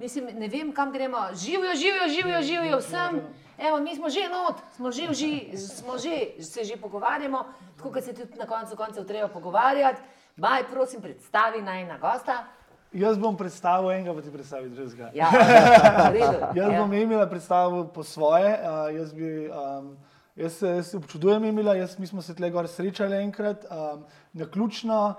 Mislim, 0.00 0.28
ne 0.38 0.48
vem, 0.48 0.72
kam 0.72 0.92
gremo. 0.92 1.18
Živijo, 1.34 1.74
živijo, 1.74 2.08
živijo, 2.08 2.42
živijo 2.42 2.78
vsem. 2.78 3.20
Evo, 3.58 3.80
mi 3.80 3.96
smo 3.96 4.08
že 4.08 4.20
not, 4.28 4.56
smo 4.76 4.90
že, 4.90 5.02
že, 5.12 5.58
smo 5.58 5.98
že, 5.98 6.42
se 6.42 6.64
že 6.64 6.76
pogovarjamo, 6.76 7.44
tako 7.76 7.92
kot 7.92 8.04
se 8.04 8.14
tudi 8.14 8.38
na 8.38 8.46
koncu 8.46 8.76
koncev 8.76 9.04
treba 9.04 9.28
pogovarjati. 9.28 10.00
Baj, 10.36 10.64
prosim, 10.70 11.02
predstavi 11.02 11.62
naj 11.62 11.84
na 11.84 11.98
gosta. 11.98 12.44
Jaz 12.92 13.18
bom 13.18 13.36
predstavil 13.36 13.90
enega, 13.90 14.14
pa 14.14 14.22
ti 14.22 14.32
predstavi 14.32 14.68
drugega. 14.68 15.10
Ja. 15.14 15.28
Jaz 16.56 16.72
Ja. 16.72 16.80
bom 16.80 16.92
imela 16.92 17.26
predstavo 17.28 17.84
po 17.84 18.02
svoje. 18.02 18.56
Uh, 18.56 18.96
jaz, 18.96 19.12
bi, 19.12 19.50
um, 19.50 19.96
jaz 20.36 20.62
jaz 20.62 20.94
občudujem 20.94 21.44
imela, 21.44 21.74
jaz, 21.74 21.98
mi 21.98 22.06
smo 22.06 22.22
se 22.22 22.34
tle 22.34 22.50
gor 22.50 22.68
srečali 22.68 23.16
enkrat, 23.16 23.64
um, 23.70 24.04
naključno. 24.32 25.14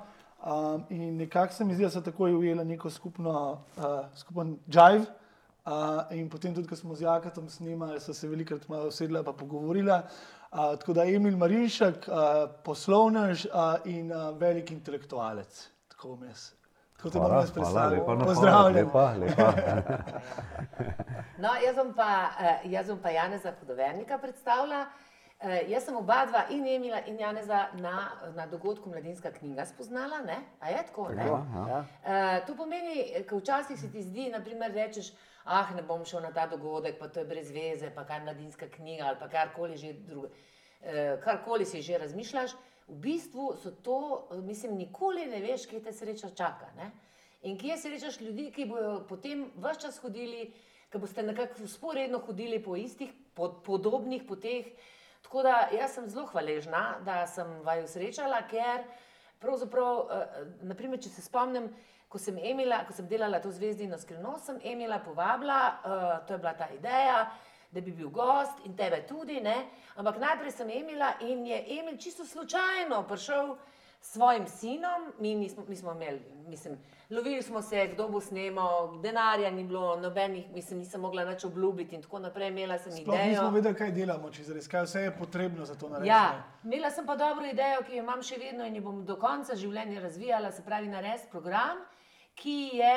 Um, 0.46 0.86
in 0.90 1.18
nekako 1.18 1.54
se 1.54 1.66
mi 1.66 1.76
zdi, 1.76 1.84
da 1.84 1.90
so 1.90 2.02
takoj 2.02 2.34
ujeli 2.34 2.66
neko 2.66 2.90
skupno, 2.90 3.62
uh, 3.78 3.84
skupen 4.16 4.58
jive. 4.68 5.06
Uh, 5.66 6.18
in 6.18 6.30
potem 6.30 6.56
tudi, 6.56 6.68
ko 6.68 6.76
smo 6.76 6.96
z 6.96 7.06
Jakatom 7.06 7.50
snimali, 7.50 8.00
so 8.02 8.14
se 8.14 8.28
velikokrat 8.28 8.70
malo 8.70 8.88
usedla 8.88 9.20
in 9.20 9.26
pogovorila. 9.26 10.02
Uh, 10.52 10.58
tako 10.80 10.94
da 10.94 11.06
Emil 11.06 11.38
Marinšek, 11.38 12.08
uh, 12.08 12.50
poslovnež 12.64 13.46
uh, 13.46 13.76
in 13.86 14.12
uh, 14.12 14.38
velik 14.38 14.72
intelektualec. 14.72 15.68
Tako 15.88 16.16
bom 16.16 16.24
jaz. 16.24 16.50
Tako 16.98 17.10
te 17.10 17.20
bom 17.20 17.32
jaz 17.34 17.52
predstavil. 17.52 18.04
Pozdravljen. 18.26 18.86
lepa, 18.86 19.14
lepa. 19.18 19.54
No, 21.42 21.50
jaz 21.66 21.76
bom 21.76 21.94
pa, 21.98 22.30
eh, 22.40 22.68
jaz 22.70 22.88
bom 22.88 23.00
pa 23.02 23.10
Janeza 23.10 23.54
Hudovernika 23.60 24.18
predstavila. 24.22 24.86
Eh, 25.42 25.70
Jaz 25.70 25.88
sem 25.88 25.96
oba 25.98 26.26
dva 26.26 26.44
in 26.54 26.68
Emila 26.68 27.00
in 27.08 27.18
Janeza 27.18 27.70
na, 27.74 28.12
na 28.36 28.46
dogodku 28.46 28.90
Mladinska 28.90 29.32
knjiga 29.32 29.66
spoznala, 29.66 30.20
ne? 30.22 30.38
A 30.60 30.70
je 30.70 30.84
tako, 30.86 31.08
ne? 31.10 31.24
Tako, 31.24 31.40
ja. 31.70 31.80
Uh, 31.82 32.46
to 32.46 32.56
pomeni, 32.56 33.06
ker 33.26 33.40
včasih 33.40 33.80
se 33.80 33.90
ti 33.92 34.04
zdi, 34.06 34.28
naprimer, 34.30 34.70
rečeš, 34.76 35.10
ah, 35.46 35.74
ne 35.76 35.82
bom 35.82 36.06
šel 36.06 36.22
na 36.22 36.30
ta 36.34 36.46
dogodek, 36.46 37.00
pa 37.00 37.10
to 37.10 37.24
je 37.24 37.26
brez 37.26 37.50
veze, 37.52 37.90
pa 37.96 38.06
kaj 38.06 38.22
mladinska 38.28 38.70
knjiga 38.70 39.10
ali 39.10 39.18
pa 39.20 39.32
karkoli 39.34 39.78
že 39.82 39.96
drugo. 40.06 40.30
Uh, 40.30 41.18
karkoli 41.26 41.66
si 41.66 41.82
že 41.82 41.98
razmišljaš, 41.98 42.54
v 42.88 43.00
bistvu 43.02 43.58
so 43.58 43.72
to, 43.72 44.28
eh, 44.30 44.38
mislim, 44.46 44.78
nikoli 44.78 45.26
ne 45.26 45.42
veš, 45.42 45.66
kje 45.66 45.84
te 45.84 45.94
sreča 45.94 46.30
čaka. 46.38 46.70
Ne? 46.78 46.92
In 47.42 47.58
kje 47.58 47.78
srečaš 47.78 48.22
ljudi, 48.22 48.52
ki 48.54 48.70
bodo 48.70 49.06
potem 49.10 49.48
vse 49.58 49.88
čas 49.88 49.98
hodili, 49.98 50.52
ki 50.92 50.98
boste 51.02 51.24
nekako 51.24 51.64
usporedno 51.64 52.20
hodili 52.20 52.62
po 52.64 52.76
istih, 52.76 53.10
pod, 53.34 53.64
podobnih 53.66 54.24
poteh. 54.28 54.66
Tako 55.22 55.44
da 55.44 55.70
jaz 55.72 55.96
sem 55.96 56.10
zelo 56.10 56.26
hvaležna, 56.32 56.98
da 57.06 57.28
sem 57.28 57.48
vaju 57.64 57.88
srečala, 57.88 58.42
ker 58.50 58.84
pravzaprav, 59.42 60.02
uh, 60.02 60.44
naprimer, 60.68 61.00
če 61.02 61.10
se 61.10 61.24
spomnim, 61.26 61.70
ko 62.12 62.20
sem, 62.20 62.38
imela, 62.38 62.82
ko 62.88 62.94
sem 62.94 63.08
delala 63.08 63.40
to 63.40 63.52
zvezdino 63.56 63.98
skrivnost, 63.98 64.50
sem 64.50 64.60
Emila 64.74 65.00
povabila, 65.00 65.62
uh, 65.72 66.12
to 66.28 66.36
je 66.36 66.42
bila 66.44 66.54
ta 66.60 66.68
ideja, 66.76 67.24
da 67.72 67.82
bi 67.82 67.94
bil 67.96 68.10
gost 68.12 68.66
in 68.68 68.76
tebe 68.76 69.00
tudi, 69.08 69.40
ne? 69.42 69.56
ampak 69.96 70.20
najprej 70.20 70.52
sem 70.52 70.70
Emila 70.70 71.14
in 71.24 71.46
je 71.48 71.62
Emil 71.80 71.98
čisto 71.98 72.26
slučajno 72.26 73.06
prišel 73.08 73.56
s 74.02 74.14
svojim 74.14 74.48
sinom, 74.48 75.14
mi, 75.20 75.36
nismo, 75.36 75.64
mi 75.68 75.76
smo 75.76 75.92
imeli, 75.92 76.20
mislim, 76.48 76.78
lovili 77.10 77.42
smo 77.42 77.62
se, 77.62 77.88
kdo 77.88 78.08
bo 78.08 78.22
snemal, 78.22 79.00
denarja 79.00 79.52
ni 79.52 79.64
bilo, 79.64 79.96
nobenih, 79.98 80.52
mislim, 80.52 80.80
nisem 80.80 81.02
mogla 81.02 81.26
nič 81.26 81.44
obljubiti 81.44 81.96
in 81.96 82.02
tako 82.02 82.20
naprej, 82.20 82.48
imela 82.48 82.78
sem 82.78 82.92
Sploh 82.92 83.16
idejo. 83.16 83.30
nismo 83.30 83.50
vedeli, 83.50 83.76
kaj 83.76 83.92
delamo, 83.92 84.32
če 84.32 84.44
zares, 84.44 84.68
kaj 84.68 84.84
vse 84.84 85.02
je 85.02 85.12
potrebno 85.14 85.66
za 85.66 85.76
to 85.76 85.90
narediti. 85.90 86.10
Ja, 86.10 86.24
imela 86.64 86.92
sem 86.92 87.06
pa 87.06 87.16
dobro 87.16 87.46
idejo, 87.46 87.82
ki 87.82 87.92
jo 87.92 88.04
imam 88.04 88.22
še 88.22 88.38
vedno 88.38 88.66
in 88.66 88.76
jo 88.76 88.82
bom 88.82 89.06
do 89.06 89.16
konca 89.16 89.56
življenja 89.56 90.02
razvijala, 90.02 90.52
se 90.52 90.64
pravi, 90.64 90.88
narediti 90.90 91.30
program, 91.30 91.78
ki 92.36 92.70
je. 92.74 92.96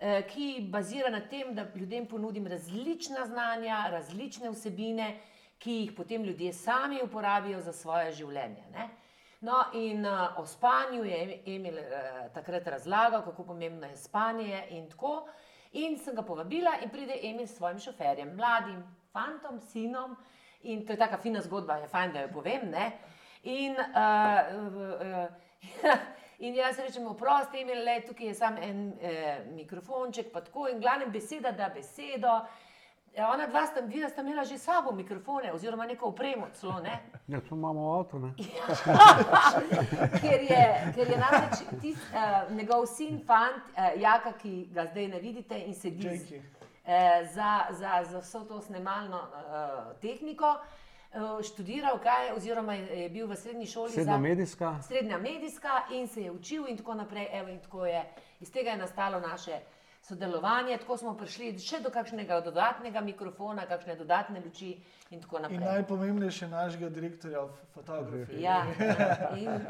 eh, 0.00 0.22
Ki 0.24 0.44
bazira 0.62 1.10
na 1.10 1.20
tem, 1.20 1.54
da 1.54 1.64
ljudem 1.74 2.06
ponudim 2.06 2.46
različna 2.46 3.26
znanja, 3.26 3.88
različne 3.90 4.50
vsebine, 4.50 5.16
ki 5.58 5.72
jih 5.72 5.92
potem 5.92 6.22
ljudje 6.22 6.52
sami 6.52 7.00
uporabijo 7.02 7.60
za 7.60 7.72
svoje 7.72 8.12
življenje. 8.12 8.62
Ne? 8.72 8.88
No, 9.40 9.66
in 9.72 10.04
uh, 10.04 10.38
o 10.38 10.46
spanju 10.46 11.04
je 11.04 11.22
Em- 11.22 11.42
Emil 11.46 11.74
uh, 11.74 12.32
takrat 12.34 12.66
razlagal, 12.66 13.22
kako 13.22 13.44
pomembno 13.44 13.86
je 13.86 13.96
spanje 13.96 14.64
in 14.70 14.88
tako. 14.90 15.28
In 15.72 15.98
sem 15.98 16.14
ga 16.14 16.22
povabila 16.22 16.70
in 16.82 16.90
pride 16.90 17.20
Emil 17.22 17.46
s 17.46 17.56
svojim 17.56 17.78
šoferjem, 17.78 18.34
mladim 18.36 18.82
fantom, 19.12 19.60
sinom. 19.60 20.16
In 20.62 20.86
to 20.86 20.92
je 20.92 20.98
tako 20.98 21.22
fina 21.22 21.40
zgodba, 21.40 21.76
je 21.76 21.88
fajn, 21.88 22.12
da 22.12 22.20
jo 22.20 22.28
povem. 22.32 22.70
Ne? 22.70 22.90
In, 23.42 23.76
uh, 23.78 24.48
uh, 25.06 25.92
in 26.46 26.54
jaz 26.54 26.78
rečem, 26.78 27.06
oprosti, 27.06 27.60
Emil, 27.62 27.84
le, 27.84 28.00
tukaj 28.06 28.26
je 28.26 28.34
samo 28.34 28.58
en 28.62 28.92
eh, 29.00 29.44
mikrofonček, 29.54 30.32
pa 30.32 30.40
tako 30.40 30.66
in 30.68 30.80
glavnem 30.80 31.12
beseda 31.12 31.52
da 31.52 31.70
besedo. 31.74 32.40
Ja, 33.18 33.32
Ona 33.32 33.46
dva 33.46 33.66
sta, 33.66 33.80
videla, 33.80 34.08
sta 34.08 34.22
imela 34.22 34.44
že 34.44 34.54
s 34.54 34.62
sabo 34.62 34.92
mikrofone, 34.92 35.52
oziroma 35.52 35.86
neko 35.86 36.06
opremo, 36.06 36.46
celo 36.52 36.80
ne. 36.80 36.98
Ja, 37.28 37.40
to 37.40 37.54
imamo 37.54 37.92
avtu, 37.92 38.18
ne? 38.18 38.30
ker 40.22 40.40
je, 40.42 40.62
ker 40.94 41.08
je 41.08 41.18
namreč 41.18 41.52
tis, 41.80 41.98
uh, 42.06 42.20
njegov 42.50 42.86
sin, 42.86 43.18
fant, 43.20 43.62
uh, 43.68 43.90
Jaka, 43.96 44.32
ki 44.32 44.68
ga 44.70 44.86
zdaj 44.86 45.08
ne 45.08 45.18
vidite 45.18 45.58
in 45.58 45.74
sedi 45.74 46.16
z- 46.18 46.38
eh, 46.84 47.26
za, 47.26 47.50
za, 47.70 48.04
za 48.04 48.18
vso 48.20 48.44
to 48.44 48.60
snemalno 48.60 49.18
uh, 49.18 49.28
tehniko, 49.98 50.54
uh, 50.54 50.62
študiral 51.42 51.98
kaj, 51.98 52.32
oziroma 52.32 52.74
je, 52.74 53.08
bil 53.10 53.26
v 53.26 53.36
srednji 53.36 53.66
šoli 53.66 53.92
Srednja 53.92 54.12
za 54.12 54.18
medijska. 54.18 54.70
srednja 54.82 55.18
medijska 55.18 55.68
in 55.90 56.08
se 56.08 56.22
je 56.22 56.30
učil 56.30 56.68
in 56.68 56.76
tako 56.76 56.94
naprej. 56.94 57.26
Evo, 57.32 57.48
in 57.48 57.60
tako 57.60 57.86
je, 57.86 58.04
iz 58.40 58.52
tega 58.52 58.70
je 58.70 58.76
nastalo 58.78 59.20
naše 59.20 59.58
sodelovanje, 60.08 60.78
tako 60.80 60.96
smo 60.96 61.12
prišli 61.16 61.50
še 61.60 61.82
do 61.84 61.90
kakšnega 61.92 62.40
dodatnega 62.46 63.00
mikrofona, 63.04 63.66
kakšne 63.68 63.96
dodatne 63.98 64.40
luči 64.40 64.70
in 65.12 65.20
tako 65.20 65.42
naprej. 65.44 65.58
In 65.58 65.66
najpomembnejše 65.66 66.48
našega 66.48 66.88
direktorja 66.92 67.44
v 67.44 67.68
fotografiji. 67.74 68.40
Ja, 68.42 68.62
in 69.36 69.66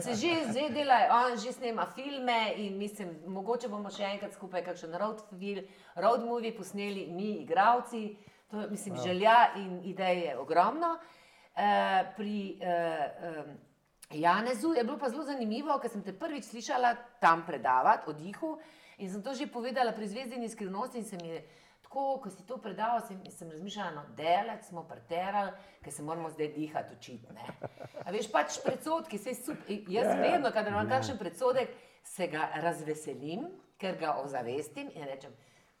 se 0.00 0.16
že 0.16 0.32
zdaj 0.48 0.70
dela, 0.72 1.00
on 1.18 1.36
že 1.36 1.52
snema 1.52 1.86
filme 1.92 2.38
in 2.56 2.78
mislim, 2.80 3.14
mogoče 3.28 3.68
bomo 3.68 3.92
še 3.92 4.08
enkrat 4.14 4.36
skupaj 4.38 4.64
kakšen 4.70 4.96
road, 4.96 5.20
film, 5.30 5.68
road 5.96 6.24
movie 6.24 6.56
posneli, 6.56 7.06
mi, 7.12 7.42
igravci. 7.44 8.06
To 8.52 8.68
mislim, 8.68 8.96
želja 9.00 9.54
in 9.56 9.80
ideje 9.88 10.32
je 10.32 10.38
ogromno. 10.38 10.96
E, 11.56 11.68
pri 12.16 12.56
e, 12.60 12.68
e, 12.68 14.20
Janezu 14.20 14.74
je 14.76 14.84
bilo 14.84 14.98
pa 15.00 15.08
zelo 15.08 15.24
zanimivo, 15.24 15.76
ker 15.80 15.90
sem 15.92 16.04
te 16.04 16.12
prvič 16.12 16.48
slišala 16.48 16.94
tam 17.20 17.44
predavati 17.46 18.08
o 18.08 18.12
dihu 18.12 18.58
in 19.02 19.10
sem 19.10 19.22
to 19.22 19.34
že 19.34 19.50
povedala 19.50 19.92
pri 19.92 20.06
Zvezdini 20.06 20.48
skrivnosti 20.48 20.98
in 20.98 21.04
se 21.04 21.18
mi 21.18 21.28
je 21.28 21.42
tako, 21.82 22.20
ko 22.22 22.30
si 22.30 22.46
to 22.46 22.56
predaval, 22.56 23.02
sem, 23.06 23.18
sem 23.30 23.50
razmišljala, 23.50 23.90
no, 23.90 24.02
delec 24.16 24.64
smo 24.64 24.86
preterali, 24.88 25.52
ker 25.82 25.92
se 25.92 26.02
moramo 26.02 26.30
zdaj 26.30 26.48
dihati 26.54 26.94
učiti. 26.94 27.26
A 28.04 28.10
veš, 28.14 28.30
pač 28.32 28.62
predsodki, 28.64 29.18
se 29.18 29.34
super. 29.34 29.82
Jaz 29.88 30.14
vedno, 30.16 30.52
kadar 30.54 30.72
imam 30.72 30.88
kakšen 30.88 31.18
predsodek, 31.18 31.74
se 32.02 32.26
ga 32.32 32.48
razveselim, 32.62 33.44
ker 33.78 33.98
ga 34.00 34.16
ozavestim 34.22 34.88
in 34.94 35.04
rečem, 35.04 35.34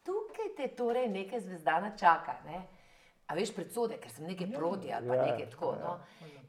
tukaj 0.04 0.52
te 0.56 0.68
torej 0.76 1.08
nekaj 1.08 1.40
zvezdana 1.46 1.94
čaka. 1.96 2.36
Ne? 2.44 2.60
A 3.30 3.36
veš, 3.38 3.54
predsodek, 3.56 4.02
ker 4.02 4.12
sem 4.12 4.26
nekaj 4.28 4.50
proti 4.52 4.92
ali 4.92 5.08
pa 5.08 5.16
Ja, 5.16 5.26
nekaj 5.30 5.50
tako. 5.54 5.76
No? 5.80 5.98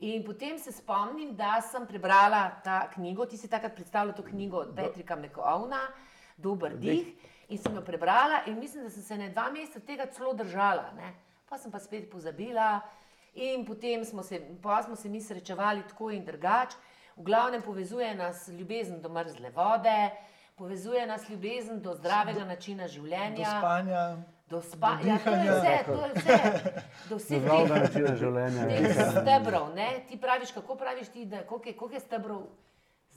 In 0.03 0.25
potem 0.25 0.57
se 0.59 0.73
spomnim, 0.75 1.35
da 1.39 1.61
sem 1.61 1.87
prebrala 1.87 2.49
ta 2.63 2.89
knjigo, 2.91 3.25
ti 3.25 3.37
si 3.37 3.47
takrat 3.47 3.75
predstavljal 3.75 4.17
to 4.17 4.25
knjigo 4.27 4.65
Petrika 4.75 5.15
Mekovna, 5.15 5.85
Dober 6.43 6.75
dih. 6.77 7.13
In 7.49 7.57
sem 7.57 7.75
jo 7.75 7.81
prebrala 7.81 8.41
in 8.45 8.57
mislim, 8.57 8.83
da 8.83 8.89
sem 8.89 9.03
se 9.03 9.17
ne 9.17 9.29
dva 9.29 9.49
meseca 9.51 9.79
tega 9.81 10.05
celo 10.07 10.33
držala. 10.33 10.91
Ne? 10.93 11.13
Pa 11.45 11.57
sem 11.57 11.71
pa 11.71 11.79
spet 11.79 12.09
pozabila 12.09 12.79
in 13.35 13.63
potem 13.63 14.03
smo 14.03 14.23
se, 14.23 14.39
pa 14.61 14.83
smo 14.83 14.95
se 14.95 15.09
mi 15.09 15.21
srečevali 15.21 15.83
tako 15.83 16.11
in 16.11 16.25
drugače. 16.25 16.77
V 17.15 17.23
glavnem 17.23 17.61
povezuje 17.61 18.15
nas 18.15 18.47
ljubezen 18.49 19.01
do 19.01 19.09
mrzle 19.09 19.49
vode, 19.51 20.09
povezuje 20.55 21.07
nas 21.07 21.29
ljubezen 21.29 21.79
do 21.79 21.93
zdravega 21.93 22.43
načina 22.43 22.83
Do 22.83 22.89
življenja. 22.89 23.51
spanja. 23.51 24.17
Do 24.45 24.61
spa- 24.63 24.97
do 24.97 25.07
ja, 25.07 25.17
to 25.17 25.29
je 25.29 25.37
dihanja. 25.37 25.53
vse, 25.53 25.77
to 25.85 25.99
je 25.99 26.11
vse. 26.13 26.37
Do 27.09 27.15
vseh 27.17 27.41
teh, 27.41 27.69
načina 27.71 28.15
življenja. 28.15 28.67
teh 28.67 29.11
stebrov, 29.13 29.75
ne? 29.75 30.03
Ti 30.07 30.17
praviš, 30.17 30.51
kako 30.51 30.75
praviš 30.75 31.07
ti, 31.07 31.25
da 31.25 31.43
koliko 31.43 31.69
je, 31.69 31.75
koliko 31.75 31.95
je 31.95 31.99
stebrov 32.01 32.41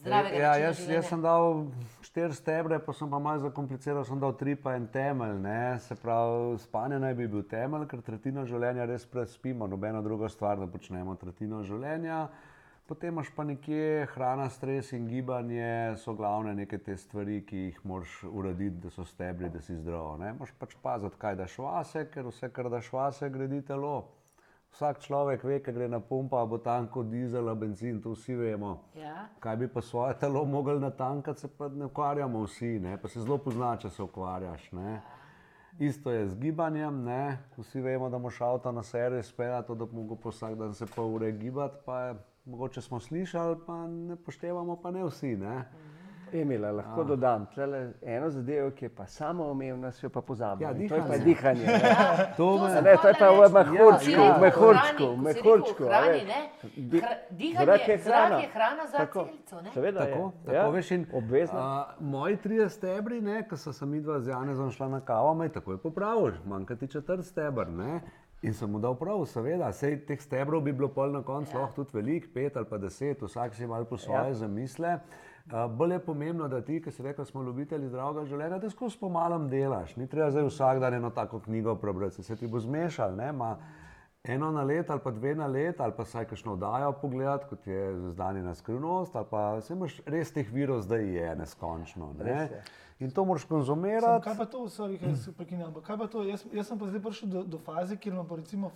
zdravega 0.01 0.41
Ja, 0.41 0.57
jaz, 0.61 0.81
jaz 0.89 1.09
sem 1.09 1.23
dal 1.23 1.67
štiri 2.07 2.35
stebre, 2.35 2.79
pa 2.83 2.95
sem 2.97 3.11
pa 3.11 3.21
malo 3.23 3.43
zakompliciral, 3.45 4.05
sem 4.05 4.21
dal 4.21 4.35
tri 4.39 4.57
pa 4.57 4.77
en 4.77 4.89
temelj. 4.89 5.39
Ne? 5.43 5.79
Se 5.85 5.97
pravi, 6.01 6.59
spanje 6.63 6.99
naj 7.03 7.15
bi 7.19 7.29
bil 7.31 7.47
temelj, 7.49 7.87
ker 7.91 8.03
tretjino 8.07 8.47
življenja 8.49 8.87
res 8.89 9.07
prespimo, 9.07 9.69
nobena 9.71 10.03
druga 10.05 10.31
stvar, 10.33 10.61
da 10.61 10.69
počnemo 10.71 11.17
tretjino 11.21 11.63
življenja. 11.67 12.27
Potem 12.87 13.11
imaš 13.11 13.33
pa 13.35 13.43
nekje 13.43 14.07
hrana, 14.13 14.45
stres 14.55 14.93
in 14.95 15.09
gibanje, 15.11 15.97
so 15.99 16.15
glavne 16.15 16.53
neke 16.55 16.79
te 16.79 16.95
stvari, 16.95 17.41
ki 17.43 17.65
jih 17.65 17.81
moraš 17.83 18.21
urediti, 18.31 18.79
da 18.85 18.93
so 18.95 19.03
stebri, 19.05 19.51
da 19.51 19.59
si 19.59 19.75
zdrav. 19.75 20.13
Ne? 20.23 20.31
Moš 20.39 20.53
pač 20.61 20.77
paziti, 20.83 21.19
kaj 21.19 21.41
daš 21.43 21.59
vase, 21.59 22.05
ker 22.13 22.31
vse, 22.31 22.53
kar 22.55 22.71
daš 22.71 22.93
vase, 22.95 23.31
gradi 23.35 23.59
telo. 23.67 23.97
Vsak 24.77 24.99
človek 25.01 25.41
ve, 25.41 25.57
kaj 25.65 25.73
gre 25.73 25.87
na 25.89 26.03
pumpa, 26.05 26.43
bo 26.45 26.59
tanko 26.61 27.01
dizel, 27.09 27.49
benzin, 27.57 27.97
to 28.05 28.11
vsi 28.13 28.35
vemo. 28.37 28.75
Ja. 28.93 29.25
Kaj 29.41 29.57
bi 29.57 29.69
pa 29.73 29.81
svoje 29.81 30.19
telo 30.21 30.43
mogli 30.45 30.77
natankati, 30.81 31.41
se 31.41 31.49
pa 31.49 31.69
ne 31.69 31.89
ukvarjamo 31.89 32.43
vsi, 32.45 32.75
ne? 32.85 32.99
pa 33.01 33.09
se 33.09 33.23
zelo 33.25 33.39
pozna, 33.41 33.71
če 33.81 33.89
se 33.91 34.03
ukvarjaš. 34.05 34.67
Ne? 34.77 35.01
Isto 35.79 36.13
je 36.13 36.27
z 36.29 36.37
gibanjem, 36.37 36.99
ne? 37.09 37.39
vsi 37.57 37.81
vemo, 37.81 38.11
da 38.13 38.21
moš 38.21 38.41
avto 38.45 38.73
na 38.73 38.83
servis 38.83 39.33
speljati, 39.33 39.73
da 39.73 39.87
bi 39.87 39.97
mogel 39.97 40.21
vsak 40.27 40.59
dan 40.61 40.75
se 40.75 40.85
pol 40.87 41.15
ure 41.15 41.33
gibati, 41.33 41.81
pa 41.87 42.01
je, 42.01 42.15
mogoče 42.45 42.85
smo 42.85 43.01
slišali, 43.01 43.57
pa 43.67 43.87
ne 43.87 44.17
poštevamo 44.17 44.77
pa 44.83 44.91
ne 44.91 45.09
vsi. 45.09 45.37
Ne? 45.41 45.57
Emila, 46.33 46.71
lahko 46.73 47.01
Ja. 47.01 47.05
dodam 47.07 47.47
tlele 47.47 47.81
eno 48.05 48.29
zadevo, 48.29 48.71
ki 48.71 48.85
je 48.85 48.89
pa 48.91 49.07
samo 49.07 49.45
omejena, 49.45 49.93
si 49.93 50.07
jo 50.07 50.11
pa 50.11 50.21
pozabim. 50.23 50.63
Ja, 50.63 50.75
to 50.75 50.95
je 50.95 51.01
pa 51.01 51.19
dihanje. 51.19 51.25
dihanje. 51.25 51.67
ne. 51.67 51.81
To 52.37 52.59
To 52.59 52.81
Ne, 52.83 52.97
to 52.97 53.09
je 53.09 53.15
pa 53.15 53.31
v 53.31 53.53
mehurčku, 53.53 54.11
Ja, 54.13 54.33
v 54.33 54.41
mehurčku, 54.41 55.07
v 55.07 55.17
si 55.17 55.23
mehurčku. 55.23 55.85
a 55.85 56.01
Dihanje, 57.31 57.83
je 57.87 57.99
zrak 57.99 58.21
hrana. 58.21 58.39
je 58.39 58.49
hrana 58.49 58.87
za 58.87 58.97
Tako. 58.99 59.25
celico. 59.25 59.61
ne? 59.63 59.71
Seveda 59.71 60.01
je. 60.01 60.13
Tako, 60.13 60.33
Ja. 60.47 60.53
tako 60.55 60.71
veš, 60.71 60.91
in, 60.91 61.07
Obvezno. 61.13 61.59
a, 61.59 61.69
moji 62.01 62.37
trije 62.39 62.69
stebri, 62.69 63.21
ko 63.43 63.57
so 63.57 63.73
se 63.73 63.87
mi 63.87 64.01
dva 64.01 64.21
z 64.21 64.29
Janezom 64.29 64.71
šla 64.71 64.89
na 64.89 65.01
kavo, 65.03 65.35
me 65.35 65.45
je 65.45 65.51
takoj 65.51 65.77
popravil, 65.79 66.33
manjka 66.45 66.77
ti 66.77 66.87
četrt 66.89 67.25
stebr. 67.25 67.69
Ne? 67.69 68.01
In 68.43 68.53
sem 68.53 68.71
mu 68.71 68.79
dal 68.79 68.95
prav, 68.95 69.25
seveda, 69.25 69.73
sej 69.73 69.97
teh 69.99 70.21
stebrov 70.21 70.61
bi 70.61 70.73
bilo 70.73 70.89
pol 70.89 71.11
na 71.11 71.23
koncu 71.23 71.57
Ja. 71.57 71.61
lahko 71.61 71.75
tudi 71.77 71.91
velik, 71.95 72.35
pet 72.35 72.57
ali 72.57 72.67
pa 72.67 72.79
deset, 72.79 73.21
vsak 73.21 73.55
si 73.55 73.67
malo 73.67 73.85
po 73.85 73.97
svoje 73.97 74.29
Ja. 74.29 74.35
zamisle. 74.35 74.99
Bolj 75.47 75.93
je 75.93 75.99
pomembno, 75.99 76.49
da 76.49 76.61
ti, 76.65 76.81
ki 76.83 76.91
si 76.91 77.03
rekel, 77.03 77.25
smo 77.25 77.43
ljubitelji 77.43 77.89
zdravega 77.89 78.25
življenja, 78.27 78.59
da 78.59 78.71
skozi 78.71 78.99
po 78.99 79.09
malem 79.09 79.49
delaš. 79.49 79.95
Ni 79.97 80.09
treba 80.11 80.31
zdaj 80.35 80.49
vsak 80.49 80.81
dan 80.83 80.95
eno 80.95 81.11
tako 81.15 81.39
knjigo 81.41 81.77
prebrati, 81.79 82.23
se 82.23 82.37
ti 82.37 82.47
bo 82.51 82.59
zmešal. 82.61 83.15
Ne? 83.15 83.31
Ma, 83.33 83.53
eno 84.27 84.51
na 84.51 84.63
let 84.63 84.91
ali 84.91 85.01
pa 85.05 85.11
dve 85.11 85.35
na 85.35 85.47
let, 85.47 85.81
ali 85.81 85.93
pa 85.97 86.05
saj 86.05 86.25
kakšno 86.25 86.53
oddajo 86.53 86.93
pogledati, 87.03 87.47
kot 87.49 87.67
je 87.67 88.11
znani 88.11 88.55
skrivnost, 88.55 89.17
ali 89.17 89.27
pa 89.31 89.61
se 89.61 89.75
imaš 89.75 90.01
res 90.07 90.33
teh 90.33 90.51
virov 90.53 90.81
zdaj 90.83 91.07
je 91.15 91.37
neskončno. 91.37 92.13
Ne? 92.19 92.63
In 92.99 93.11
to 93.11 93.25
moraš 93.25 93.47
Sam, 93.47 93.49
konzumirati. 93.49 94.25
kaj 94.25 94.37
pa 94.37 94.45
to, 94.45 94.67
sorry, 94.69 94.99
kaj 94.99 95.15
prekinjam, 95.37 95.75
kaj 95.83 95.99
pa 95.99 96.07
to, 96.07 96.25
jaz, 96.25 96.45
jaz 96.53 96.67
sem 96.67 96.79
pa 96.79 96.91
zdaj 96.91 97.03
prišel 97.03 97.29
do, 97.29 97.43
do 97.45 97.59
faze, 97.59 97.97
kjer 97.97 98.15
imam 98.15 98.29
pa 98.29 98.37
recimo 98.37 98.73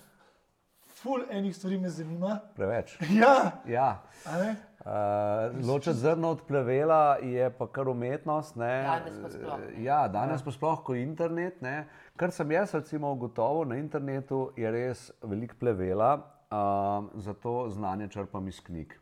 ful 1.02 1.22
enih 1.30 1.56
stvari 1.56 1.78
me 1.78 1.88
zanima. 1.88 2.38
Preveč. 2.56 2.98
Ja, 3.20 3.50
Ja. 3.66 4.02
a 4.26 4.38
ne? 4.38 4.56
Uh, 4.80 5.68
ločiti 5.68 5.96
zrno 5.96 6.30
od 6.30 6.42
plevela 6.48 7.16
je 7.22 7.50
pa 7.50 7.66
kar 7.68 7.88
umetnost. 7.88 8.56
Ne? 8.56 8.82
Danes 8.82 9.18
pa 9.22 9.28
sploh, 9.30 9.58
ne. 9.60 9.82
Ja, 9.84 10.08
danes 10.08 10.42
pa 10.42 10.50
sploh 10.50 10.80
kot 10.84 10.96
internet. 10.96 11.60
Ne? 11.62 11.86
Kar 12.16 12.32
sem 12.32 12.50
jaz 12.50 12.74
recimo 12.74 13.12
ugotovil 13.12 13.68
na 13.68 13.76
internetu, 13.76 14.50
je 14.56 14.70
res 14.70 15.10
veliko 15.22 15.54
plevela, 15.60 16.14
uh, 16.50 17.10
zato 17.14 17.68
znanje 17.70 18.08
črpam 18.08 18.48
iz 18.48 18.60
knjig. 18.60 18.96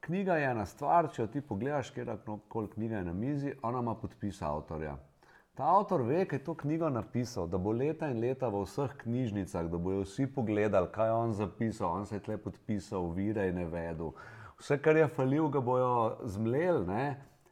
Knjiga 0.00 0.36
je 0.36 0.50
ena 0.50 0.66
stvar, 0.66 1.08
če 1.12 1.22
jo 1.22 1.26
ti 1.32 1.40
pogledaš, 1.40 1.90
kjerkoli 1.90 2.68
knjiga 2.74 2.96
je 2.96 3.04
na 3.04 3.12
mizi, 3.12 3.54
ona 3.62 3.78
ima 3.80 3.94
podpis 3.94 4.42
avtorja. 4.42 4.96
Ta 5.54 5.64
avtor 5.70 6.02
ve, 6.02 6.24
kaj 6.26 6.38
je 6.38 6.44
to 6.44 6.54
knjigo 6.54 6.88
napisal, 6.90 7.46
da 7.46 7.58
bo 7.58 7.70
leta 7.72 8.08
in 8.10 8.18
leta 8.20 8.48
v 8.48 8.64
vseh 8.64 8.96
knjižnicah, 8.98 9.68
da 9.70 9.78
bojo 9.78 10.00
vsi 10.02 10.26
pogledali, 10.26 10.88
kaj 10.92 11.06
je 11.06 11.12
on 11.12 11.32
zapisal, 11.32 11.90
on 11.90 12.06
se 12.06 12.16
je 12.16 12.22
tle 12.22 12.36
podpisal, 12.36 13.10
vire 13.10 13.44
je 13.46 13.52
navedel. 13.52 14.10
Vse, 14.58 14.78
kar 14.78 14.96
je 14.96 15.06
falil, 15.08 15.46
ga 15.48 15.60
bojo 15.60 15.92
zmleli. 16.24 16.86
Ne? 16.86 17.04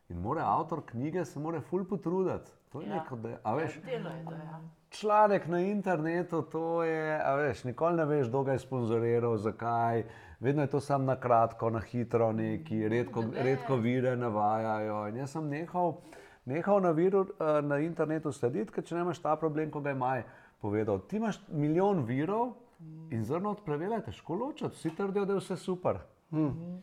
In 0.09 0.19
mora 0.19 0.43
avtor 0.49 0.83
knjige 0.87 1.25
se 1.25 1.39
mora 1.41 1.61
ful 1.61 1.85
potruditi. 1.85 2.51
To 2.73 2.81
je 2.81 2.89
Ja. 2.89 2.95
neko, 2.95 3.17
da, 3.17 3.37
a 3.45 3.55
veš, 3.55 3.79
Delo 3.85 4.09
je 4.11 4.25
to, 4.25 4.33
ja. 4.33 4.61
članek 4.91 5.47
na 5.47 5.61
internetu, 5.61 6.43
to 6.43 6.83
je, 6.83 7.21
a 7.25 7.35
veš, 7.35 7.65
nikoli 7.65 7.97
ne 7.97 8.05
veš, 8.05 8.29
kdo 8.29 8.43
ga 8.43 8.53
je 8.53 8.59
sponzoriral, 8.59 9.37
zakaj. 9.37 10.05
Vedno 10.41 10.63
je 10.63 10.67
to 10.67 10.81
samo 10.81 11.05
na 11.05 11.17
kratko, 11.17 11.71
na 11.71 11.81
hitro, 11.81 12.33
neki 12.33 12.89
redko, 12.89 13.25
redko 13.35 13.77
vire 13.77 14.17
navajajo. 14.17 15.09
In 15.09 15.17
jaz 15.17 15.31
sem 15.31 15.49
nehal, 15.49 15.95
nehal 16.45 16.81
na, 16.81 16.91
viru, 16.91 17.27
eh, 17.31 17.63
na 17.63 17.79
internetu 17.79 18.33
slediti, 18.33 18.73
ker 18.73 18.85
če 18.85 18.95
ne 18.95 19.01
imaš 19.01 19.19
ta 19.19 19.37
problem, 19.37 19.71
ko 19.71 19.81
ga 19.81 19.89
je 19.89 19.95
Maj 19.97 20.23
povedal. 20.61 20.99
Ti 21.01 21.17
imaš 21.17 21.41
milijon 21.49 22.05
virov 22.05 22.53
in 23.11 23.25
zrno 23.25 23.51
od 23.51 23.61
pravila 23.61 23.97
je 23.97 24.05
težko 24.05 24.35
ločiti. 24.37 24.71
Vsi 24.71 24.91
trdijo, 24.93 25.25
da 25.25 25.33
je 25.33 25.39
vse 25.39 25.57
super. 25.59 25.99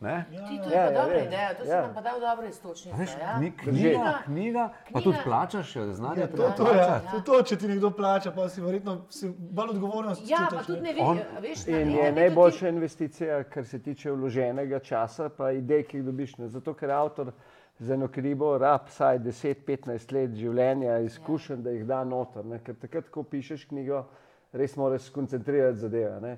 Ne? 0.00 0.24
Ti, 0.30 0.58
to 0.58 0.70
Ja, 0.70 0.82
je 0.82 0.86
pa 0.86 0.92
ja, 0.92 1.02
dobra 1.02 1.14
ja. 1.14 1.24
ideja, 1.24 1.54
to 1.54 1.64
si 1.64 1.70
Ja. 1.70 1.80
nam 1.82 1.94
pa 1.94 2.00
dal 2.00 2.20
dobro 2.20 2.46
istočnico. 2.46 2.96
Veš, 2.96 3.10
Ja? 3.10 3.34
kni, 3.34 3.50
knjiga, 3.52 4.12
knjiga, 4.24 4.64
pa 4.92 5.00
tudi 5.00 5.02
knjiga- 5.08 5.24
plačaš 5.24 5.76
jo, 5.76 5.92
znanje 5.92 6.16
Ja, 6.16 6.20
ja, 6.20 6.26
to, 6.28 6.36
treba 6.36 6.50
to, 6.52 6.62
ja, 6.64 6.72
plačati. 6.74 7.06
to, 7.08 7.20
to, 7.32 7.42
če 7.42 7.56
ti 7.56 7.68
nekdo 7.68 7.90
plača, 7.90 8.30
pa 8.30 8.48
si 8.48 8.60
verjetno 8.60 9.00
si 9.08 9.28
bolj 9.30 9.68
odgovornost 9.70 10.22
Ja, 10.22 10.36
čutiš, 10.38 10.58
pa 10.58 10.64
tudi 10.64 10.80
ne. 10.80 10.92
ne 10.94 11.02
On- 11.02 11.18
veš, 11.40 11.66
na 11.66 11.78
In 11.78 11.90
je 11.90 12.12
najboljša 12.12 12.68
investicija, 12.68 13.44
kar 13.44 13.64
se 13.64 13.78
tiče 13.80 14.12
vloženega 14.12 14.78
časa, 14.80 15.28
pa 15.30 15.50
idej, 15.52 15.82
ki 15.82 15.96
jih 15.96 16.04
dobiš. 16.04 16.38
Ne? 16.38 16.48
Zato, 16.48 16.74
ker 16.74 16.90
avtor 16.92 17.32
za 17.80 17.94
eno 17.94 18.08
kribo 18.08 18.58
rab 18.58 18.86
vsaj 18.86 19.18
10-15 19.20 20.12
let 20.12 20.34
življenja, 20.36 20.98
izkušenj, 21.00 21.62
da 21.62 21.70
jih 21.70 21.86
da 21.86 22.04
noter. 22.04 22.44
Ne? 22.44 22.58
Ker 22.58 22.74
takrat, 22.76 23.08
ko 23.08 23.22
pišeš 23.24 23.64
knjigo, 23.66 24.02
res 24.52 24.76
moraš 24.76 25.02
skoncentrirati 25.02 25.78
zadeve. 25.78 26.20
Ne? 26.20 26.34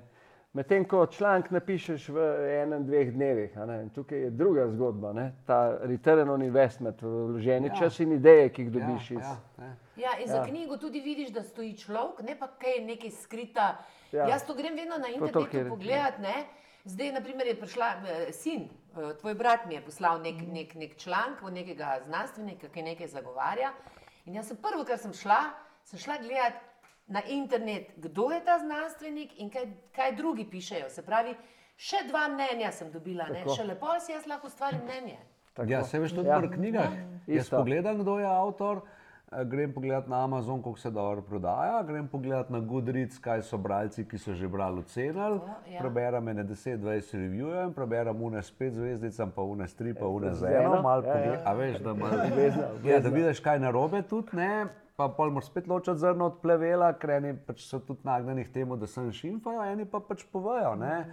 Medtem 0.53 0.85
ko 0.85 1.05
članek 1.07 1.49
napišeš 1.51 2.09
v 2.09 2.23
enem, 2.61 2.83
dveh 2.85 3.09
dnevih, 3.11 3.55
a 3.57 3.65
ne? 3.65 3.79
In 3.81 3.89
tukaj 3.89 4.19
je 4.19 4.29
druga 4.31 4.67
zgodba, 4.69 5.09
ne? 5.11 5.31
ta 5.47 5.57
return 5.81 6.29
on 6.29 6.41
investment, 6.41 7.01
vloženi 7.01 7.67
Ja. 7.67 7.73
ja. 7.73 7.79
čas 7.79 7.99
in 7.99 8.11
ideje, 8.11 8.49
ki 8.49 8.61
jih 8.61 8.71
dobiš 8.71 9.11
Ja, 9.11 9.17
iz. 9.17 9.23
ja, 9.23 9.37
ne. 9.57 9.71
Ja, 9.97 10.11
in 10.19 10.27
za 10.27 10.35
Ja. 10.37 10.45
knjigo 10.45 10.77
tudi 10.77 11.01
vidiš, 11.01 11.29
da 11.29 11.41
stoji 11.43 11.73
človek, 11.75 12.21
ne 12.21 12.35
pa 12.39 12.47
kaj 12.49 12.85
nekaj 12.85 13.11
skrita. 13.11 13.67
Ja. 14.11 14.19
Ja. 14.19 14.27
Jaz 14.27 14.45
to 14.45 14.53
grem 14.53 14.75
vedno 14.75 14.97
na 14.97 15.03
to, 15.03 15.13
internetu 15.15 15.47
kjer- 15.49 15.69
pogledat. 15.69 16.19
Ne? 16.19 16.45
Zdaj, 16.85 17.11
naprimer, 17.11 17.47
je 17.47 17.55
prišla 17.55 17.87
eh, 17.87 18.31
sin, 18.31 18.69
tvoj 18.93 19.33
brat 19.33 19.65
mi 19.65 19.75
je 19.75 19.81
poslal 19.81 20.21
nek, 20.21 20.35
nek, 20.47 20.75
nek 20.75 20.97
članek 20.97 21.43
od 21.43 21.53
nekega 21.53 21.99
znanstvenika, 22.05 22.69
ki 22.69 22.81
nekaj 22.81 23.07
zagovarja. 23.07 23.73
In 24.25 24.35
jaz 24.35 24.47
sem 24.47 24.57
prvo, 24.57 24.85
kar 24.85 24.97
sem 24.97 25.13
šla, 25.13 25.39
sem 25.83 25.99
šla 25.99 26.17
gledat 26.17 26.53
na 27.07 27.21
internet, 27.27 27.91
kdo 27.97 28.31
je 28.31 28.45
ta 28.45 28.59
znanstvenik 28.59 29.33
in 29.37 29.49
kaj, 29.49 29.65
kaj 29.91 30.15
drugi 30.15 30.45
pišejo. 30.45 30.89
Se 30.89 31.01
pravi, 31.01 31.35
še 31.75 32.05
dva 32.07 32.27
mnenja 32.27 32.71
sem 32.71 32.91
dobila, 32.91 33.27
ne? 33.27 33.43
Tako. 33.43 33.55
še 33.55 33.63
lepo 33.63 33.99
si 33.99 34.11
jaz 34.11 34.25
lahko 34.25 34.47
ustvarim 34.47 34.81
mnenje. 34.81 35.17
Tako. 35.53 35.69
Ja, 35.69 35.83
se 35.83 35.99
veš 35.99 36.11
tudi 36.11 36.29
Ja. 36.29 36.39
pri 36.39 36.49
knjigah. 36.49 36.93
Jaz 37.27 37.45
Isto. 37.45 37.57
pogledam, 37.57 37.97
kdo 37.97 38.19
je 38.19 38.25
avtor, 38.25 38.77
eh, 38.77 39.02
grem 39.43 39.73
pogledat 39.73 40.07
na 40.07 40.23
Amazon, 40.23 40.61
koliko 40.61 40.79
se 40.79 40.91
dobro 40.91 41.21
prodaja, 41.21 41.83
grem 41.83 42.07
pogledat 42.07 42.49
na 42.49 42.59
Goodreads, 42.59 43.17
kaj 43.19 43.41
so 43.41 43.57
bralci, 43.57 44.05
ki 44.05 44.17
so 44.17 44.33
že 44.33 44.47
brali, 44.47 44.79
ocenili. 44.79 45.39
ja. 45.67 45.79
Preberem 45.79 46.27
ene 46.27 46.43
10-20 46.43 47.13
revijev 47.13 47.67
in 47.67 47.73
preberem 47.73 48.21
une 48.21 48.41
s 48.41 48.51
pet 48.51 48.73
zvezdicam, 48.73 49.31
pa 49.31 49.41
une 49.41 49.67
s 49.67 49.73
tri, 49.75 49.93
pa 49.93 50.05
une 50.07 50.33
z 50.33 50.43
eno, 50.45 50.81
malo 50.81 51.03
ja, 51.03 51.09
ja. 51.09 51.15
pogled- 51.15 51.41
a 51.45 51.53
veš, 51.53 51.79
da, 51.79 51.93
malo, 51.93 52.13
Obvezno, 52.31 52.63
ja, 52.83 52.99
da 52.99 53.09
vidiš, 53.09 53.39
kaj 53.39 53.59
narobe 53.59 54.01
tudi, 54.01 54.27
ne. 54.33 54.65
Pa 54.95 55.07
pol 55.09 55.31
moraš 55.31 55.47
spet 55.49 55.67
ločiti 55.67 55.97
zrno 55.97 56.25
od 56.25 56.35
plevela, 56.41 56.91
ker 56.93 57.09
eni 57.09 57.33
pač 57.47 57.63
so 57.65 57.79
tudi 57.79 57.99
nagnjeni 58.03 58.43
k 58.45 58.51
temu, 58.53 58.75
da 58.77 58.87
se 58.87 59.01
šimfajo, 59.11 59.63
eni 59.63 59.85
pa 59.85 59.99
pač 59.99 60.21
povejo. 60.31 60.75
Ne? 60.75 61.05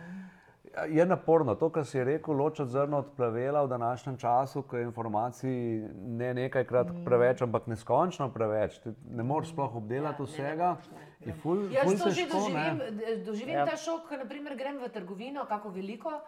Je 0.89 1.07
naporno 1.07 1.55
to, 1.55 1.67
kar 1.69 1.85
si 1.85 1.99
rekel, 1.99 2.35
ločiti 2.35 2.71
zrno 2.71 2.99
od 2.99 3.07
plevela 3.17 3.63
v 3.63 3.69
današnjem 3.69 4.17
času, 4.17 4.63
ko 4.63 4.77
je 4.77 4.85
informacij 4.85 5.51
ne 5.97 6.35
nekajkrat 6.35 6.87
preveč, 7.05 7.43
ampak 7.43 7.67
neskončno 7.67 8.29
preveč. 8.31 8.79
Ti 8.79 8.93
ne 9.11 9.23
moreš 9.23 9.51
sploh 9.51 9.77
obdelati 9.77 10.23
Ja, 10.23 10.27
ne, 10.27 10.33
ne 10.39 10.51
vsega. 10.51 10.69
moreš, 10.69 10.91
ne. 10.91 11.07
Je 11.21 11.35
ful, 11.35 11.65
Jaz 11.73 11.85
ful 11.85 11.99
to 11.99 12.11
že 12.11 12.23
ne. 12.23 12.29
doživim, 12.29 12.79
d- 12.91 13.17
doživim 13.25 13.55
Ja. 13.55 13.67
ta 13.67 13.77
šok, 13.77 14.07
ko 14.09 14.17
naprimer, 14.17 14.57
grem 14.57 14.79
v 14.79 14.89
trgovino, 14.89 15.45
kako 15.45 15.69
veliko, 15.71 16.21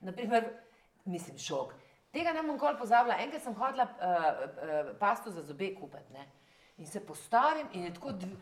naprimer, 0.00 0.48
mislim, 1.04 1.36
šok. 1.38 1.74
Tega 2.10 2.32
ne 2.32 2.42
bom 2.42 2.52
nikoli 2.52 2.78
pozabila. 2.78 3.14
Enkrat 3.18 3.42
sem 3.42 3.54
hodila 3.54 3.84
uh, 3.84 3.90
uh, 3.92 4.96
pasto 4.98 5.30
za 5.30 5.42
zobe 5.42 5.74
kupiti 5.74 6.12
ne? 6.12 6.24
in 6.78 6.86
se 6.86 7.00
postavim 7.00 7.66
in 7.72 7.84
je 7.84 7.94
tako 7.94 8.12
dv... 8.12 8.32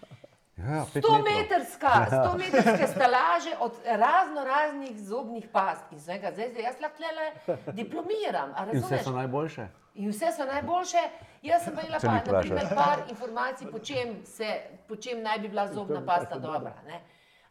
Ja, 0.58 0.84
pet 0.92 1.04
100 1.04 1.12
metrov. 1.12 1.34
metrska, 1.38 2.06
100 2.10 2.38
metrske 2.38 2.86
stalaže 2.86 3.52
od 3.60 3.72
razno 3.84 4.44
raznih 4.44 4.98
zobnih 4.98 5.48
past. 5.52 5.92
In 5.92 5.98
zdaj, 5.98 6.18
zdaj, 6.32 6.48
zdaj 6.50 6.62
jaz 6.62 6.80
lahko 6.80 6.96
tle 6.96 7.72
diplomiram, 7.72 8.54
In 8.72 8.82
vse 8.82 8.98
so 9.04 9.10
najboljše. 9.10 9.68
In 9.94 10.10
vse 10.10 10.32
so 10.36 10.44
najboljše. 10.44 11.02
Jaz 11.42 11.64
sem 11.64 11.72
imela 11.72 11.98
pa, 12.02 12.08
mi 12.08 12.32
na 12.32 12.40
primer, 12.40 12.64
vprašaš. 12.66 12.86
par 12.86 12.98
informacij, 13.10 13.70
po 13.70 13.78
čem, 13.78 14.16
se, 14.24 14.60
po 14.88 14.96
čem 14.96 15.22
naj 15.22 15.38
bi 15.38 15.48
bila 15.48 15.66
zobna 15.72 16.06
pasta 16.06 16.38
dobra. 16.38 16.72
Ne? 16.86 17.00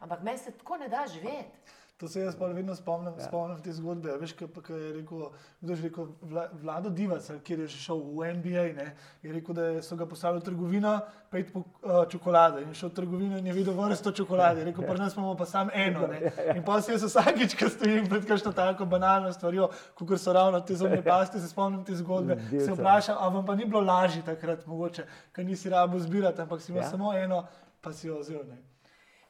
Ampak 0.00 0.22
meni 0.22 0.38
se 0.38 0.50
tako 0.50 0.76
ne 0.76 0.88
da 0.88 1.04
živeti. 1.12 1.50
To 1.98 2.08
se 2.08 2.20
jaz 2.20 2.36
pa 2.38 2.46
vedno 2.46 2.74
spomnim, 2.78 3.14
ja. 3.18 3.24
spomnim 3.26 3.58
te 3.62 3.72
zgodbe. 3.74 4.12
Veš, 4.20 4.32
kaj, 4.38 4.48
pa, 4.54 4.62
kaj 4.62 4.76
je 4.78 4.90
rekel, 5.00 5.22
kdo 5.60 5.72
je 5.72 5.78
rekel, 5.82 6.06
Vla, 6.30 6.44
Vlado 6.62 6.92
Divac, 6.94 7.26
kjer 7.44 7.64
je 7.64 7.66
šel 7.72 7.98
v 8.14 8.28
NBA, 8.36 8.66
ne, 8.76 8.86
je 9.22 9.32
rekel, 9.34 9.56
da 9.58 9.64
so 9.82 9.98
ga 9.98 10.06
poslali 10.06 10.38
v 10.38 10.46
trgovino, 10.46 10.92
pet 11.32 11.50
po 11.50 11.64
uh, 11.64 12.04
čokolade. 12.12 12.62
In 12.62 12.70
šel 12.78 12.92
v 12.92 12.98
trgovino 13.00 13.40
in 13.42 13.50
je 13.50 13.56
videl 13.56 13.74
vrsto 13.74 14.12
čokolade. 14.14 14.62
Je 14.62 14.68
rekel, 14.70 14.86
pri 14.86 15.02
nas 15.02 15.18
imamo 15.18 15.34
pa 15.34 15.50
samo 15.50 15.74
eno. 15.74 16.06
Ne. 16.06 16.22
In 16.54 16.62
pa 16.62 16.78
si 16.78 16.94
jaz 16.94 17.02
vsakič, 17.02 17.58
ko 17.58 17.72
stojim 17.74 18.06
pred 18.06 18.30
kakšno 18.30 18.54
tako 18.54 18.86
banalno 18.86 19.34
stvarjo, 19.34 19.72
kot 19.98 20.14
so 20.22 20.32
ravno 20.32 20.62
te 20.62 20.78
zobne 20.78 21.02
paste, 21.02 21.42
se 21.42 21.50
spomnim 21.50 21.82
te 21.82 21.98
zgodbe. 21.98 22.38
Delca. 22.46 22.64
Se 22.64 22.78
vprašam, 22.78 23.18
a 23.18 23.34
vam 23.34 23.42
pa 23.42 23.58
ni 23.58 23.66
bilo 23.66 23.82
lažje 23.82 24.22
takrat, 24.22 24.66
mogoče, 24.70 25.02
ker 25.34 25.50
nisi 25.50 25.74
rabo 25.74 25.98
zbirati, 25.98 26.46
ampak 26.46 26.62
si 26.62 26.70
imel 26.70 26.84
Ja. 26.84 26.86
ja. 26.86 26.90
samo 26.94 27.14
eno, 27.14 27.46
pa 27.82 27.92
si 27.92 28.06
jo 28.06 28.22
vzel. 28.22 28.46
Ne. 28.46 28.77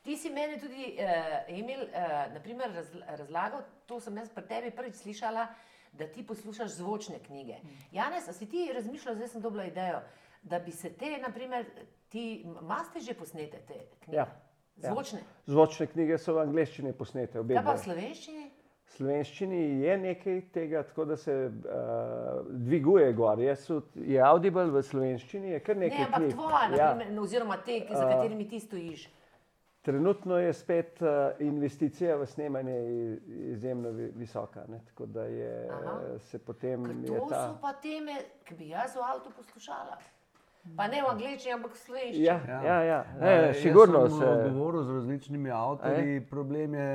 Ti 0.08 0.16
si 0.16 0.30
meni 0.32 0.56
tudi, 0.56 0.94
uh, 0.96 1.04
Emil, 1.52 1.82
uh, 1.84 2.32
naprimer, 2.32 2.70
raz, 2.72 2.86
razlagal, 3.18 3.60
to 3.84 4.00
sem 4.00 4.16
jaz 4.16 4.30
pri 4.32 4.46
tebi 4.48 4.70
prvič 4.72 5.02
slišala, 5.02 5.42
da 5.92 6.06
ti 6.08 6.22
poslušaš 6.24 6.78
zvočne 6.78 7.18
knjige. 7.20 7.58
Janes, 7.92 8.28
a 8.28 8.32
si 8.32 8.48
ti 8.48 8.70
razmišljal, 8.72 9.14
zdaj 9.14 9.28
sem 9.28 9.42
dobila 9.44 9.66
idejo, 9.68 10.00
da 10.42 10.58
bi 10.58 10.72
se 10.72 10.88
te, 10.90 11.18
naprimer, 11.20 11.66
ti 12.08 12.22
maste 12.62 13.00
že 13.00 13.12
posnete, 13.14 13.60
te 13.68 13.74
knjige. 14.00 14.16
Ja, 14.16 14.24
ja. 14.76 14.92
Zvočne. 14.92 15.20
Zvočne 15.46 15.86
knjige 15.86 16.18
so 16.18 16.38
v 16.38 16.46
angleščini 16.46 16.92
posnete, 16.92 17.40
obe. 17.40 17.58
Kaj 17.58 17.66
pa 17.68 17.76
v 17.76 17.84
slovenščini? 17.84 18.46
V 18.88 18.96
slovenščini 18.96 19.60
je 19.84 19.98
nekaj 19.98 20.40
tega, 20.54 20.82
tako 20.88 21.04
da 21.04 21.16
se 21.20 21.34
uh, 21.50 21.52
dviguje 22.48 23.12
gor. 23.12 23.40
Je, 23.40 23.56
so, 23.56 23.82
je 23.94 24.24
Audible 24.24 24.70
v 24.72 24.80
slovenščini, 24.82 25.52
je 25.52 25.60
kar 25.60 25.76
Ne, 25.76 25.90
nekaj 25.90 26.04
ampak 26.06 26.22
knjig. 26.22 26.32
tvoja, 26.32 26.62
Ja. 26.72 26.86
naprimer, 26.88 27.12
no, 27.12 27.28
oziroma 27.28 27.60
te, 27.60 27.82
za 27.90 28.08
katerimi 28.08 28.48
ti 28.48 28.60
stojiš. 28.60 29.08
Trenutno 29.88 30.36
je 30.38 30.52
spet 30.52 31.00
uh, 31.00 31.08
investicija 31.40 32.16
v 32.16 32.26
snemanje 32.26 32.74
izjemno 33.28 33.88
vi- 33.90 34.12
visoka. 34.14 34.64
Ne? 34.68 34.80
Tako 34.86 35.06
da 35.06 35.22
je, 35.24 35.68
Aha. 35.72 36.18
se 36.20 36.38
potem 36.38 36.84
Ker 36.84 37.18
to 37.18 37.26
ta. 37.28 37.46
so 37.46 37.58
pa 37.60 37.72
teme, 37.74 38.12
ki 38.44 38.54
bi 38.54 38.68
jaz 38.68 38.96
v 38.96 39.00
avtu 39.02 39.30
poslušala. 39.30 39.96
Pa 40.68 40.86
ne 40.86 41.00
v 41.00 41.08
angleščini, 41.08 41.52
ampak 41.54 41.72
v 41.72 41.78
slovenščini. 41.78 42.24
Ja, 42.24 42.34
ja, 42.46 42.78
ja. 42.82 42.98
Ne, 43.16 43.26
Ja, 43.26 43.42
jaz 43.42 43.56
sigurno 43.56 44.02
se. 44.06 44.26
govoril 44.48 44.82
z 44.82 44.90
različnimi 44.92 45.50
avtorji, 45.50 46.20
problem 46.22 46.74
je 46.74 46.88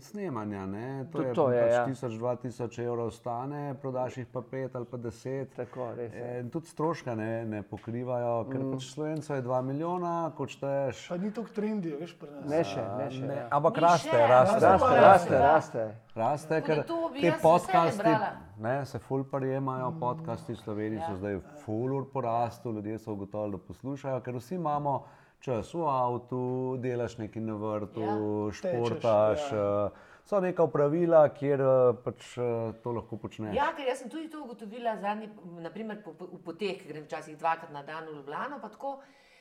snemanja. 0.00 0.66
Ne? 0.66 0.86
To 1.04 1.10
Tudi 1.12 1.24
je, 1.24 1.34
to 1.34 1.50
je, 1.50 1.60
pač 1.60 1.72
ja. 1.72 2.08
1000-2000 2.08 2.80
evrov 2.82 3.10
stane, 3.10 3.74
prodaš 3.74 4.16
jih 4.16 4.26
pa 4.26 4.40
5 4.42 4.74
ali 4.74 4.86
pa 4.86 4.96
10. 4.98 5.46
Tako, 5.52 5.88
res 5.94 6.14
je. 6.14 6.40
In 6.40 6.48
tudi 6.48 6.66
stroška 6.66 7.14
ne, 7.14 7.44
ne 7.46 7.62
pokrivajo, 7.62 8.46
ker 8.46 8.58
Mm. 8.58 8.72
pač 8.72 8.82
Slovencev 8.86 9.36
je 9.36 9.42
2 9.42 9.62
milijona, 9.62 10.32
ko 10.32 10.46
šteješ. 10.46 11.08
Pa 11.08 11.16
ni 11.18 11.30
to 11.30 11.44
trendi, 11.44 11.92
veš, 11.92 12.14
pri 12.14 12.28
nas. 12.30 12.44
Ne 12.46 12.64
še, 12.64 12.82
ne 12.96 13.10
še. 13.10 13.22
Ne, 13.22 13.34
ja. 13.36 13.48
ampak 13.50 13.74
Ni 13.74 13.82
raste, 13.82 14.08
še. 14.10 14.26
raste. 14.26 14.54
Raste, 14.56 14.66
Raste, 14.66 14.90
Ja, 14.90 15.02
raste, 15.02 15.34
ja. 15.34 15.40
raste. 15.44 15.84
Raste, 16.16 16.48
Tako 16.50 16.66
ker 16.66 16.76
da 16.76 16.82
to 16.84 17.08
bi 17.08 17.20
te 17.20 17.26
jaz 17.26 17.32
z 17.32 17.36
veseljem 17.36 17.42
podcasti, 17.42 17.98
brala. 18.00 18.30
Ne, 18.60 18.86
se 18.86 18.98
ful 19.00 19.24
prijemajo, 19.24 19.92
podcasti 20.00 20.52
v 20.52 20.58
Sloveniji 20.58 21.00
so 21.00 21.10
Ja. 21.10 21.16
zdaj 21.16 21.34
ful 21.56 21.92
ur 21.92 22.04
porastu, 22.06 22.72
ljudje 22.72 22.98
so 22.98 23.12
ugotovili, 23.12 23.52
da 23.52 23.58
poslušajo, 23.60 24.20
ker 24.20 24.34
vsi 24.34 24.54
imamo 24.54 25.04
čas 25.40 25.74
v 25.74 25.82
avtu, 25.82 26.40
delaš 26.78 27.18
nekaj 27.18 27.42
na 27.42 27.54
vrtu, 27.54 28.00
Ja. 28.02 28.52
športaš. 28.52 29.38
Tečeš, 29.40 29.52
eh, 29.52 29.90
So 30.22 30.38
neka 30.38 30.66
pravila, 30.66 31.28
kjer 31.30 31.60
eh, 31.60 31.66
pač 32.04 32.38
eh, 32.38 32.42
to 32.82 32.92
lahko 32.92 33.16
počneš. 33.18 33.56
Ja, 33.56 33.72
ker 33.72 33.86
jaz 33.86 33.98
sem 33.98 34.08
tudi 34.08 34.28
to 34.28 34.44
ugotovila 34.44 34.96
zadnji, 34.96 35.26
naprimer 35.58 36.04
po, 36.04 36.12
po, 36.12 36.26
v 36.28 36.38
poteh, 36.40 36.76
ker 36.76 36.86
grem 36.86 37.04
včasih 37.04 37.34
dvakrat 37.36 37.72
na 37.72 37.82
dan 37.82 38.04
v 38.06 38.14
Ljubljano, 38.14 38.60
pa 38.60 38.68
tako. 38.68 39.00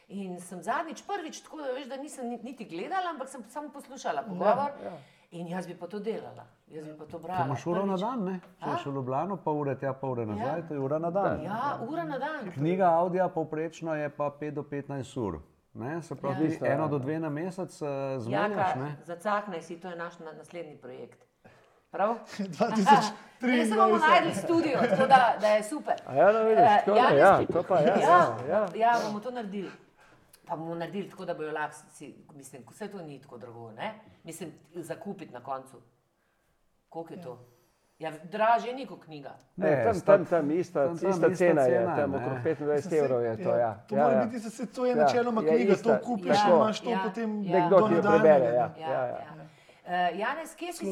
In 0.09 0.39
sem 0.39 0.63
zadnjič, 0.63 1.03
prvič 1.03 1.41
tako, 1.41 1.57
da, 1.59 1.73
veš, 1.73 1.85
da 1.85 1.97
nisem 1.97 2.25
ni- 2.27 2.39
niti 2.43 2.65
gledala, 2.65 3.11
ampak 3.11 3.29
sem 3.29 3.43
samo 3.45 3.69
poslušala 3.69 4.23
pogovor. 4.23 4.71
ja. 4.81 4.97
In 5.31 5.47
jaz 5.47 5.67
bi 5.67 5.75
pa 5.75 5.87
to 5.87 5.99
delala, 5.99 6.43
jaz 6.67 6.85
bi 6.85 6.93
pa 6.97 7.05
to 7.05 7.19
brala. 7.19 7.45
imaš 7.45 7.65
uro 7.65 7.85
na 7.85 7.97
dan, 7.97 8.23
ne? 8.23 8.39
če 8.59 8.77
si 8.83 8.89
v 8.89 8.93
Ljubljano, 8.93 9.37
pa 9.37 9.51
ure 9.51 9.75
tja, 9.75 9.93
pa 9.93 10.07
ure 10.07 10.25
nazaj, 10.25 10.57
Ja. 10.57 10.67
to 10.67 10.73
je 10.73 10.79
ura 10.79 10.99
na 10.99 11.11
dan. 11.11 11.43
Ja, 11.43 11.59
ura 11.83 12.03
na 12.03 12.17
dan. 12.17 12.51
Knjiga 12.51 12.85
Audija 12.91 13.29
povprečno 13.29 13.95
je 13.95 14.09
pa 14.09 14.31
5 14.31 14.51
do 14.51 14.63
15 14.63 15.17
ur. 15.17 15.39
Ne? 15.73 16.01
Se 16.01 16.15
pravi, 16.15 16.57
Ja. 16.61 16.73
eno 16.73 16.87
do 16.87 16.99
dve 16.99 17.19
na 17.19 17.29
mesec 17.29 17.81
uh. 17.81 17.87
Jaka, 18.27 18.75
ne? 18.75 18.95
zacaknaj 19.05 19.61
si, 19.61 19.77
to 19.77 19.89
je 19.89 19.95
naš 19.95 20.19
na, 20.19 20.31
naslednji 20.33 20.77
projekt. 20.77 21.25
Prav? 21.91 22.15
2023. 22.37 23.11
Ne 23.41 23.65
se 23.65 23.75
bomo 23.75 23.97
najdli 23.97 24.33
studio, 24.35 24.79
tako 24.81 25.07
da, 25.07 25.35
da 25.41 25.47
je 25.47 25.63
super. 25.63 25.93
A 26.05 26.15
ja, 26.15 26.31
no, 26.31 26.39
vidiš, 26.39 26.59
Eh, 26.59 26.81
tako 26.85 26.91
da, 26.91 26.97
Janez 26.99 27.19
ja, 27.19 27.45
to 27.45 27.63
pa 27.63 27.75
ja, 27.75 27.85
ja, 27.87 27.95
ja, 27.99 28.49
ja. 28.49 28.67
ja, 28.75 28.99
bomo 29.05 29.19
to 29.19 29.31
naredili. 29.31 29.71
Pa 30.49 30.55
bomo 30.55 30.75
naredili 30.75 31.09
tako, 31.09 31.25
da 31.25 31.33
bojo 31.33 31.51
lahko, 31.51 31.75
si, 31.91 32.15
mislim, 32.33 32.63
vse 32.71 32.87
to 32.87 32.97
ni 32.97 33.19
tako 33.21 33.37
drago, 33.37 33.71
ne? 33.71 33.93
Mislim, 34.23 34.51
zakupiti 34.75 35.33
na 35.33 35.43
koncu. 35.43 35.81
Koliko 36.89 37.13
je 37.13 37.21
to? 37.21 37.45
Ja, 37.99 38.11
dražje 38.23 38.73
ni 38.73 38.85
kot 38.87 39.03
knjiga. 39.03 39.35
Ne, 39.55 39.69
Ne, 39.69 39.83
tam, 39.83 40.01
tam, 40.01 40.25
tam 40.25 40.51
ista, 40.51 40.87
tam- 40.87 40.97
tam 40.97 41.09
ista 41.09 41.27
ista 41.27 41.35
cena 41.37 41.61
je, 41.61 41.79
cena, 41.79 41.95
tam 41.95 42.11
ne. 42.11 42.17
okrog 42.17 42.37
25 42.37 42.97
evrov 42.99 43.23
je 43.23 43.43
to. 43.43 43.55
Ja. 43.55 43.73
To 43.87 43.95
ja, 43.95 44.03
mora 44.03 44.15
ja. 44.15 44.25
biti, 44.25 44.39
se, 44.39 44.65
to 44.65 44.85
je 44.85 44.89
Ja, 44.89 44.95
načeloma 44.95 45.41
je 45.41 45.47
knjiga, 45.49 45.73
ista. 45.73 45.97
to 45.97 46.05
kupiš, 46.05 46.27
Ja, 46.27 46.55
imaš 46.55 46.79
to 46.79 46.89
ja, 46.89 47.01
potem 47.03 47.43
ja. 47.43 47.59
Nekdo 47.59 47.79
do 47.79 47.87
ti 47.87 47.93
jo 47.93 48.01
prebere, 48.01 48.39
ne. 48.39 48.55
ja. 48.55 48.73
Ja, 48.79 48.89
ja, 48.89 49.05
ja. 49.05 49.05
ja. 49.07 49.35
Uh, 49.85 50.19
Janez, 50.19 50.55
kje 50.55 50.73
si, 50.73 50.85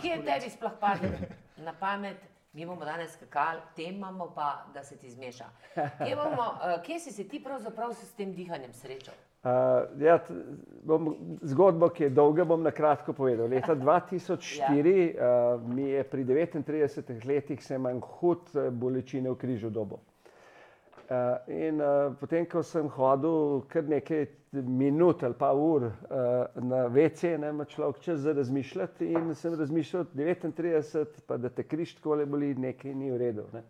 kje 0.00 0.22
tebi 0.24 0.50
sploh 0.50 0.72
pade 0.80 1.08
na 1.56 1.72
pamet? 1.72 2.16
Mi 2.54 2.66
bomo 2.66 2.84
danes 2.84 3.12
skakali, 3.12 3.60
tem 3.76 3.94
imamo 3.96 4.32
pa, 4.34 4.66
da 4.74 4.82
se 4.84 4.96
ti 4.96 5.10
zmeša. 5.10 5.44
Kje, 5.74 6.16
bomo, 6.16 6.42
uh, 6.54 6.82
kje 6.86 6.98
si 7.00 7.12
se 7.12 7.28
ti 7.28 7.42
pravzaprav 7.42 7.94
s 7.94 8.12
tem 8.14 8.32
dihanjem 8.34 8.72
srečal? 8.72 9.14
Uh, 9.44 9.50
ja, 10.00 10.20
bom, 10.82 11.16
zgodbo, 11.42 11.88
ki 11.88 12.02
je 12.06 12.10
dolga, 12.10 12.44
bom 12.44 12.62
na 12.62 12.70
kratko 12.70 13.12
povedal. 13.12 13.50
Leta 13.50 13.74
2004 13.82 15.16
Ja. 15.16 15.54
uh, 15.54 15.68
mi 15.68 15.90
je 15.90 16.04
pri 16.04 16.24
39 16.24 17.26
letih 17.26 17.64
se 17.64 17.78
manj 17.78 18.00
hud 18.00 18.54
bolečine 18.70 19.30
v 19.30 19.36
križu 19.36 19.70
dobo. 19.70 19.98
Uh, 21.10 21.36
in 21.52 21.80
uh, 21.80 22.14
potem, 22.16 22.46
ko 22.48 22.62
sem 22.64 22.86
hodil 22.88 23.66
kar 23.68 23.84
nekaj 23.84 24.22
minut 24.64 25.20
ali 25.26 25.36
pa 25.36 25.50
ur 25.52 25.82
uh, 25.84 26.62
na 26.64 26.86
WC, 26.88 27.34
ne 27.42 27.50
ima 27.52 27.66
človek 27.68 27.98
čas 28.00 28.22
za 28.24 28.32
razmišljati, 28.32 29.10
in 29.12 29.34
sem 29.34 29.54
razmišljal, 29.58 30.06
39, 30.16 31.20
pa 31.26 31.36
da 31.36 31.50
te 31.52 31.62
križ 31.62 31.92
tako 31.98 32.14
le 32.14 32.26
boli, 32.26 32.54
nekaj 32.54 32.94
ni 32.94 33.10
v 33.12 33.18
redu. 33.20 33.44
Ne. 33.52 33.62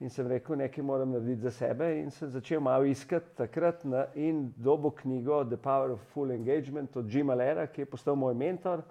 In 0.00 0.10
sem 0.10 0.26
rekel, 0.26 0.56
nekaj 0.56 0.84
moram 0.84 1.12
narediti 1.12 1.44
za 1.44 1.50
sebe, 1.50 1.90
in 2.00 2.10
sem 2.10 2.32
začel 2.32 2.64
malo 2.64 2.88
iskati 2.88 3.36
takrat 3.36 3.84
na, 3.84 4.06
in 4.14 4.46
dobo 4.56 4.90
knjigo 4.90 5.44
The 5.44 5.60
Power 5.60 5.92
of 5.98 6.08
Full 6.14 6.32
Engagement 6.32 6.96
od 6.96 7.12
Jima 7.12 7.34
Lera, 7.34 7.66
ki 7.66 7.84
je 7.84 7.92
postal 7.92 8.16
moj 8.16 8.34
mentor. 8.34 8.82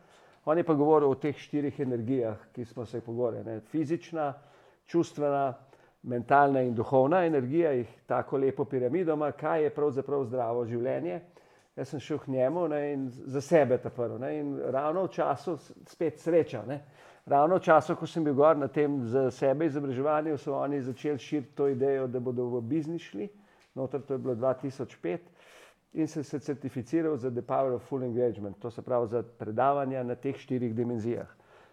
On 0.46 0.58
je 0.58 0.64
pa 0.64 0.74
govoril 0.78 1.10
o 1.10 1.16
teh 1.18 1.38
štirih 1.38 1.80
energijah, 1.80 2.38
ki 2.54 2.66
smo 2.66 2.86
se 2.86 2.98
jih 2.98 3.04
pogovarjali: 3.04 3.62
fizična, 3.72 4.34
čustvena, 4.86 5.54
mentalna 6.04 6.62
in 6.62 6.76
duhovna 6.76 7.26
energija, 7.26 7.72
jih 7.72 7.90
tako 8.08 8.38
lepo 8.38 8.66
piramidoma, 8.66 9.32
kaj 9.32 9.64
je 9.64 9.70
pravzaprav 9.76 10.26
zdravo 10.26 10.66
življenje. 10.66 11.22
Jaz 11.76 11.90
sem 11.90 12.00
šel 12.00 12.20
k 12.22 12.28
njemu 12.32 12.68
ne, 12.70 12.82
in 12.94 13.08
za 13.10 13.42
sebe 13.42 13.78
ta 13.82 13.90
prvo. 13.90 14.18
Ne, 14.22 14.36
in 14.40 14.58
ravno 14.72 15.08
v 15.08 15.14
času, 15.16 15.58
spet 15.90 16.20
sreča, 16.22 16.62
ne, 16.68 16.84
ravno 17.26 17.58
v 17.58 17.64
času, 17.66 17.96
ko 17.96 18.08
sem 18.08 18.24
bil 18.24 18.36
gor 18.38 18.58
na 18.58 18.68
tem 18.68 19.00
za 19.10 19.32
sebe 19.32 19.66
izobraževanju, 19.66 20.38
so 20.38 20.54
oni 20.60 20.82
začeli 20.82 21.18
širiti 21.18 21.56
to 21.56 21.68
idejo, 21.74 22.08
da 22.08 22.20
bodo 22.20 22.46
v 22.52 22.62
biznis 22.62 23.10
šli. 23.10 23.30
Notor 23.74 24.04
to 24.06 24.14
je 24.14 24.22
bilo 24.22 24.36
2005 24.36 25.18
in 25.94 26.08
sem 26.08 26.24
se 26.24 26.40
certificiral 26.40 27.18
za 27.18 27.32
The 27.32 27.42
Power 27.42 27.74
of 27.74 27.88
Full 27.90 28.04
Engagement, 28.04 28.60
to 28.60 28.72
se 28.72 28.82
pravi 28.82 29.08
za 29.08 29.24
predavanja 29.24 30.04
na 30.04 30.16
teh 30.16 30.38
štirih 30.38 30.76
dimenzijah. 30.76 31.28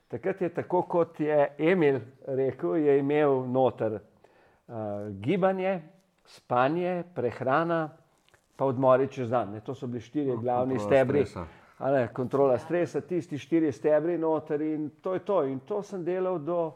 Takrat 0.08 0.40
je 0.40 0.48
tako, 0.54 0.82
kot 0.82 1.20
je 1.20 1.54
Emil 1.58 2.00
rekel, 2.26 2.76
je 2.76 2.98
imel 2.98 3.44
noter 3.46 4.00
gibanje, 5.20 5.80
spanje, 6.24 7.04
prehrana, 7.14 7.88
pa 8.56 8.64
odmori 8.64 9.08
čez 9.08 9.30
dan. 9.30 9.52
Ne? 9.52 9.60
To 9.60 9.74
so 9.74 9.86
bili 9.86 10.00
štirje 10.00 10.36
glavni 10.36 10.76
kontrola 10.76 10.88
stebri. 10.88 11.24
stresa. 11.24 11.46
Ne, 11.80 12.08
kontrola 12.12 12.58
stresa, 12.58 13.00
tisti 13.00 13.38
štiri 13.38 13.72
stebri 13.72 14.18
noter 14.18 14.60
in 14.60 14.90
to 15.00 15.14
je 15.14 15.24
to. 15.24 15.44
In 15.44 15.60
to 15.60 15.82
sem 15.82 16.04
delal 16.04 16.38
do, 16.38 16.74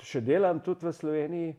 še 0.00 0.22
delam 0.24 0.62
tudi 0.64 0.86
v 0.88 0.92
Sloveniji. 0.92 1.52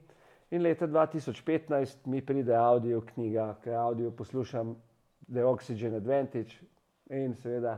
In 0.53 0.61
leta 0.61 0.87
2015 0.87 2.09
mi 2.09 2.21
pride 2.21 2.55
audio 2.57 3.01
knjiga, 3.01 3.55
ki 3.63 3.77
audio 3.77 4.11
poslušam, 4.11 4.75
The 5.33 5.45
Oxygen 5.45 5.95
Advantage 5.95 6.59
in 7.09 7.33
seveda, 7.33 7.77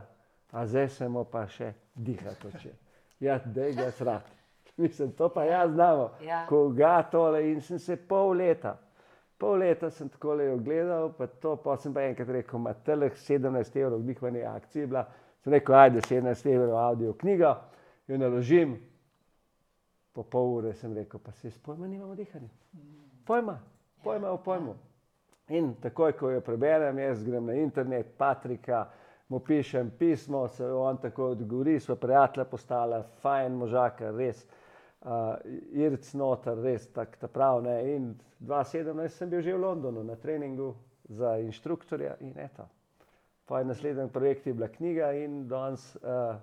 a 0.52 0.66
zdaj 0.66 0.88
se 0.88 1.08
mu 1.08 1.24
pa 1.24 1.46
še 1.48 1.70
dihati. 1.94 2.72
Ja, 3.20 3.38
da 3.38 3.70
ga 3.72 3.90
srat. 3.90 4.35
Mislim, 4.82 5.12
to 5.12 5.28
pa 5.28 5.44
jaz 5.44 5.72
znamo. 5.72 6.10
Ja. 6.24 6.46
Koga 6.48 7.02
tole 7.10 7.52
in 7.52 7.60
sem 7.60 7.78
se 7.78 7.96
pol 7.96 8.36
leta, 8.36 8.76
pol 9.38 9.58
leta 9.58 9.90
sem 9.90 10.08
tako 10.08 10.34
le 10.34 10.50
ogledal, 10.52 11.12
pa 11.18 11.26
to, 11.26 11.56
pa 11.56 11.76
sem 11.76 11.94
pa 11.94 12.02
enkrat 12.02 12.28
rekel, 12.28 12.60
ima 12.60 12.74
teleh 12.74 13.12
17 13.12 13.80
evrov, 13.80 14.02
dihanje 14.02 14.44
akcije 14.44 14.82
je 14.82 14.86
bila. 14.86 15.06
Sem 15.44 15.52
rekel, 15.52 15.74
ajde 15.74 16.00
17 16.00 16.52
evrov 16.54 16.76
audio 16.78 17.12
knjigo, 17.12 17.54
jo 18.08 18.18
naložim. 18.18 18.76
Po 20.12 20.22
pol 20.22 20.54
ure 20.56 20.72
sem 20.74 20.94
rekel, 20.96 21.20
pa 21.20 21.32
se 21.32 21.50
s 21.50 21.58
pojma 21.58 21.86
nimamo 21.86 22.14
dihanja. 22.14 22.48
Pojma, 23.26 23.58
pojma 24.04 24.30
o 24.30 24.36
pojmu. 24.36 24.74
In 25.48 25.74
takoj, 25.80 26.12
ko 26.12 26.30
jo 26.30 26.40
preberem, 26.40 26.98
jaz 26.98 27.24
grem 27.24 27.46
na 27.46 27.54
internet, 27.54 28.06
Patrika, 28.18 28.86
mu 29.28 29.38
pišem 29.38 29.90
pismo, 29.98 30.48
se 30.48 30.66
on 30.66 30.96
tako 30.96 31.30
odgovori, 31.30 31.80
smo 31.80 31.96
prijatelja 31.96 32.44
postala, 32.44 33.02
fajn 33.22 33.52
možaka, 33.52 34.10
res. 34.10 34.46
Uh, 35.06 35.36
Irc 35.78 36.08
noter, 36.18 36.58
res 36.58 36.88
tak 36.90 37.14
ta 37.20 37.28
prav. 37.30 37.60
Ne? 37.62 37.76
In 37.94 38.08
2017 38.42 39.14
sem 39.14 39.30
bil 39.30 39.44
že 39.44 39.54
v 39.54 39.62
Londonu 39.62 40.02
na 40.02 40.16
treningu 40.18 40.72
za 41.06 41.36
inštruktorja 41.38 42.16
in 42.26 42.34
eto. 42.34 42.66
Pa 43.46 43.62
je 43.62 43.68
naslednji 43.70 44.08
projekt 44.10 44.46
je 44.46 44.54
bila 44.54 44.68
knjiga 44.68 45.12
in 45.14 45.44
danes, 45.46 45.94
uh, 46.02 46.34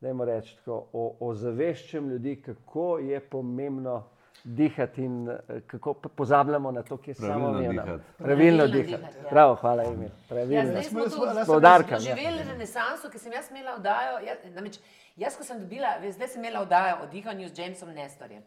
dajmo 0.00 0.24
reči 0.24 0.54
tako, 0.60 1.16
ozaveščam 1.20 2.10
ljudi, 2.10 2.36
kako 2.46 2.98
je 2.98 3.20
pomembno 3.20 4.04
dihati 4.44 5.02
in 5.02 5.28
eh, 5.28 5.36
kako 5.66 5.94
pozabljamo 5.94 6.70
na 6.70 6.82
to, 6.82 6.96
ki 6.96 7.10
je 7.10 7.14
Pravilno 7.14 7.40
samoumevno. 7.40 7.82
dihati. 7.82 8.02
Pravilno 8.18 8.58
Pravilno 8.58 8.66
dihati. 8.66 8.86
dihati, 9.02 9.18
ja. 9.18 9.28
Prav, 9.30 9.54
hvala 9.54 9.84
Emil. 9.84 10.02
Ja, 10.02 10.10
Pravilno. 10.28 10.70
zdaj 10.70 10.82
smo 10.82 11.00
Smo- 11.00 11.04
tu 11.06 11.32
smo- 11.34 11.44
Poudarkam, 11.46 11.98
ja. 12.02 12.14
renesanso, 12.44 13.10
ki 13.10 13.18
sem 13.18 13.32
jaz 13.32 13.50
imela 13.50 13.76
vdajo. 13.76 14.18
Jaz, 14.18 14.38
namreč, 14.54 14.78
jaz, 15.16 15.36
ko 15.36 15.44
sem 15.44 15.60
dobila, 15.60 15.88
zdaj 16.10 16.28
sem 16.28 16.44
imela 16.44 16.62
vdajo 16.62 16.96
o 17.02 17.06
dihanju 17.06 17.48
z 17.48 17.58
Jamesom 17.58 17.88
Nestorjem. 17.90 18.42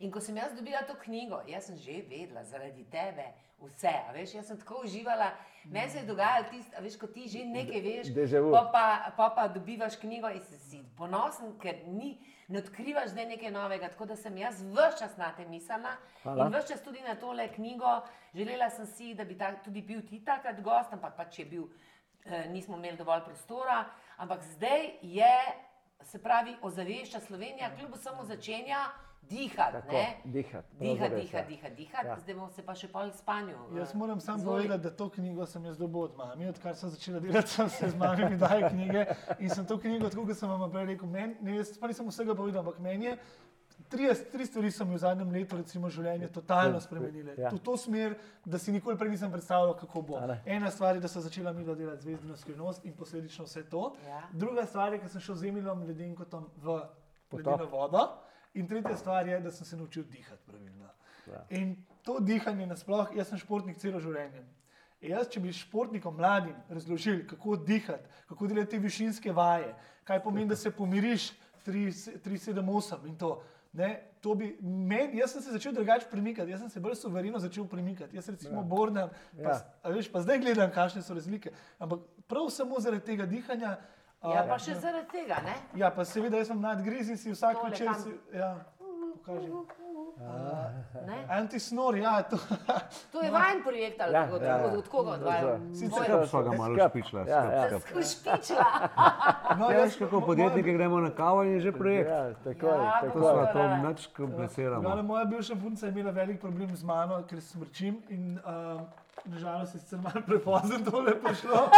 In 0.00 0.10
ko 0.10 0.20
sem 0.20 0.36
jaz 0.36 0.54
dobila 0.56 0.82
to 0.82 0.94
knjigo, 1.04 1.42
jaz 1.48 1.66
sem 1.66 1.76
že 1.76 2.02
vedela 2.08 2.44
zaradi 2.44 2.84
tebe 2.90 3.26
vse. 3.62 3.92
Veš, 4.14 4.34
jaz 4.34 4.46
sem 4.46 4.58
tako 4.58 4.80
uživala, 4.84 5.30
meni 5.64 5.90
se 5.90 5.98
je 5.98 6.04
dogajalo 6.04 6.46
tisto, 6.50 6.82
veš, 6.82 6.96
ko 6.98 7.06
ti 7.06 7.28
že 7.28 7.44
nekaj 7.44 7.80
veš, 7.80 8.10
pa 8.52 8.62
pa, 8.72 8.86
pa 9.16 9.28
pa 9.36 9.48
dobivaš 9.48 9.96
knjigo 9.96 10.28
in 10.28 10.42
si, 10.42 10.58
si 10.58 10.82
ponosen, 10.98 11.54
ker 11.62 11.84
ni, 11.86 12.18
ne 12.48 12.58
odkrivaš 12.58 13.14
zdaj 13.14 13.26
nekaj 13.26 13.50
novega. 13.50 13.88
Tako 13.88 14.10
da 14.12 14.16
sem 14.16 14.36
jaz 14.38 14.62
vse 14.62 14.90
čas 14.98 15.16
na 15.16 15.32
te 15.36 15.46
mislila 15.48 15.96
Hvala. 16.22 16.46
in 16.46 16.52
vse 16.54 16.68
čas 16.72 16.82
tudi 16.82 17.00
na 17.06 17.14
tole 17.14 17.48
knjigo. 17.54 18.00
Želela 18.34 18.70
sem 18.70 18.86
si, 18.86 19.14
da 19.14 19.24
bi 19.24 19.38
ta, 19.38 19.54
tudi 19.64 19.82
bil 19.82 20.02
ti 20.08 20.24
takrat 20.24 20.60
gost, 20.60 20.92
ampak 20.92 21.16
pač 21.16 21.38
je 21.38 21.44
bil, 21.44 21.68
eh, 22.24 22.48
nismo 22.50 22.76
imeli 22.76 22.96
dovolj 22.96 23.24
prostora. 23.24 23.84
Ampak 24.16 24.42
zdaj 24.42 24.90
je, 25.02 25.38
se 26.02 26.22
pravi, 26.22 26.56
ozavešča 26.62 27.20
Slovenija, 27.20 27.70
kljub 27.76 27.94
vsemu 27.94 28.24
začenja 28.24 28.84
dihati. 29.26 29.76
Dihati, 30.24 30.68
Dihati, 30.74 31.14
dihati, 31.14 31.36
ja. 31.36 31.42
dihati, 31.44 31.74
dihati. 31.76 32.06
Ja. 32.06 32.16
Zdaj 32.18 32.34
bomo 32.34 32.50
se 32.50 32.62
pa 32.62 32.74
še 32.74 32.88
pol 32.88 33.10
spanju. 33.12 33.56
eh, 33.68 33.78
Jaz 33.78 33.94
moram 33.94 34.20
samo 34.20 34.38
Izvoli. 34.38 34.62
povedati, 34.62 34.82
da 34.82 34.90
to 34.92 35.08
knjigo 35.10 35.46
sem 35.46 35.64
jaz 35.64 35.78
dobil 35.78 36.02
od 36.02 36.16
mami. 36.16 36.48
Odkar 36.48 36.74
sem 36.74 36.90
začela 36.90 37.20
delati, 37.20 37.48
sem 37.48 37.68
se 37.68 37.90
z 37.90 37.96
mami 37.96 38.24
mi 38.24 38.36
daje 38.36 38.68
knjige 38.68 39.06
in 39.38 39.50
sem 39.50 39.66
to 39.66 39.78
knjigo, 39.78 40.08
tako 40.08 40.26
kot 40.26 40.36
sem 40.36 40.50
vam 40.50 40.70
prej 40.70 40.86
rekel, 40.86 41.08
meni, 41.08 41.36
ne, 41.40 41.56
jaz 41.56 41.78
pa 41.78 41.86
nisem 41.86 42.06
vsega 42.06 42.34
povedal, 42.34 42.60
ampak 42.60 42.78
meni 42.80 43.06
je. 43.06 43.18
Tri, 43.86 44.06
tri 44.32 44.46
stvari 44.46 44.70
so 44.70 44.84
mi 44.84 44.94
v 44.94 44.98
zadnjem 44.98 45.30
letu, 45.30 45.56
recimo, 45.56 45.90
življenje 45.90 46.28
totalno 46.28 46.80
spremenile. 46.80 47.34
Ja. 47.34 47.42
Ja. 47.42 47.50
V 47.50 47.58
to 47.58 47.76
smer, 47.76 48.14
da 48.42 48.58
si 48.58 48.72
nikoli 48.72 48.96
prej 48.96 49.10
nisem 49.10 49.30
predstavljal, 49.30 49.74
kako 49.76 50.02
bo. 50.02 50.16
A 50.16 50.26
ne. 50.26 50.36
Ena 50.46 50.70
stvar 50.70 50.94
je, 50.94 51.00
da 51.00 51.08
sem 51.08 51.20
začela 51.20 51.52
mi 51.52 51.64
delati 51.64 52.02
zvezdno 52.02 52.36
skrivnost 52.36 52.84
in 52.84 52.94
posledično 52.94 53.44
vse 53.44 53.64
to. 53.64 53.92
Ja. 54.06 54.22
Druga 54.32 54.64
stvar 54.64 54.92
je, 54.92 54.98
da 54.98 55.08
sem 55.08 55.20
šel 55.20 55.34
z 55.34 55.44
Emilom 55.44 55.82
ledenkotom 55.82 56.48
v 56.56 56.78
Potop. 57.28 57.46
ledeno 57.46 57.66
vodo. 57.68 58.04
In 58.54 58.68
tretja 58.68 58.96
stvar 58.96 59.26
je, 59.28 59.40
da 59.40 59.50
sem 59.50 59.66
se 59.66 59.76
naučil 59.76 60.04
dihati 60.10 60.42
pravilno. 60.46 60.90
Ja. 61.26 61.46
In 61.50 61.76
to 62.02 62.18
dihanje 62.20 62.66
nasploh, 62.66 63.10
jaz 63.16 63.28
sem 63.28 63.38
športnik 63.38 63.78
celo 63.80 64.00
življenje. 64.00 64.44
In 65.00 65.10
jaz, 65.10 65.28
če 65.28 65.40
bi 65.40 65.52
športnikom 65.52 66.14
mladim 66.16 66.54
razložil, 66.68 67.24
kako 67.28 67.56
dihati, 67.56 68.08
kako 68.28 68.46
delati 68.46 68.70
te 68.70 68.78
višinske 68.78 69.32
vaje, 69.32 69.74
kaj 70.04 70.22
pomeni, 70.22 70.48
da 70.48 70.56
se 70.56 70.70
pomiriš 70.70 71.32
3-7-8 71.66 73.08
in 73.08 73.18
to. 73.18 73.42
Ne, 73.74 73.88
to 74.22 74.36
bi, 74.38 74.52
men, 74.62 75.16
jaz 75.18 75.32
sem 75.34 75.42
se 75.42 75.52
začel 75.52 75.72
drugače 75.74 76.06
premikati, 76.10 76.52
jaz 76.54 76.60
sem 76.62 76.70
se 76.70 76.80
bolj 76.80 76.94
suvereno 76.94 77.40
začel 77.42 77.66
premikati. 77.66 78.16
Jaz 78.16 78.28
recimo 78.30 78.60
ja. 78.60 78.62
bornem, 78.70 79.10
pa, 79.34 79.56
Ja. 79.56 79.90
veš, 79.90 80.12
pa 80.12 80.22
zdaj 80.22 80.38
gledam, 80.44 80.70
kakšne 80.70 81.02
so 81.02 81.14
razlike. 81.14 81.50
Ampak 81.82 82.04
prav 82.30 82.46
samo 82.54 82.78
zaradi 82.80 83.04
tega 83.04 83.26
dihanja. 83.26 83.76
A, 84.24 84.34
Ja, 84.34 84.44
pa 84.48 84.58
še 84.58 84.74
zaradi 84.74 85.06
tega, 85.12 85.36
ne? 85.44 85.54
Ja, 85.74 85.90
pa 85.90 86.04
seveda, 86.04 86.36
jaz 86.36 86.48
sem 86.48 86.60
nadgriz 86.60 87.08
in 87.08 87.16
si 87.16 87.30
vsak 87.30 87.56
Tole, 87.56 87.70
večer. 87.70 87.88
Si, 87.94 88.14
ja, 88.32 88.54
pokaži. 89.14 89.50
ne? 91.06 91.16
Antisnor, 91.30 91.96
ja, 91.96 92.22
to. 92.22 92.36
To 93.12 93.22
je 93.22 93.30
vajen 93.30 93.62
projekt 93.62 94.00
ali 94.00 94.14
Ja, 94.14 94.28
od, 94.32 94.42
ja, 94.42 94.48
ja. 94.48 94.64
od, 94.64 94.78
od 94.78 94.88
koga 94.88 95.10
od 95.10 95.22
vaju? 95.22 95.48
Sicer 95.72 96.04
Skrb 96.04 96.24
so 96.26 96.42
ga 96.42 96.52
malo 96.52 96.76
špičila. 96.80 97.20
Ja, 97.22 97.42
ja. 97.44 97.64
skrb. 97.68 97.80
Skušpičila. 97.82 98.64
No, 99.58 99.70
Ja, 99.70 99.82
veš, 99.82 99.96
kako 99.96 100.20
podjetniki 100.20 100.72
gremo 100.72 101.00
na 101.00 101.10
kavo 101.10 101.42
in 101.42 101.52
je 101.52 101.60
že 101.60 101.72
projekt. 101.72 102.10
Ja, 102.10 102.34
tako 102.34 102.66
Ja, 102.66 102.74
je. 102.74 102.90
To 103.02 103.06
Tako 103.06 103.18
smo 103.20 103.40
je. 103.40 103.52
to 103.52 103.88
nič 103.88 104.06
kompliciramo. 104.08 104.82
Glavno, 104.82 105.02
moja 105.02 105.24
bivša 105.24 105.54
punca 105.56 105.86
je 105.86 105.92
imela 105.92 106.10
velik 106.10 106.40
problem 106.40 106.76
z 106.76 106.84
mano, 106.84 107.22
ker 107.22 107.40
smrčim 107.40 108.00
in 108.08 108.38
uh, 108.38 108.80
nažalost 109.24 109.74
je 109.74 109.80
sicer 109.80 109.98
malo 109.98 110.20
prepozno 110.26 110.78
tole 110.90 111.14
prišlo. 111.20 111.68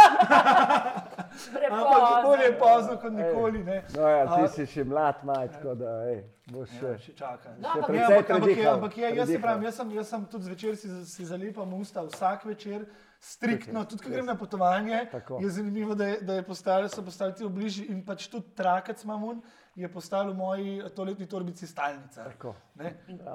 Ampak 1.71 2.23
bolje 2.23 2.59
pozno 2.59 2.97
kot 2.97 3.13
nikoli. 3.13 3.63
Ne. 3.63 3.83
No, 3.95 4.01
ja, 4.01 4.25
ti 4.25 4.41
A, 4.43 4.47
si 4.47 4.65
še 4.65 4.83
mlad, 4.83 5.23
maj, 5.23 5.47
tako 5.47 5.75
da 5.75 5.91
ej, 6.07 6.21
boš 6.47 6.69
še. 6.71 6.91
Še 6.99 7.13
čakam. 7.13 7.51
No, 7.57 7.67
Še 7.67 7.73
ampak- 7.73 7.87
precej 7.87 7.99
Ne, 7.99 8.15
ampak, 8.15 8.29
ampak, 8.29 8.29
je, 8.29 8.45
predihal, 8.45 8.73
ampak 8.73 8.97
je, 8.97 9.03
jaz 9.03 9.11
se 9.11 9.17
predihal. 9.17 9.41
pravim, 9.41 9.63
jaz 9.63 9.75
sem, 9.75 9.91
jaz 9.91 10.07
sem 10.07 10.25
tudi 10.25 10.43
zvečer 10.43 10.75
si, 10.75 10.87
si 11.05 11.25
zalepam 11.25 11.73
usta 11.73 12.03
vsak 12.03 12.45
večer, 12.45 12.85
striktno, 13.19 13.85
tudi 13.85 14.03
ko 14.03 14.09
grem 14.09 14.25
na 14.25 14.35
potovanje. 14.35 15.05
Tako. 15.11 15.39
Je 15.41 15.49
zanimivo, 15.49 15.95
da, 15.95 16.07
je, 16.07 16.21
da 16.21 16.33
je 16.33 16.43
postal, 16.43 16.89
so 16.89 17.01
postali 17.01 17.33
ti 17.33 17.45
obliži 17.45 17.87
in 17.89 18.03
pač 18.05 18.27
tudi 18.27 18.53
trakec 18.53 19.03
mamun 19.03 19.41
je 19.77 19.85
postal 19.87 20.31
v 20.31 20.35
moji 20.35 20.81
toaletni 20.95 21.27
torbici 21.29 21.67
stalnica. 21.69 22.25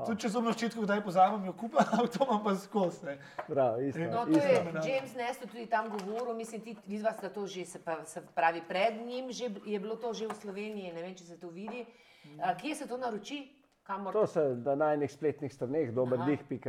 Tudi 0.06 0.20
če 0.20 0.28
zobno 0.28 0.50
ščetko 0.50 0.82
kdaj 0.82 1.02
pozabim, 1.06 1.44
jo 1.46 1.54
kupam, 1.54 1.86
ampak 1.92 2.10
to 2.10 2.26
imam 2.26 2.42
pa 2.42 2.54
skozi. 2.58 3.06
ne. 3.06 3.14
Prav, 3.46 3.78
isto. 3.80 4.02
No, 4.10 4.24
to 4.26 4.34
Isto 4.34 4.48
je. 4.48 4.82
James 4.82 5.14
Nesto 5.14 5.46
tudi 5.46 5.66
tam 5.66 5.86
govoril, 5.88 6.34
mislim, 6.34 6.60
ti 6.60 6.74
vidva 6.86 7.12
sta 7.12 7.30
to 7.30 7.46
že, 7.46 7.64
se, 7.64 7.78
pa, 7.78 8.00
se 8.04 8.22
pravi, 8.34 8.62
pred 8.68 8.98
njim 8.98 9.30
že, 9.30 9.52
je 9.64 9.78
bilo 9.78 9.94
to 9.96 10.10
že 10.12 10.26
v 10.26 10.34
Sloveniji, 10.34 10.92
ne 10.92 11.02
vem, 11.02 11.14
če 11.14 11.24
se 11.24 11.38
to 11.38 11.48
vidi. 11.48 11.86
A, 12.38 12.54
kje 12.54 12.74
se 12.74 12.86
to 12.86 12.98
naroči? 12.98 13.46
Kamor? 13.82 14.12
To 14.12 14.26
se 14.26 14.42
na 14.56 14.74
najnih 14.74 15.10
spletnih 15.10 15.54
straneh, 15.54 15.88
Aha. 15.88 15.94
dobrdih.si. 15.94 16.60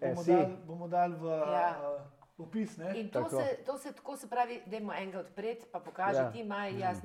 Bomo 0.00 0.22
dali 0.22 0.54
bom 0.66 0.90
dal 0.90 1.10
v 1.12 1.24
Ja. 1.26 1.68
uh, 1.74 2.02
opis. 2.38 2.76
Ne? 2.76 2.94
In 2.94 3.10
to 3.10 3.22
Tako. 3.22 3.30
se, 3.36 3.58
to 3.66 3.78
se 3.78 3.92
tako 3.92 4.16
se 4.16 4.26
pravi, 4.26 4.62
dajmo 4.66 4.92
enega 4.92 5.20
odpreti, 5.20 5.66
pa 5.72 5.78
pokaži 5.78 6.18
Ja. 6.18 6.22
ja. 6.22 6.30
ti, 6.30 6.44
maj, 6.44 6.78
jaz. 6.78 7.02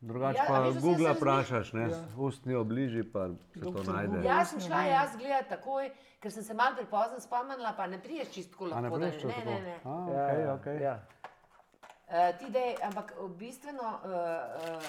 Drugače 0.00 0.38
Ja, 0.38 0.44
pa 0.48 0.60
veš, 0.60 0.78
Google 0.80 1.12
vprašaš, 1.12 1.72
ne, 1.72 1.88
ustni 2.16 2.54
obliži, 2.54 3.02
pa 3.04 3.28
se 3.28 3.34
to 3.54 3.60
Doktor 3.60 3.94
najde. 3.94 4.08
Google. 4.08 4.24
Jaz 4.26 4.50
sem 4.50 4.60
šla 4.60 4.82
jaz 4.82 5.16
gledati 5.16 5.48
takoj, 5.48 5.90
ker 6.20 6.32
sem 6.32 6.44
se 6.44 6.54
malo 6.54 6.76
prepozno 6.76 7.20
spomnila, 7.20 7.72
pa 7.72 7.86
ne 7.86 7.98
priješ 8.02 8.30
čisto 8.30 8.64
A 8.64 8.80
ne 8.80 8.88
lahko. 8.88 8.98
da 8.98 9.06
prejš 9.06 9.24
ne, 9.24 9.44
ne, 9.44 9.60
ne. 9.60 9.74
A, 9.84 9.98
Ja, 10.08 10.24
okej, 10.24 10.42
ja, 10.42 10.54
okej. 10.54 10.82
ja. 10.82 10.94
Uh, 12.08 12.38
ti 12.38 12.50
dej, 12.50 12.74
ampak 12.82 13.12
v 13.18 13.28
bistveno 13.36 13.82
uh, 13.82 14.10
uh, 14.74 14.88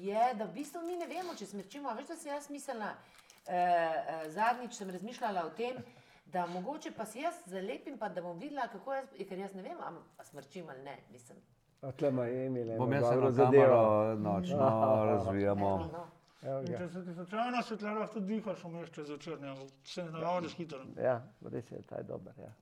je, 0.00 0.34
da 0.34 0.44
v 0.44 0.52
bistvu 0.52 0.82
mi 0.82 0.96
ne 0.96 1.06
vemo, 1.06 1.34
če 1.34 1.46
smrčimo. 1.46 1.88
A 1.88 1.94
Veš, 1.94 2.06
da 2.06 2.16
sem 2.16 2.32
jaz 2.32 2.50
mislila, 2.50 2.90
uh, 2.90 3.52
uh, 3.52 4.26
zadnjič 4.28 4.74
sem 4.74 4.90
razmišljala 4.90 5.46
o 5.46 5.50
tem, 5.50 5.78
da 6.26 6.46
mogoče 6.46 6.90
pa 6.90 7.06
si 7.06 7.20
jaz 7.22 7.34
zalepim, 7.46 7.98
pa 7.98 8.08
da 8.08 8.20
bom 8.20 8.38
videla, 8.38 8.66
kako 8.68 8.94
jaz, 8.94 9.06
ker 9.28 9.38
jaz 9.38 9.54
ne 9.54 9.62
vem, 9.62 9.78
ali 9.80 9.96
smrčim 10.24 10.66
ali 10.68 10.82
ne. 10.82 10.98
Mislim. 11.10 11.38
A 11.80 11.92
tle 11.92 12.08
ima 12.08 12.28
Emil, 12.28 12.76
Bom 12.78 12.92
jaz 12.92 13.12
eno 13.12 13.30
zadevo. 13.30 13.62
kamero 13.64 14.16
nočno 14.16 14.70
razvijamo. 15.06 15.66
Evo, 15.68 15.78
no. 15.92 16.06
Evo 16.42 16.60
In 16.60 16.66
ga. 16.66 16.78
Če 16.78 16.88
se 16.88 17.04
ti 17.04 17.14
slučajno 17.14 17.62
svetljaš, 17.62 18.10
tudi 18.10 18.26
dihaš 18.26 18.64
vmes 18.64 18.90
čez 18.90 19.10
večer, 19.10 19.40
ne, 19.40 19.54
se 19.84 20.04
ne 20.04 20.10
navadiš 20.10 20.54
hitro. 20.54 20.78
Ja, 20.96 21.22
res 21.42 21.70
je, 21.70 21.82
ta 21.82 21.96
je 21.96 22.02
dober. 22.02 22.32
Ja. 22.38 22.52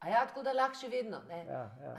A 0.00 0.08
ja, 0.08 0.22
tako 0.26 0.40
da 0.42 0.52
lahko 0.56 0.78
še 0.80 0.88
vedno. 0.88 1.18
Ne? 1.28 1.42
Ja, 1.44 1.64
ja. 1.82 1.90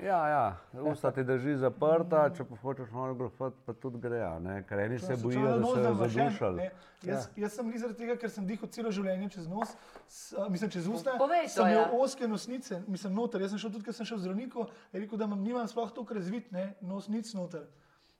Ja, 0.00 0.18
ja, 0.28 0.42
usta 0.86 1.10
ti 1.10 1.24
drži 1.26 1.56
zaprta, 1.58 2.28
če 2.36 2.44
pa 2.46 2.58
hočeš 2.62 2.92
malo 2.94 3.16
grofati, 3.18 3.56
pa 3.66 3.74
tudi 3.74 3.98
gre. 3.98 4.20
a 4.22 4.36
Ne? 4.38 4.60
Ker 4.62 4.78
eni 4.78 4.98
se 4.98 5.16
bojijo, 5.16 5.56
da 5.58 5.66
se 5.66 5.80
je 5.80 5.94
zadušali. 5.96 6.68
Jaz, 7.02 7.26
jaz 7.36 7.56
sem 7.56 7.66
bil 7.66 7.80
zaradi 7.80 7.98
tega, 7.98 8.14
ker 8.16 8.30
sem 8.30 8.46
dihal 8.46 8.70
celo 8.70 8.92
življenje 8.94 9.32
čez 9.34 9.48
nos, 9.50 9.72
s, 10.06 10.30
mislim 10.46 10.70
čez 10.70 10.86
usta. 10.86 11.16
Povej 11.18 11.48
to, 11.48 11.54
sem 11.56 11.72
imel 11.72 11.80
ja. 11.80 11.88
oske 11.98 12.28
nosnice, 12.28 12.78
mislim 12.86 13.18
noter. 13.18 13.42
Jaz 13.42 13.56
sem 13.56 13.62
šel 13.64 13.74
tudi, 13.74 13.88
ker 13.88 13.98
sem 13.98 14.06
šel 14.06 14.20
v 14.20 14.24
zdravniku, 14.28 14.68
je 14.92 15.02
rekel, 15.02 15.18
da 15.18 15.26
imam, 15.26 15.42
nimam 15.42 15.66
sploh 15.66 15.90
toliko 15.90 16.14
razvit, 16.14 16.52
ne, 16.54 16.68
nosnic 16.82 17.32
noter. 17.34 17.66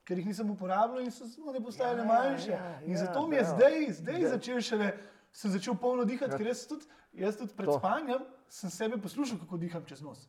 Ker 0.03 0.19
jih 0.19 0.27
nisem 0.27 0.51
uporabljal 0.51 1.05
in 1.05 1.14
so 1.14 1.29
se 1.29 1.38
postajale 1.62 2.03
Ja, 2.03 2.09
manjše. 2.09 2.51
ja, 2.51 2.75
in 2.83 2.97
ja, 2.97 3.05
zato 3.05 3.29
mi 3.29 3.37
je 3.38 3.47
bravo. 3.47 3.55
zdaj, 3.55 3.79
zdaj 4.01 4.27
začel 4.33 4.61
šele, 4.61 4.90
sem 5.31 5.55
začel 5.55 5.77
polno 5.79 6.03
dihati, 6.09 6.35
ker 6.35 6.51
jaz 6.51 6.64
tudi, 6.66 6.88
jaz 7.12 7.37
tudi 7.38 7.55
pred 7.55 7.69
To. 7.69 7.79
spanjem 7.79 8.25
sem 8.51 8.71
sebe 8.71 8.99
poslušal, 8.99 9.39
kako 9.39 9.57
diham 9.57 9.85
čez 9.85 10.03
nos. 10.03 10.27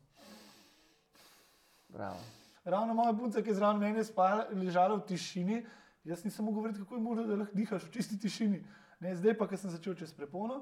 Bravo. 1.90 2.20
Ravno 2.64 2.94
moja 2.94 3.14
punca, 3.14 3.42
ki 3.42 3.50
je 3.50 3.56
zraven 3.56 3.80
mene 3.80 4.04
spala, 4.04 4.46
ležala 4.54 4.96
v 4.96 5.02
tišini, 5.04 5.64
jaz 6.04 6.24
nisem 6.24 6.46
mogel 6.46 6.56
govoriti, 6.56 6.80
kako 6.80 6.96
je 6.96 7.02
možno, 7.02 7.24
da 7.24 7.36
lahko 7.36 7.56
dihaš 7.56 7.84
v 7.84 7.92
čisti 7.92 8.20
tišini. 8.20 8.62
Ne, 9.00 9.16
zdaj 9.16 9.34
pa, 9.34 9.48
ko 9.48 9.58
sem 9.58 9.70
začel 9.70 9.96
čez 9.96 10.14
prepono, 10.14 10.62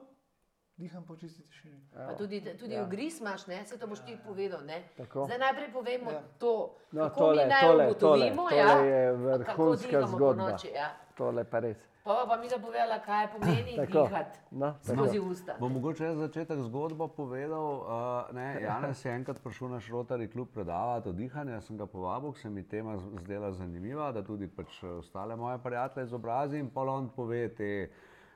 diham 0.77 1.03
po 1.03 1.15
čisti 1.15 1.43
tišini. 1.43 1.81
Pa 1.91 2.15
tudi 2.15 2.39
tudi 2.55 2.73
Ja. 2.73 2.79
ja. 2.79 2.85
ugriz 2.85 3.19
imaš, 3.19 3.47
ne? 3.47 3.65
se 3.65 3.77
to 3.77 3.87
boš 3.87 3.99
ti 3.99 4.17
povedal. 4.25 4.63
Zdaj 5.25 5.37
najprej 5.39 5.71
povemo 5.73 6.11
Ja. 6.11 6.15
ja. 6.15 6.23
to, 6.39 6.75
No, 6.91 7.03
kako 7.03 7.19
tole, 7.19 7.43
mi 7.43 7.49
naj 7.49 7.61
tole, 7.61 7.85
ugotovimo, 7.85 8.35
tole, 8.43 8.57
ja? 8.57 8.67
tole 8.67 8.87
je 8.87 9.45
kako 9.45 9.63
vrhunska 9.63 10.07
zgodba. 10.07 10.43
ponoči. 10.45 10.67
Ja. 10.67 10.95
Tole 11.17 11.43
pa 11.43 11.59
res. 11.59 11.77
Pa 12.09 12.25
pa 12.27 12.37
mi 12.37 12.47
da 12.49 12.57
povedala, 12.57 12.99
kaj 12.99 13.27
pomeni 13.31 13.75
Tako. 13.85 14.03
dihati 14.03 14.39
No, 14.51 14.73
skozi 14.81 15.19
usta. 15.19 15.55
Bom 15.59 15.73
mogoče 15.73 16.05
jaz 16.05 16.17
začetek 16.17 16.59
zgodbo 16.59 17.07
povedal. 17.07 17.65
Uh, 17.75 18.35
ne, 18.35 18.57
Janez 18.61 19.05
je 19.05 19.13
enkrat 19.13 19.37
prišel 19.43 19.69
na 19.69 19.79
Šrotari 19.79 20.27
klub 20.27 20.49
predavati 20.53 21.09
o 21.09 21.11
dihanju, 21.11 21.53
jaz 21.53 21.67
sem 21.69 21.77
ga 21.77 21.85
povabil, 21.85 22.33
ker 22.33 22.41
se 22.41 22.49
mi 22.49 22.63
tema 22.63 22.97
zdela 22.97 23.51
zanimiva, 23.51 24.11
da 24.11 24.23
tudi 24.25 24.47
pač 24.47 24.83
ostale 24.83 25.35
moje 25.35 25.57
prijatelje 25.63 26.05
izobrazim 26.09 26.59
in 26.65 26.69
pol 26.73 26.89
on 26.89 27.09
pove 27.15 27.43
te 27.55 27.69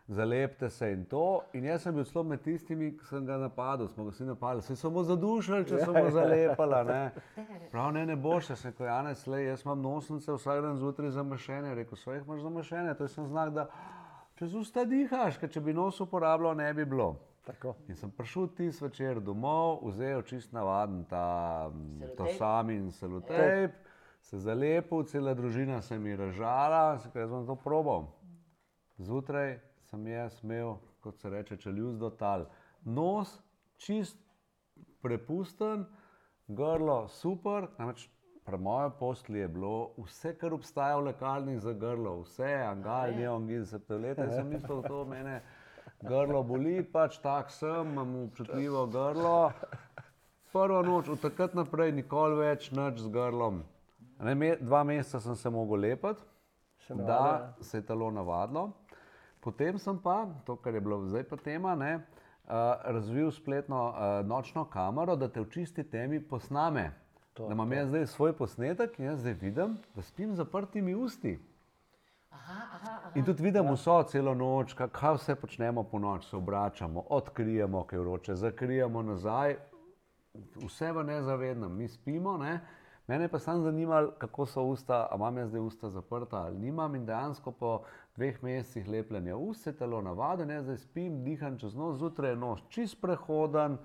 zalepte 0.08 0.70
se 0.70 0.92
in 0.92 1.06
to. 1.06 1.42
In 1.54 1.66
jaz 1.66 1.82
sem 1.82 1.96
bil 1.96 2.06
celo 2.06 2.24
med 2.28 2.42
tistimi, 2.44 2.92
ki 2.98 3.06
sem 3.08 3.26
ga 3.26 3.38
napadel, 3.40 3.88
smo 3.88 4.06
ga 4.06 4.12
vsi 4.12 4.28
napadli, 4.28 4.62
se 4.62 4.76
samo 4.76 5.04
zadušili, 5.04 5.66
če 5.66 5.80
smo 5.84 5.94
ga 5.94 6.10
zalepala. 6.12 6.84
Ne. 6.84 7.02
Prav 7.72 7.92
ne, 7.96 8.06
ne 8.06 8.16
boš, 8.16 8.50
jaz 8.52 8.64
sem 8.64 8.72
rekel, 8.72 8.88
Janez, 8.88 9.26
le, 9.28 9.44
jaz 9.46 9.66
imam 9.66 9.82
nosnice 9.82 10.36
vsak 10.36 10.64
dan 10.66 10.80
zjutraj 10.80 11.14
zamašene, 11.16 11.76
rekel, 11.76 11.98
svojih 11.98 12.26
imaš 12.28 12.42
zamašene, 12.42 12.96
to 12.98 13.08
je 13.08 13.14
sem 13.16 13.28
znak, 13.28 13.54
da 13.56 13.70
čez 14.40 14.56
usta 14.56 14.84
dihaš, 14.86 15.40
ker 15.40 15.52
če 15.52 15.64
bi 15.64 15.74
nos 15.74 16.02
uporabljal, 16.04 16.58
ne 16.58 16.74
bi 16.74 16.86
bilo. 16.86 17.14
Tako. 17.44 17.74
In 17.92 17.96
sem 18.00 18.12
prišel 18.12 18.48
ti 18.56 18.70
zvečer 18.72 19.20
domov, 19.20 19.82
vzel 19.90 20.22
čist 20.24 20.54
navaden 20.56 21.04
ta 21.10 21.68
sam 22.38 22.70
in 22.72 22.88
selotejp, 22.92 23.76
se 24.24 24.40
zalepil, 24.40 25.04
cela 25.12 25.34
družina 25.36 25.82
se 25.82 25.98
mi 26.00 26.14
je 26.14 26.18
ražala, 26.18 26.98
se 27.04 27.12
kaj 27.12 27.26
jaz 27.26 27.34
bom 27.36 27.44
to 27.48 27.58
probal. 27.60 28.06
Zjutraj 28.98 29.58
sem 29.94 30.08
jaz 30.08 30.40
imel, 30.44 30.78
kot 31.06 31.20
se 31.22 31.30
reče, 31.30 31.58
čeljuz 31.58 31.98
do 32.02 32.10
tal. 32.10 32.48
Nos 32.82 33.36
čist 33.78 34.18
prepusten, 35.06 35.86
grlo 36.48 37.04
super, 37.08 37.68
namreč 37.78 38.08
pri 38.44 38.58
mojem 38.58 38.96
poslu 39.00 39.38
je 39.38 39.48
bilo 39.48 39.92
vse, 40.02 40.34
kar 40.40 40.56
obstaja 40.58 40.98
v 40.98 41.06
lekarni 41.12 41.60
za 41.62 41.76
grlo, 41.78 42.16
vse, 42.24 42.50
angal, 42.66 43.14
neongil, 43.14 43.68
septolete, 43.70 44.26
sem 44.34 44.50
mislil, 44.50 44.82
da 44.82 44.90
to 44.90 45.06
mene 45.06 45.38
grlo 46.02 46.42
boli, 46.44 46.82
pač 46.84 47.22
tak 47.22 47.54
sem, 47.54 47.94
imam 47.94 48.18
občutljivo 48.26 48.88
grlo. 48.90 49.52
Prvo 50.54 50.82
noč, 50.86 51.10
od 51.10 51.22
takrat 51.22 51.54
naprej, 51.58 51.94
nikoli 51.94 52.42
več 52.42 52.72
nič 52.74 53.06
z 53.06 53.14
grlom. 53.14 53.62
Ne, 54.26 54.56
dva 54.58 54.84
meseca 54.90 55.22
sem 55.22 55.38
se 55.38 55.50
mogel 55.54 55.86
lepiti, 55.86 56.26
Se 56.88 56.96
da 56.96 57.04
navadilo, 57.04 57.64
se 57.64 57.78
je 57.78 57.86
telo 57.86 58.12
navadilo. 58.12 58.72
Potem 59.44 59.78
sem 59.80 59.98
pa, 60.00 60.28
to, 60.46 60.56
kar 60.56 60.74
je 60.74 60.82
bilo 60.82 61.02
zdaj 61.06 61.24
pa 61.28 61.36
tema, 61.38 61.76
ne, 61.76 61.96
uh, 61.96 62.52
razvil 62.84 63.32
spletno 63.32 63.90
uh, 63.90 64.28
nočno 64.28 64.66
kamero, 64.66 65.16
da 65.16 65.28
te 65.28 65.42
v 65.42 65.50
čisti 65.52 65.84
temi 65.84 66.20
posname. 66.20 66.92
To, 67.34 67.48
da 67.48 67.54
imam 67.54 67.72
jaz 67.74 67.90
zdaj 67.90 68.06
svoj 68.08 68.34
posnetek 68.38 69.00
in 69.00 69.06
jaz 69.06 69.20
zdaj 69.20 69.34
vidim, 69.34 69.78
da 69.96 70.02
spim 70.02 70.34
z 70.34 70.38
zaprtimi 70.38 70.96
usti. 70.96 71.40
Aha, 72.32 72.54
aha, 72.54 72.92
aha. 72.92 73.12
In 73.16 73.26
tudi 73.26 73.44
vidim 73.44 73.68
vso 73.74 74.04
celo 74.04 74.34
noč, 74.34 74.74
ka- 74.74 74.88
kaj 74.88 75.18
vse 75.18 75.36
počnemo 75.36 75.84
po 75.84 76.00
noč, 76.00 76.30
se 76.30 76.38
obračamo, 76.38 77.04
odkrijemo, 77.10 77.84
kaj 77.84 77.98
je 77.98 78.02
vroče, 78.02 78.36
zakrijemo 78.36 79.02
nazaj, 79.02 79.58
vse 80.56 80.92
v 80.92 81.04
nezavednem, 81.04 81.76
mi 81.78 81.88
spimo. 81.88 82.38
Ne? 82.38 82.60
Mene 83.08 83.28
pa 83.28 83.40
samo 83.40 83.64
zanimalo, 83.64 84.12
kako 84.18 84.46
so 84.46 84.64
usta, 84.64 85.08
a 85.12 85.16
imam 85.16 85.38
jaz 85.38 85.50
zdaj 85.50 85.62
usta 85.62 85.90
zaprta 85.90 86.38
ali 86.38 86.58
nimam. 86.58 86.96
In 86.96 87.06
dejansko 87.06 87.52
po 87.52 87.82
dveh 88.16 88.44
mesecih 88.44 88.88
lepljenja 88.88 89.36
ust 89.38 89.64
se 89.64 89.74
telo 89.78 90.02
navadi, 90.02 90.48
jaz 90.54 90.64
zdaj 90.64 90.78
spim, 90.78 91.24
diham 91.24 91.58
čez 91.60 91.76
noč, 91.76 91.98
zjutraj 91.98 92.32
je 92.32 92.36
noč 92.36 92.62
čist 92.70 93.02
prehoden, 93.02 93.78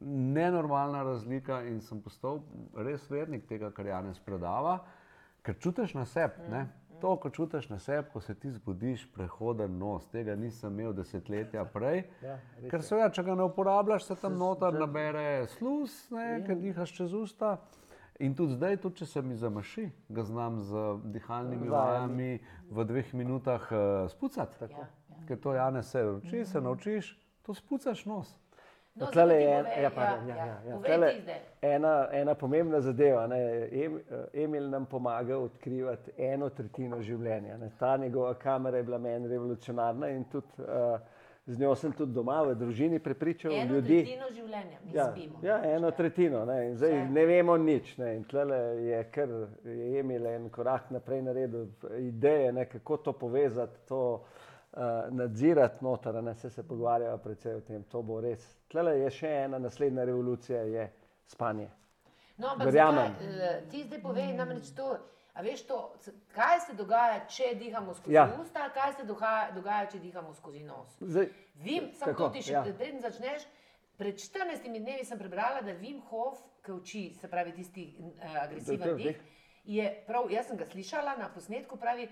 nenormalna 0.00 1.02
razlika 1.02 1.62
in 1.62 1.80
sem 1.80 2.00
postal 2.00 2.40
res 2.76 3.10
vernik 3.10 3.46
tega, 3.48 3.70
kar 3.70 3.86
Janes 3.86 4.20
predava, 4.20 4.78
ker 5.42 5.58
čutiš 5.58 5.94
na 5.94 6.04
sebi. 6.04 6.48
ne. 6.50 6.68
To, 7.00 7.14
ko 7.16 7.30
čutiš 7.30 7.68
na 7.68 7.78
sebi, 7.78 8.08
ko 8.12 8.20
se 8.20 8.34
ti 8.34 8.50
zbudiš, 8.52 9.06
prehoden 9.14 9.78
nos, 9.78 10.04
tega 10.12 10.34
nisem 10.36 10.72
imel 10.80 10.92
desetletja 10.92 11.64
prej. 11.64 12.02
Ja, 12.22 12.34
Ker 12.70 12.82
seveda, 12.84 13.08
če 13.10 13.22
ga 13.24 13.34
ne 13.34 13.46
uporabljaš, 13.48 14.04
se 14.04 14.16
tam 14.20 14.36
noter 14.36 14.76
nabere 14.76 15.46
sluz, 15.56 15.94
ne, 16.12 16.42
ker 16.46 16.58
dihaš 16.60 16.92
čez 16.92 17.14
usta. 17.16 17.54
In 18.20 18.34
tudi 18.36 18.52
zdaj, 18.52 18.76
tudi 18.82 19.00
če 19.00 19.06
se 19.06 19.22
mi 19.22 19.36
zamaši, 19.36 19.86
ga 20.08 20.22
znam 20.28 20.58
z 20.60 20.80
dihalnimi 21.14 21.70
vajami 21.72 22.32
v 22.68 22.84
dveh 22.84 23.14
minutah 23.16 23.64
uh, 23.72 24.10
spucati. 24.12 24.60
Ja, 24.68 24.84
ja. 24.84 25.20
Ker 25.28 25.40
to 25.40 25.54
Janes 25.56 25.88
se 25.88 26.04
uči, 26.04 26.44
se 26.44 26.60
naučiš, 26.60 27.14
to 27.42 27.54
spucaš 27.54 28.04
nos. 28.04 28.34
No, 28.94 29.06
tlele 29.06 29.34
je 29.34 29.50
en, 29.54 29.64
povej, 29.64 29.82
ja, 29.82 29.90
pardon, 29.94 30.28
ja, 30.28 30.36
ja, 30.36 30.46
ja, 30.46 30.58
ja. 30.68 30.78
Tlele 30.84 31.10
ena, 31.62 31.92
ena 32.12 32.34
pomembna 32.34 32.80
zadeva. 32.80 33.26
Ne. 33.26 33.38
Em, 33.72 33.96
eh, 33.96 34.42
Emil 34.44 34.68
nam 34.68 34.86
pomaga 34.86 35.38
odkrivati 35.38 36.12
eno 36.18 36.48
tretjino 36.50 37.00
življenja. 37.00 37.56
Ne. 37.56 37.70
Ta 37.78 37.96
njegova 37.96 38.34
kamera 38.34 38.76
je 38.76 38.82
bila 38.82 38.98
meni 38.98 39.28
revolucionarna 39.28 40.10
in 40.12 40.24
tudi, 40.32 40.66
uh, 40.66 41.00
z 41.50 41.58
njo 41.58 41.74
sem 41.74 41.92
tudi 41.92 42.12
doma 42.12 42.42
v 42.42 42.54
družini 42.54 42.98
prepričal 43.00 43.52
Eno 43.52 43.74
ljudi. 43.74 43.96
tretjino 43.98 44.26
življenja 44.30 44.78
mi 44.82 44.92
Ja, 44.92 45.06
spimo. 45.06 45.38
ja, 45.42 45.56
eno 45.66 45.90
tretjino. 45.92 46.44
Ne. 46.44 46.66
In 46.66 46.76
Zdaj 46.76 46.90
Vse. 46.92 47.08
ne 47.10 47.26
vemo 47.26 47.56
nič. 47.58 47.96
Ne. 47.98 48.16
In 48.16 48.24
tlele 48.24 48.56
je 48.82 49.04
kar 49.06 49.28
je 49.64 49.98
Emil 49.98 50.26
en 50.28 50.48
korak 50.50 50.90
naprej 50.90 51.22
naredil, 51.22 51.66
ideje, 52.00 52.52
ne, 52.52 52.64
kako 52.66 52.96
to 52.98 53.12
povezati, 53.14 53.76
to 53.84 54.00
uh, 54.14 54.78
nadzirati 55.10 55.82
noter, 55.82 56.14
ne 56.16 56.34
se, 56.34 56.50
se 56.50 56.62
pogovarjava 56.64 57.18
predvsej 57.18 57.54
o 57.54 57.60
tem. 57.62 57.82
To 57.84 58.02
bo 58.02 58.20
res. 58.20 58.40
Tlele 58.68 58.98
je 58.98 59.10
še 59.12 59.28
ena 59.40 59.58
naslednja 59.58 60.04
revolucija, 60.04 60.62
je 60.62 60.90
spanje. 61.26 61.68
No, 62.38 62.48
ampak 62.48 62.66
Verjamem. 62.66 63.12
zakaj, 63.12 63.48
eh, 63.48 63.62
ti 63.68 63.82
zdaj 63.84 63.98
povej 64.00 64.30
namreč 64.34 64.70
to, 64.70 64.94
a 65.40 65.44
veš 65.44 65.62
to, 65.66 65.78
kaj 66.36 66.60
se 66.66 66.74
dogaja, 66.76 67.22
če 67.32 67.54
dihamo 67.56 67.94
skozi 67.96 68.14
Ja. 68.14 68.26
usta, 68.42 68.66
kaj 68.74 68.92
se 68.98 69.06
dogaja, 69.08 69.50
dogaja, 69.56 69.86
če 69.90 69.98
dihamo 69.98 70.34
skozi 70.36 70.64
nos. 70.64 70.98
Zdaj, 71.00 71.30
Vim, 71.64 71.88
samo 71.96 72.12
to 72.18 72.28
ti 72.34 72.42
še, 72.42 72.52
Ja. 72.52 72.62
preden 72.62 73.00
začneš. 73.00 73.46
Pred 74.00 74.16
14 74.16 74.68
dnevi 74.68 75.04
sem 75.04 75.18
prebrala, 75.18 75.60
da 75.62 75.72
Vim 75.72 76.00
Hof, 76.10 76.38
ki 76.64 76.72
uči, 76.72 77.02
se 77.20 77.28
pravi 77.28 77.52
tisti 77.52 77.88
uh, 77.98 78.36
agresiven 78.42 78.96
dih, 78.96 79.18
je 79.64 79.88
prav, 80.06 80.28
jaz 80.32 80.46
sem 80.48 80.56
ga 80.56 80.64
slišala 80.64 81.16
na 81.18 81.28
posnetku, 81.34 81.76
pravi, 81.76 82.08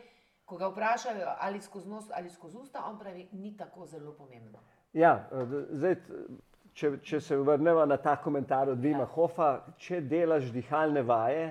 ko 0.49 0.57
ga 0.57 0.69
vprašajo 0.73 1.35
ali 1.41 1.61
skozi 1.61 1.89
nos 1.89 2.11
ali 2.11 2.31
skozi 2.31 2.57
usta, 2.57 2.85
on 2.89 2.99
pravi, 2.99 3.29
ni 3.33 3.57
tako 3.57 3.87
zelo 3.87 4.13
pomembno. 4.17 4.59
Ja, 4.93 5.29
eh, 5.33 5.57
zdaj, 5.77 5.97
če, 6.73 6.93
če 7.03 7.21
se 7.21 7.37
vrnemo 7.37 7.85
na 7.87 7.97
ta 7.97 8.17
komentar 8.17 8.69
od 8.69 8.81
Vima 8.81 9.05
ja. 9.05 9.11
Hofa, 9.15 9.49
če 9.79 10.01
delaš 10.01 10.53
dihalne 10.53 11.03
vaje, 11.03 11.51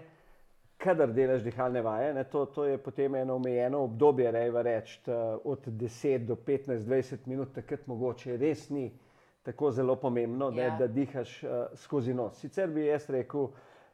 kadar 0.77 1.13
delaš 1.13 1.41
dihalne 1.43 1.81
vaje, 1.81 2.13
ne, 2.13 2.23
to, 2.23 2.45
to 2.45 2.65
je 2.65 2.77
potem 2.77 3.15
eno 3.15 3.35
omejeno 3.35 3.79
obdobje, 3.83 4.31
rejva 4.31 4.61
reči, 4.61 5.01
t- 5.05 5.15
od 5.43 5.67
10 5.67 6.25
do 6.25 6.35
15, 6.35 6.85
20 6.85 7.27
minut, 7.27 7.53
takrat 7.55 7.87
mogoče 7.87 8.37
res 8.37 8.69
ni 8.69 8.91
tako 9.43 9.71
zelo 9.71 9.95
pomembno, 9.95 10.51
ja. 10.51 10.63
Ja. 10.63 10.71
ne, 10.71 10.79
da 10.79 10.87
dihaš 10.87 11.43
uh, 11.43 11.49
skozi 11.75 12.13
nos. 12.13 12.39
Sicer 12.39 12.69
bi 12.69 12.85
jaz 12.85 13.09
rekel, 13.09 13.47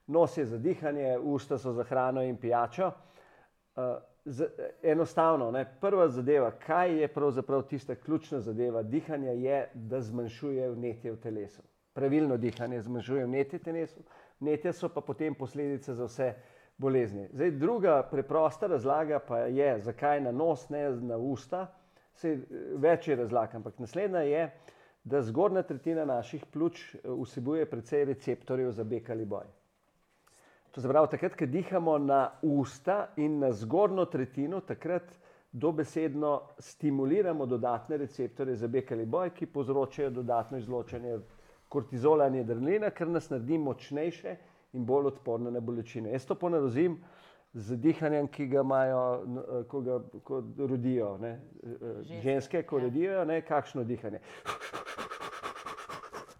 nos 0.07 0.37
je 0.37 0.45
za 0.45 0.57
dihanje, 0.57 1.17
usta 1.19 1.57
so 1.57 1.71
za 1.73 1.83
hrano 1.83 2.23
in 2.23 2.37
pijačo. 2.37 2.91
Uh, 3.75 3.83
z, 4.25 4.47
enostavno, 4.83 5.51
ne, 5.51 5.65
prva 5.81 6.07
zadeva, 6.07 6.51
kaj 6.51 7.01
je 7.01 7.07
pravzaprav 7.07 7.61
tista 7.67 7.95
ključna 7.95 8.39
zadeva 8.39 8.83
dihanja, 8.83 9.31
je, 9.31 9.69
da 9.73 10.01
zmanjšuje 10.01 10.69
vnetje 10.71 11.11
v 11.11 11.19
telesu. 11.21 11.61
Pravilno 11.93 12.37
dihanje 12.37 12.81
zmanjšuje 12.81 13.25
vnetje 13.25 13.59
v 13.59 13.63
telesu, 13.63 14.03
vnetje 14.39 14.73
so 14.73 14.89
pa 14.89 15.01
potem 15.01 15.35
posledice 15.35 15.93
za 15.93 16.09
vse 16.09 16.33
bolezni. 16.77 17.27
Zdaj, 17.33 17.51
druga 17.51 18.03
preprosta 18.11 18.67
razlaga 18.67 19.19
pa 19.19 19.39
je, 19.39 19.81
zakaj 19.81 20.21
na 20.21 20.31
nos, 20.31 20.69
ne 20.69 20.89
na 20.89 21.17
usta. 21.17 21.67
Se, 22.13 22.37
več 22.77 23.07
je 23.07 23.15
razlag, 23.15 23.55
ampak 23.55 23.79
naslednja 23.79 24.21
je, 24.21 24.51
da 25.03 25.21
zgornja 25.21 25.63
tretjina 25.63 26.05
naših 26.05 26.45
pljuč 26.45 26.95
eh, 26.95 26.99
vsebuje 27.23 27.65
precej 27.69 28.05
receptorjev 28.05 28.71
za 28.71 28.83
bek 28.83 29.09
ali 29.09 29.25
boj. 29.25 29.45
To 30.71 30.81
se 30.81 30.89
pravi, 30.89 31.07
takrat, 31.11 31.35
ko 31.37 31.45
dihamo 31.45 31.97
na 31.97 32.31
usta 32.41 33.13
in 33.17 33.39
na 33.39 33.51
zgornjo 33.53 34.05
tretjino, 34.05 34.61
takrat 34.61 35.11
dobesedno 35.51 36.41
stimuliramo 36.57 37.45
dodatne 37.45 37.97
receptorje 37.97 38.55
za 38.55 38.67
bek 38.67 38.91
ali 38.91 39.05
boj, 39.05 39.29
ki 39.29 39.45
povzročajo 39.45 40.09
dodatno 40.09 40.57
izločanje 40.57 41.19
kortizola 41.69 42.27
in 42.27 42.39
adrenalina, 42.39 42.89
kar 42.89 43.07
nas 43.07 43.29
naredi 43.29 43.57
močnejše 43.57 44.35
in 44.73 44.85
bolj 44.85 45.05
odporne 45.07 45.51
na 45.51 45.59
bolečine. 45.59 46.11
Jaz 46.11 46.25
to 46.25 46.35
ponarozim 46.35 46.97
z 47.53 47.75
dihanjem, 47.77 48.27
ki 48.27 48.47
ga 48.47 48.61
imajo, 48.61 49.01
eh, 49.23 49.63
ko, 49.65 49.81
ga, 49.81 49.99
ko 50.23 50.39
rodijo. 50.59 51.17
Ne? 51.17 51.33
eh, 51.63 51.69
Ženske, 52.01 52.21
Ženske, 52.21 52.63
ko 52.63 52.77
ja. 52.77 52.83
rodijo, 52.83 53.25
ne? 53.25 53.41
kakšno 53.41 53.83
dihanje 53.83 54.19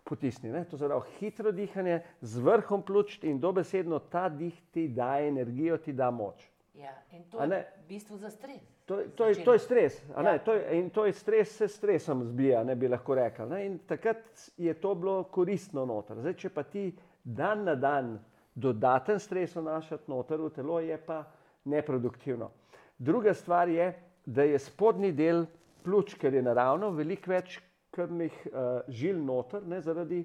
potisni. 0.03 0.51
Ne? 0.51 0.65
To 0.65 0.77
pravi 0.77 1.01
hitro 1.19 1.51
dihanje 1.51 2.01
z 2.21 2.39
vrhom 2.39 2.81
pljuč 2.81 3.19
in 3.23 3.39
dobesedno 3.39 3.99
ta 4.01 4.29
dih 4.29 4.61
ti 4.71 4.87
daje 4.87 5.27
energijo, 5.27 5.77
ti 5.77 5.93
da 5.93 6.11
moč. 6.11 6.49
Ja, 6.73 6.89
in 7.11 7.23
to 7.23 7.37
je 7.39 7.47
v 7.47 7.87
bistvu 7.87 8.17
za 8.17 8.29
stres. 8.29 8.61
To, 8.85 8.99
je- 8.99 9.07
to, 9.09 9.25
je, 9.25 9.43
to 9.45 9.53
je 9.53 9.59
stres, 9.59 10.01
a 10.15 10.21
ne, 10.21 10.29
Ja. 10.29 10.37
to 10.39 10.53
je, 10.53 10.79
in 10.79 10.89
to 10.89 11.05
je 11.05 11.13
stres, 11.13 11.51
se 11.51 11.67
stresom 11.67 12.23
zbija, 12.23 12.63
ne 12.63 12.75
bi 12.75 12.87
lahko 12.87 13.15
rekel. 13.15 13.47
Ne? 13.47 13.65
In 13.65 13.77
takrat 13.79 14.17
je 14.57 14.73
to 14.73 14.95
bilo 14.95 15.23
koristno 15.23 15.85
noter. 15.85 16.17
Zdaj, 16.17 16.33
če 16.33 16.49
pa 16.49 16.63
ti 16.63 16.89
dan 17.23 17.63
na 17.63 17.75
dan 17.75 18.19
dodaten 18.55 19.19
stres 19.19 19.55
vnašati 19.55 20.12
noter 20.12 20.41
v 20.41 20.49
telo, 20.53 20.79
je 20.79 20.97
pa 20.97 21.23
neproduktivno. 21.65 22.51
Druga 22.97 23.33
stvar 23.33 23.69
je, 23.69 23.93
da 24.25 24.43
je 24.43 24.59
spodnji 24.59 25.12
del 25.12 25.45
pljuč, 25.83 26.15
ker 26.19 26.33
je 26.33 26.43
naravno 26.43 26.91
veliko 26.95 27.31
več 27.31 27.57
krvnih 27.93 28.36
uh, 28.47 28.81
žil 28.88 29.19
noter, 29.25 29.65
ne, 29.67 29.81
zaradi 29.81 30.23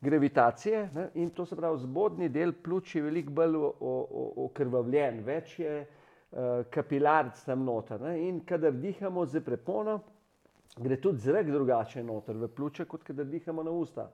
gravitacije. 0.00 0.82
Ne, 0.94 1.08
in 1.14 1.30
to 1.30 1.46
se 1.46 1.56
pravi, 1.56 1.80
spodnji 1.82 2.28
del 2.28 2.52
pljuč 2.52 2.94
je 2.96 3.02
veliko 3.02 3.34
bolj 3.40 3.56
okrvavljen, 4.48 5.22
več 5.26 5.58
je 5.60 5.74
uh, 5.82 6.62
kapilarc 6.70 7.40
tam 7.46 7.64
noter. 7.66 8.00
Ne, 8.02 8.18
in 8.28 8.42
kadar 8.46 8.76
dihamo 8.76 9.26
z 9.26 9.42
prepono, 9.44 10.00
gre 10.78 11.00
tudi 11.00 11.24
zrak 11.24 11.50
drugače 11.50 12.04
noter 12.04 12.36
v 12.38 12.50
pljuče, 12.54 12.86
kot 12.90 13.06
kadar 13.06 13.26
dihamo 13.26 13.64
na 13.66 13.74
usta. 13.74 14.10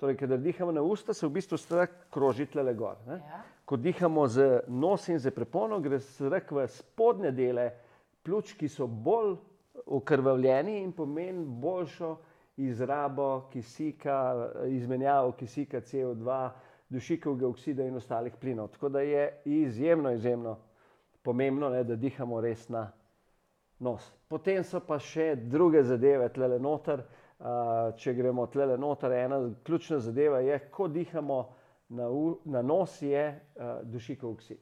Torej, 0.00 0.16
kadar 0.16 0.38
dihamo 0.40 0.72
na 0.72 0.82
usta, 0.82 1.14
se 1.14 1.26
v 1.26 1.34
bistvu 1.36 1.58
zrak 1.60 1.92
kroži 2.10 2.46
tle 2.48 2.74
gor. 2.74 2.96
Ne. 3.06 3.18
Ja. 3.20 3.42
Ko 3.68 3.76
dihamo 3.76 4.26
z 4.26 4.62
nos 4.68 5.08
in 5.08 5.18
z 5.20 5.30
prepono, 5.30 5.76
gre 5.80 5.98
zrak 6.00 6.52
v 6.56 6.64
spodnje 6.68 7.32
dele 7.36 7.66
pljuč, 8.24 8.54
ki 8.56 8.68
so 8.68 8.86
bolj 8.88 9.36
okrvavljeni 9.86 10.80
in 10.80 10.92
pomeni 10.96 11.44
boljšo 11.44 12.16
izrabo 12.56 13.50
kisika, 13.52 14.48
izmenjavo 14.68 15.32
kisika 15.32 15.80
CO2, 15.80 16.50
dušikovega 16.88 17.48
oksida 17.48 17.84
in 17.84 17.96
ostalih 17.96 18.32
plinov. 18.40 18.68
Tako 18.68 18.88
da 18.88 19.00
je 19.00 19.42
izjemno, 19.44 20.12
izjemno 20.12 20.56
pomembno, 21.22 21.68
ne, 21.68 21.84
da 21.84 21.96
dihamo 21.96 22.40
res 22.40 22.68
na 22.68 22.90
nos. 23.78 24.12
Potem 24.28 24.64
so 24.64 24.80
pa 24.80 24.98
še 24.98 25.34
druge 25.36 25.82
zadeve, 25.82 26.28
tle 26.32 26.58
noter. 26.58 27.04
Uh, 27.40 27.94
če 27.96 28.12
gremo 28.12 28.44
tle 28.52 28.76
noter, 28.76 29.14
ena 29.16 29.38
ključna 29.64 29.96
zadeva 30.04 30.42
je, 30.44 30.58
ko 30.70 30.90
dihamo 30.92 31.38
na, 31.88 32.10
u, 32.12 32.34
na 32.44 32.60
nos, 32.62 32.98
je 33.02 33.22
uh, 33.32 33.80
dušikov 33.88 34.34
oksid. 34.34 34.60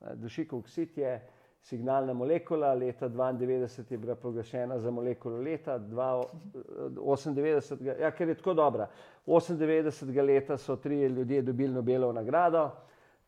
Uh, 0.00 0.14
dušikov 0.16 0.64
oksid 0.64 0.96
je 0.98 1.18
signalna 1.62 2.12
molekula, 2.12 2.74
leta 2.74 3.08
92 3.08 3.92
je 3.92 3.98
bila 3.98 4.14
proglašena 4.14 4.78
za 4.78 4.90
molekulo 4.90 5.42
leta 5.42 5.78
98, 5.78 8.00
ja, 8.00 8.10
ker 8.10 8.28
je 8.28 8.34
tako 8.34 8.54
dobra. 8.54 8.88
98. 9.26 10.26
leta 10.26 10.56
so 10.56 10.76
tri 10.76 11.06
ljudje 11.06 11.42
dobili 11.42 11.74
Nobelovo 11.74 12.12
nagrado 12.12 12.70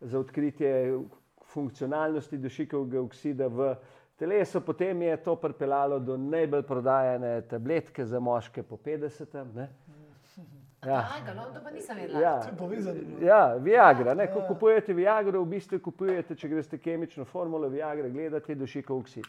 za 0.01 0.19
odkritje 0.19 0.99
funkcionalnosti 1.45 2.39
dušikovega 2.39 3.01
oksida 3.01 3.47
v 3.47 3.75
telesu, 4.25 4.61
potem 4.61 5.03
je 5.03 5.17
to 5.17 5.37
pripeljalo 5.37 5.99
do 5.99 6.17
najbolj 6.17 6.63
prodajane 6.63 7.41
tabletke 7.49 8.05
za 8.05 8.21
moške 8.21 8.63
po 8.63 8.77
50. 8.77 9.55
Ne? 9.55 9.69
Ja. 10.85 10.99
Aj, 10.99 11.35
no, 11.35 11.45
to 11.49 11.61
pa 11.65 11.71
nisem 11.73 11.97
vedela. 11.97 12.21
Ja, 12.21 12.33
ja 13.25 13.55
Viagra. 13.57 14.13
Ne? 14.15 14.27
Ko 14.29 14.43
kupujete 14.45 14.93
Viagra, 14.93 15.39
v 15.41 15.49
bistvu 15.49 15.79
kupujete, 15.81 16.37
če 16.37 16.51
greste 16.51 16.77
kemično 16.77 17.25
formulo 17.25 17.71
Viagra, 17.73 18.11
gledate 18.13 18.53
dušikov 18.53 18.99
oksid. 19.01 19.25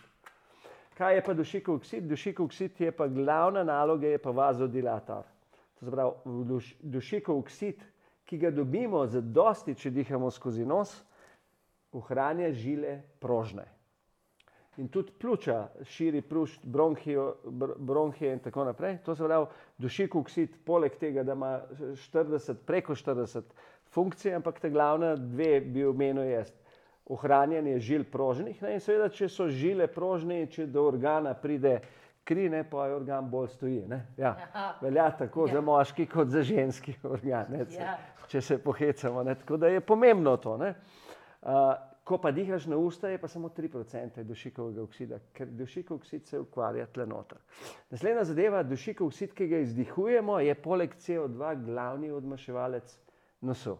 Kaj 0.98 1.16
je 1.16 1.22
pa 1.24 1.36
dušikov 1.38 1.78
oksid? 1.80 2.10
Dušikov 2.12 2.50
oksid 2.50 2.82
je 2.84 2.92
pa 2.92 3.08
glavna 3.08 3.64
naloga, 3.64 4.12
je 4.12 4.20
pa 4.20 4.36
vazodilator. 4.36 5.24
To 5.80 5.86
se 5.86 5.96
pravi, 5.96 6.44
duš, 6.52 6.74
dušikov 6.84 7.40
oksid, 7.46 7.88
ki 8.28 8.42
ga 8.44 8.52
dobimo 8.52 9.06
za 9.08 9.24
dosti, 9.24 9.78
če 9.80 9.94
dihamo 9.96 10.34
skozi 10.36 10.68
nos, 10.68 10.92
ohranja 11.96 12.52
žile 12.52 13.00
prožne 13.24 13.64
in 14.78 14.88
tudi 14.88 15.12
pljuča 15.20 15.68
širi 15.84 16.22
prušt, 16.22 16.66
bronhijo, 16.66 17.36
bronhije 17.78 18.34
in 18.34 18.40
tako 18.40 18.66
naprej. 18.66 18.98
To 19.06 19.16
se 19.16 19.24
pravi, 19.24 19.46
dušik 19.78 20.16
oksid, 20.16 20.58
poleg 20.66 20.98
tega, 21.00 21.24
da 21.24 21.34
ima 21.34 21.60
40, 21.80 22.54
preko 22.66 22.96
40 22.96 23.42
funkcij, 23.94 24.36
ampak 24.36 24.60
te 24.60 24.70
glavne 24.70 25.16
dve 25.16 25.62
bi 25.62 25.86
omenil 25.86 26.24
jaz. 26.30 26.54
Ohranjanje 27.06 27.80
žil 27.80 28.04
prožnih 28.12 28.62
ne? 28.62 28.74
in 28.74 28.80
seveda, 28.82 29.12
če 29.14 29.30
so 29.30 29.46
žile 29.48 29.86
prožne, 29.88 30.40
če 30.50 30.66
do 30.66 30.88
organa 30.90 31.36
pride 31.38 31.78
kri, 32.26 32.48
ne, 32.50 32.64
pa 32.66 32.88
je 32.88 32.96
organ 32.96 33.30
bolj 33.30 33.52
stoji. 33.54 33.84
Ja. 34.18 34.34
Velja 34.82 35.12
tako 35.18 35.46
ja. 35.48 35.54
za 35.54 35.62
moški 35.62 36.08
kot 36.10 36.34
za 36.34 36.42
ženski 36.44 36.96
organ, 37.14 37.46
ne, 37.54 37.66
ja. 37.78 37.98
če 38.28 38.42
se 38.42 38.58
pohecamo. 38.58 39.24
Ne? 39.24 39.36
Tako 39.36 39.58
da 39.62 39.70
je 39.70 39.86
pomembno 39.86 40.38
to. 40.42 40.56
Uh, 40.56 40.72
Ko 42.06 42.18
pa 42.22 42.30
dihaš 42.32 42.68
na 42.70 42.78
usta, 42.78 43.10
je 43.10 43.18
pa 43.18 43.28
samo 43.28 43.50
3% 43.50 44.24
dušikovega 44.24 44.84
oksida, 44.84 45.18
ker 45.34 45.50
dušikov 45.50 45.98
oksid 45.98 46.28
se 46.30 46.40
ukvarja 46.40 46.86
tle 46.94 47.08
noter. 47.10 47.40
Naslednja 47.90 48.24
zadeva, 48.30 48.62
dušikov 48.64 49.08
oksid, 49.08 49.34
ki 49.34 49.48
ga 49.50 49.64
izdihujemo, 49.66 50.38
je 50.40 50.54
poleg 50.56 50.94
CO2 51.02 51.56
glavni 51.66 52.12
odmaševalec 52.14 52.94
nosu. 53.42 53.78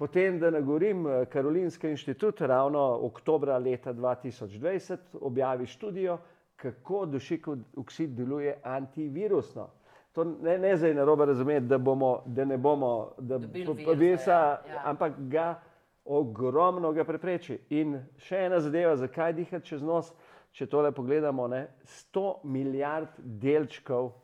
Potem, 0.00 0.38
da 0.40 0.50
nagovorim, 0.50 1.04
Karolinski 1.28 1.90
inštitut 1.90 2.40
ravno 2.40 2.86
oktobra 3.02 3.58
leta 3.58 3.92
2020 3.92 5.20
objavi 5.20 5.66
študijo, 5.66 6.18
kako 6.56 7.06
dušikov 7.06 7.56
oksid 7.76 8.16
deluje 8.16 8.60
antivirusno. 8.62 9.68
To 10.12 10.24
ne, 10.24 10.58
ne 10.58 10.76
zdaj 10.76 10.94
narobe 10.94 11.24
razumeti, 11.24 11.66
da, 11.66 11.78
bomo, 11.78 12.22
da 12.26 12.44
ne 12.44 12.56
bomo, 12.56 13.10
da 13.18 13.38
bo 13.38 13.92
virusa, 13.92 14.32
ja. 14.32 14.82
ampak 14.84 15.12
ga 15.18 15.60
ogromno 16.08 16.92
ga 16.92 17.04
prepreči. 17.04 17.58
In 17.76 17.98
še 18.24 18.46
ena 18.46 18.60
zadeva, 18.64 18.96
zakaj 18.96 19.34
dihati 19.36 19.74
čez 19.74 19.84
nos, 19.84 20.08
če 20.56 20.66
tole 20.72 20.92
pogledamo, 20.96 21.46
ne, 21.52 21.66
100 22.08 22.24
milijard 22.48 23.18
delčkov 23.18 24.14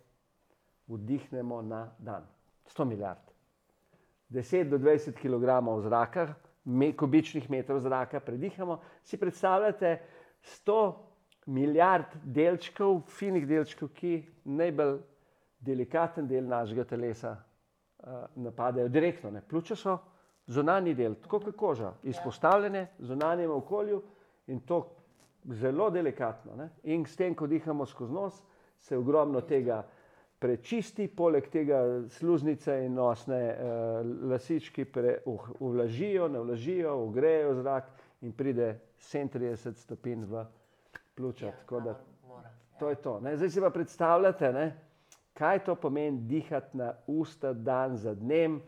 vdihnemo 0.89 1.61
na 1.63 1.85
dan. 1.99 2.25
100 2.73 2.89
milijard. 2.89 3.21
10 4.33 4.71
do 4.73 4.79
20 4.81 5.13
kg 5.21 5.61
zraka, 5.85 6.27
me, 6.65 6.95
kubičnih 6.97 7.51
metrov 7.51 7.83
zraka 7.85 8.21
predihamo. 8.21 8.81
Si 9.05 9.21
predstavljate 9.21 9.99
100 10.65 10.79
milijard 11.47 12.17
delčkov, 12.25 13.03
finih 13.13 13.45
delčkov, 13.47 13.93
ki 13.93 14.23
najbolj 14.45 14.97
delikaten 15.61 16.27
del 16.29 16.49
našega 16.49 16.85
telesa 16.85 17.37
uh, 17.37 18.25
napadejo 18.37 18.89
direktno. 18.89 19.31
Ne. 19.31 19.45
Pljuča 19.49 19.77
so 19.77 19.99
zunanji 20.47 20.95
del, 20.95 21.15
tako 21.15 21.41
kot 21.41 21.57
koža, 21.57 21.93
izpostavljene 22.03 22.87
zunanjemu 22.99 23.55
okolju 23.55 24.03
in 24.47 24.61
to 24.61 24.97
zelo 25.45 25.91
delikatno. 25.91 26.57
Ne? 26.57 26.69
In 26.83 27.07
s 27.07 27.17
tem, 27.17 27.35
ko 27.35 27.47
dihamo 27.47 27.87
skozi 27.87 28.13
nos, 28.13 28.43
se 28.79 28.97
ogromno 28.97 29.41
tega 29.41 29.83
prečisti, 30.39 31.09
poleg 31.09 31.49
tega 31.49 31.81
sluznice 32.09 32.75
in 32.85 32.95
nosne 32.95 33.41
uh, 33.49 34.29
lasički 34.31 34.85
pre, 34.85 35.19
uh, 35.25 35.49
uvlažijo, 35.61 36.29
ne 36.29 36.41
vlažijo, 36.41 36.97
ugrejo 37.07 37.55
zrak 37.55 37.89
in 38.21 38.33
pride 38.33 38.75
37 38.99 39.73
stopinj 39.81 40.25
v 40.29 40.45
pljuča. 41.15 41.47
Ja, 41.47 41.95
to 42.79 42.89
je 42.89 42.95
to. 42.95 43.21
Ne? 43.21 43.37
Zdaj 43.37 43.51
si 43.51 43.61
pa 43.61 43.71
predstavljate, 43.71 44.53
ne? 44.53 44.67
kaj 45.35 45.65
to 45.65 45.75
pomeni 45.75 46.21
dihati 46.29 46.77
na 46.77 46.93
usta 47.07 47.53
dan 47.53 47.97
za 47.97 48.15
dnem 48.15 48.61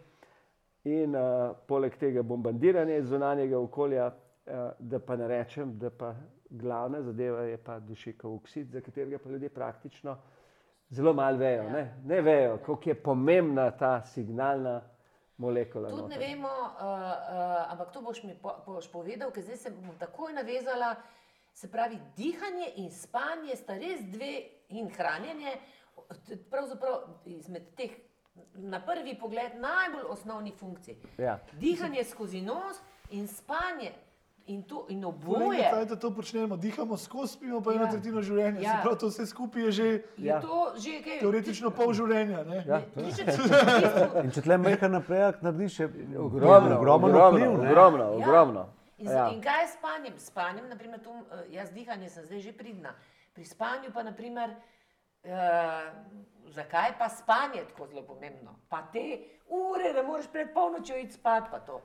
in 0.86 1.14
uh, 1.18 1.50
poleg 1.66 1.96
tega 1.98 2.22
bombardiranje 2.22 3.00
zunanjega 3.02 3.58
okolja, 3.58 4.06
uh, 4.06 4.70
da 4.78 5.00
pa 5.02 5.16
ne 5.16 5.28
rečem, 5.28 5.74
da 5.78 5.90
pa 5.90 6.14
glavna 6.50 7.02
zadeva 7.02 7.42
je 7.42 7.56
pa 7.58 7.78
dušikov 7.82 8.34
oksid, 8.34 8.70
za 8.70 8.80
katerega 8.80 9.18
pa 9.18 9.30
ljudje 9.30 9.48
praktično 9.48 10.16
zelo 10.88 11.12
malo 11.12 11.38
vejo. 11.38 11.62
Ja. 11.62 11.70
Ne? 11.70 11.94
ne 12.04 12.20
vejo, 12.20 12.58
koliko 12.66 12.90
je 12.90 12.94
pomembna 13.02 13.70
ta 13.70 14.02
signalna 14.02 14.80
molekula. 15.36 15.90
Tudi 15.90 16.14
ne 16.14 16.18
vemo, 16.18 16.48
uh, 16.48 16.80
uh, 16.80 17.72
ampak 17.72 17.92
to 17.92 18.02
boš 18.02 18.22
mi 18.22 18.38
po, 18.42 18.54
boš 18.66 18.90
povedal, 18.92 19.30
ker 19.30 19.42
zdaj 19.42 19.56
se 19.56 19.70
bom 19.70 19.98
takoj 19.98 20.32
navezala. 20.32 20.94
Se 21.56 21.70
pravi, 21.72 21.98
dihanje 22.16 22.72
in 22.76 22.90
spanje 22.92 23.56
sta 23.56 23.78
res 23.80 24.02
dve, 24.12 24.42
in 24.68 24.90
hranjenje, 24.92 25.56
pravzaprav 26.50 27.06
izmed 27.24 27.70
teh 27.76 27.94
na 28.54 28.80
prvi 28.80 29.18
pogled 29.18 29.52
najbolj 29.60 30.04
osnovnih 30.08 30.54
funkcij. 30.54 30.96
Ja. 31.18 31.38
Dihanje 31.52 32.04
skozi 32.04 32.40
nos 32.40 32.76
in 33.10 33.28
spanje. 33.28 33.92
In 34.46 34.62
to, 34.62 34.86
in 34.88 35.04
oboje. 35.04 35.70
Kaj 35.70 35.98
to 35.98 36.10
počnemo? 36.14 36.56
Dihamo 36.56 36.96
skozi, 36.96 37.32
spimo 37.32 37.60
pa 37.60 37.72
ja. 37.72 37.80
eno 37.80 37.86
tretjino 37.90 38.22
življenja. 38.22 38.60
Ja. 38.62 38.76
Prav 38.82 38.94
to 39.02 39.08
vse 39.10 39.26
skupaj 39.26 39.62
je 39.62 39.72
že, 39.72 39.88
ja. 40.22 40.36
že 40.78 41.00
kaj, 41.02 41.18
teoretično 41.18 41.72
pol 41.74 41.90
življenja. 41.90 42.44
Ja. 42.62 42.78
in 44.22 44.30
če 44.30 44.44
tle 44.46 44.60
meka 44.62 44.86
naprej, 44.86 45.40
narediš 45.42 45.80
še 45.80 45.88
ogromno, 46.14 46.78
ogromno, 46.78 47.10
ogromno, 47.10 47.50
ogromno, 47.58 48.06
ogromno. 48.20 48.64
Ja. 48.68 49.02
In, 49.02 49.10
ja. 49.10 49.26
in 49.34 49.42
kaj 49.42 49.60
je 49.64 49.66
s 49.66 49.74
spanjem? 49.80 50.14
Spanjem, 50.22 50.70
naprimer, 50.70 51.02
tu, 51.02 51.10
eh, 51.10 51.42
jaz 51.58 51.74
dihanje 51.74 52.14
sem 52.14 52.30
zdaj 52.30 52.46
že 52.46 52.54
pridna. 52.54 52.94
Pri 53.34 53.44
spanju 53.44 53.90
pa, 53.92 54.06
naprimer, 54.06 54.54
uh, 54.54 54.75
zakaj 56.46 56.98
pa 56.98 57.08
spanje 57.08 57.64
tako 57.68 57.86
zelo 57.86 58.02
pomembno? 58.02 58.56
Pa 58.68 58.82
te 58.92 59.18
ure, 59.48 59.92
da 59.92 60.02
moraš 60.02 60.26
pred 60.32 60.52
polnočjo 60.54 60.96
iti 60.96 61.12
spat, 61.12 61.50
pa 61.50 61.58
to. 61.58 61.80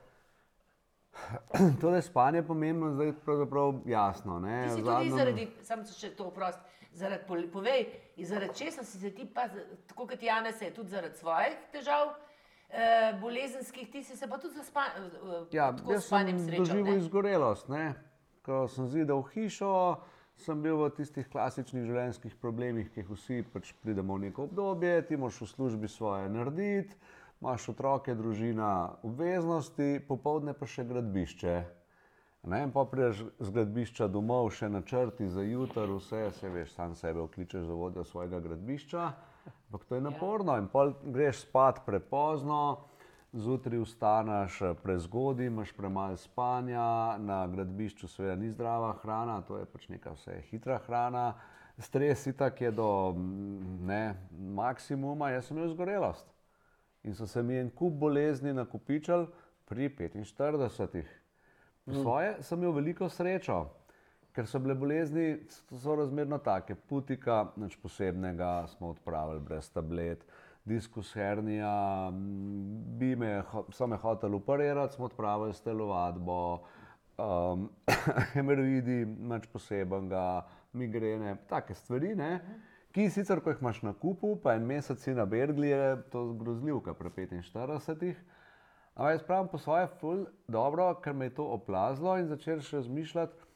To, 1.82 1.90
da 1.90 1.96
je 1.96 2.02
spanje 2.02 2.44
pomembno, 2.44 2.92
zdaj 2.94 3.08
je 3.08 3.14
pravzaprav 3.26 3.74
jasno. 3.86 4.40
Ne? 4.40 4.64
Ti 4.64 4.70
si 4.70 4.84
tudi 4.84 5.10
zaradi, 5.10 5.48
samo 5.62 5.84
če 6.00 6.10
to 6.16 6.30
vprost, 6.30 6.60
zaradi, 6.94 7.48
povej, 7.54 7.86
zaradi 8.18 8.56
česa 8.56 8.84
si 8.84 9.00
se 9.00 9.12
ti, 9.16 9.26
pa, 9.34 9.48
tako 9.88 10.08
kot 10.08 10.24
Janes, 10.24 10.62
je 10.62 10.74
tudi 10.74 10.90
zaradi 10.90 11.18
svojih 11.18 11.58
težav. 11.72 12.14
Uh, 12.72 13.20
bolezenskih, 13.20 13.90
ti 13.92 14.04
si 14.04 14.16
se 14.16 14.28
pa 14.32 14.38
tudi 14.40 14.56
zaspal. 14.56 14.86
Uh, 14.96 15.48
ja, 15.52 15.74
jaz 15.90 16.06
sem 16.08 16.38
doživel 16.56 17.02
izgorelost. 17.02 17.68
Ne? 17.68 17.90
Ko 18.46 18.64
sem 18.72 18.88
zidal 18.88 19.26
hišo, 19.34 19.98
sem 20.42 20.62
bil 20.62 20.80
v 20.80 20.90
tistih 20.98 21.28
klasičnih 21.30 21.86
življenjskih 21.86 22.36
problemih, 22.42 22.90
ki 22.92 23.04
jih 23.04 23.12
vsi 23.14 23.42
pač 23.54 23.74
pridemo 23.84 24.18
v 24.18 24.28
neko 24.28 24.48
obdobje, 24.50 24.96
ti 25.08 25.20
moš 25.20 25.44
v 25.44 25.50
službi 25.52 25.90
svoje 25.92 26.30
narediti, 26.34 26.98
imaš 27.42 27.70
otroke, 27.74 28.16
družina, 28.18 28.98
obveznosti, 29.06 30.02
popovdne 30.08 30.58
pa 30.58 30.70
še 30.70 30.86
gradbišče. 30.90 31.56
Ne, 32.52 32.66
pa 32.74 32.86
prideš 32.90 33.22
z 33.38 33.54
gradbišča 33.54 34.08
domov, 34.10 34.50
še 34.58 34.70
načrti 34.74 35.30
za 35.30 35.46
jutro, 35.46 35.86
vse 36.00 36.24
se 36.34 36.50
veš, 36.50 36.74
sam 36.74 36.96
sebe 36.98 37.22
okličeš 37.22 37.68
za 37.70 37.76
vodjo 37.78 38.06
svojega 38.06 38.40
gradbišča, 38.42 39.04
ampak 39.70 39.86
to 39.86 39.98
je 39.98 40.02
naporno 40.02 40.58
in 40.58 40.66
pol 40.70 40.96
greš 41.06 41.46
spat 41.46 41.86
prepozno 41.86 42.91
zjutraj 43.34 43.80
vstaneš 43.80 44.62
eh, 44.62 44.74
prezgodaj, 44.84 45.46
imaš 45.46 45.72
premalo 45.72 46.18
spanja, 46.18 47.18
na 47.18 47.48
gradbišču 47.48 48.08
seveda 48.08 48.36
ni 48.36 48.52
zdrava 48.52 48.94
hrana, 49.02 49.42
to 49.48 49.58
je 49.58 49.66
pač 49.66 49.88
neka 49.90 50.16
vse 50.18 50.42
hitra 50.50 50.80
hrana, 50.86 51.34
stres 51.80 52.28
itak 52.28 52.62
je 52.62 52.72
do 52.72 53.14
mm, 53.16 53.86
ne, 53.88 54.04
maksimuma, 54.32 55.32
jaz 55.32 55.48
sem 55.48 55.58
imel 55.58 55.72
zgorelost. 55.74 56.28
In 57.04 57.16
so 57.16 57.28
se 57.28 57.44
mi 57.44 57.58
en 57.58 57.70
kup 57.70 57.94
bolezni 57.94 58.54
nakupičali 58.54 59.28
pri 59.66 59.90
45. 59.90 61.04
Po 61.86 61.92
mm. 61.92 62.02
svoje 62.02 62.36
sem 62.44 62.60
imel 62.60 62.76
veliko 62.76 63.10
srečo, 63.10 63.64
ker 64.36 64.48
so 64.48 64.60
bile 64.60 64.76
bolezni, 64.76 65.40
so 65.50 65.96
razmerno 65.96 66.38
take. 66.38 66.76
Putika, 66.76 67.46
nič 67.56 67.76
posebnega, 67.82 68.68
smo 68.76 68.92
odpravili 68.92 69.40
brez 69.40 69.70
tablet. 69.72 70.26
Diskus 70.66 71.14
hernija, 71.18 72.10
mm, 72.12 72.98
bi 73.00 73.16
me, 73.16 73.40
ho- 73.52 73.66
so 73.74 73.88
me 73.88 73.98
hoteli 73.98 74.36
operirati, 74.36 74.96
smo 74.96 75.06
odpravili 75.06 75.54
s 75.54 75.62
telovadbo, 75.62 76.62
um, 77.18 77.70
hemoroidi, 78.34 79.06
nič 79.06 79.48
posebenega, 79.54 80.46
migrene, 80.74 81.36
take 81.50 81.74
stvari, 81.74 82.16
ne, 82.16 82.36
ki 82.94 83.10
sicer, 83.10 83.42
ko 83.42 83.50
jih 83.50 83.62
imaš 83.62 83.82
na 83.82 83.94
kupu, 83.94 84.36
pa 84.44 84.54
en 84.56 84.66
mesec 84.68 85.00
si 85.02 85.14
na 85.18 85.26
Bergli, 85.26 85.72
je 85.72 85.96
to 86.14 86.34
grozljivka 86.34 86.94
pri 86.94 87.10
45. 87.10 88.16
Ampak 88.96 89.12
jaz 89.16 89.24
pravim 89.24 89.48
po 89.48 89.58
svoje, 89.58 89.88
ful, 90.00 90.26
dobro, 90.48 90.90
ker 91.02 91.14
me 91.14 91.26
je 91.26 91.38
to 91.40 91.46
oplazilo 91.48 92.18
in 92.20 92.28
začneš 92.28 92.72
razmišljati 92.72 93.48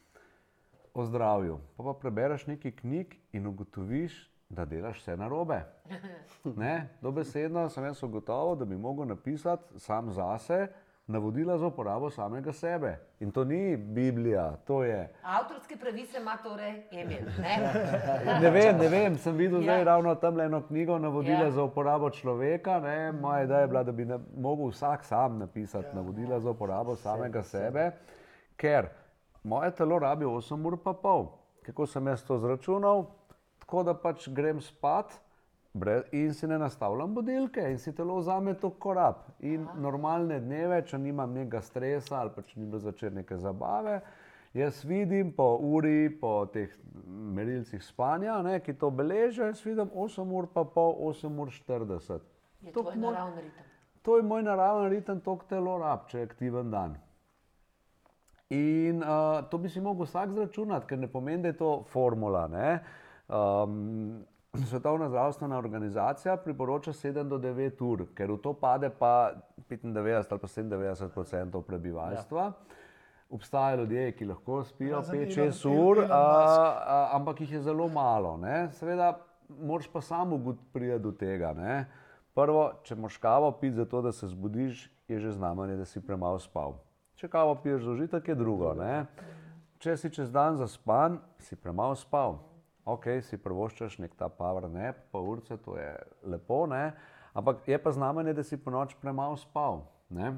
o 0.93 1.05
zdravju. 1.05 1.59
Pa 1.77 1.83
pa 1.83 1.93
prebereš 1.93 2.47
nekaj 2.47 2.71
knjig 2.71 3.17
in 3.35 3.47
ugotoviš, 3.47 4.15
da 4.55 4.65
delaš 4.65 4.99
vse 4.99 5.17
narobe. 5.17 5.61
Ne, 6.55 6.89
dobesedno 7.01 7.69
sem 7.69 7.83
jaz 7.85 8.03
ugotovil, 8.03 8.55
da 8.55 8.65
bi 8.65 8.77
mogel 8.77 9.07
napisati 9.07 9.79
sam 9.79 10.11
zase 10.11 10.67
navodila 11.07 11.57
za 11.57 11.67
uporabo 11.67 12.09
samega 12.09 12.53
sebe. 12.53 12.91
In 13.19 13.31
to 13.31 13.43
ni 13.43 13.77
Biblija, 13.77 14.55
to 14.57 14.83
je. 14.83 15.13
Avtorske 15.23 15.77
pravice 15.77 16.17
ima 16.17 16.37
torej 16.37 16.83
Emil. 16.91 17.25
Ne? 17.39 17.57
Ne 18.41 18.49
vem, 18.49 18.77
ne 18.77 18.87
vem, 18.89 19.17
sem 19.17 19.35
videl 19.35 19.61
zdaj 19.61 19.77
Ja. 19.77 19.83
ravno 19.83 20.15
tam 20.15 20.39
eno 20.39 20.61
knjigo 20.61 20.97
navodila 20.99 21.39
Ja. 21.39 21.51
za 21.51 21.63
uporabo 21.63 22.09
človeka. 22.09 22.79
Ne. 22.79 23.11
Moja 23.11 23.43
ideja 23.43 23.59
je 23.59 23.67
bila, 23.67 23.83
da 23.83 23.91
bi 23.91 24.05
na, 24.05 24.19
mogel 24.37 24.67
vsak 24.67 25.03
sam 25.03 25.37
napisati 25.37 25.95
navodila 25.95 26.39
za 26.39 26.49
uporabo 26.49 26.95
samega 26.95 27.43
sebe, 27.43 27.91
ker 28.57 28.87
moje 29.43 29.71
telo 29.71 29.99
rabi 29.99 30.25
8 30.25 30.67
ur 30.67 30.77
pa 30.77 30.93
pol. 30.93 31.27
Kako 31.61 31.85
sem 31.85 32.07
jaz 32.07 32.23
to 32.23 32.37
zračunal? 32.37 33.05
Tako 33.65 33.83
da 33.83 33.93
pač 33.93 34.29
grem 34.29 34.61
spat. 34.61 35.21
In 36.11 36.33
si 36.33 36.47
ne 36.47 36.55
nastavljam 36.57 37.11
budilke, 37.17 37.59
in 37.71 37.77
si 37.77 37.91
telo 37.95 38.15
vzame 38.21 38.53
to 38.53 38.69
korab. 38.69 39.25
In 39.43 39.65
normalne 39.75 40.37
dneve, 40.39 40.77
če 40.87 40.95
nimam 40.97 41.33
nekega 41.35 41.59
stresa 41.61 42.21
ali 42.21 42.31
pa 42.31 42.41
če 42.47 42.59
ni 42.61 42.65
bilo 42.65 42.79
zvečer 42.79 43.11
neke 43.11 43.35
zabave, 43.37 43.97
jaz 44.55 44.85
vidim 44.87 45.33
po 45.35 45.57
uri, 45.59 46.07
po 46.21 46.45
teh 46.53 46.71
merilcih 47.35 47.83
spanja, 47.83 48.37
ne, 48.41 48.61
ki 48.63 48.77
to 48.79 48.87
beležijo, 48.89 49.49
jaz 49.49 49.65
vidim 49.67 49.91
8 49.91 50.31
ur, 50.31 50.47
pa 50.47 50.63
pol 50.63 50.95
8 51.09 51.39
ur 51.43 51.51
40. 51.51 52.23
Je 52.61 52.71
To 52.71 52.83
moj- 52.85 52.95
naravni 53.01 53.41
ritem. 53.41 53.65
To 54.01 54.15
je 54.17 54.23
moj 54.23 54.43
naraven 54.47 54.89
ritem, 54.89 55.19
to 55.19 55.39
telo 55.49 55.75
rab, 55.83 56.07
če 56.07 56.19
je 56.19 56.23
aktiven 56.23 56.71
dan. 56.71 56.95
In 58.49 59.03
uh, 59.03 59.41
to 59.49 59.57
bi 59.57 59.67
si 59.69 59.81
mogel 59.81 60.05
vsak 60.05 60.31
zračunati, 60.31 60.87
ker 60.87 60.99
ne 61.03 61.07
pomeni, 61.11 61.41
da 61.41 61.51
je 61.51 61.57
to 61.57 61.83
formula. 61.91 62.47
ne. 62.47 62.79
Um, 63.27 64.25
Svetovna 64.69 65.09
zdravstvena 65.09 65.57
organizacija 65.57 66.37
priporoča 66.37 66.93
7 66.93 67.23
do 67.23 67.37
9 67.37 67.81
ur, 67.83 68.05
ker 68.15 68.31
v 68.31 68.37
to 68.37 68.53
pade 68.53 68.89
pa 68.89 69.33
95 69.69 70.31
ali 70.31 70.39
pa 70.39 70.47
97 70.47 70.89
odstotkov 71.19 71.61
prebivalstva. 71.61 72.51
Obstajajo 73.29 73.77
ljudje, 73.77 74.11
ki 74.11 74.25
lahko 74.25 74.63
spijo 74.63 74.95
Razen 74.95 75.19
5-6 75.19 75.65
Elon- 75.65 75.87
ur, 75.87 75.99
a, 76.09 76.21
a, 76.87 77.09
ampak 77.17 77.41
jih 77.41 77.51
je 77.51 77.61
zelo 77.61 77.87
malo. 77.87 78.37
Ne? 78.37 78.69
Seveda, 78.71 79.17
moraš 79.49 79.87
pa 79.91 80.01
samo 80.01 80.55
priti 80.73 80.99
do 80.99 81.11
tega. 81.11 81.53
Ne? 81.53 81.85
Prvo, 82.33 82.71
če 82.83 82.95
moš 82.95 83.17
kavo 83.17 83.51
piti 83.51 83.75
zato, 83.75 84.01
da 84.01 84.11
se 84.11 84.27
zbudiš, 84.27 84.91
je 85.07 85.19
že 85.19 85.31
znamenje, 85.31 85.75
da 85.75 85.85
si 85.85 86.01
premalo 86.01 86.39
spal. 86.39 86.77
Če 87.15 87.27
kavo 87.27 87.55
piješ 87.55 87.81
za 87.81 87.91
užitek, 87.91 88.27
je 88.27 88.35
drugo. 88.35 88.73
Ne? 88.73 89.05
Če 89.79 89.97
si 89.97 90.09
čez 90.09 90.31
dan 90.31 90.55
zaspan, 90.55 91.19
si 91.39 91.55
premalo 91.55 91.95
spal. 91.95 92.39
Ok, 92.85 93.07
si 93.25 93.37
prvoščaš 93.41 93.97
nek 93.97 94.13
ta 94.13 94.27
power 94.29 94.67
nap, 94.69 94.97
pa 95.11 95.17
urce, 95.17 95.57
to 95.57 95.73
je 95.77 95.89
lepo, 96.29 96.65
ne? 96.69 96.93
ampak 97.33 97.65
je 97.67 97.77
pa 97.81 97.91
znamenje, 97.91 98.33
da 98.33 98.43
si 98.43 98.57
po 98.61 98.71
noč 98.71 98.93
premalo 99.01 99.37
spal. 99.37 99.81
Ne? 100.09 100.35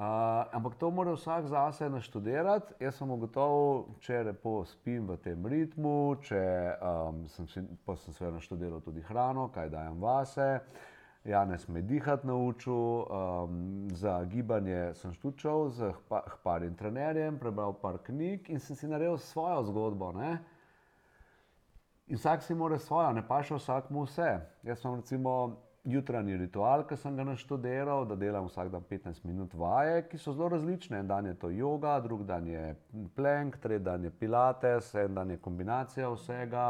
Uh, 0.00 0.46
ampak 0.56 0.78
to 0.78 0.90
mora 0.90 1.12
vsak 1.12 1.50
zase 1.50 1.88
naštudirati. 1.90 2.72
Jaz 2.80 3.00
sem 3.00 3.10
ugotovil, 3.10 3.82
če 4.00 4.22
lepo 4.30 4.62
spim 4.64 5.10
v 5.10 5.16
tem 5.20 5.42
ritmu, 5.52 5.96
če 6.24 6.44
um, 6.78 7.18
sem, 7.28 7.50
si, 7.50 7.64
pa 7.84 7.98
sem 7.98 8.14
seveda 8.14 8.38
naštudiral 8.38 8.80
tudi 8.86 9.02
hrano, 9.10 9.50
kaj 9.52 9.68
dajem 9.74 9.98
vase. 10.00 10.48
Janez 11.26 11.66
me 11.68 11.82
je 11.82 11.88
dihati 11.90 12.30
naučil, 12.30 12.78
um, 13.02 13.90
za 13.92 14.14
gibanje 14.24 14.94
sem 15.02 15.12
štučal 15.18 15.68
z 15.68 15.90
hpa- 15.98 16.22
hparjem 16.38 16.78
trenerjem, 16.78 17.36
prebral 17.42 17.74
par 17.82 17.98
knjig 18.06 18.48
in 18.48 18.62
sem 18.62 18.78
si 18.78 18.88
naredil 18.88 19.18
svojo 19.18 19.66
zgodbo. 19.68 20.14
Ne? 20.16 20.38
In 22.10 22.16
vsak 22.16 22.42
si 22.42 22.54
mora 22.54 22.78
svojo, 22.78 23.12
ne 23.14 23.22
pa 23.22 23.36
še 23.46 23.54
vsakmu 23.54 24.02
vse. 24.02 24.30
Jaz 24.66 24.80
imam 24.82 24.96
recimo 24.98 25.34
jutranji 25.86 26.34
ritual, 26.40 26.82
ki 26.82 26.96
sem 26.98 27.14
ga 27.14 27.22
naštudiral, 27.28 28.02
da 28.10 28.16
delam 28.18 28.48
vsak 28.48 28.72
dan 28.72 28.82
15 28.82 29.22
minut 29.28 29.54
vaje, 29.54 30.02
ki 30.10 30.18
so 30.18 30.34
zelo 30.34 30.48
različne. 30.56 30.98
En 31.04 31.06
dan 31.06 31.28
je 31.30 31.36
to 31.38 31.52
yoga, 31.54 31.94
drug 32.02 32.24
dan 32.26 32.48
je 32.50 32.74
plank, 33.14 33.60
tretji 33.62 33.84
dan 33.86 34.04
je 34.04 34.10
pilates, 34.10 34.90
en 34.98 35.14
dan 35.14 35.30
je 35.30 35.38
kombinacija 35.38 36.10
vsega. 36.10 36.66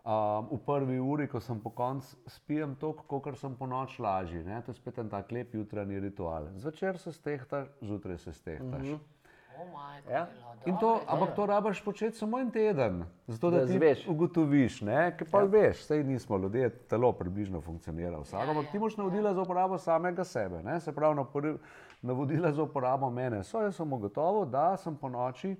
Um, 0.00 0.50
v 0.50 0.58
prvi 0.66 0.98
uri, 0.98 1.28
ko 1.30 1.38
sem 1.44 1.62
po 1.62 1.70
koncu, 1.70 2.18
spijem 2.26 2.74
toliko, 2.80 3.20
kot 3.22 3.38
sem 3.38 3.54
po 3.54 3.70
noč 3.70 4.00
lažji. 4.02 4.42
To 4.66 4.74
je 4.74 4.80
spet 4.82 4.98
en 4.98 5.14
tak 5.14 5.30
lep 5.30 5.54
jutranji 5.54 6.02
ritual. 6.02 6.50
Zvečer 6.58 6.98
se 6.98 7.12
stehtaš, 7.12 7.70
zjutraj 7.86 8.18
se 8.18 8.32
stehtaš. 8.32 8.82
Mm 8.82 8.98
-hmm. 8.98 9.19
O, 9.60 9.64
maj, 9.66 10.00
Ja. 10.10 10.26
In 10.64 10.76
to, 10.76 11.00
ampak 11.06 11.34
to 11.34 11.46
rabaš 11.46 11.80
početi 11.80 12.16
samo 12.16 12.38
en 12.38 12.50
teden, 12.50 12.98
zato 13.26 13.50
da, 13.50 13.58
Da 13.58 13.66
ti 13.66 13.72
izveš. 13.72 14.06
ugotoviš, 14.08 14.80
ne, 14.82 15.16
ker 15.16 15.28
pa 15.30 15.38
ja. 15.38 15.44
veš, 15.46 15.84
sej 15.84 16.04
nismo 16.04 16.36
ljudje, 16.36 16.68
telo 16.86 17.12
približno 17.12 17.60
funkcionira 17.60 18.18
vsak, 18.18 18.40
Ja, 18.40 18.50
ampak 18.50 18.64
ja, 18.64 18.70
ti 18.70 18.78
moš 18.78 18.96
navodila 18.96 19.34
za 19.34 19.42
uporabo 19.42 19.78
samega 19.78 20.24
sebe, 20.24 20.62
ne, 20.62 20.80
se 20.80 20.92
pravi 20.92 21.16
napori- 21.16 21.58
navodila 22.02 22.52
za 22.52 22.62
uporabo 22.62 23.10
mene. 23.10 23.42
So, 23.42 23.60
jaz 23.60 23.76
sem 23.76 23.92
ugotovil, 23.92 24.44
da 24.46 24.76
sem 24.76 24.96
po 24.96 25.08
noči 25.08 25.56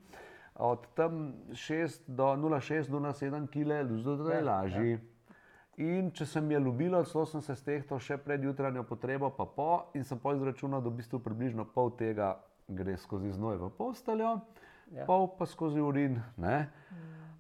od 0.56 0.86
tam 0.94 1.20
6 1.50 2.00
do 2.06 2.24
0,6 2.34 2.88
do 2.88 2.98
0,7 2.98 3.46
kg 3.48 3.96
zjutraj 3.96 4.42
lažji. 4.42 4.98
In 5.78 6.10
če 6.10 6.26
sem 6.26 6.50
je 6.50 6.60
ljubila, 6.60 7.04
celo 7.04 7.26
sem 7.26 7.40
se 7.40 7.54
stehtal 7.54 7.98
še 7.98 8.16
pred 8.18 8.44
jutranjo 8.44 8.82
potrebo, 8.82 9.30
pa 9.30 9.44
po, 9.46 9.68
in 9.94 10.04
sem 10.04 10.18
pa 10.18 10.34
izračunal, 10.34 10.80
da 10.80 10.88
v 10.88 10.94
bistvu 10.94 11.18
približno 11.18 11.64
pol 11.64 11.90
tega 11.90 12.36
gre 12.70 12.96
skozi 12.96 13.33
znoj 13.33 13.59
v 13.61 13.70
posteljo, 13.78 14.38
ja. 14.94 15.06
pol 15.06 15.28
pa 15.38 15.46
skozi 15.46 15.80
urin. 15.80 16.20
Ne? 16.37 16.68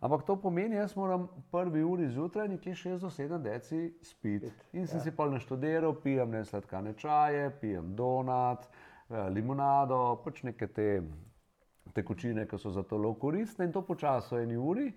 Ampak 0.00 0.22
to 0.24 0.36
pomeni, 0.40 0.76
jaz 0.76 0.94
moram 0.96 1.28
prvi 1.52 1.82
uri 1.84 2.08
zjutraj 2.08 2.48
nekje 2.48 2.74
6 2.74 2.98
do 2.98 3.10
7 3.10 3.42
deci 3.42 3.94
spiti. 4.02 4.52
In 4.72 4.86
sem 4.86 4.98
ja. 4.98 5.04
si 5.04 5.10
pa 5.16 5.28
naštudiral, 5.28 5.92
pijem 6.00 6.30
ne 6.30 6.44
sladkane 6.44 6.94
čaje, 6.96 7.50
pijem 7.60 7.94
donat, 7.96 8.64
eh, 9.10 9.28
limonado, 9.28 10.22
pač 10.24 10.42
neke 10.42 10.66
te 10.66 11.02
tekočine, 11.92 12.46
ki 12.48 12.58
so 12.58 12.70
za 12.70 12.82
telo 12.82 13.12
koristne 13.14 13.66
in 13.68 13.72
to 13.72 13.82
počasi 13.82 14.34
v 14.34 14.42
eni 14.46 14.56
uri. 14.56 14.92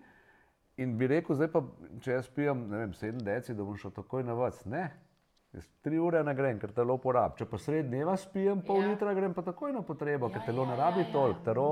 In 0.78 0.96
bi 0.98 1.08
rekel, 1.08 1.36
zdaj 1.36 1.52
pa, 1.52 1.62
če 2.02 2.16
jaz 2.16 2.30
pijem, 2.34 2.64
ne 2.70 2.86
vem, 2.86 2.94
7 2.94 3.20
deci, 3.28 3.54
da 3.54 3.64
bom 3.64 3.76
šel 3.78 3.92
takoj 3.92 4.24
na 4.24 4.34
vrst. 4.34 4.66
Ne. 4.72 4.88
Jaz 5.54 5.68
tri 5.86 6.00
ure 6.02 6.24
ne 6.24 6.34
grem, 6.34 6.58
ker 6.60 6.72
telo 6.74 6.96
porab. 6.98 7.36
Če 7.38 7.46
pa 7.46 7.58
sred 7.62 7.86
dneva 7.92 8.16
spijem 8.18 8.62
pol 8.66 8.82
Ja. 8.82 8.88
litra, 8.90 9.14
grem 9.14 9.34
pa 9.34 9.42
takoj 9.46 9.74
na 9.74 9.82
potrebo, 9.86 10.30
ker 10.30 10.42
Ja, 10.42 10.46
telo 10.46 10.64
ja, 10.64 10.72
ne 10.72 10.78
ja, 10.78 10.80
rabi 10.86 11.02
ja. 11.06 11.12
toliko. 11.14 11.40
Telo 11.46 11.68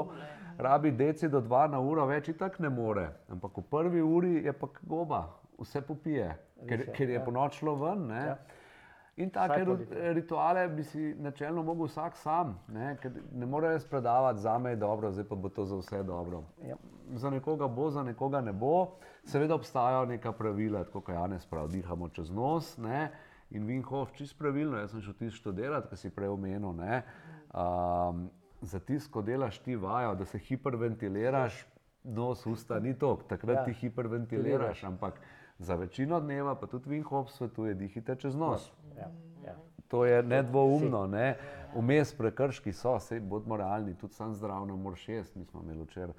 rabi 0.57 0.91
deci 0.91 1.29
do 1.29 1.41
2 1.41 1.67
na 1.71 1.79
uro, 1.79 2.05
več 2.05 2.27
in 2.29 2.37
tako 2.37 2.63
ne 2.63 2.69
more. 2.69 3.07
Ampak 3.29 3.57
v 3.57 3.63
prvi 3.63 4.01
uri 4.01 4.43
je 4.45 4.53
pa 4.53 4.67
goba, 4.83 5.23
vse 5.57 5.81
popije, 5.81 6.27
ker, 6.67 6.77
Res 6.77 6.87
je, 6.87 6.93
ker 6.93 7.09
je 7.09 7.15
ja. 7.17 7.23
po 7.25 7.31
noč 7.31 7.57
šlo 7.57 7.75
ven. 7.75 8.07
Ne. 8.07 8.25
Ja. 8.27 8.37
In 9.17 9.29
take 9.29 9.65
rituale 10.13 10.67
bi 10.69 10.83
si 10.83 11.13
načelno 11.19 11.63
mogel 11.63 11.85
vsak 11.85 12.15
sam, 12.17 12.53
ne, 12.67 12.95
ker 13.01 13.11
ne 13.33 13.45
more 13.45 13.73
jaz 13.73 13.85
predavati, 13.85 14.39
za 14.39 14.57
me 14.57 14.69
je 14.69 14.75
dobro, 14.75 15.11
zdaj 15.11 15.25
pa 15.29 15.35
bo 15.35 15.49
to 15.49 15.65
za 15.65 15.75
vse 15.75 16.03
dobro. 16.03 16.43
Ja. 16.65 16.77
Za 17.15 17.29
nekoga 17.29 17.67
bo, 17.67 17.89
za 17.89 18.03
nekoga 18.03 18.41
ne 18.41 18.53
bo. 18.53 18.97
Seveda 19.25 19.55
obstajajo 19.55 20.05
neka 20.05 20.31
pravila, 20.31 20.83
tako 20.83 21.01
kot 21.01 21.15
Janes 21.15 21.45
pravi, 21.45 21.71
dihamo 21.81 22.09
čez 22.09 22.31
nos. 22.31 22.77
Ne? 22.77 23.09
In 23.51 23.65
Vinhof, 23.67 24.11
čist 24.15 24.37
pravilno, 24.39 24.77
jaz 24.79 24.91
sem 24.91 25.01
šel 25.01 25.13
tisto 25.19 25.37
študirati, 25.41 25.89
kar 25.89 25.97
si 25.97 26.09
prej 26.09 26.29
omenil. 26.31 26.73
ne. 26.73 27.01
Um, 27.53 28.29
za 28.61 28.79
tisto, 28.79 29.11
ko 29.11 29.21
delaš 29.21 29.59
ti 29.59 29.75
vajo, 29.75 30.15
da 30.15 30.25
se 30.25 30.39
hiperventiliraš, 30.39 31.65
nos, 32.03 32.45
usta 32.45 32.79
ni 32.79 32.93
to, 32.93 33.19
takrat 33.29 33.55
Ja. 33.57 33.63
ti 33.65 33.73
hiperventiliraš, 33.73 34.83
ampak 34.83 35.19
za 35.59 35.75
večino 35.75 36.19
dneva, 36.19 36.55
pa 36.55 36.67
tudi 36.67 36.89
Vinhof 36.89 37.29
svetuje, 37.31 37.73
dihite 37.73 38.15
čez 38.15 38.35
nos. 38.35 38.71
Ja, 38.97 39.11
ja. 39.45 39.55
To 39.87 40.05
je 40.05 40.23
nedvoumno. 40.23 41.07
Ne? 41.07 41.37
Vmes 41.75 42.13
prekrški 42.15 42.73
so, 42.73 42.99
sej 42.99 43.19
bodimo 43.19 43.57
realni, 43.57 43.93
tudi 43.97 44.13
sam 44.13 44.33
zdrav 44.33 44.65
ne 44.67 44.73
moreš 44.73 45.09
jesti. 45.09 45.39
Mi 45.39 45.45
smo 45.45 45.61
imeli 45.63 45.83
včeraj 45.83 46.15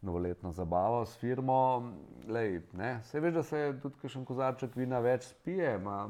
novoletno 0.00 0.52
zabavo 0.52 1.04
s 1.04 1.18
firmo. 1.18 1.92
Lej, 2.28 2.62
ne? 2.72 3.00
Sej 3.02 3.20
veš, 3.20 3.34
da 3.34 3.42
se 3.42 3.78
tudi 3.82 3.94
kakšen 4.00 4.24
kozarček 4.24 4.76
vina 4.76 4.98
več 4.98 5.22
spije, 5.28 5.78
ma, 5.78 6.08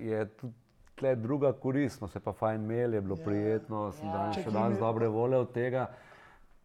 je 0.00 0.26
tudi 0.28 0.54
tle 0.94 1.16
druga 1.16 1.52
korist, 1.52 1.98
smo 1.98 2.08
se 2.08 2.20
pa 2.20 2.32
fajn 2.32 2.62
imeli, 2.62 2.96
je 2.96 3.00
bilo 3.00 3.16
Ja. 3.18 3.24
prijetno, 3.24 3.92
sem 3.92 4.06
Ja. 4.06 4.12
danes 4.14 4.36
še 4.36 4.50
danes 4.50 4.74
mi- 4.74 4.80
dobre 4.80 5.08
volje 5.08 5.36
od 5.36 5.52
tega. 5.52 5.86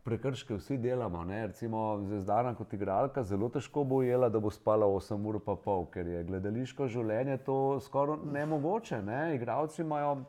prekrške 0.04 0.56
vsi 0.56 0.78
delamo. 0.78 1.24
Ne? 1.24 1.48
Recimo, 1.48 2.00
Zvezdana 2.02 2.56
kot 2.56 2.74
igralka 2.74 3.24
zelo 3.24 3.50
težko 3.50 3.84
bo 3.84 3.96
ujela, 3.96 4.30
da 4.30 4.40
bo 4.40 4.50
spala 4.50 4.86
8 4.86 5.26
ur 5.26 5.40
pa 5.40 5.56
pol, 5.56 5.86
ker 5.86 6.08
je 6.08 6.24
gledališko 6.24 6.88
življenje 6.88 7.38
to 7.38 7.80
skoraj 7.80 8.18
nemogoče. 8.26 9.02
Ne? 9.02 9.36
Igravci 9.36 9.82
imajo 9.82 10.26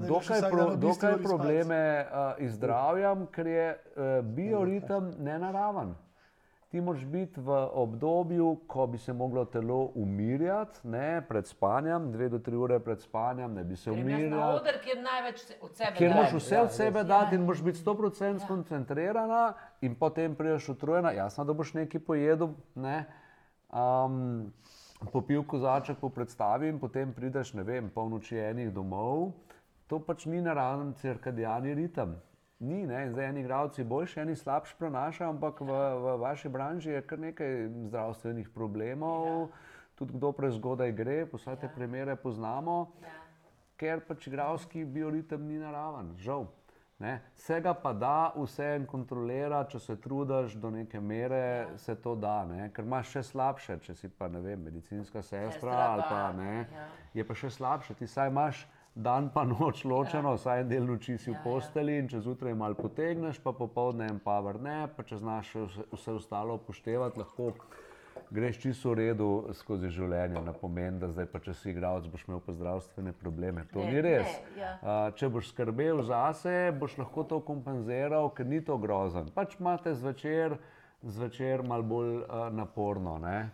dokaj, 0.00 0.40
pro, 0.50 0.76
dokaj 0.76 1.18
probleme 1.18 2.06
uh, 2.40 2.48
zdravjem, 2.48 3.26
ker 3.26 3.46
je 3.46 3.68
uh, 3.68 4.02
bioritem 4.26 5.12
nenaraven. 5.18 5.94
Ti 6.74 6.80
moraš 6.80 7.04
biti 7.04 7.40
v 7.40 7.50
obdobju, 7.72 8.60
ko 8.66 8.86
bi 8.86 8.98
se 8.98 9.12
moglo 9.12 9.44
telo 9.44 9.92
umirjati, 9.94 10.80
ne, 10.84 11.22
pred 11.22 11.46
spanjem, 11.46 12.08
dve 12.12 12.28
do 12.28 12.38
tri 12.38 12.56
ure 12.56 12.80
pred 12.80 13.00
spanjem, 13.00 13.54
ne 13.54 13.62
bi 13.64 13.76
se 13.76 13.90
Grem 13.92 13.98
jaz 14.00 14.08
na 14.10 14.16
umirjal. 14.16 14.56
oder, 14.56 14.78
kjer 14.82 14.98
največ 14.98 15.44
od 15.60 15.76
sebe 15.76 15.92
Ker 15.92 16.00
dajem. 16.00 16.16
moraš 16.16 16.32
vse 16.32 16.60
od 16.60 16.72
sebe 16.72 16.98
Ja, 16.98 17.04
dati 17.04 17.34
in 17.34 17.40
ja. 17.40 17.46
moraš 17.46 17.62
biti 17.62 17.78
100% 17.78 18.40
skoncentrirana, 18.40 19.52
in 19.80 19.94
potem 19.94 20.34
priješ 20.34 20.68
utrujena. 20.68 21.12
Jasno, 21.12 21.44
da 21.44 21.52
boš 21.52 21.74
nekaj 21.74 22.00
pojedel, 22.00 22.48
ne? 22.74 23.04
um, 23.70 24.52
popil 25.12 25.44
kozaček 25.44 25.98
po 25.98 26.08
predstavi 26.08 26.68
in 26.68 26.80
potem 26.80 27.14
prideš, 27.14 27.54
ne 27.54 27.62
vem, 27.62 27.90
polnoči 27.90 28.36
enih 28.36 28.72
domov. 28.72 29.30
To 29.86 30.00
pač 30.00 30.26
ni 30.26 30.42
naraven 30.42 30.92
cirkadijalni 30.94 31.74
ritem. 31.74 32.18
Ni, 32.64 32.86
ne? 32.88 33.02
in 33.04 33.12
zdaj 33.12 33.28
eni 33.28 33.42
igravci 33.44 33.84
boljši, 33.84 34.20
eni 34.20 34.36
slabši 34.36 34.76
prenašajo, 34.78 35.30
ampak 35.34 35.60
v, 35.60 35.76
v 36.04 36.16
vaši 36.22 36.48
branži 36.48 36.94
je 36.94 37.02
kar 37.04 37.20
nekaj 37.20 37.68
zdravstvenih 37.90 38.48
problemov, 38.54 39.26
ja. 39.26 39.46
tudi 40.00 40.16
kdo 40.16 40.32
prezgodaj 40.32 40.92
gre, 40.96 41.18
vse 41.32 41.56
te 41.60 41.68
ja. 41.68 41.74
primere 41.76 42.16
poznamo 42.16 42.78
Ja. 43.02 43.14
ker 43.76 44.00
pač 44.08 44.28
igralski 44.30 44.84
bioritem 44.84 45.48
ni 45.48 45.58
naraven, 45.58 46.14
žal. 46.18 46.46
Ne? 46.98 47.20
Se 47.34 47.60
ga 47.60 47.74
pa 47.74 47.92
da 47.92 48.32
vse 48.36 48.68
en 48.76 48.84
kontrolirati, 48.86 49.74
če 49.74 49.78
se 49.82 49.96
trudiš 50.00 50.54
do 50.62 50.70
neke 50.70 51.00
mere, 51.00 51.40
ja. 51.40 51.78
se 51.78 51.96
to 52.00 52.14
da, 52.14 52.44
ne? 52.46 52.68
ker 52.72 52.86
imaš 52.86 53.10
še 53.16 53.22
slabše, 53.32 53.80
če 53.82 53.96
si 53.98 54.08
pa 54.08 54.28
ne 54.30 54.40
vem, 54.40 54.62
medicinska 54.62 55.22
sestra, 55.22 55.50
Sestra 55.58 55.74
ali 55.90 56.06
pa, 56.06 56.08
pa 56.14 56.32
ne, 56.38 56.54
ja. 56.70 56.86
je 57.18 57.26
pa 57.26 57.36
še 57.36 57.50
slabše, 57.50 57.98
ti 57.98 58.06
saj 58.06 58.30
imaš 58.30 58.62
dan 58.94 59.30
pa 59.34 59.44
noč 59.44 59.84
ločeno, 59.84 60.34
ja. 60.34 60.38
vsaj 60.38 60.60
en 60.62 60.68
del 60.70 60.86
noči 60.86 61.18
si 61.18 61.32
Ja, 61.32 61.38
v 61.38 61.42
posteli 61.42 61.98
in 61.98 62.08
če 62.08 62.20
zjutraj 62.22 62.54
malo 62.54 62.78
potegneš, 62.78 63.40
pa 63.42 63.52
popoldne 63.52 64.06
en 64.10 64.20
power 64.22 64.60
ne, 64.62 64.84
pa 64.96 65.02
če 65.02 65.18
znaš 65.18 65.54
vse, 65.54 65.88
vse 65.92 66.14
ostalo 66.20 66.58
upoštevati, 66.60 67.18
lahko 67.18 67.52
greš 68.30 68.60
čisto 68.62 68.92
v 68.92 68.98
redu 69.00 69.28
skozi 69.58 69.90
življenje, 69.90 70.42
na 70.46 70.54
pomen, 70.54 71.00
da 71.02 71.10
zdaj 71.10 71.26
pa 71.32 71.40
če 71.42 71.54
si 71.58 71.72
igralec, 71.72 72.06
boš 72.10 72.24
imel 72.28 72.40
pa 72.44 72.54
zdravstvene 72.54 73.12
probleme. 73.18 73.66
To 73.72 73.82
Ne, 73.82 73.90
ni 73.90 74.04
res. 74.04 74.30
ne, 74.30 74.62
ja. 74.62 74.70
A, 74.82 74.94
če 75.18 75.28
boš 75.28 75.50
skrbel 75.50 76.02
zase, 76.06 76.54
boš 76.78 76.96
lahko 77.02 77.26
to 77.26 77.40
kompenziral, 77.42 78.30
ker 78.30 78.46
ni 78.46 78.62
to 78.64 78.78
grozen. 78.78 79.30
Pač 79.34 79.58
imate 79.58 79.94
zvečer, 79.94 80.56
zvečer 81.02 81.66
malo 81.66 81.82
bolj 81.82 82.14
uh, 82.22 82.48
naporno. 82.54 83.18
Ne? 83.18 83.50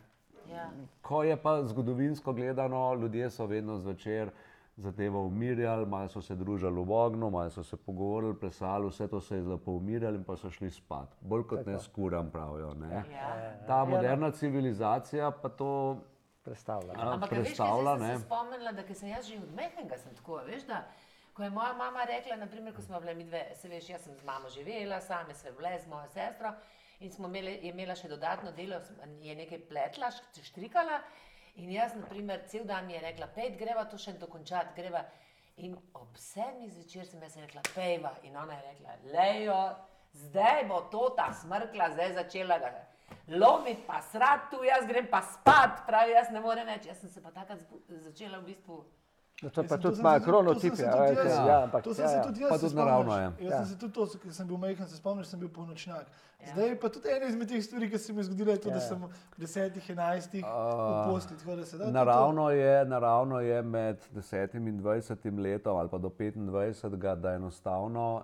Ja. 0.50 0.68
Ko 1.02 1.22
je 1.24 1.36
pa 1.40 1.60
zgodovinsko 1.64 2.32
gledano, 2.36 2.94
ljudje 2.94 3.30
so 3.30 3.46
vedno 3.46 3.78
zvečer 3.78 4.32
zadevo 4.80 5.20
umirjali, 5.22 5.86
malo 5.86 6.08
so 6.08 6.22
se 6.22 6.34
družili 6.34 6.82
v 6.82 6.92
ognju, 6.92 7.30
malo 7.30 7.50
so 7.50 7.62
se 7.62 7.76
pogovorili, 7.78 8.34
plesali, 8.36 8.88
vse 8.88 9.08
to 9.08 9.20
se 9.20 9.36
je 9.36 9.42
lepo 9.44 9.72
umirjali 9.72 10.16
in 10.16 10.24
pa 10.24 10.36
so 10.36 10.50
šli 10.50 10.70
spat. 10.72 11.08
Bolj 11.22 11.42
kot 11.44 11.66
ne 11.66 11.78
skuram, 11.80 12.30
pravijo. 12.30 12.74
Ne? 12.76 13.02
Ja. 13.10 13.34
Ta 13.66 13.84
moderna 13.84 14.30
civilizacija 14.32 15.30
pa 15.32 15.48
to 15.50 15.70
Predstavljam. 16.42 16.96
a, 16.98 17.12
Ampak 17.12 17.30
veš, 17.30 17.38
predstavlja. 17.40 17.82
zdaj 17.86 17.98
sem 17.98 18.08
ne. 18.08 18.18
se 18.18 18.24
spomnila, 18.24 18.72
da 18.72 18.94
sem 18.94 19.08
jaz 19.08 19.26
že 19.26 19.36
od 19.38 19.54
mehkega 19.54 19.98
sem 19.98 20.14
tako, 20.14 20.38
veš, 20.38 20.62
da 20.64 20.78
ko 21.34 21.42
je 21.42 21.50
moja 21.50 21.72
mama 21.74 22.04
rekla, 22.06 22.36
naprimer, 22.36 22.74
ko 22.74 22.82
smo 22.82 23.00
bile 23.00 23.14
mi 23.14 23.24
dve, 23.24 23.42
se 23.54 23.68
veš, 23.68 23.88
jaz 23.88 24.00
sem 24.02 24.14
z 24.14 24.24
mamo 24.24 24.48
živela, 24.48 25.00
same 25.00 25.34
sve 25.34 25.50
vle 25.52 25.78
z 25.78 25.86
mojo 25.86 26.08
sestro 26.08 26.52
in 27.00 27.12
smo 27.12 27.28
imeli, 27.28 27.52
je 27.52 27.70
imela 27.70 27.94
še 27.94 28.08
dodatno 28.08 28.52
delo, 28.52 28.80
sem- 28.80 28.96
je 29.20 29.34
nekaj 29.36 29.58
pletla, 29.60 30.06
št- 30.08 30.42
štrikala 30.42 30.98
in 31.56 31.72
jaz, 31.72 31.96
naprimer, 31.98 32.44
cel 32.48 32.64
dan 32.68 32.86
mi 32.86 32.94
je 32.94 33.00
rekla, 33.04 33.30
pej, 33.34 33.54
greva 33.58 33.86
to 33.90 33.98
še 33.98 34.16
dokončati, 34.20 34.76
greva. 34.76 35.04
In 35.60 35.74
ob 35.98 36.16
sedmih 36.16 36.70
zvečer 36.72 37.04
sem 37.06 37.22
jaz 37.22 37.36
rekla, 37.36 37.64
pejva. 37.74 38.14
In 38.24 38.36
ona 38.36 38.56
je 38.56 38.68
rekla, 38.68 38.94
lejo, 39.12 39.58
zdaj 40.26 40.64
bo 40.70 40.80
to 40.92 41.08
ta 41.18 41.30
smrkla, 41.42 41.90
zdaj 41.96 42.14
začela 42.22 42.58
ga 42.62 42.70
lomiti, 43.28 43.82
pa 43.86 44.00
srat 44.02 44.50
tu, 44.50 44.62
jaz 44.64 44.86
grem 44.86 45.06
pa 45.10 45.22
spat, 45.22 45.84
pravi, 45.86 46.14
jaz 46.16 46.30
ne 46.34 46.42
morem 46.42 46.66
več. 46.66 46.88
Jaz 46.90 47.02
sem 47.02 47.12
se 47.12 47.22
pa 47.22 47.32
takrat 47.34 47.62
začela 48.06 48.40
v 48.40 48.50
bistvu. 48.50 48.80
No, 49.42 49.50
to 49.50 49.54
pa 49.56 49.62
Jaz 49.62 49.70
sem- 49.70 49.80
tudi 49.80 49.96
sem 49.96 50.00
ima 50.00 50.12
se- 50.14 50.24
kronotipe. 50.24 50.70
to 50.70 50.76
sem 50.76 50.84
se 50.84 50.86
a 50.86 50.92
tudi 50.92 51.10
veste, 51.10 51.28
jaz- 51.30 51.46
Ja, 51.46 51.62
ampak 51.62 51.82
To 51.82 51.94
sem 51.94 52.04
ja, 52.04 52.08
se 52.08 52.16
ja. 52.16 52.22
tudi 52.22 52.40
jaz. 52.40 52.50
Pa 52.50 52.58
tudi 52.58 52.74
naravno 52.76 53.12
je. 53.14 53.22
Jaz 53.22 53.40
Ja. 53.42 53.56
sem 53.56 53.66
se 53.66 53.76
tudi 53.76 53.92
to, 53.94 54.06
ker 54.18 54.32
sem 54.32 54.46
bil 54.46 54.56
majhen, 54.58 54.86
se 54.86 54.96
spomniš, 54.96 55.26
sem 55.26 55.40
bil 55.40 55.48
polnočnjak. 55.50 56.06
Zdaj 56.46 56.74
pa 56.76 56.88
tudi 56.88 57.08
ena 57.10 57.26
izmed 57.26 57.48
teh 57.48 57.60
stvari, 57.60 57.90
ki 57.90 57.98
se 57.98 58.12
mi 58.12 58.18
je 58.18 58.24
zgodila, 58.24 58.50
je 58.50 58.58
to, 58.58 58.70
da 58.70 58.80
sem 58.80 58.98
v 58.98 59.08
desetih, 59.38 59.90
enajstih 59.90 60.44
v 60.44 61.06
posli. 61.06 61.36
Naravno 61.90 62.50
je, 62.50 62.84
naravno 62.86 63.40
je 63.40 63.62
med 63.62 63.96
10 64.10 64.54
in 64.56 64.78
20 64.78 65.00
letom 65.38 65.76
ali 65.76 65.88
pa 65.88 65.98
do 65.98 66.08
25, 66.10 67.16
da 67.16 67.32
enostavno 67.32 68.22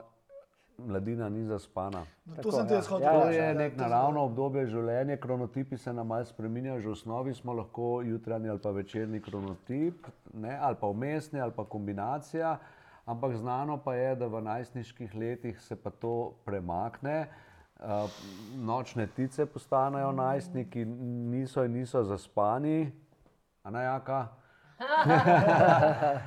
mladina 0.79 1.29
ni 1.29 1.45
zaspana. 1.45 2.05
No, 2.25 2.37
Tako, 2.37 2.43
To 2.43 2.53
sem 2.53 2.67
te 2.67 2.75
ja. 2.75 2.79
jaz 2.79 2.87
hotel 2.87 3.07
Ja, 3.07 3.13
To 3.13 3.19
ja, 3.19 3.27
reči, 3.27 3.39
je 3.39 3.55
da 3.55 3.61
nek 3.61 3.77
to 3.77 3.83
naravno 3.83 4.25
obdobje 4.25 4.67
življenja, 4.67 5.17
kronotipi 5.17 5.77
se 5.77 5.93
nam 5.93 6.07
malo 6.07 6.25
spreminjajo, 6.25 6.81
že 6.81 6.89
v 6.89 6.93
osnovi 6.93 7.35
smo 7.35 7.53
lahko 7.53 8.03
jutranji 8.03 8.49
ali 8.49 8.63
pa 8.63 8.71
večerni 8.71 9.21
kronotip, 9.21 10.07
ne, 10.35 10.59
ali 10.61 10.77
pa 10.81 10.87
umestni 10.87 11.41
ali 11.41 11.53
pa 11.57 11.65
kombinacija, 11.65 12.59
ampak 13.05 13.37
znano 13.37 13.79
pa 13.79 13.95
je, 13.95 14.15
da 14.17 14.27
v 14.27 14.43
najstniških 14.43 15.15
letih 15.15 15.61
se 15.61 15.77
pa 15.77 15.91
to 15.91 16.33
premakne. 16.45 17.27
Uh, 17.77 18.09
nočne 18.57 19.05
ptice 19.07 19.47
postanejo 19.47 20.13
najstniki, 20.13 20.85
niso 21.29 21.65
in 21.65 21.73
niso 21.73 22.01
zaspani, 22.05 22.93
a 23.63 23.71
ne 23.71 23.83
jaka. 23.85 24.29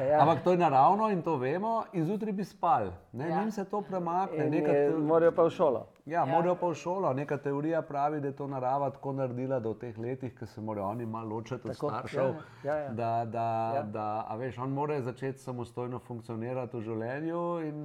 Ja. 0.02 0.20
Ampak 0.20 0.44
to 0.44 0.52
je 0.52 0.58
naravno 0.60 1.10
in 1.10 1.22
to 1.22 1.36
vemo, 1.36 1.84
in 1.94 2.06
zjutraj 2.06 2.34
bi 2.34 2.44
spali. 2.44 2.92
Ne, 3.12 3.30
Ja. 3.30 3.40
Njim 3.40 3.52
se 3.52 3.66
to 3.66 3.82
premakne. 3.82 4.46
Neka 4.46 4.72
te- 4.72 4.94
Morajo 4.98 5.32
pa 5.32 5.44
v 5.44 5.50
šolo. 5.50 5.86
Ja, 6.06 6.20
Ja. 6.20 6.26
morajo 6.28 6.56
pa 6.56 6.68
v 6.68 6.74
šolo. 6.76 7.14
Neka 7.14 7.38
teorija 7.38 7.82
pravi, 7.84 8.22
da 8.22 8.28
je 8.28 8.36
to 8.36 8.48
narava 8.48 8.90
tako 8.90 9.12
naredila, 9.14 9.60
da 9.60 9.70
v 9.70 9.76
teh 9.76 9.98
letih, 9.98 10.34
ko 10.36 10.46
se 10.46 10.62
morajo 10.62 10.88
oni 10.88 11.06
malo 11.06 11.30
ločiti 11.30 11.62
od 11.64 11.74
Tako, 11.74 11.90
staršev, 11.90 12.34
ja, 12.64 12.76
ja, 12.76 12.76
ja. 12.78 12.90
da, 12.90 13.26
da, 13.28 13.48
Ja. 13.76 13.84
da 13.84 14.26
a 14.28 14.36
veš, 14.36 14.58
on 14.58 14.70
mora 14.72 15.02
začeti 15.02 15.38
samostojno 15.40 16.00
funkcionirati 16.00 16.78
v 16.78 16.82
življenju 16.82 17.60
in 17.62 17.78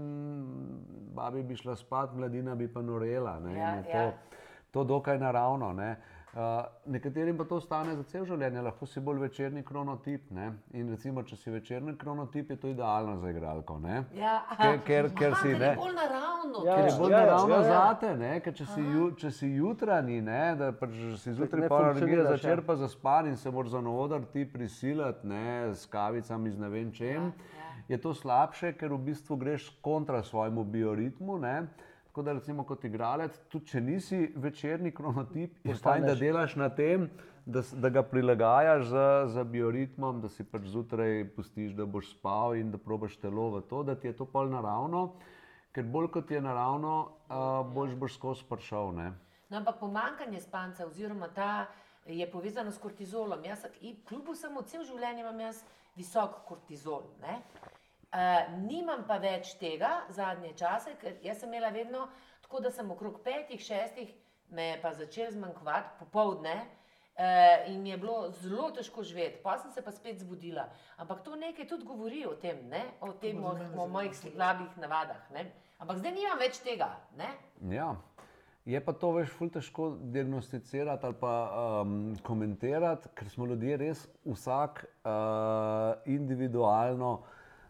babi 1.11 1.43
bi 1.43 1.57
šla 1.57 1.77
spat, 1.77 2.15
mladina 2.15 2.55
bi 2.55 2.69
pa 2.69 2.83
norela. 2.83 3.39
Ne, 3.41 3.53
Ja, 3.53 3.71
in 3.71 3.85
je 3.85 3.91
ja. 3.93 4.11
to, 4.11 4.17
to 4.73 4.85
dokaj 4.87 5.19
naravno. 5.19 5.73
Ne. 5.73 5.97
Uh, 6.35 6.41
nekaterim 6.87 7.37
pa 7.39 7.45
to 7.45 7.61
stane 7.61 7.93
za 7.95 8.03
cel 8.11 8.24
življenje, 8.26 8.59
lahko 8.66 8.87
si 8.91 8.99
bolj 9.01 9.20
večerni 9.22 9.61
kronotip. 9.62 10.24
Ne? 10.35 10.49
In 10.74 10.89
recimo, 10.91 11.22
če 11.22 11.37
si 11.39 11.53
večerni 11.55 11.93
kronotip, 11.97 12.51
je 12.51 12.57
to 12.59 12.72
idealno 12.72 13.14
za 13.22 13.30
igralko. 13.30 13.76
Ne? 13.78 14.01
Ja, 14.18 14.41
Ker- 14.59 14.80
ker- 14.82 15.11
ker 15.14 15.30
Aha, 15.30 15.43
si, 15.45 15.53
ker 15.53 15.61
ne. 15.61 15.68
je 15.68 15.76
bolj 15.78 15.95
naravno. 15.95 16.64
Ja, 16.66 16.74
Ker 16.74 16.89
je 16.89 16.97
bolj 16.99 17.12
ja, 17.14 17.20
ja, 17.20 17.28
naravno 17.28 17.55
ja, 17.55 17.61
ja. 17.61 17.68
zate, 17.68 18.11
ne? 18.16 18.32
ker 18.41 18.57
če 18.59 18.66
si, 18.66 18.82
ju, 18.82 19.07
če 19.22 19.30
si 19.30 19.53
jutranji, 19.61 20.18
ne? 20.26 20.43
da 20.59 20.72
pač 20.74 20.99
si 21.22 21.37
zjutraj 21.39 21.68
pa 21.68 21.78
energije, 21.85 21.95
funkcioniraš, 21.95 22.35
začer 22.35 22.59
ja. 22.59 22.66
pa 22.66 22.76
zaspan 22.82 23.30
in 23.30 23.37
se 23.39 23.55
moraš 23.55 23.76
za 23.76 23.85
noodar 23.87 24.26
ti 24.35 24.43
prisiliti 24.53 25.30
ne? 25.30 25.70
s 25.70 25.87
kavicami, 25.87 26.51
z 26.51 26.59
ne 26.59 26.68
vem 26.74 26.91
čem, 26.93 27.30
Ja, 27.55 27.70
je 27.95 28.03
to 28.03 28.11
slabše, 28.14 28.74
ker 28.74 28.91
v 28.91 28.99
bistvu 29.12 29.37
greš 29.39 29.70
kontra 29.87 30.22
svojemu 30.26 30.64
bioritmu. 30.64 31.39
Ne? 31.39 31.57
Tako 32.15 32.23
da, 32.23 32.33
recimo, 32.33 32.62
kot 32.62 32.85
igralec, 32.87 33.35
tudi 33.51 33.67
če 33.73 33.81
nisi 33.83 34.19
večerni 34.39 34.93
kronotip, 34.95 35.57
je 35.67 35.75
fajn, 35.75 36.05
da 36.07 36.12
delaš 36.15 36.53
na 36.55 36.69
tem, 36.71 37.09
da, 37.43 37.59
da 37.75 37.91
ga 37.91 38.05
prilagajaš 38.07 38.85
z, 38.87 39.01
z 39.35 39.45
bioritmom, 39.51 40.21
da 40.23 40.31
si 40.31 40.47
pač 40.47 40.69
zjutraj 40.71 41.25
pustiš, 41.35 41.73
da 41.75 41.89
boš 41.91 42.12
spal 42.12 42.55
in 42.55 42.71
da 42.71 42.79
probaš 42.79 43.17
telo 43.19 43.49
v 43.57 43.65
to, 43.67 43.83
da 43.83 43.99
ti 43.99 44.07
je 44.07 44.15
to 44.15 44.29
pol 44.31 44.47
naravno. 44.53 45.03
Ker 45.75 45.91
bolj 45.91 46.12
kot 46.15 46.31
je 46.31 46.39
naravno, 46.39 46.95
uh, 47.27 47.67
boš, 47.75 47.99
boš 47.99 48.15
skozi 48.21 48.47
prišel. 48.47 48.95
Ne? 48.95 49.11
No, 49.49 49.65
ampak 49.65 49.83
pomankanje 49.83 50.47
spanca, 50.47 50.87
oziroma 50.87 51.33
ta 51.35 51.67
je 52.07 52.31
povezano 52.31 52.71
s 52.71 52.79
kortizolom. 52.79 53.43
Jaz, 53.43 53.67
in 53.83 53.99
kljub 54.07 54.31
vsemu, 54.37 54.62
cel 54.71 54.87
življenje 54.87 55.27
imam 55.27 55.43
jaz 55.49 55.65
visok 55.99 56.45
kortizol. 56.47 57.11
Ne? 57.27 57.41
Uh, 58.15 58.45
nimam 58.62 59.01
pa 59.09 59.17
več 59.19 59.57
tega 59.59 60.05
zadnje 60.15 60.53
čase, 60.55 60.93
ker 61.01 61.17
jaz 61.25 61.41
sem 61.43 61.51
imela 61.51 61.73
vedno 61.75 62.05
tako, 62.45 62.61
da 62.62 62.71
sem 62.71 62.91
okrog 62.95 63.17
petih, 63.25 63.59
šestih, 63.59 64.12
me 64.55 64.69
je 64.69 64.77
pa 64.83 64.93
začel 64.95 65.33
zmanjkovati 65.35 65.99
popovdne. 65.99 66.55
Uh, 67.15 67.67
in 67.71 67.83
mi 67.83 67.91
je 67.91 67.99
bilo 67.99 68.31
zelo 68.39 68.69
težko 68.75 69.03
živeti, 69.03 69.39
pa 69.43 69.57
sem 69.59 69.71
se 69.75 69.83
pa 69.83 69.91
spet 69.95 70.23
zbudila. 70.23 70.69
Ampak 71.03 71.25
to 71.27 71.35
nekaj 71.39 71.67
tudi 71.71 71.87
govori 71.87 72.25
o 72.27 72.35
tem, 72.39 72.62
ne? 72.71 72.85
o, 73.01 73.12
tem 73.19 73.39
o 73.45 73.53
zelo 73.59 73.87
mojih 73.91 74.15
slabih 74.19 74.79
navadah. 74.83 75.29
Ne? 75.35 75.49
Ampak 75.83 75.99
zdaj 75.99 76.15
nimam 76.15 76.39
več 76.39 76.62
tega. 76.62 76.93
Ne? 77.19 77.35
Ja. 77.75 77.93
Je 78.65 78.81
pa 78.81 78.95
to 78.97 79.11
več 79.19 79.29
ful 79.29 79.51
težko 79.53 79.93
diagnosticirati 80.15 81.07
ali 81.07 81.17
pa 81.21 81.33
um, 81.83 81.97
komentirati, 82.25 83.11
ker 83.15 83.29
smo 83.29 83.51
ljudje 83.51 83.77
res 83.83 84.07
vsak 84.25 84.87
uh, 84.87 85.99
individualno 86.09 87.19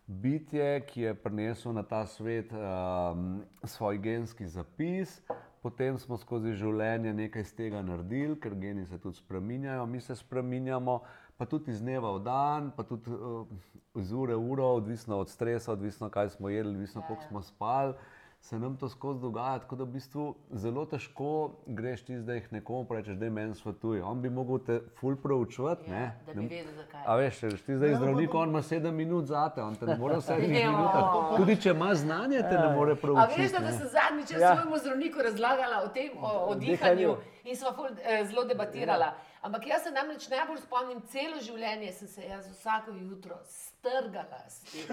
bitje, 0.06 0.80
ki 0.86 1.00
je 1.00 1.14
prinesel 1.14 1.72
na 1.72 1.82
ta 1.82 2.06
svet 2.06 2.52
um, 2.52 3.42
svoj 3.64 3.98
genski 3.98 4.48
zapis. 4.48 5.22
potem 5.64 5.96
smo 5.96 6.18
skozi 6.20 6.52
življenje 6.60 7.14
nekaj 7.16 7.46
iz 7.46 7.52
tega 7.56 7.80
naredili, 7.80 8.36
ker 8.36 8.52
geni 8.60 8.84
se 8.84 8.98
tudi 9.00 9.16
spreminjajo, 9.16 9.86
mi 9.88 10.00
se 10.04 10.16
spreminjamo, 10.18 10.98
pa 11.40 11.46
tudi 11.48 11.72
iz 11.72 11.80
dneva 11.80 12.10
v 12.18 12.20
dan, 12.26 12.68
pa 12.76 12.84
tudi 12.84 13.08
uh, 13.08 13.48
iz 13.96 14.12
ure 14.12 14.36
v 14.36 14.50
uro, 14.52 14.66
odvisno 14.76 15.22
od 15.24 15.32
stresa, 15.32 15.72
odvisno 15.72 16.10
kaj 16.12 16.34
smo 16.36 16.52
jedli, 16.52 16.74
odvisno 16.76 17.00
koliko 17.08 17.24
smo 17.30 17.42
spali. 17.42 17.96
Se 18.44 18.58
nam 18.58 18.76
to 18.76 18.88
skozi 18.88 19.20
dogaja, 19.20 19.58
tako 19.58 19.76
da 19.76 19.84
v 19.84 19.88
bistvu 19.88 20.24
zelo 20.52 20.82
težko 20.84 21.28
greš 21.66 22.02
ti 22.02 22.18
zdaj 22.18 22.42
nekomu 22.50 22.82
in 22.82 22.96
rečeš, 22.96 23.16
da 23.16 23.24
je 23.24 23.30
meni 23.30 23.54
svetuje. 23.54 24.02
On 24.04 24.20
bi 24.20 24.30
mogel 24.30 24.58
te 24.58 24.80
ful 24.94 25.16
proučevati. 25.16 25.88
Ja, 25.88 25.94
ne? 25.94 26.10
da 26.26 26.32
bi 26.32 26.40
vedel, 26.42 26.74
zakaj. 26.76 27.00
A 27.06 27.16
veš, 27.16 27.38
če 27.40 27.48
ti 27.58 27.76
zdaj 27.76 27.90
Ja, 27.90 27.96
zdravnik, 27.96 28.30
pa- 28.30 28.38
on 28.38 28.48
ima 28.48 28.62
sedem 28.62 28.94
minut 28.94 29.24
zate, 29.24 29.62
on 29.62 29.74
te 29.74 29.86
ne 29.86 29.96
more 29.96 30.16
v 30.16 30.20
sedmih 30.20 30.60
Ja. 30.60 30.70
minutah. 30.70 31.36
Tudi 31.36 31.56
če 31.56 31.70
ima 31.70 31.94
znanje, 31.94 32.38
te 32.40 32.58
ne 32.58 32.68
more 32.70 32.90
A 32.90 32.94
veš, 32.94 33.00
proučiti. 33.00 33.52
da, 33.52 33.58
da 33.60 33.72
sem 33.72 33.88
zadnjič 33.88 34.30
ja. 34.30 34.38
Ja. 34.40 34.52
svojemu 34.52 34.78
zdravniku 34.78 35.18
razlagala 35.20 35.80
o 35.80 35.88
tem, 35.88 36.10
o, 36.14 36.28
o 36.46 36.54
Dihanju. 36.54 37.16
in 37.44 37.56
smo 37.56 37.72
ful, 37.72 37.86
eh, 38.04 38.24
zelo 38.26 38.44
debatirala. 38.44 39.14
Ampak 39.44 39.66
jaz 39.66 39.82
se 39.84 39.90
namreč 39.92 40.24
najbolj 40.32 40.62
spomnim, 40.62 41.00
celo 41.12 41.40
življenje 41.44 41.90
sem 41.92 42.08
se 42.08 42.22
jaz 42.24 42.46
vsako 42.48 42.94
jutro 42.96 43.36
strgala, 43.44 44.38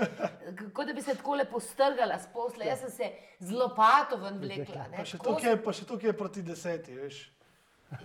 kot 0.76 0.89
da 0.89 0.95
bi 0.97 1.04
se 1.06 1.16
tako 1.16 1.38
lepo 1.39 1.62
strgala 1.64 2.18
s 2.20 2.28
posla. 2.34 2.68
Jaz 2.68 2.84
sem 2.84 2.91
se 2.97 3.12
z 3.39 3.56
lopato 3.56 4.20
ven 4.20 4.41
vlekla. 4.43 4.89
Ne, 4.91 4.97
Pa 4.99 5.08
še 5.08 5.22
je, 5.47 5.56
pa 5.64 5.76
še 5.76 5.88
je 6.04 6.18
proti 6.18 6.43
deseti, 6.43 6.97
veš. 6.99 7.22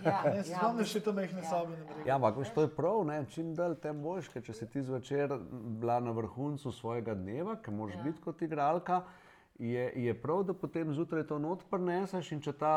Ja, 0.03 0.21
Ne, 0.23 0.43
se 0.43 0.51
ja, 0.51 0.59
spomniš 0.59 0.93
še 0.97 0.99
to 1.03 1.13
mehne 1.15 1.43
sobe 1.47 1.75
na 1.77 1.85
bregu. 1.87 2.07
Ja, 2.07 2.17
ampak 2.17 2.39
veš, 2.41 2.49
to 2.55 2.65
je 2.65 2.71
prav, 2.75 3.03
ne? 3.07 3.21
čim 3.31 3.53
dalj 3.55 3.77
tem 3.83 4.01
boljš, 4.03 4.27
ker 4.33 4.43
če 4.43 4.55
si 4.55 4.67
ti 4.71 4.83
zvečer 4.83 5.31
bila 5.79 5.99
na 6.03 6.11
vrhuncu 6.15 6.73
svojega 6.75 7.15
dneva, 7.15 7.55
ki 7.63 7.71
moraš 7.75 7.95
ja. 7.95 8.03
biti 8.07 8.23
kot 8.23 8.43
igralka, 8.43 9.01
je, 9.59 9.91
je 9.95 10.13
prav, 10.13 10.43
da 10.43 10.53
potem 10.53 10.93
zjutraj 10.93 11.23
to 11.23 11.39
not 11.39 11.63
preneseš 11.69 12.31
in 12.31 12.41
če 12.41 12.53
ta 12.53 12.73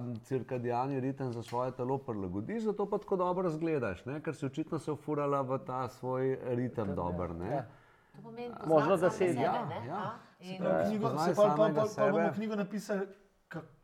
m, 0.00 0.14
cirkadijalni 0.16 1.00
ritem 1.00 1.32
za 1.32 1.42
svoje 1.42 1.72
telo 1.72 1.98
prilagodiš, 1.98 2.62
zato 2.62 2.86
pa 2.86 2.98
tako 2.98 3.16
dobro 3.16 3.50
zgledaš, 3.50 4.04
ne? 4.04 4.20
ker 4.20 4.34
si 4.34 4.46
očitno 4.46 4.78
se 4.78 4.92
ufurala 4.92 5.40
v 5.42 5.58
ta 5.58 5.88
svoj 5.88 6.38
ritem 6.44 6.94
dober. 6.94 7.34
Ne? 7.34 7.50
Ja. 7.50 7.64
To 8.12 8.22
pomeni, 8.22 8.54
Možno, 8.66 8.96
da 8.96 9.10
sedi. 9.10 9.32
sebe, 9.32 9.42
Ja, 9.42 9.54
ja. 9.86 9.96
A? 9.96 10.10
In- 10.40 10.58
Prav, 10.58 10.86
knjigo, 10.86 11.08
se 11.18 11.34
pa, 11.36 11.42
pa, 11.48 11.68
pa, 11.68 11.84
pa 11.96 12.10
bomo 12.10 12.30
knjigo 12.34 12.56
napisali, 12.56 13.06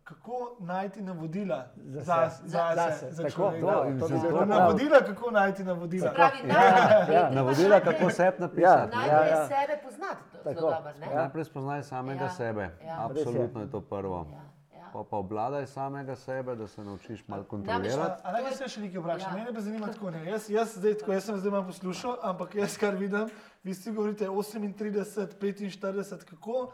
kako 0.07 0.33
najti 0.61 1.03
navodila 1.03 1.65
Za 1.77 2.01
za, 2.01 2.31
se. 2.31 2.43
za, 2.45 2.59
za, 2.69 2.75
Zase, 2.77 3.11
za 3.13 3.23
tako, 3.23 3.33
človeka. 3.33 3.67
to- 3.67 3.97
to 4.01 4.09
se 4.11 4.29
prav. 4.29 4.49
Navodila, 4.49 4.99
kako 5.01 5.31
najti 5.33 5.65
navodila. 5.65 6.09
Se 6.09 6.15
pravi, 6.15 6.39
Ja, 6.39 6.55
najprej- 6.55 7.15
ja. 7.15 7.31
Navodila, 7.33 7.81
kako 7.81 8.11
se 8.11 8.33
napisati. 8.39 8.61
Ja, 8.63 8.77
ne. 8.77 8.97
Najprej 8.99 9.31
ja. 9.31 9.47
sebe 9.47 9.75
poznati, 9.85 10.23
to 10.33 10.37
je 10.41 10.55
Tako. 10.55 10.71
ne? 11.01 11.07
Ja. 11.07 11.15
Najprej 11.17 11.45
spoznaj 11.45 11.83
samega 11.85 12.25
Ja, 12.25 12.31
sebe. 12.31 12.71
ja. 12.83 12.97
Absolutno 13.01 13.61
je 13.61 13.71
to 13.71 13.81
prvo. 13.83 14.27
Ja, 14.31 14.37
ja. 14.79 14.85
Pa, 14.93 15.05
pa 15.05 15.17
obvladaj 15.17 15.67
samega 15.67 16.17
sebe, 16.17 16.55
da 16.55 16.67
se 16.67 16.85
naučiš 16.85 17.29
malo 17.29 17.45
kontrolirati. 17.45 18.23
A 18.25 18.33
naj 18.33 18.53
se 18.53 18.69
še 18.69 18.81
nekaj 18.81 19.01
vprašam, 19.01 19.31
Ja. 19.31 19.37
mene 19.37 19.55
pa 19.55 19.61
zanima 19.61 19.87
tako, 19.89 20.11
ne, 20.11 20.25
jaz, 20.27 20.51
jaz, 20.51 20.75
zdaj, 20.75 20.95
tako, 20.95 21.13
jaz 21.13 21.25
sem 21.25 21.39
zdaj 21.39 21.51
malo 21.51 21.65
poslušal, 21.65 22.17
ampak 22.23 22.55
jaz 22.55 22.79
kar 22.79 22.95
vidim, 22.95 23.27
vi 23.65 23.73
vsi 23.73 23.93
govorite 23.93 24.29
38, 24.29 25.35
45, 25.37 26.25
kako 26.25 26.73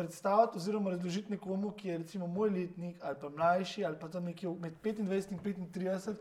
predstaviti 0.00 0.56
oziroma 0.58 0.90
razložiti 0.90 1.36
nekomu, 1.36 1.70
ki 1.76 1.88
je 1.88 1.98
recimo 1.98 2.26
moj 2.26 2.50
letnik 2.50 2.96
ali 3.02 3.16
pa 3.20 3.28
mlajši 3.28 3.84
ali 3.84 3.98
pa 4.00 4.08
tam 4.08 4.24
nekje 4.24 4.48
med 4.60 4.78
25 4.84 5.58
in 5.60 5.68
35, 5.72 6.14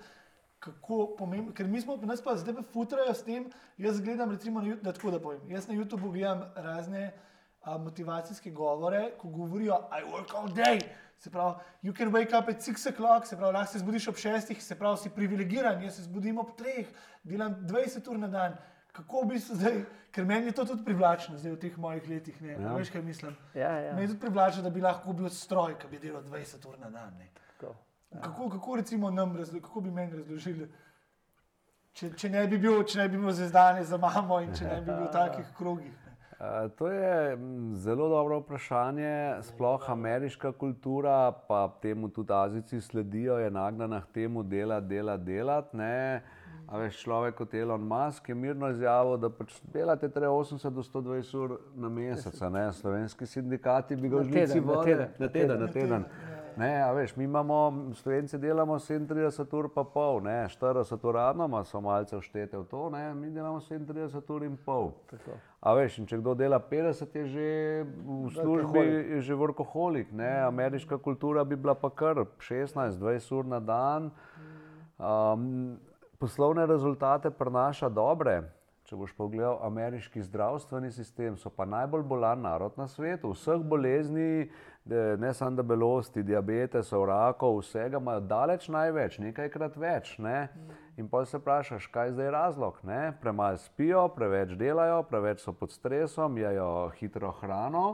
kako 0.59 1.15
pomembno, 1.17 1.53
ker 1.55 1.67
mi 1.67 1.81
smo, 1.81 1.95
nas 2.03 2.21
pa 2.23 2.35
zdaj 2.35 2.57
pa 2.57 2.63
futrajo 2.73 3.13
s 3.15 3.23
tem, 3.23 3.47
jaz 3.77 4.01
gledam 4.03 4.31
recimo 4.31 4.61
na 4.61 4.67
YouTube, 4.67 4.83
da 4.83 4.93
tako 4.93 5.11
da 5.11 5.19
povem, 5.23 5.51
jaz 5.51 5.67
na 5.67 5.75
YouTubu 5.75 6.11
gledam 6.11 6.43
razne 6.55 7.13
a, 7.61 7.77
motivacijske 7.77 8.51
govore, 8.51 9.11
ko 9.17 9.29
govorijo, 9.29 9.77
I 9.95 10.03
work 10.11 10.35
all 10.35 10.51
day, 10.55 10.81
se 11.17 11.31
pravi, 11.31 11.55
you 11.83 11.95
can 11.95 12.11
wake 12.11 12.35
up 12.35 12.49
at 12.49 12.61
6 12.61 12.91
o'clock, 12.91 13.27
se 13.27 13.37
pravi, 13.37 13.53
lahko 13.53 13.71
se 13.71 13.79
zbudiš 13.79 14.07
ob 14.07 14.15
6, 14.15 14.59
se 14.59 14.79
pravi, 14.79 14.97
si 14.97 15.09
privilegiran, 15.09 15.83
jaz 15.83 15.95
se 15.95 16.03
zbudim 16.03 16.37
ob 16.37 16.51
3, 16.59 16.85
delam 17.23 17.55
20 17.67 18.11
ur 18.11 18.19
na 18.19 18.27
dan. 18.27 18.59
Kako 18.99 19.25
bi 19.25 19.39
se 19.39 19.55
zdaj, 19.55 19.77
ker 20.11 20.25
meni 20.25 20.45
je 20.45 20.51
to 20.51 20.65
tudi 20.65 20.83
privlačno, 20.85 21.37
zdaj 21.37 21.51
v 21.51 21.59
teh 21.59 21.77
mojih 21.77 22.09
letih, 22.09 22.41
ne, 22.41 22.57
ja. 22.57 22.73
veš, 22.75 22.89
kaj 22.91 23.01
mislim. 23.01 23.35
Ja, 23.55 23.71
ja. 23.79 23.93
Meni 23.93 24.03
je 24.03 24.07
tudi 24.07 24.19
privlačno, 24.25 24.63
da 24.63 24.69
bi 24.69 24.81
lahko 24.83 25.13
bil 25.13 25.29
stroj, 25.29 25.77
ki 25.79 25.87
bi 25.87 25.99
delal 26.03 26.25
20 26.27 26.67
ur 26.67 26.75
na 26.79 26.89
dan. 26.89 27.13
Ne. 27.19 27.29
Tako. 27.59 27.75
Kako, 28.21 28.49
kako, 28.49 28.75
recimo 28.75 29.11
nam 29.11 29.37
razlo- 29.37 29.61
kako 29.61 29.81
bi 29.81 29.91
meni 29.91 30.17
razložili, 30.17 30.67
če, 31.93 32.11
če, 32.17 32.29
ne 32.29 32.47
bi 32.47 32.57
bil, 32.57 32.83
če 32.83 32.99
ne 32.99 33.07
bi 33.09 33.15
imel 33.15 33.31
zvezdane 33.31 33.83
za 33.83 33.97
mamo 33.97 34.41
in 34.41 34.53
če 34.53 34.67
ne 34.67 34.81
bi 34.81 34.91
bil 34.91 35.07
v 35.07 35.11
takih 35.21 35.55
krogih. 35.57 35.95
Uh, 36.39 36.71
to 36.75 36.87
je 36.87 37.37
zelo 37.75 38.09
dobro 38.09 38.39
vprašanje. 38.39 39.43
Sploh 39.43 39.89
ameriška 39.89 40.51
kultura, 40.51 41.31
pa 41.47 41.67
temu 41.81 42.09
tudi 42.09 42.33
Azijci 42.33 42.81
sledijo, 42.81 43.37
je 43.37 43.51
nagnjena 43.51 44.01
k 44.01 44.11
temu 44.13 44.43
delati, 44.43 44.87
delati, 44.87 45.23
delati. 45.23 45.77
A 46.69 46.77
veš, 46.77 46.99
človek 47.01 47.33
kot 47.39 47.53
Elon 47.57 47.81
Musk 47.81 48.29
je 48.29 48.35
mirno 48.37 48.69
izjavil, 48.69 49.15
da 49.17 49.31
pač 49.33 49.55
delate 49.73 50.05
treba 50.13 50.35
80 50.37 50.69
do 50.69 50.83
120 50.85 51.37
ur 51.41 51.55
na 51.73 51.89
mesec. 51.89 52.41
a 52.41 52.49
Ne? 52.49 52.67
Slovenski 52.73 53.25
sindikati 53.25 53.95
bi 53.95 54.09
ga 54.09 54.17
Na 54.17 54.21
v 54.21 54.25
žlici 54.25 54.61
teden, 54.85 55.07
na 55.17 55.27
teden, 55.27 55.59
Na 55.59 55.67
teden. 55.67 56.05
Ne, 56.59 56.81
a 56.83 56.91
veš, 56.91 57.15
mi 57.15 57.23
imamo, 57.23 57.89
Slovenci 57.95 58.37
delamo 58.37 58.79
37 58.79 59.57
ur 59.57 59.69
pa 59.73 59.83
pol, 59.83 60.21
ne, 60.23 60.43
40 60.49 61.07
uradno, 61.07 61.63
so 61.63 61.81
malce 61.81 62.17
vštete 62.19 62.57
v 62.57 62.65
to, 62.67 62.89
ne, 62.89 63.13
mi 63.13 63.31
delamo 63.31 63.61
37 63.63 64.33
ur 64.35 64.43
in 64.43 64.57
pol. 64.65 64.91
Tako. 65.09 65.37
A 65.61 65.73
veš, 65.73 66.01
in 66.03 66.07
če 66.09 66.19
kdo 66.19 66.35
dela 66.35 66.59
50, 66.59 67.15
je 67.15 67.25
že 67.25 67.49
v 67.85 68.29
službi, 68.35 68.85
je 69.15 69.21
že 69.23 69.39
vrkoholik. 69.39 70.11
Ne? 70.11 70.43
Ameriška 70.43 70.97
kultura 70.97 71.43
bi 71.47 71.55
bila 71.55 71.75
pa 71.79 71.89
kar 71.89 72.25
16-20 72.37 73.31
ur 73.39 73.45
na 73.47 73.59
dan. 73.59 74.11
Um, 74.99 75.79
poslovne 76.19 76.65
rezultate 76.65 77.31
prenaša 77.31 77.89
dobre. 77.89 78.41
Če 78.89 78.97
boš 78.97 79.11
pogledal 79.13 79.59
ameriški 79.67 80.23
zdravstveni 80.25 80.89
sistem, 80.91 81.35
so 81.37 81.51
pa 81.53 81.67
najbolj 81.69 82.01
bolan 82.09 82.41
narod 82.41 82.73
na 82.79 82.87
svetu. 82.89 83.35
Vseh 83.35 83.61
bolezni, 83.61 84.49
ne 85.21 85.33
samo 85.37 85.59
debelosti, 85.59 86.23
diabetesov, 86.25 87.05
rakov, 87.05 87.59
vsega 87.61 88.01
imajo 88.01 88.23
daleč 88.25 88.65
največ, 88.73 89.19
nekajkrat 89.21 89.77
več. 89.77 90.15
Ne? 90.17 90.49
In 90.97 91.07
pa 91.07 91.21
se 91.25 91.37
vprašaš, 91.37 91.85
kaj 91.93 92.09
je 92.09 92.15
zdaj 92.17 92.33
razlog? 92.33 92.81
Ne? 92.83 93.13
Premalo 93.21 93.61
spijo, 93.61 94.07
preveč 94.17 94.57
delajo, 94.57 95.03
preveč 95.07 95.45
so 95.45 95.53
pod 95.53 95.71
stresom, 95.71 96.41
jejo 96.41 96.89
hitro 96.97 97.31
hrano. 97.43 97.85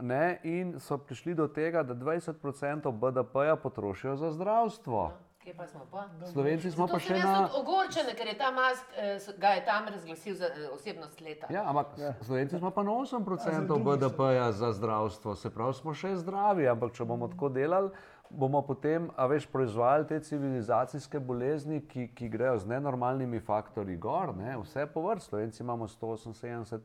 Ne? 0.00 0.40
In 0.48 0.78
so 0.80 0.96
prišli 0.96 1.36
do 1.36 1.46
tega, 1.46 1.84
da 1.84 1.94
20% 1.94 2.88
BDP-ja 2.88 3.60
potrošijo 3.60 4.16
za 4.16 4.32
zdravstvo. 4.32 5.10
Kje 5.46 5.54
pa 5.54 5.66
smo 5.66 5.80
pa? 5.90 6.08
Slovenci 6.32 6.70
smo 6.70 6.86
Zato 6.86 6.98
pa 6.98 6.98
še 6.98 7.18
na. 7.18 7.34
tudi 7.34 7.58
ogorčena, 7.60 8.14
ker 8.18 8.26
je 8.26 8.32
ta 8.34 8.48
mask, 8.50 8.86
eh, 8.98 9.26
ga 9.38 9.52
je 9.54 9.60
tam 9.64 9.84
razglasil 9.94 10.34
za 10.34 10.48
eh, 10.50 10.64
osebnost 10.74 11.20
leta. 11.22 11.46
Ja, 11.54 11.62
ampak 11.70 11.92
Slovenci 12.26 12.58
smo 12.58 12.72
pa 12.74 12.82
na 12.82 12.90
8% 12.90 13.66
drugi 13.66 13.84
BDP-ja 13.84 14.50
za 14.52 14.72
zdravstvo, 14.72 15.36
se 15.38 15.50
pravi, 15.54 15.74
smo 15.78 15.94
še 15.94 16.16
zdravi, 16.18 16.66
ampak 16.66 16.98
če 16.98 17.06
bomo 17.06 17.28
tako 17.30 17.52
delali, 17.54 17.92
bomo 18.26 18.64
potem, 18.66 19.06
a 19.14 19.28
veš, 19.30 19.46
proizvajali 19.46 20.10
te 20.10 20.18
civilizacijske 20.18 21.22
bolezni, 21.22 21.78
ki, 21.86 22.08
ki 22.18 22.28
grejo 22.28 22.58
z 22.58 22.66
nenormalnimi 22.74 23.38
faktorji 23.38 23.94
gor, 24.02 24.34
ne? 24.34 24.58
vse 24.64 24.88
po 24.90 25.06
vrsti. 25.06 25.30
Slovenci 25.30 25.62
imamo 25.62 25.86
178 25.86 26.82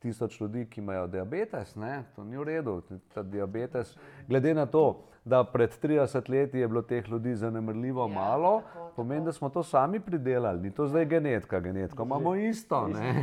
tisoč 0.00 0.40
ljudi, 0.40 0.64
ki 0.72 0.80
imajo 0.80 1.04
diabetes, 1.06 1.76
ne? 1.76 2.06
to 2.16 2.24
ni 2.24 2.40
v 2.40 2.48
redu. 2.48 2.80
Ta 3.12 3.20
diabetes, 3.22 3.92
glede 4.24 4.56
na 4.56 4.64
to, 4.64 5.02
da 5.30 5.44
pred 5.46 5.70
30 5.78 6.30
leti 6.30 6.58
je 6.58 6.68
bilo 6.68 6.82
teh 6.84 7.08
ljudi 7.08 7.34
zanemrljivo 7.36 8.02
Ja, 8.02 8.14
malo, 8.14 8.52
tako, 8.58 8.68
tako. 8.74 8.92
pomeni, 8.96 9.24
da 9.24 9.32
smo 9.32 9.48
to 9.50 9.62
sami 9.64 10.00
pridelali, 10.00 10.60
ni 10.60 10.70
to 10.72 10.86
zdaj 10.86 11.04
genetika, 11.06 11.60
genetiko 11.60 12.02
imamo 12.04 12.34
isto. 12.36 12.88
Ne? 12.88 13.14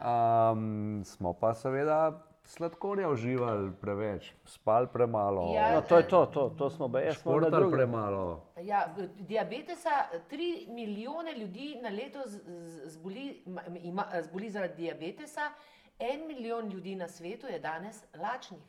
Um, 0.00 1.02
smo 1.04 1.32
pa 1.34 1.54
seveda 1.54 2.12
sladkorja 2.44 3.08
uživali 3.10 3.70
preveč, 3.72 4.32
spali 4.44 4.86
premalo, 4.88 5.52
Ja, 5.54 5.74
No, 5.74 5.80
to 5.82 5.96
je 5.96 6.08
to, 6.08 6.26
to, 6.26 6.48
to 6.50 6.70
smo 6.70 6.88
pa 6.88 7.00
jaz 7.00 7.16
smo 7.16 7.40
drugem. 7.40 7.70
premalo. 7.72 8.40
Ja, 8.58 8.86
diabetesa, 9.18 9.90
3 10.30 10.38
milijone 10.70 11.32
ljudi 11.34 11.80
na 11.82 11.88
leto 11.90 12.18
zboli, 12.84 13.42
ma- 13.46 13.62
ima, 13.78 14.04
zboli 14.22 14.50
zaradi 14.50 14.74
diabetesa, 14.76 15.40
en 16.00 16.26
milijon 16.28 16.68
ljudi 16.68 16.96
na 16.96 17.08
svetu 17.08 17.46
je 17.46 17.58
danes 17.60 18.04
lačnih. 18.16 18.60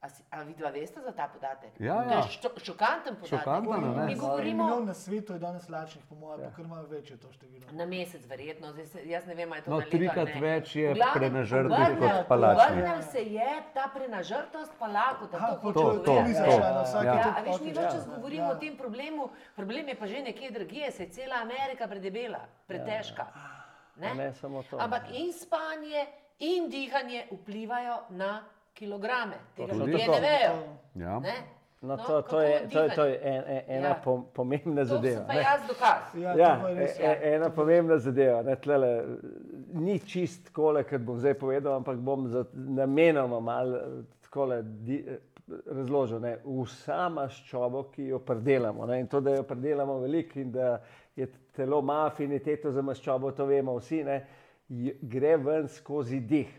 A, 0.00 0.08
si, 0.08 0.22
a 0.30 0.42
vidva 0.42 0.70
veste 0.70 1.00
za 1.00 1.10
ta 1.10 1.26
podatek? 1.26 1.74
Ja, 1.76 1.94
To 1.96 2.02
ja. 2.04 2.16
je 2.16 2.22
šo, 2.32 2.48
šokanten 2.56 3.14
podatek. 3.16 3.38
Šokanten, 3.40 3.82
ne? 3.92 4.06
Mi 4.06 4.14
govorimo 4.14 4.64
milijon 4.64 4.86
na 4.86 4.94
svetu 4.94 5.32
je 5.32 5.38
danes 5.40 5.68
lačnih, 5.68 6.04
po 6.08 6.14
mojem, 6.14 6.40
pa 6.40 6.50
kar 6.52 6.64
ima 6.64 6.80
večje 6.82 7.16
to 7.16 7.32
število. 7.32 7.66
na 7.72 7.86
mesec, 7.86 8.22
verjetno. 8.24 8.70
Zdaj, 8.72 8.86
jaz 9.04 9.26
ne 9.26 9.34
vem, 9.34 9.48
ali 9.48 9.58
je 9.58 9.64
to 9.64 9.70
No, 9.70 9.76
na 9.76 9.78
leto. 9.78 9.90
trikrat 9.90 10.28
ne. 10.28 10.40
več 10.40 10.76
je 10.76 10.94
prenažrtih 11.14 11.98
kot 11.98 12.28
pa 12.28 12.36
lačnih. 12.36 12.78
Obrnil 12.78 13.02
se 13.02 13.22
je 13.24 13.48
ta 13.74 13.90
prenažrtost 13.94 14.72
pa 14.78 14.86
lakota. 14.88 15.36
Aha, 15.36 15.50
to 15.52 15.72
to, 15.72 15.72
to, 15.72 15.90
to, 15.90 16.04
to 16.04 16.22
bi 16.22 16.32
to. 16.34 16.40
Ja. 16.40 17.02
Ja, 17.04 17.22
tok 17.22 17.34
a 17.34 17.42
veš, 17.42 17.60
mi 17.60 17.70
več 17.70 17.84
čas 17.88 18.06
Ja. 18.06 18.14
govorimo 18.14 18.46
o 18.46 18.54
tem 18.56 18.76
problemu, 18.76 19.28
problem 19.56 19.88
je 19.88 19.94
pa 19.96 20.06
že 20.06 20.22
nekje 20.22 20.50
drugje, 20.52 20.90
se 20.92 21.02
je 21.02 21.10
cela 21.10 21.36
Amerika 21.36 21.88
predebela, 21.88 22.38
pretežka. 22.66 23.26
Ne? 23.96 24.14
Ne 24.14 24.30
samo 24.32 24.62
to. 24.62 24.78
Ampak 24.78 25.10
in 25.10 25.32
spanje, 25.32 26.06
in 26.40 26.70
dihanje 26.70 27.26
vplivajo 27.32 27.98
na 28.10 28.44
kilograme. 28.78 29.38
Tega 29.56 29.72
ljudje 29.74 30.06
to. 30.06 30.12
ne 30.12 30.20
vejo. 30.22 30.58
Ja. 30.96 31.20
Ne? 31.20 31.38
No, 31.80 31.94
No, 31.94 31.96
to, 31.98 32.22
to 32.22 32.40
je, 32.40 32.68
to 32.68 32.80
je, 32.82 32.90
to 32.90 33.04
je 33.04 33.18
en, 33.22 33.42
en, 33.46 33.62
ena 33.68 33.88
Ja. 33.88 33.88
ja. 33.88 34.00
pom, 34.04 34.24
pomembna 34.34 34.82
To 34.82 34.88
zadeva. 34.88 35.16
sem 35.16 35.26
pa 35.26 35.34
ne. 35.34 35.40
jaz 35.40 35.60
dokaz. 35.68 36.14
Ja, 36.16 36.32
Ja, 36.34 36.60
to 36.60 36.68
je 36.68 36.74
res. 36.74 36.96
e, 36.98 37.02
e, 37.04 37.34
ena 37.34 37.50
pomembna 37.50 37.98
zadeva. 37.98 38.40
Ne, 38.42 38.56
tlele, 38.56 38.88
ni 39.74 39.98
čist 40.00 40.48
tako, 40.48 40.72
kot 40.90 41.00
bom 41.00 41.18
zdaj 41.18 41.34
povedal, 41.34 41.76
ampak 41.76 41.96
bom 41.98 42.26
za, 42.28 42.42
namenoma 42.52 43.38
malo 43.40 43.78
takole 44.20 44.58
di, 44.64 45.04
eh, 45.06 45.20
razložil. 45.66 46.18
Ne. 46.20 46.36
Vsa 46.44 47.08
maščoba, 47.08 47.84
ki 47.92 48.08
jo 48.08 48.18
predelamo, 48.18 48.86
ne, 48.86 48.98
in 49.00 49.06
to, 49.06 49.20
da 49.20 49.36
jo 49.36 49.42
predelamo 49.42 50.00
veliko 50.00 50.40
in 50.40 50.50
da 50.52 50.80
je 51.16 51.26
telo 51.54 51.78
ima 51.78 52.06
afiniteto 52.06 52.70
za 52.70 52.82
maščobo, 52.82 53.30
to 53.30 53.46
vemo 53.46 53.78
vsi, 53.78 54.02
ne, 54.04 54.18
gre 55.02 55.36
ven 55.36 55.68
skozi 55.68 56.20
dih. 56.20 56.50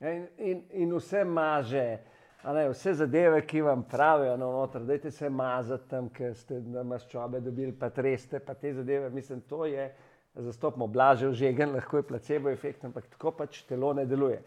Ne, 0.00 0.16
In, 0.16 0.26
in, 0.38 0.62
in 0.70 0.92
vse 0.94 1.24
maže, 1.24 1.98
ne, 2.44 2.68
vse 2.70 2.94
zadeve, 2.94 3.40
ki 3.46 3.62
vam 3.66 3.82
pravijo, 3.82 4.36
no, 4.36 4.52
noter, 4.52 4.84
dajte 4.86 5.10
se 5.10 5.30
mazati 5.30 5.88
tam, 5.90 6.08
ker 6.14 6.36
ste 6.38 6.60
na 6.60 6.84
maščobe 6.86 7.40
dobili, 7.42 7.72
pa 7.74 7.90
treste, 7.90 8.38
pa 8.38 8.54
te 8.54 8.72
zadeve. 8.72 9.10
Mislim, 9.10 9.40
to 9.40 9.66
je, 9.66 9.88
zastopimo 10.34 10.86
blažev 10.86 11.32
žegen, 11.32 11.74
lahko 11.74 11.98
je 11.98 12.06
placebo 12.06 12.50
efekt, 12.50 12.84
ampak 12.84 13.08
tako 13.16 13.32
pač 13.40 13.62
telo 13.66 13.90
ne 13.92 14.06
deluje. 14.06 14.38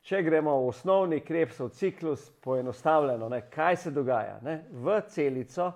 Če 0.00 0.22
gremo 0.24 0.54
v 0.62 0.70
osnovni 0.70 1.18
krepsov 1.20 1.74
ciklus, 1.76 2.30
poenostavljeno, 2.40 3.28
ne, 3.28 3.42
kaj 3.52 3.76
se 3.76 3.92
dogaja? 3.92 4.38
Ne? 4.42 4.62
V 4.72 4.96
celico 5.12 5.66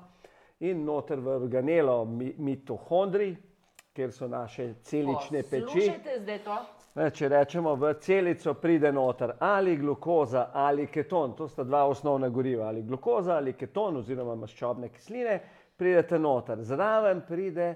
in 0.65 0.81
noter 0.87 1.21
v 1.21 1.35
organelo 1.43 1.99
mi, 2.09 2.33
mitohondri, 2.39 3.35
kjer 3.93 4.17
so 4.17 4.31
naše 4.33 4.71
celične 4.81 5.45
peči. 5.45 5.85
Slušajte 5.85 6.17
zdaj 6.23 6.41
to. 6.49 6.57
Če 6.95 7.27
rečemo, 7.27 7.73
v 7.75 7.89
celico 7.99 8.53
pride 8.55 8.93
noter 8.95 9.33
ali 9.43 9.73
glukoza 9.77 10.53
ali 10.55 10.87
keton, 10.87 11.33
to 11.35 11.49
sta 11.51 11.65
dva 11.67 11.81
osnovna 11.91 12.29
goriva, 12.31 12.69
ali 12.69 12.85
glukoza 12.87 13.35
ali 13.35 13.57
keton, 13.59 13.97
oziroma 13.99 14.37
maščobne 14.39 14.93
kisline, 14.95 15.41
pridete 15.75 16.21
noter. 16.23 16.63
Zraven 16.63 17.25
pride 17.27 17.67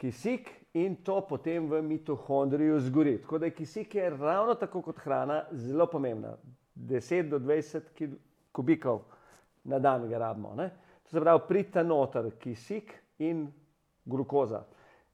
kisik 0.00 0.48
in 0.80 0.96
to 1.04 1.20
potem 1.28 1.68
v 1.68 1.82
mitohondriju 1.84 2.80
zgori. 2.88 3.18
Tako 3.20 3.42
da 3.44 3.50
kisik 3.52 3.94
je 3.94 4.08
ravno 4.16 4.54
tako 4.56 4.80
kot 4.82 5.04
hrana 5.04 5.42
zelo 5.52 5.86
pomembna. 5.86 6.32
10 6.74 7.28
do 7.28 7.38
20 7.38 7.92
kil- 7.98 8.16
kubikov 8.52 9.02
na 9.64 9.78
dan 9.78 10.08
ga 10.08 10.18
rabimo. 10.24 10.54
Ne? 10.56 10.70
To 11.04 11.10
se 11.10 11.20
pravi, 11.20 11.44
pridete 11.48 11.84
noter 11.84 12.30
kisik 12.40 12.96
in 13.18 13.44
glukoza. 14.08 14.64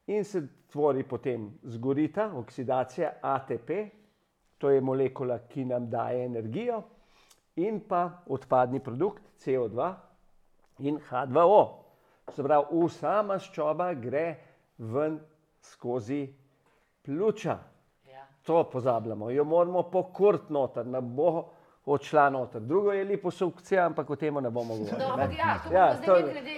In 0.07 0.25
se 0.25 0.43
tvori 0.69 1.05
potem 1.05 1.59
zgorita, 1.63 2.31
oksidacija 2.37 3.13
ATP, 3.23 3.71
to 4.59 4.71
je 4.71 4.81
molekula, 4.81 5.39
ki 5.49 5.65
nam 5.65 5.89
daje 5.91 6.25
energijo, 6.25 6.83
in 7.57 7.81
pa 7.89 8.25
odpadni 8.27 8.81
produkt 8.81 9.23
CO2 9.39 9.95
in 10.79 10.99
H2O. 10.99 11.63
Se 12.33 12.43
pravi, 12.43 12.85
vsa 12.85 13.23
maščoba 13.23 13.93
gre 13.95 14.25
ven 14.79 15.19
skozi 15.61 16.27
pljuča. 17.03 17.59
Ja. 18.11 18.27
To 18.43 18.65
pozabljamo, 18.73 19.31
jo 19.31 19.45
moramo 19.45 19.83
pokurti 19.91 20.53
noter, 20.53 20.87
ne 20.87 21.01
bo 21.01 21.51
odšla 21.87 22.31
noter. 22.31 22.61
Drugo 22.63 22.93
je 22.93 23.05
liposukcija, 23.05 23.87
ampak 23.87 24.11
o 24.11 24.17
tem 24.17 24.35
ne 24.35 24.51
bomo 24.51 24.75
govorili. 24.75 24.99
No, 25.01 25.17
ne. 25.17 25.29
ja, 25.35 25.59
to 25.59 25.69
Ja, 25.69 25.81
ja, 25.81 25.91
to- 25.91 25.97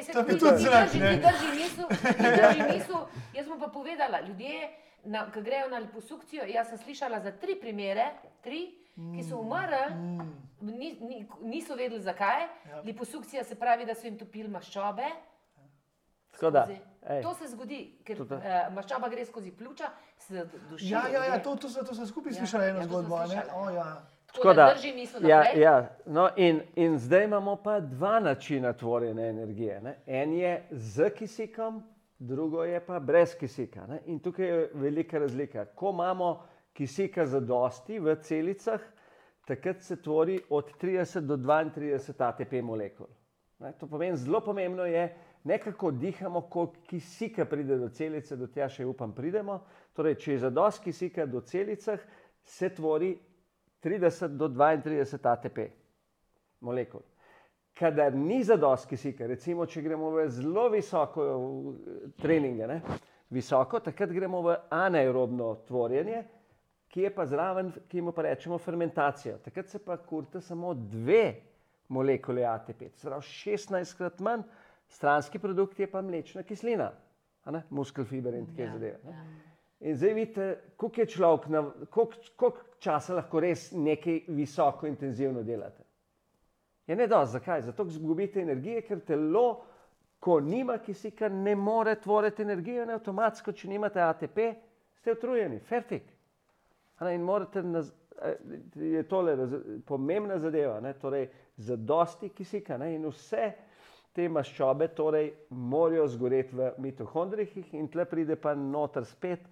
se 0.03 0.13
to 0.13 0.23
bi 0.23 0.33
ti- 0.33 0.39
tudi 0.41 0.57
zrak, 0.59 0.89
drži, 0.89 0.99
ne. 1.01 1.17
drži 1.19 1.49
misel, 1.55 1.89
drži 1.89 2.63
misel. 2.71 3.01
Jaz 3.35 3.49
bom 3.49 3.61
pa 3.61 3.67
povedala, 3.69 4.21
ljudje, 4.21 4.71
na, 5.05 5.31
ki 5.31 5.43
grejo 5.43 5.69
na 5.69 5.79
liposukcijo, 5.79 6.45
jaz 6.47 6.69
sem 6.69 6.79
slišala 6.79 7.21
za 7.21 7.33
tri 7.33 7.55
primere, 7.57 8.07
tri, 8.41 8.75
ki 8.95 9.23
so 9.23 9.37
umrli, 9.37 9.83
ni, 10.63 10.97
ni, 11.01 11.19
niso 11.43 11.75
vedeli 11.75 12.01
zakaj. 12.01 12.43
Ja. 12.67 12.81
Liposukcija 12.83 13.45
se 13.45 13.55
pravi, 13.57 13.85
da 13.85 13.95
so 13.95 14.07
jim 14.07 14.19
topili 14.19 14.49
maščobe. 14.49 15.05
Da, 16.43 16.69
ej. 17.07 17.23
To 17.23 17.35
se 17.35 17.49
zgodi, 17.49 17.77
ker 18.05 18.17
To 18.17 18.25
da. 18.27 18.37
uh, 18.37 18.43
maščoba 18.75 19.09
gre 19.09 19.25
skozi 19.25 19.51
pljuča, 19.53 19.85
se 20.19 20.35
duši. 20.71 20.87
Ja, 20.87 21.03
ja, 21.03 21.13
ja, 21.15 21.25
ljudje. 21.27 21.43
to, 21.43 21.57
to, 21.57 21.69
so- 21.69 21.83
to 21.83 21.95
sem 21.95 22.07
skupaj 22.07 22.33
Ja, 22.33 22.37
slišala 22.37 22.65
eno 22.67 22.79
ja, 22.79 22.85
zgodbo. 22.85 23.17
a 23.17 23.21
ne? 23.21 23.27
slišala, 23.29 23.55
O, 23.57 23.71
ja. 23.71 24.03
Tako 24.37 24.55
da 24.55 24.73
drži 24.75 24.93
misel 24.95 25.29
ja, 25.29 25.39
naprej. 25.39 25.63
ja, 25.63 25.97
no 26.07 26.29
in, 26.37 26.61
in 26.75 26.99
zdaj 26.99 27.25
imamo 27.25 27.57
pa 27.57 27.81
dva 27.81 28.21
načina 28.21 28.73
tvorjenja 28.73 29.27
energije. 29.27 29.81
Ne? 29.81 29.99
En 30.07 30.33
je 30.33 30.69
z 30.71 31.11
kisikom, 31.11 31.83
drugo 32.19 32.65
je 32.65 32.81
pa 32.81 32.99
brez 33.01 33.35
kisika. 33.39 33.87
Ne? 33.87 34.01
In 34.07 34.19
tukaj 34.19 34.47
je 34.47 34.71
velika 34.75 35.19
razlika. 35.19 35.65
Ko 35.65 35.91
imamo 35.91 36.47
kisika 36.73 37.27
za 37.27 37.41
dosti 37.41 37.99
v 37.99 38.17
celicah, 38.21 38.81
takrat 39.47 39.83
se 39.83 40.03
tvori 40.03 40.41
od 40.51 40.73
30 40.83 41.21
do 41.21 41.37
32 41.37 42.25
ATP 42.29 42.63
molekul. 42.63 43.07
Ne? 43.59 43.73
To 43.81 43.87
pomeni, 43.87 44.17
zelo 44.17 44.41
pomembno 44.41 44.85
je, 44.85 45.17
nekako 45.45 45.91
dihamo, 45.91 46.41
koliko 46.41 46.75
kisika 46.87 47.45
pride 47.45 47.77
do 47.79 47.89
celice, 47.89 48.37
do 48.37 48.47
tja 48.47 48.69
še 48.69 48.85
upam 48.85 49.15
pridemo. 49.15 49.61
Torej, 49.97 50.19
če 50.21 50.33
je 50.33 50.39
za 50.39 50.51
dosti 50.51 50.91
kisika 50.91 51.27
do 51.27 51.41
celicah, 51.41 52.01
se 52.43 52.69
tvori 52.75 53.15
30 53.83 54.37
do 54.39 54.49
32 54.49 55.19
ATP 55.33 55.59
molekul. 56.61 57.03
Kadar 57.77 58.15
ni 58.17 58.41
zadost 58.45 58.89
kisika, 58.89 59.27
recimo, 59.29 59.67
če 59.69 59.83
gremo 59.85 60.11
v 60.15 60.29
zelo 60.33 60.69
visoko 60.73 61.25
v 61.27 62.13
treninge, 62.17 62.67
ne, 62.67 62.79
visoko, 63.31 63.83
takrat 63.85 64.15
gremo 64.17 64.41
v 64.47 64.55
anaerobno 64.73 65.51
tvorjenje, 65.69 66.23
ki 66.89 67.03
je 67.05 67.11
pa 67.13 67.27
zraven, 67.29 67.73
ki 67.91 68.01
mu 68.01 68.15
pa 68.17 68.25
rečemo 68.25 68.57
fermentacija. 68.59 69.37
Takrat 69.45 69.69
se 69.69 69.79
pa 69.85 69.99
kurta 70.01 70.41
samo 70.41 70.73
dve 70.75 71.35
molekule 71.93 72.47
ATP, 72.49 72.89
to 72.95 72.99
se 73.03 73.11
pravi 73.11 73.29
16 73.29 73.97
krat 73.99 74.25
manj, 74.25 74.47
stranski 74.89 75.39
produkt 75.39 75.79
je 75.81 75.91
pa 75.91 76.01
mlečna 76.03 76.43
kislina, 76.49 76.89
a 77.45 77.51
ne, 77.53 77.63
muskel 77.71 78.05
fiber 78.09 78.35
in 78.35 78.47
take 78.47 78.63
Ja, 78.63 78.73
zadeve. 78.73 78.99
ja. 79.05 79.27
In 79.81 79.97
zdaj 79.97 80.15
vidite, 80.15 80.61
koliko 80.77 81.01
je 81.01 81.07
človek, 81.07 81.43
koliko, 81.91 82.53
časa 82.81 83.15
lahko 83.15 83.41
res 83.41 83.71
nekaj 83.73 84.23
visoko 84.29 84.87
intenzivno 84.87 85.43
delate. 85.43 85.85
Je 86.87 86.97
ne 86.97 87.07
dosti, 87.07 87.33
zakaj? 87.33 87.63
Zato, 87.67 87.85
ker 87.85 87.93
izgubite 87.93 88.41
energije, 88.41 88.83
ker 88.87 89.03
telo, 89.05 89.47
ko 90.23 90.39
nima 90.41 90.79
kisika, 90.79 91.29
ne 91.29 91.55
more 91.55 91.97
tvoriti 92.01 92.43
energije, 92.43 92.87
in 92.87 92.95
avtomatsko, 92.95 93.53
če 93.53 93.69
nimate 93.69 94.01
ATP, 94.01 94.41
ste 94.97 95.13
utrujeni, 95.13 95.61
fertik. 95.61 96.07
Ne, 97.01 97.15
in 97.15 97.27
morate, 97.27 97.63
naz, 97.63 97.91
eh, 98.23 98.39
je 98.81 99.03
tole 99.09 99.37
raz, 99.37 99.55
pomembna 99.87 100.39
zadeva, 100.39 100.81
ne, 100.81 100.95
torej 100.97 101.29
za 101.57 101.77
dosti 101.77 102.31
kisika 102.33 102.79
ne, 102.81 102.95
in 102.95 103.05
vse 103.11 103.51
te 104.17 104.29
maščobe 104.33 104.89
torej 104.97 105.29
morajo 105.51 106.07
zgoreti 106.09 106.57
v 106.57 106.71
mitohondrijih 106.81 107.75
in 107.77 107.91
tle 107.93 108.07
pride 108.09 108.39
pa 108.41 108.55
noter 108.57 109.05
spet, 109.05 109.43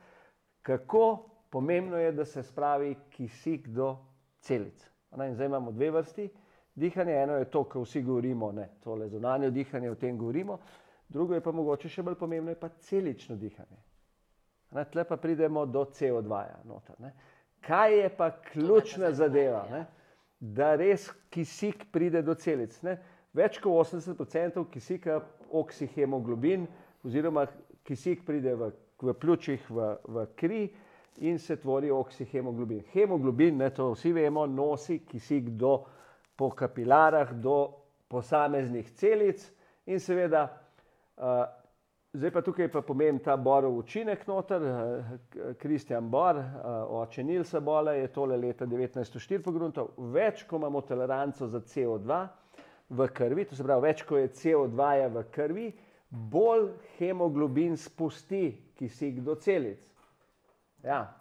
kako 0.64 1.28
pomembno 1.50 1.96
je, 2.00 2.12
da 2.12 2.24
se 2.24 2.42
spravi 2.42 2.96
kisik 3.10 3.68
do 3.68 3.96
celic. 4.40 4.90
In 5.14 5.34
zdaj 5.34 5.46
imamo 5.46 5.72
dve 5.72 5.90
vrsti 5.90 6.28
dihanja, 6.74 7.12
eno 7.22 7.36
je 7.36 7.50
to, 7.50 7.64
kar 7.64 7.82
vsi 7.82 8.02
govorimo, 8.02 8.52
ne, 8.52 8.68
tole 8.84 9.08
zunanje 9.08 9.50
dihanje, 9.50 9.90
o 9.90 9.94
tem 9.94 10.18
govorimo, 10.18 10.58
drugo 11.08 11.34
je 11.34 11.40
pa 11.40 11.52
mogoče 11.52 11.88
še 11.88 12.02
bolj 12.02 12.16
pomembno, 12.18 12.50
je 12.50 12.58
pa 12.60 12.68
celično 12.88 13.36
dihanje. 13.36 13.78
Ne, 14.74 14.84
tle 14.90 15.04
pa 15.04 15.16
pridemo 15.16 15.66
do 15.66 15.84
CO2-ja. 15.84 16.62
Noter, 16.66 16.96
ne. 16.98 17.12
Kaj 17.62 17.98
je 17.98 18.08
pa 18.16 18.30
ključna 18.52 19.12
zadeva? 19.12 19.66
ja. 19.70 19.76
Ne? 19.78 19.84
Da 20.40 20.74
res 20.76 21.06
kisik 21.30 21.86
pride 21.92 22.22
do 22.22 22.34
celic. 22.34 22.74
Ne? 22.82 22.98
Več 23.32 23.60
kot 23.62 23.94
80% 23.94 24.64
kisika 24.72 25.20
oksihemoglobin, 25.54 26.66
oziroma 27.06 27.46
kisik 27.86 28.26
pride 28.26 28.56
v, 28.58 28.72
v 29.02 29.14
pljučih, 29.14 29.70
v, 29.70 29.96
v 30.08 30.26
kri 30.36 30.62
in 31.26 31.38
se 31.38 31.56
tvori 31.56 31.90
oksihemoglobin. 31.90 32.82
Hemoglobin, 32.92 33.58
ne, 33.58 33.70
to 33.70 33.92
vsi 33.94 34.12
vemo, 34.12 34.46
nosi 34.46 35.00
kisik 35.06 35.50
do, 35.58 35.84
po 36.36 36.50
kapilarah 36.50 37.32
do 37.32 37.58
posameznih 38.08 38.90
celic 38.98 39.44
in 39.86 40.00
seveda 40.00 40.48
uh, 41.16 41.44
Zdaj 42.14 42.30
pa 42.30 42.42
tukaj 42.46 42.68
pa 42.70 42.78
pomem 42.86 43.16
ta 43.18 43.34
Borov 43.36 43.74
učinek 43.74 44.20
noter, 44.26 44.62
eh, 44.62 45.54
Kristjan 45.58 46.10
Bor, 46.10 46.36
eh, 46.36 46.44
oče 46.88 47.24
Nilsa 47.24 47.60
Bola 47.60 47.92
je 47.92 48.06
tole 48.06 48.36
leta 48.36 48.66
1904 48.66 49.42
pogruntal, 49.42 49.88
več 49.98 50.44
ko 50.46 50.56
imamo 50.56 50.80
toleranco 50.80 51.46
za 51.46 51.58
CO2 51.60 52.28
v 52.90 53.08
krvi, 53.08 53.44
to 53.44 53.56
se 53.56 53.64
pravi 53.64 53.82
več 53.82 54.04
ko 54.06 54.16
je 54.16 54.28
CO2 54.28 54.94
-ja 54.94 55.08
v 55.10 55.24
krvi, 55.30 55.72
bolj 56.10 56.70
hemoglobin 56.98 57.76
spusti 57.76 58.63
kisik 58.78 59.20
do 59.20 59.34
celic. 59.34 59.80
Ja. 60.84 61.14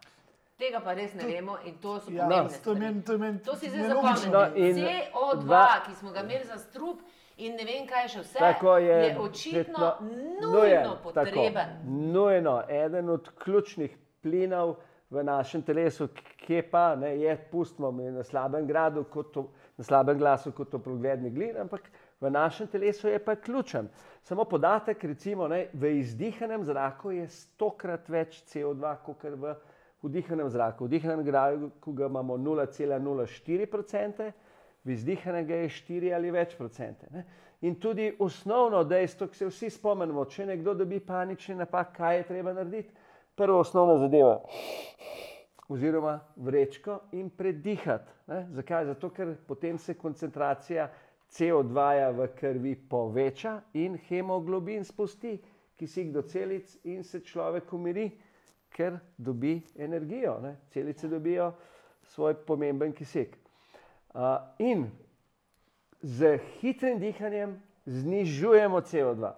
Tega 0.57 0.79
pa 0.79 0.93
res 0.93 1.13
ne 1.13 1.25
vemo 1.25 1.57
in 1.65 1.77
to 1.81 1.99
so 1.99 2.11
Ja, 2.11 2.27
pomembne 2.27 2.49
to 2.63 2.71
je 2.73 3.01
to 3.03 3.23
je 3.23 3.43
To 3.43 3.55
si 3.55 3.69
zdaj 3.69 3.87
nelogično. 3.87 4.31
No, 4.31 4.39
zapomnite. 4.39 4.69
in 4.69 4.75
CO2, 4.75 5.41
dva- 5.41 5.81
ki 5.85 5.95
smo 5.95 6.11
ga 6.11 6.19
imeli 6.19 6.45
za 6.45 6.57
strup 6.57 7.01
in 7.37 7.55
ne 7.55 7.65
vem 7.65 7.87
kaj 7.87 8.07
še 8.07 8.19
vse, 8.21 8.39
Tako 8.39 8.77
je, 8.77 8.97
je 9.05 9.19
očitno 9.19 9.79
no, 9.79 9.97
nujno 10.01 10.51
nujen, 10.51 10.89
potreben. 11.03 11.53
Tako, 11.53 11.89
nujno, 12.13 12.63
eden 12.69 13.09
od 13.09 13.29
ključnih 13.43 13.97
plinov 14.21 14.75
v 15.09 15.23
našem 15.23 15.61
telesu, 15.61 16.07
ki 16.45 16.61
pa 16.71 16.95
ne, 16.95 17.17
je, 17.19 17.35
pustimo 17.51 17.91
na 17.91 18.23
slabem 18.23 18.67
gradu, 18.67 19.03
kot 19.03 19.33
to, 19.33 19.47
na 19.77 19.83
slabem 19.83 20.17
glasu 20.17 20.51
kot 20.51 20.69
toplogredni 20.69 21.29
glin, 21.29 21.57
ampak 21.57 21.89
v 22.21 22.29
našem 22.29 22.67
telesu 22.67 23.07
je 23.07 23.19
pa 23.19 23.35
ključen. 23.35 23.89
Samo 24.23 24.45
podatek, 24.45 25.03
recimo, 25.03 25.47
ne, 25.47 25.67
v 25.73 25.97
izdihanem 25.99 26.63
zraku 26.63 27.11
je 27.11 27.27
stokrat 27.27 28.09
več 28.09 28.43
CO2, 28.47 28.95
kot 29.05 29.23
v 29.23 29.55
vdihanem 30.03 30.49
zraku. 30.49 30.85
V 30.85 30.87
vdihanem 30.87 31.23
zraku 31.25 31.93
ga 31.93 32.07
imamo 32.07 32.37
0,04 32.37 33.65
procente, 33.65 34.31
v 34.83 34.91
izdihanem 34.91 35.47
ga 35.47 35.55
je 35.63 35.69
4 35.69 36.13
ali 36.15 36.31
več 36.31 36.55
procente. 36.55 37.07
Ne. 37.11 37.25
In 37.63 37.75
tudi 37.79 38.09
osnovno 38.19 38.83
dejstvo, 38.83 39.27
ki 39.27 39.37
se 39.37 39.47
vsi 39.47 39.69
spomnimo, 39.71 40.25
če 40.25 40.49
nekdo 40.49 40.73
dobi 40.75 40.99
panični 40.99 41.55
napad, 41.55 41.93
kaj 41.95 42.17
je 42.17 42.25
treba 42.27 42.53
narediti? 42.53 42.91
Prva 43.35 43.61
osnovna 43.63 43.95
zadeva, 43.97 44.35
oziroma 45.71 46.19
vrečko 46.35 46.99
in 47.11 47.29
predihati. 47.33 48.11
Ne? 48.27 48.43
Zakaj? 48.51 48.85
Zato, 48.91 49.09
ker 49.09 49.31
potem 49.47 49.79
se 49.79 49.95
koncentracija 49.97 50.89
CO2 51.33 51.73
-ja 51.73 52.11
v 52.13 52.27
krvi 52.35 52.75
poveča 52.75 53.61
in 53.73 53.97
hemoglobin 53.97 54.83
spusti 54.83 55.39
kisik 55.75 56.11
do 56.11 56.21
celic 56.21 56.77
in 56.83 57.03
se 57.03 57.19
človek 57.19 57.73
umiri, 57.73 58.11
ker 58.69 58.99
dobi 59.17 59.61
energijo. 59.75 60.39
Ne? 60.41 60.55
Celice 60.69 61.07
dobijo 61.07 61.53
svoj 62.03 62.33
pomemben 62.45 62.93
kisik. 62.93 63.37
Uh, 64.13 64.21
in 64.59 64.91
z 66.01 66.37
hitrim 66.59 66.99
dihanjem 66.99 67.57
znižujemo 67.85 68.81
CO2. 68.81 69.33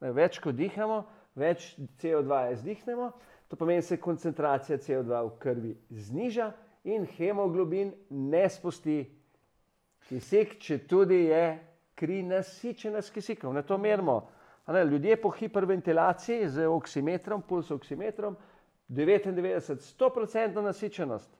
Več 0.00 0.38
kot 0.40 0.56
dihamo, 0.56 1.04
več 1.36 1.74
CO2 2.00 2.52
izdihnemo, 2.52 3.10
to 3.48 3.56
pomeni, 3.56 3.80
da 3.80 3.86
se 3.86 4.00
koncentracija 4.00 4.78
CO2 4.78 5.22
v 5.26 5.38
krvi 5.38 5.72
zniža 5.90 6.52
in 6.84 7.06
hemoglobin 7.16 7.92
ne 8.10 8.48
spusti 8.48 9.02
kisik, 10.08 10.58
če 10.60 10.78
tudi 10.88 11.24
je 11.30 11.44
kri 11.94 12.22
nasičena 12.22 13.02
s 13.02 13.10
kisikom. 13.10 13.54
Na 13.54 13.62
to 13.62 13.78
merimo. 13.78 14.22
Ne, 14.70 14.84
ljudje 14.84 15.16
po 15.20 15.30
hiperventilaciji 15.34 16.48
z 16.48 16.66
oksimetrom, 16.70 17.42
puls 17.42 17.70
oksimetrom, 17.70 18.36
99-100% 18.88 20.62
nasičenost. 20.62 21.30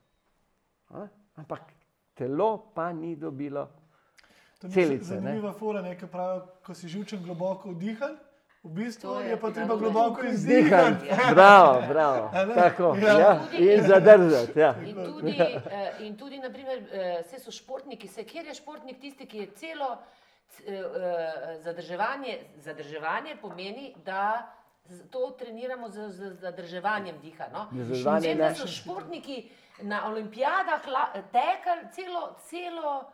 Ne? 0.90 1.08
Ampak 1.38 1.72
telo 2.14 2.72
pa 2.74 2.92
ni 2.92 3.16
dobilo 3.16 3.68
celice. 4.68 5.04
Zanimiva 5.14 5.52
fora, 5.52 5.82
nekaj 5.82 6.08
pravi, 6.11 6.40
ko 6.66 6.74
si 6.74 6.88
živčen 6.88 7.22
globoko 7.24 7.70
vdihal. 7.70 8.16
V 8.62 8.68
bistvu 8.68 9.20
je, 9.20 9.28
je 9.28 9.36
pa 9.40 9.50
treba 9.50 9.76
globoko 9.76 10.22
izdihati. 10.26 11.06
Izdihati. 11.06 11.32
Bravo, 11.34 11.82
bravo. 11.88 12.30
Tako, 12.54 12.96
Ja. 13.02 13.18
ja. 13.18 13.40
In 13.58 13.82
zadržati. 13.86 14.58
Ja. 14.61 14.74
In 14.86 14.94
tudi, 14.94 15.36
eh, 15.40 15.92
in 16.00 16.16
tudi 16.16 16.38
naprimer, 16.38 16.78
eh, 16.92 17.22
vse 17.24 17.38
so 17.38 17.50
športniki, 17.50 18.08
se, 18.08 18.24
kjer 18.24 18.46
je 18.46 18.54
športnik 18.54 19.00
tisti, 19.00 19.26
ki 19.26 19.38
je 19.38 19.50
celo 19.56 19.96
eh, 20.66 20.74
eh, 20.74 21.58
zadrževanje, 21.62 22.38
zadrževanje 22.56 23.36
pomeni, 23.40 23.94
da 24.04 24.52
to 25.11 25.30
treniramo 25.38 25.88
z, 25.88 26.08
z 26.11 26.32
zadrževanjem 26.40 27.16
diha. 27.22 27.44
No? 27.52 27.66
Zadrževanje 27.72 28.28
Vem, 28.28 28.38
da 28.38 28.54
so 28.54 28.66
športniki 28.66 29.48
na 29.82 30.06
olimpijadah 30.06 30.82
tekli 31.32 31.88
celo, 31.92 32.36
celo, 32.48 33.11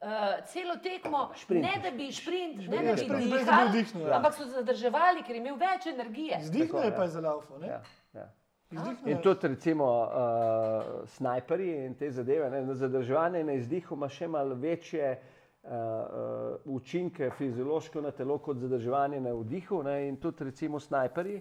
uh, 0.00 0.44
celo 0.46 0.76
tekmo, 0.82 1.30
Šprint. 1.36 1.62
ne 1.64 1.80
da 1.82 1.90
bi 1.96 2.12
šprint, 2.12 2.68
ne 2.68 2.76
Ja, 2.76 2.82
da 2.82 2.92
bi 2.92 2.98
šprint, 2.98 3.30
brez 3.30 3.30
da 3.30 3.36
bi 3.38 3.44
dihali, 3.44 3.68
vdihnil, 3.68 4.08
ja. 4.08 4.16
ampak 4.16 4.34
so 4.34 4.44
zadrževali, 4.44 5.22
ker 5.22 5.34
je 5.34 5.40
imel 5.40 5.56
več 5.56 5.86
energije. 5.86 6.38
Izdihnil 6.40 6.68
Tako, 6.68 6.84
je 6.84 6.90
ja. 6.90 6.96
pa 6.96 7.02
je 7.02 7.08
za 7.08 7.20
laufo. 7.20 7.58
ne? 7.58 7.66
Ja, 7.68 7.82
ja. 8.14 8.28
Izdihnil 8.70 9.16
In 9.16 9.22
tudi, 9.22 9.48
recimo, 9.48 9.84
uh, 10.04 11.08
snajperji 11.08 11.86
in 11.86 11.94
te 11.94 12.10
zadeve, 12.10 12.50
ne, 12.50 12.62
na 12.66 12.74
zadrževanje 12.74 13.44
na 13.44 13.52
izdihu 13.52 13.96
ima 13.96 14.08
še 14.08 14.28
malo 14.28 14.54
večje 14.54 15.12
uh, 15.14 15.70
uh, 15.72 16.74
učinke 16.76 17.30
fiziološko 17.38 18.00
na 18.00 18.10
telo 18.10 18.38
kot 18.38 18.58
zadrževanje 18.58 19.20
na 19.20 19.32
vdihu. 19.32 19.82
Ne, 19.82 20.08
in 20.08 20.16
tudi, 20.16 20.44
recimo, 20.44 20.80
snajperji 20.80 21.40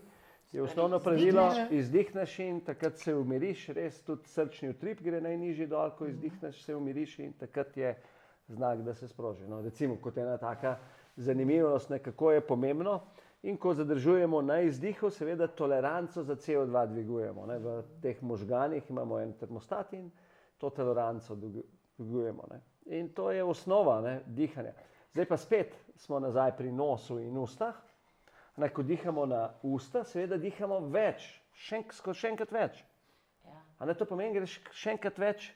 je 0.51 0.61
osnovno 0.63 0.99
pravilo, 0.99 1.49
izdihneš. 1.51 1.71
izdihneš 1.71 2.39
in 2.39 2.61
takrat 2.61 2.97
se 2.97 3.15
umiriš, 3.15 3.67
res 3.75 4.01
tudi 4.01 4.27
srčni 4.27 4.69
utrip 4.69 5.01
gre 5.03 5.21
najnižji 5.21 5.67
dol, 5.67 5.91
ko 5.97 6.07
izdihneš, 6.07 6.63
se 6.63 6.75
umiriš 6.75 7.19
in 7.19 7.33
takrat 7.33 7.77
je 7.77 7.91
znak, 8.47 8.81
da 8.81 8.93
se 8.93 9.07
sproži. 9.07 9.47
No, 9.47 9.61
recimo, 9.61 9.97
kot 10.01 10.17
ena 10.17 10.37
taka 10.37 10.77
zanimivost, 11.15 11.89
ne, 11.89 11.99
kako 11.99 12.31
je 12.31 12.41
pomembno. 12.41 12.99
In 13.43 13.57
ko 13.57 13.73
zadržujemo 13.73 14.41
na 14.41 14.59
izdihu, 14.61 15.09
seveda 15.09 15.47
toleranco 15.47 16.23
za 16.23 16.35
CO2 16.35 16.87
dvigujemo. 16.87 17.45
Ne. 17.45 17.59
V 17.59 17.83
teh 18.01 18.23
možganih 18.23 18.89
imamo 18.89 19.19
en 19.19 19.33
termostat 19.33 19.93
in 19.93 20.11
to 20.57 20.69
toleranco 20.69 21.35
dvigu- 21.35 21.63
dvigujemo. 21.97 22.43
Ne. 22.51 22.61
In 22.85 23.09
to 23.13 23.31
je 23.31 23.43
osnova 23.43 24.01
ne, 24.01 24.21
dihanja. 24.25 24.73
Zdaj 25.11 25.25
pa 25.25 25.37
spet 25.37 25.75
smo 25.95 26.19
nazaj 26.19 26.57
pri 26.57 26.71
nosu 26.71 27.19
in 27.19 27.37
ustah. 27.37 27.75
Ne, 28.57 28.69
ko 28.69 28.83
dihamo 28.83 29.25
na 29.25 29.53
usta, 29.61 30.03
seveda 30.03 30.37
dihamo 30.37 30.79
več, 30.89 31.27
še, 31.53 31.83
še 32.13 32.29
enkrat 32.29 32.51
več. 32.51 32.83
Ja. 33.45 33.61
A 33.79 33.85
ne 33.85 33.93
to 33.93 34.05
pomeni, 34.05 34.33
da 34.33 34.39
greš 34.39 34.57
še 34.73 34.95
enkrat 34.95 35.19
več 35.21 35.51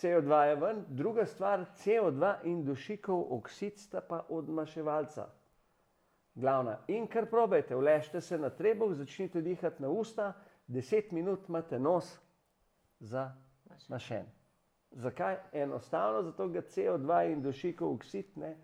CO2 0.00 0.42
je 0.42 0.56
ven, 0.56 0.84
druga 0.88 1.26
stvar, 1.26 1.64
CO2 1.76 2.34
in 2.44 2.64
dušikov 2.64 3.26
oksid 3.36 3.78
sta 3.78 4.00
pa 4.00 4.24
odmaševalca. 4.28 5.28
Glavna. 6.34 6.78
In 6.88 7.06
kar 7.06 7.26
probajte, 7.30 7.76
vlešte 7.76 8.20
se 8.20 8.38
na 8.38 8.50
trebuh, 8.50 8.94
začnite 8.94 9.40
dihati 9.40 9.82
na 9.82 9.88
usta, 9.88 10.32
10 10.68 11.12
minut 11.12 11.48
imate 11.48 11.78
nos 11.78 12.18
za 13.00 13.30
mašen. 13.88 14.26
Zakaj? 14.90 15.36
Enostavno, 15.52 16.22
zato 16.22 16.48
ga 16.48 16.62
CO2 16.62 17.32
in 17.32 17.42
dušikov 17.42 17.94
oksid 17.94 18.26
ne 18.36 18.56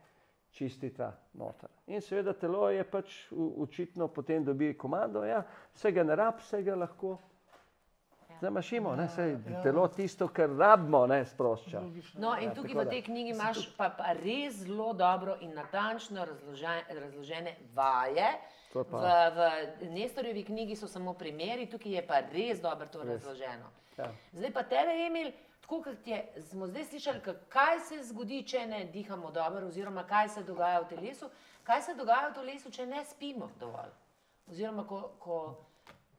čistita 0.50 1.12
noter. 1.32 1.68
In 1.86 2.00
seveda 2.00 2.32
telo 2.32 2.70
je 2.70 2.84
pač 2.90 3.32
očitno 3.56 4.08
potem 4.08 4.44
dobi 4.44 4.74
komando, 4.78 5.24
ja, 5.24 5.44
vse 5.74 5.92
ga 5.92 6.04
ne 6.04 6.16
rab, 6.16 6.38
vse 6.38 6.62
ga 6.62 6.74
lahko 6.74 7.18
zamašimo, 8.40 8.96
ne, 8.96 9.08
saj 9.08 9.30
ja. 9.30 9.62
telo 9.62 9.88
tisto, 9.88 10.28
kar 10.28 10.50
rabimo, 10.50 11.06
ne 11.06 11.24
sprošča. 11.24 11.80
No, 12.14 12.36
in 12.36 12.48
Ja, 12.48 12.54
tukaj 12.54 12.74
v 12.74 12.88
tej 12.88 13.02
knjigi 13.02 13.30
imaš 13.30 13.76
pa, 13.76 13.90
pa 13.90 14.12
res 14.14 14.54
zelo 14.54 14.92
dobro 14.92 15.36
in 15.40 15.54
natančno 15.54 16.24
razložene, 16.24 16.84
razložene 16.90 17.56
vaje. 17.74 18.30
V, 18.74 18.84
v 18.90 19.50
Nestorjevi 19.90 20.44
knjigi 20.44 20.76
so 20.76 20.86
samo 20.86 21.14
primeri, 21.14 21.66
tukaj 21.66 21.92
je 21.92 22.06
pa 22.06 22.20
res 22.22 22.60
dobro 22.60 22.86
to 22.86 23.02
razloženo. 23.02 23.70
Ja. 23.98 24.12
Zdaj 24.32 24.52
pa 24.52 24.62
tebe, 24.62 24.92
Emil, 25.06 25.32
tako 25.60 25.82
kot 25.82 26.06
je, 26.06 26.20
smo 26.40 26.66
zdaj 26.66 26.84
slišali, 26.84 27.20
ka- 27.20 27.34
kaj 27.48 27.80
se 27.80 28.02
zgodi, 28.02 28.42
če 28.42 28.66
ne 28.66 28.84
dihamo 28.84 29.30
dobro, 29.30 29.66
oziroma 29.66 30.04
kaj 30.04 30.28
se 30.28 30.42
dogaja 30.42 30.80
v 30.80 30.88
telesu, 30.88 31.28
kaj 31.62 31.82
se 31.82 31.94
dogaja 31.94 32.28
v 32.28 32.34
telesu, 32.34 32.70
če 32.70 32.86
ne 32.86 33.04
spimo 33.04 33.50
dovolj. 33.60 33.90
Oziroma, 34.50 34.86
ko, 34.86 35.10
ko 35.18 35.36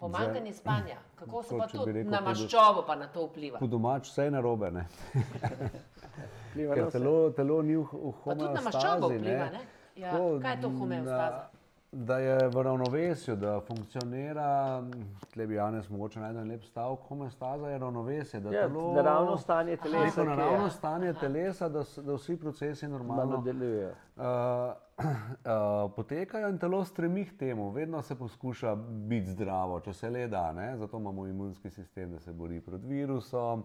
pomankanje 0.02 0.54
spanja, 0.54 0.98
kako 1.16 1.44
se 1.44 1.58
pa 1.58 1.68
to 1.68 1.86
rekel, 1.86 2.12
na 2.12 2.22
maščobo 2.22 2.84
pa 2.88 2.96
na 2.96 3.08
to 3.08 3.26
vpliva. 3.28 3.60
Po 3.62 3.68
domač 3.68 4.10
vse 4.10 4.24
je 4.28 4.32
narobe, 4.32 4.72
ne? 4.72 4.86
Telo, 6.92 7.30
telo 7.32 7.62
ni 7.62 7.78
v, 7.78 7.86
v 7.86 8.12
Pa 8.26 8.34
tudi 8.36 8.54
na 8.54 8.62
maščobo 8.62 9.08
homeostazi. 9.08 9.20
vpliva, 9.22 9.50
ne? 9.54 9.62
Ja, 9.96 10.12
Tako, 10.12 10.40
kaj 10.42 10.56
je 10.56 10.62
to 10.62 10.70
homeostaza? 10.80 11.44
Da, 11.94 12.18
je 12.18 12.50
v 12.50 12.62
ravnovesju, 12.64 13.36
da 13.36 13.62
funkcionira, 13.62 14.84
tle 15.30 15.48
bi 15.48 15.56
Janez 15.56 15.90
mogoče 15.90 16.20
najden 16.20 16.48
lep 16.48 16.64
stavek, 16.64 17.00
homeostaza 17.02 17.68
je 17.68 17.78
ravnovesje, 17.78 18.40
da 18.40 18.50
Ja, 18.50 18.62
telo, 18.62 18.94
naravno 18.94 19.38
stanje 19.38 19.78
telesa, 19.78 20.06
neko 20.06 20.22
je- 20.22 20.28
naravno 20.28 20.70
stanje 20.70 21.14
telesa, 21.14 21.70
da, 21.70 21.84
da 21.98 22.14
vsi 22.14 22.38
procesi 22.38 22.88
normalno 22.88 23.38
delujejo. 23.40 23.90
uh, 23.90 24.24
uh, 24.24 25.04
potekajo 25.96 26.50
in 26.50 26.58
telo 26.58 26.86
stremi 26.86 27.26
k 27.26 27.38
temu, 27.38 27.70
vedno 27.72 28.02
se 28.02 28.16
poskuša 28.16 28.76
biti 28.76 29.28
zdravo, 29.28 29.80
če 29.80 29.94
se 29.94 30.10
le 30.10 30.28
da, 30.28 30.52
ne? 30.52 30.78
zato 30.78 30.98
imamo 30.98 31.28
imunski 31.28 31.70
sistem, 31.70 32.12
da 32.12 32.20
se 32.20 32.34
bori 32.34 32.62
proti 32.62 32.88
virusom. 32.88 33.64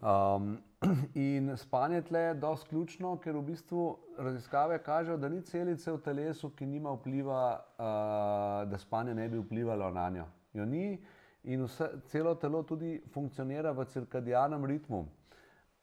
Um, 0.00 0.58
in 1.14 1.56
spanje 1.56 2.02
tle 2.02 2.20
je 2.20 2.34
dosti 2.34 2.68
ključno, 2.68 3.16
ker 3.18 3.36
v 3.36 3.42
bistvu 3.42 3.98
raziskave 4.18 4.78
kažejo, 4.82 5.16
da 5.16 5.28
ni 5.28 5.42
celice 5.42 5.92
v 5.92 5.98
telesu, 6.02 6.50
ki 6.50 6.66
nima 6.66 6.92
vpliva, 6.94 7.42
uh, 7.58 8.70
da 8.70 8.78
spanje 8.78 9.14
ne 9.14 9.28
bi 9.28 9.38
vplivalo 9.38 9.90
na 9.90 10.10
njo. 10.10 10.26
Jo 10.54 10.64
ni 10.64 10.98
in 11.44 11.64
vse, 11.64 11.88
celo 12.06 12.34
telo 12.34 12.62
tudi 12.62 13.02
funkcionira 13.12 13.72
v 13.72 13.84
cirkadijanem 13.84 14.64
ritmu. 14.64 15.06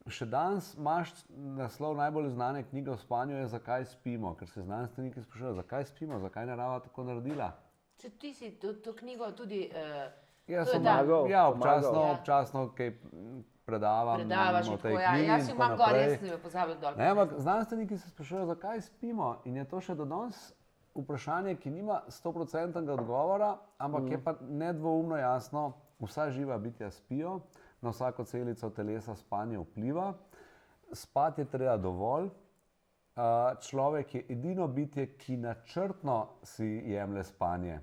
Še 0.07 0.28
danes 0.30 0.76
imaš 0.78 1.11
naslov 1.57 1.95
najbolj 1.97 2.30
znane 2.36 2.61
knjige 2.63 2.91
o 2.93 2.97
spanju, 2.97 3.39
je 3.39 3.47
Zakaj 3.47 3.86
spimo, 3.86 4.36
ker 4.38 4.49
se 4.49 4.61
znanstveniki 4.61 5.24
sprašujejo, 5.24 5.55
zakaj 5.55 5.86
spimo, 5.86 6.20
zakaj 6.20 6.43
je 6.43 6.49
narava 6.51 6.80
tako 6.80 7.03
naredila. 7.03 7.49
Če 7.97 8.11
ti 8.22 8.34
si 8.34 8.51
to, 8.61 8.76
to 8.86 8.93
knjigo 8.93 9.32
tudi 9.32 9.66
uh, 9.72 10.05
je 10.47 10.66
sem 10.66 10.84
da. 10.84 11.01
Ja, 11.30 11.47
občasno. 11.47 12.01
Ja. 12.01 12.11
občasno 12.11 12.68
kaj 12.78 12.89
mm, 12.89 13.41
predavam. 13.66 14.20
predavaš, 14.20 14.68
tako, 14.68 14.99
ja, 14.99 15.13
knjigi 15.13 15.28
jaz 15.28 15.47
tako 15.47 15.55
imam 15.55 15.78
gor, 15.78 15.95
jaz 15.95 16.20
sem 16.20 16.28
jo 16.28 16.38
pozabil 16.43 16.76
dol. 16.82 16.93
Ne, 16.97 17.09
ampak 17.09 17.34
znanstveniki 17.38 17.97
se 17.97 18.09
sprašujejo, 18.09 18.45
zakaj 18.45 18.82
spimo. 18.82 19.36
In 19.45 19.57
je 19.57 19.66
to 19.70 19.82
še 19.82 19.95
do 19.95 20.05
danes 20.05 20.53
vprašanje, 20.95 21.55
ki 21.55 21.72
nima 21.72 22.01
100% 22.07 22.89
odgovora, 22.89 23.55
ampak 23.78 24.03
mm. 24.03 24.11
je 24.11 24.24
pa 24.24 24.36
nedvoumno 24.41 25.18
jasno, 25.18 25.74
vsa 25.99 26.30
živa 26.30 26.57
bitja 26.57 26.91
spijo, 26.91 27.39
na 27.82 27.91
vsako 27.91 28.24
celico 28.24 28.70
telesa 28.70 29.16
spanje 29.16 29.59
vpliva. 29.59 30.13
spati 30.91 31.41
je 31.41 31.45
treba 31.45 31.78
dovolj. 31.78 32.30
Človek 33.61 34.16
je 34.16 34.26
edino 34.30 34.68
bitje, 34.68 35.07
ki 35.18 35.38
načrtno 35.38 36.28
si 36.43 36.66
jemlje 36.86 37.24
spanje. 37.24 37.80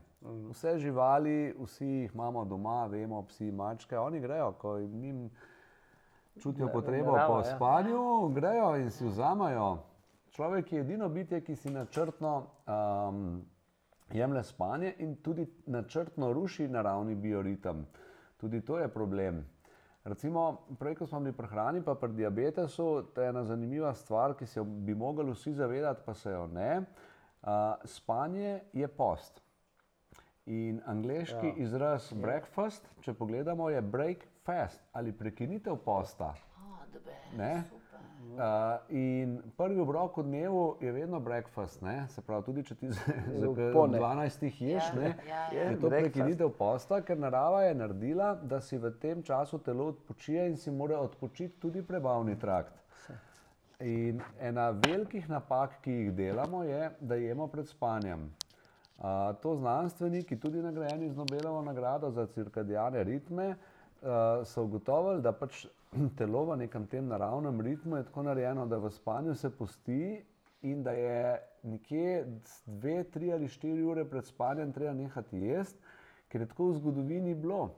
Vse 0.51 0.79
živali, 0.79 1.55
vsi 1.59 1.87
jih 1.87 2.11
imamo 2.15 2.45
doma, 2.45 2.87
vemo, 2.87 3.23
psi, 3.27 3.51
mačke, 3.51 3.99
oni 3.99 4.21
grejo, 4.21 4.53
ko 4.53 4.77
jim 4.77 5.31
čutijo 6.41 6.69
potrebo 6.73 7.13
narava, 7.13 7.35
po 7.35 7.39
ja. 7.39 7.57
spanju, 7.57 8.29
grejo 8.29 8.77
in 8.77 8.91
si 8.91 9.05
vzamajo. 9.07 9.79
Človek 10.33 10.73
je 10.73 10.81
edino 10.81 11.09
bitje, 11.09 11.41
ki 11.45 11.57
si 11.57 11.71
načrtno 11.71 12.47
um, 12.67 13.43
jemlje 14.13 14.43
spanje 14.43 14.95
in 14.99 15.17
tudi 15.17 15.47
načrtno 15.67 16.33
ruši 16.33 16.69
naravni 16.69 17.15
bioritem. 17.15 17.87
Tudi 18.37 18.61
to 18.61 18.79
je 18.79 18.89
problem. 18.89 19.45
Recimo, 20.05 20.67
prej, 20.79 20.95
ko 20.95 21.07
smo 21.07 21.21
bili 21.21 21.33
pri 21.33 21.47
hrani, 21.47 21.83
pa 21.85 21.95
pri 21.95 22.13
diabetesu, 22.13 23.03
to 23.15 23.23
je 23.23 23.29
ena 23.29 23.45
zanimiva 23.45 23.95
stvar, 23.95 24.35
ki 24.35 24.47
se 24.47 24.61
jo 24.61 24.65
bi 24.65 24.95
mogli 24.95 25.31
vsi 25.31 25.53
zavedati, 25.55 26.03
pa 26.07 26.15
se 26.15 26.31
jo 26.31 26.47
ne. 26.47 26.81
Uh, 27.43 27.49
spanje 27.85 28.61
je 28.73 28.89
post. 28.89 29.43
In 30.47 30.81
angliški 30.87 31.47
ja. 31.47 31.55
izraz 31.57 32.13
breakfast, 32.13 32.89
če 33.01 33.15
pogledamo, 33.15 33.71
je 33.71 33.83
break 33.83 34.27
fast 34.43 34.81
ali 34.93 35.13
prekinitev 35.13 35.77
posta. 35.77 36.35
Ne? 37.37 37.63
Uh, 38.33 38.39
in 38.89 39.43
prvi 39.57 39.81
obrok 39.81 40.17
v 40.17 40.23
dnevu 40.23 40.61
je 40.81 40.93
vedno 40.93 41.21
breakfast, 41.21 41.83
ne? 41.83 42.07
se 42.09 42.23
pravi, 42.23 42.45
tudi 42.45 42.63
če 42.63 42.75
ti 42.75 42.89
z- 42.89 43.01
z- 43.35 43.45
ob 43.45 43.59
Odpone. 43.59 43.99
12 43.99 44.45
ješ, 44.61 44.85
Ja, 44.85 44.95
ne, 44.95 45.09
ja, 45.27 45.41
je 45.49 45.65
ja. 45.65 45.73
to 45.73 45.89
Breakfast. 45.89 46.13
prekinitev 46.15 46.51
posta, 46.51 47.01
ker 47.03 47.19
narava 47.19 47.63
je 47.63 47.75
naredila, 47.75 48.35
da 48.37 48.61
si 48.61 48.79
v 48.79 48.91
tem 48.93 49.23
času 49.23 49.59
telo 49.59 49.87
odpočije 49.87 50.47
in 50.47 50.57
si 50.57 50.71
mora 50.73 51.01
odpočiti 51.01 51.59
tudi 51.59 51.83
prebavni 51.83 52.37
trakt. 52.37 52.73
In 53.81 54.21
ena 54.41 54.71
velikih 54.71 55.29
napak, 55.29 55.81
ki 55.83 55.93
jih 55.93 56.13
delamo, 56.15 56.63
je, 56.63 56.81
da 57.01 57.15
jemo 57.17 57.49
pred 57.49 57.67
spanjem. 57.67 58.31
Uh, 58.97 59.05
to 59.37 59.57
znanstveniki, 59.57 60.37
tudi 60.37 60.63
nagrajeni 60.63 61.11
z 61.11 61.17
Nobelovo 61.17 61.63
nagrado 61.63 62.11
za 62.13 62.27
cirkadijane 62.29 63.03
ritme, 63.03 63.49
uh, 63.51 63.57
so 64.45 64.65
ugotovili, 64.65 65.23
da 65.23 65.33
pač 65.33 65.67
telo 66.19 66.45
v 66.51 66.57
nekem 66.65 66.87
tem 66.87 67.09
naravnem 67.09 67.61
ritmu 67.61 67.97
je 67.97 68.05
tako 68.11 68.23
narejeno, 68.23 68.67
da 68.67 68.79
v 68.79 68.91
spanju 68.91 69.35
se 69.35 69.51
pusti 69.51 70.25
in 70.63 70.83
da 70.83 70.93
je 70.93 71.39
nekje 71.63 72.27
dve, 72.67 73.03
tri 73.05 73.33
ali 73.33 73.49
štiri 73.49 73.83
ure 73.83 74.05
pred 74.05 74.27
spanjem 74.27 74.73
treba 74.73 74.95
nehati 74.95 75.39
jesti, 75.39 75.79
ker 76.29 76.41
je 76.41 76.49
tako 76.49 76.71
v 76.71 76.79
zgodovini 76.79 77.35
bilo. 77.35 77.71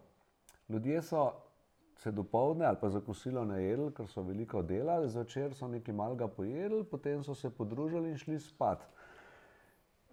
Ljudje 0.68 1.02
so 1.02 1.32
se 1.96 2.12
dopoledne 2.12 2.66
ali 2.66 2.76
pa 2.80 2.88
za 2.90 3.00
kosilo 3.00 3.44
najedli, 3.44 3.92
ker 3.92 4.08
so 4.08 4.22
veliko 4.22 4.62
delali, 4.62 5.08
zvečer 5.08 5.54
so 5.54 5.68
nekaj 5.68 5.94
malega 5.94 6.28
pojedli, 6.28 6.84
potem 6.84 7.22
so 7.24 7.34
se 7.34 7.50
podružili 7.50 8.10
in 8.10 8.18
šli 8.18 8.38
spat. 8.40 8.84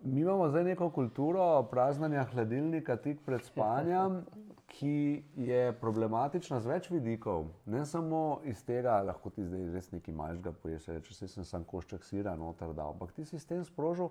Mi 0.04 0.22
imamo 0.22 0.50
zdaj 0.50 0.64
neko 0.64 0.90
kulturo 0.90 1.64
praznanja 1.72 2.24
hladilnika 2.24 2.96
tik 2.98 3.20
pred 3.26 3.44
spanjem, 3.46 4.24
ki 4.68 5.24
je 5.38 5.74
problematična 5.82 6.58
z 6.60 6.70
več 6.72 6.88
vidikov. 6.90 7.52
Ne 7.70 7.84
samo 7.86 8.40
iz 8.50 8.64
tega, 8.66 8.96
lahko 9.06 9.30
ti 9.30 9.46
zdaj 9.46 9.68
res 9.76 9.92
nekaj 9.92 10.16
malega 10.18 10.56
poješ, 10.64 10.88
če 11.06 11.14
si 11.14 11.30
sem 11.30 11.46
sam 11.46 11.68
košček 11.70 12.08
sira 12.08 12.34
noter 12.40 12.74
dal, 12.74 12.96
ampak 12.96 13.14
ti 13.14 13.28
si 13.30 13.38
s 13.38 13.46
tem 13.46 13.62
sprožil 13.68 14.10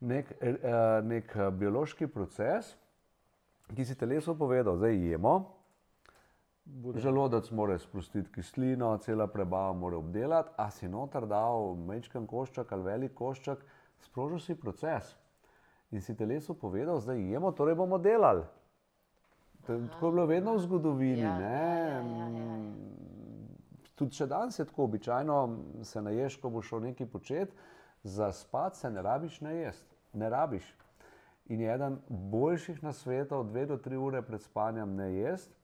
nek, 0.00 0.34
eh, 0.40 0.58
nek 1.06 1.36
eh, 1.36 1.50
biološki 1.62 2.10
proces, 2.10 2.74
ki 3.70 3.86
si 3.86 3.94
telesu 3.94 4.34
povedal, 4.34 4.82
zdaj 4.82 4.98
jemo, 5.12 5.38
Želodec 6.94 7.48
mora 7.50 7.78
sprostiti 7.78 8.30
kislino, 8.30 8.92
cela 9.02 9.26
prebava 9.26 9.72
mora 9.74 9.96
obdelati, 9.98 10.52
a 10.56 10.68
si 10.70 10.88
noter 10.88 11.26
dal 11.26 11.74
majčken 11.74 12.28
košček 12.30 12.72
ali 12.72 12.86
velik 12.86 13.14
košček, 13.18 13.64
sprožil 14.06 14.38
si 14.38 14.54
proces 14.54 15.16
in 15.90 16.00
si 16.00 16.14
telesu 16.14 16.54
povedal, 16.54 17.00
zdaj 17.00 17.18
jemo, 17.18 17.52
torej 17.52 17.74
bomo 17.74 17.98
delali. 17.98 18.42
To- 19.66 19.78
Tako 19.88 20.06
je 20.06 20.12
bilo 20.12 20.26
vedno 20.26 20.54
v 20.54 20.58
zgodovini. 20.58 21.20
Ja, 21.20 21.38
ne. 21.38 21.46
ja, 21.46 22.00
ja, 22.00 22.00
ja, 22.00 22.28
ja, 22.28 22.56
ja. 22.56 22.70
Tudi 23.94 24.16
še 24.16 24.26
danes 24.26 24.58
je 24.58 24.64
tako, 24.64 24.84
običajno 24.84 25.36
se 25.82 26.02
naješ, 26.02 26.38
ko 26.40 26.48
boš 26.50 26.68
šel 26.68 26.80
nekaj 26.80 27.06
početi, 27.06 27.52
za 28.02 28.32
spat 28.32 28.76
se 28.76 28.90
ne 28.90 29.02
rabiš 29.02 29.40
najesti, 29.40 29.96
ne 30.12 30.30
rabiš. 30.30 30.64
In 31.46 31.60
je 31.60 31.74
eden 31.74 31.98
boljših 32.08 32.82
nasvetov, 32.82 33.44
dve 33.44 33.66
do 33.66 33.76
tri 33.76 33.96
ure 33.96 34.22
pred 34.22 34.40
spanjem 34.40 34.94
ne 34.96 35.10
jesti 35.12 35.59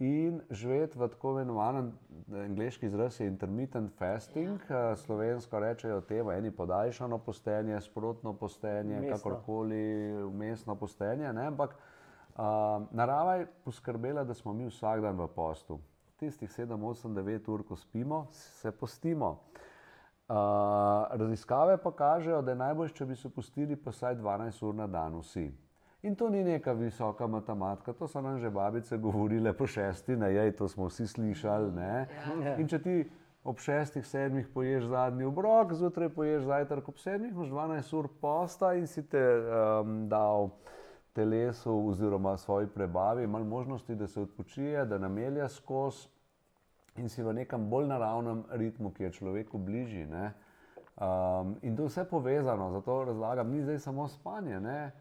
in 0.00 0.40
živeti 0.50 0.98
v 0.98 1.08
tako 1.08 1.30
imenovanem, 1.30 1.92
angliški 2.32 2.86
izraz 2.86 3.20
je 3.20 3.26
intermittent 3.26 3.92
fasting, 3.98 4.60
ja. 4.70 4.96
slovensko 4.96 5.60
rečejo 5.60 6.00
temu, 6.00 6.32
eni 6.32 6.50
podaljšano 6.50 7.18
postenje, 7.18 7.80
sprotno 7.80 8.32
postenje, 8.32 8.98
Vmesno. 8.98 9.16
kakorkoli, 9.16 10.12
umestno 10.24 10.74
postenje, 10.74 11.32
ne? 11.32 11.46
ampak 11.46 11.76
uh, 11.76 12.42
narava 12.90 13.34
je 13.34 13.46
poskrbela, 13.64 14.24
da 14.24 14.34
smo 14.34 14.52
mi 14.52 14.66
vsak 14.66 15.00
dan 15.00 15.20
v 15.20 15.28
postu. 15.28 15.80
Tistih 16.16 16.50
7, 16.50 16.76
8, 16.76 17.14
9 17.14 17.52
ur, 17.52 17.64
ko 17.68 17.76
spimo, 17.76 18.26
se 18.30 18.72
postimo. 18.72 19.38
Uh, 20.28 20.36
raziskave 21.10 21.76
pa 21.82 21.92
kažejo, 21.92 22.42
da 22.42 22.50
je 22.50 22.56
najbolj, 22.56 22.88
če 22.88 23.06
bi 23.06 23.16
se 23.16 23.28
pustili 23.28 23.76
pa 23.76 23.90
vsaj 23.90 24.16
12 24.16 24.64
ur 24.64 24.74
na 24.74 24.86
dan 24.86 25.18
vsi. 25.18 25.50
In 26.02 26.16
to 26.16 26.28
ni 26.28 26.44
neka 26.44 26.72
visoka 26.72 27.26
matematika, 27.26 27.92
to 27.92 28.08
so 28.08 28.20
nam 28.20 28.38
že 28.38 28.50
babice 28.50 28.96
govorile 28.96 29.52
po 29.52 29.66
šesti, 29.66 30.16
ne, 30.16 30.32
jej, 30.32 30.52
to 30.56 30.68
smo 30.68 30.88
vsi 30.88 31.06
slišali. 31.06 31.72
Ne? 31.72 32.06
Ja. 32.44 32.56
In 32.56 32.68
če 32.68 32.78
ti 32.80 32.94
ob 33.44 33.60
šestih, 33.60 34.06
sedmih 34.06 34.48
poješ 34.48 34.88
zadnji 34.88 35.24
obrok, 35.28 35.74
zjutraj 35.76 36.08
poješ 36.16 36.44
zajtrk 36.48 36.88
ob 36.88 36.98
sedmih, 36.98 37.32
imaš 37.32 37.48
12 37.52 37.96
ur 37.98 38.08
posta 38.20 38.72
in 38.74 38.86
si 38.86 39.04
te 39.08 39.20
um, 39.20 40.08
dal 40.08 40.50
telesu 41.12 41.72
oziroma 41.88 42.36
svoji 42.36 42.66
prebavi 42.66 43.26
malo 43.26 43.44
možnosti, 43.44 43.94
da 43.94 44.06
se 44.06 44.20
odpočije, 44.20 44.84
da 44.84 44.98
namelja 44.98 45.48
skozi 45.48 46.08
in 46.96 47.08
si 47.08 47.22
v 47.22 47.32
nekem 47.32 47.68
bolj 47.70 47.86
naravnem 47.86 48.44
ritmu, 48.50 48.90
ki 48.92 49.04
je 49.04 49.12
človeku 49.12 49.58
bližji. 49.58 50.06
ne. 50.06 50.32
Um, 51.00 51.56
in 51.62 51.76
to 51.76 51.82
je 51.82 51.88
vse 51.88 52.04
povezano, 52.04 52.70
zato 52.70 53.04
razlagam, 53.04 53.50
ni 53.50 53.62
zdaj 53.62 53.78
samo 53.78 54.08
spanje. 54.08 54.60
Ne? 54.60 54.92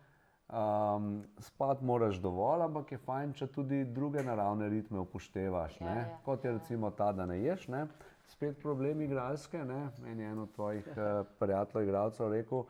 Um, 0.50 1.10
spat 1.40 1.82
moraš 1.82 2.16
dovolj, 2.16 2.64
ampak 2.64 2.92
je 2.92 2.98
fajn, 2.98 3.34
če 3.34 3.48
tudi 3.48 3.84
druge 3.86 4.24
naravne 4.24 4.70
ritme 4.70 5.00
upoštevaš. 5.00 5.76
Ja, 5.78 5.86
ne. 5.86 6.00
ja, 6.00 6.18
Kot 6.26 6.46
je 6.46 6.52
recimo 6.52 6.90
ta, 6.92 7.12
da 7.12 7.26
ne 7.26 7.38
ješ, 7.38 7.68
ne. 7.68 7.88
spet 8.26 8.58
problem 8.62 9.02
igralske. 9.02 9.58
Ne. 9.60 9.90
Meni 10.00 10.24
je 10.24 10.30
en 10.30 10.40
od 10.40 10.52
tvojih 10.52 10.88
uh, 10.88 11.04
prijateljev, 11.40 11.84
igralcev, 11.84 12.32
rekel, 12.32 12.64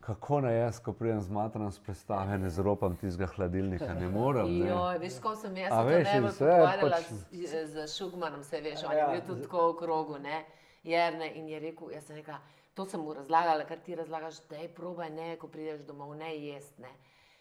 kako 0.00 0.40
naj 0.40 0.58
jaz, 0.58 0.78
ko 0.80 0.92
pridem 0.92 1.20
z 1.20 1.30
matram 1.30 1.70
z 1.70 1.78
predstave, 1.80 2.38
ne 2.38 2.50
zropam 2.50 2.96
tistega 2.96 3.26
hladilnika, 3.26 3.94
ne 3.94 4.08
morem. 4.08 4.46
Ne. 4.54 4.68
Joj, 4.68 4.98
veš, 4.98 5.18
ko 5.20 5.34
sem 5.36 5.56
jaz 5.56 5.74
se 5.74 5.82
veš, 5.84 6.04
to 6.04 6.10
in 6.10 6.22
najbolj 6.22 6.30
vse 6.30 6.44
pogovarjala 6.46 6.96
pač- 6.96 7.12
z, 7.44 7.66
z 7.66 7.88
Šugmanom, 7.88 8.42
se 8.42 8.60
veš, 8.60 8.84
on 8.84 8.92
Ja. 8.92 9.04
je 9.04 9.10
bil 9.12 9.26
tudi 9.26 9.42
tako 9.42 9.72
v 9.72 9.76
krogu, 9.76 10.18
ne, 10.18 10.44
Jerne, 10.84 11.34
in 11.34 11.48
je 11.48 11.60
rekel, 11.60 11.90
jaz 11.92 12.06
sem 12.06 12.16
rekla, 12.16 12.38
to 12.80 12.90
sem 12.90 13.00
mu 13.04 13.12
razlagala, 13.14 13.64
kar 13.68 13.80
ti 13.84 13.94
razlagaš, 13.94 14.40
da 14.48 14.56
je 14.56 14.68
probaj, 14.74 15.10
ne, 15.10 15.36
ko 15.36 15.48
prideš 15.48 15.82
domov, 15.88 16.14
ne 16.16 16.30
jest, 16.36 16.78
ne. 16.78 16.92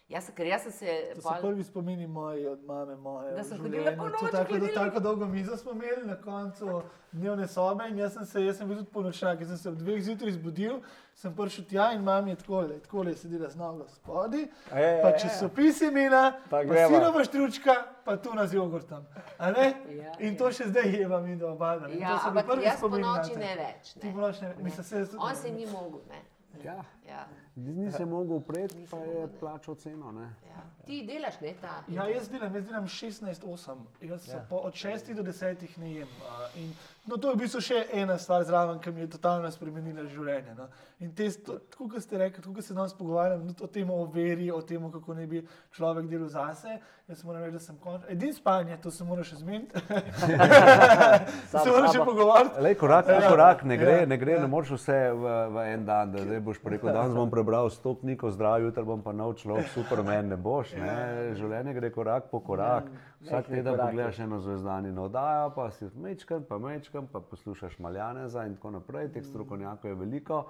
Jaz, 0.10 0.24
sem- 0.24 0.34
ker 0.34 0.46
jaz 0.46 0.64
sem 0.64 0.72
se... 0.72 0.94
To 1.16 1.22
so 1.22 1.34
prvi 1.42 1.64
spomini 1.64 2.08
moji 2.08 2.48
od 2.48 2.64
mame 2.64 2.96
moje. 2.98 3.32
Da 3.32 3.44
so 3.44 3.50
življenju. 3.52 3.78
hodile 3.78 3.92
po 3.96 4.04
noči, 4.06 4.32
Tako, 4.32 4.54
hodili. 4.54 4.74
tako 4.74 5.00
dolgo 5.00 5.26
mizo 5.28 5.58
smo 5.58 5.72
imeli 5.72 6.06
na 6.06 6.16
koncu 6.18 6.82
dnevne 7.12 7.48
sobe 7.48 7.86
in 7.90 7.98
jaz 7.98 8.14
sem 8.14 8.26
se, 8.26 8.42
jaz 8.42 8.58
sem 8.58 8.68
bil 8.68 8.78
tudi 8.78 8.90
ponočak, 8.90 9.40
jaz 9.40 9.48
sem 9.48 9.58
se 9.58 9.70
ob 9.70 9.76
dveh 9.76 10.02
zjutraj 10.02 10.32
zbudil, 10.32 10.80
sem 11.14 11.36
prišel 11.36 11.66
tja 11.66 11.92
in 11.92 12.02
mam 12.02 12.28
je 12.28 12.36
takole, 12.38 12.80
takole 12.80 13.12
je 13.12 13.18
sedela 13.18 13.50
z 13.50 13.56
nogo 13.56 13.86
spodaj, 13.88 14.48
pa 14.70 14.80
e, 15.10 15.18
časopis 15.20 15.82
imena, 15.84 16.24
Pa 16.44 16.50
pa 16.50 16.64
greva. 16.64 16.90
sirova 16.90 17.24
štručka, 17.24 17.74
pa 18.06 18.18
tu 18.18 18.34
na 18.34 18.48
z 18.48 18.54
jogurtom. 18.54 19.06
A 19.38 19.52
ne? 19.52 19.68
Ja, 19.92 20.14
In 20.20 20.34
to 20.36 20.50
še 20.52 20.64
zdaj 20.66 20.90
jeva 20.92 21.22
mi 21.22 21.36
do 21.36 21.50
obada. 21.50 21.86
In 21.88 22.00
Ja, 22.00 22.18
so 22.18 22.30
ampak 22.30 22.50
jaz 22.60 22.82
po 22.82 22.90
noči 22.90 23.38
ne 23.38 23.54
več, 23.56 23.94
Ti 23.94 24.08
ne. 24.08 24.14
po 24.14 24.20
noči 24.22 24.42
ne, 24.42 24.56
mislim, 24.58 24.84
se 24.84 25.18
On 25.20 25.36
se 25.36 25.52
ni 25.52 25.66
mogel, 25.68 26.02
ne. 26.10 26.22
Ja. 26.64 26.82
Ja, 27.10 27.26
Ni 27.56 27.92
se 27.92 28.06
mogel 28.06 28.38
upreti, 28.38 28.86
pa 28.90 28.98
je 28.98 29.28
plačal 29.40 29.76
ceno. 29.76 30.12
Ne? 30.12 30.30
ja. 30.46 30.62
Ti 30.86 31.04
delaš, 31.06 31.42
ne, 31.42 31.54
ta. 31.62 31.84
Ja, 31.88 32.06
jaz 32.08 32.30
delam, 32.30 32.56
jaz 32.56 32.66
delam 32.66 32.86
16-8, 32.86 33.76
jaz 34.02 34.28
ja. 34.28 34.46
po, 34.50 34.56
od 34.58 34.74
6 34.74 35.14
do 35.14 35.24
10 35.24 35.78
ne 35.78 35.94
jem. 35.94 36.08
a, 36.24 36.48
In, 36.56 36.72
no, 37.06 37.18
to 37.18 37.30
je 37.30 37.36
v 37.36 37.40
bistvu 37.40 37.62
še 37.62 37.82
ena 37.94 38.18
stvar 38.18 38.44
zraven, 38.44 38.80
ki 38.80 38.92
mi 38.92 39.02
je 39.02 39.10
totalno 39.10 39.52
spremenila 39.52 40.06
življenje. 40.06 40.56
No. 40.56 40.70
In 41.00 41.12
te, 41.12 41.28
tako 41.46 41.90
kot 41.90 42.02
ste 42.02 42.18
rekli, 42.18 42.42
tako 42.42 42.56
kot 42.56 42.66
se 42.66 42.74
danes 42.74 42.94
pogovarjam 42.94 43.44
o 43.54 43.68
tem, 43.68 43.90
o 43.90 44.06
veri, 44.06 44.52
o 44.52 44.62
tem, 44.62 44.92
kako 44.92 45.14
naj 45.14 45.28
bi 45.28 45.44
človek 45.72 46.08
delal 46.08 46.30
zase. 46.30 46.80
Jaz 47.08 47.24
moram 47.24 47.42
reči, 47.42 47.54
da 47.54 47.60
sem 47.60 47.78
končal. 47.78 48.10
Edin 48.10 48.34
spanje, 48.34 48.78
to 48.78 48.92
se 48.92 49.04
mora 49.04 49.24
še 49.24 49.36
zmeniti. 49.36 49.74
Se 51.52 51.66
mora 51.66 51.90
še 51.90 52.02
pogovarjati. 52.02 52.62
Lej, 52.62 52.76
korak 52.76 53.06
po 53.06 53.12
Ja. 53.14 53.30
korak, 53.30 53.64
ne 53.64 53.78
gre, 53.78 53.96
Ja. 54.00 54.06
ne, 54.06 54.18
gre, 54.18 54.40
ne 54.40 54.48
moreš 54.48 54.70
vse 54.72 54.98
v, 55.12 55.24
v 55.50 55.66
en 55.68 55.86
dan. 55.86 56.12
Da 56.12 56.22
zdaj 56.22 56.40
boš 56.42 56.60
rekel, 56.66 56.94
danes 57.00 57.16
bom 57.16 57.32
prebral 57.32 57.70
100 57.70 57.96
knjig 58.02 58.24
o 58.24 58.32
zdravju, 58.32 58.70
jutri 58.70 58.84
bom 58.86 59.02
pa 59.04 59.14
nov 59.16 59.36
človek, 59.40 59.68
superman, 59.74 60.30
ne 60.30 60.38
boš. 60.38 60.76
Ne? 60.78 61.34
Življenje 61.40 61.74
gre 61.80 61.92
korak 61.96 62.30
po 62.32 62.44
korak. 62.46 62.90
Vsak 63.26 63.50
teden 63.52 63.76
pogledaš 63.76 64.20
eno 64.24 64.40
zvezdano 64.40 65.06
oddajo, 65.08 65.52
pa 65.56 65.70
si 65.72 65.90
mečkam, 65.96 66.44
pa 66.48 66.58
mečkam, 66.58 67.08
pa 67.12 67.20
poslušaš 67.20 67.80
Maljaneza 67.80 68.46
in 68.48 68.56
tako 68.56 68.78
naprej. 68.80 69.14
Teh 69.16 69.26
strokovnjakov 69.26 69.92
je 69.92 69.96
veliko. 69.96 70.44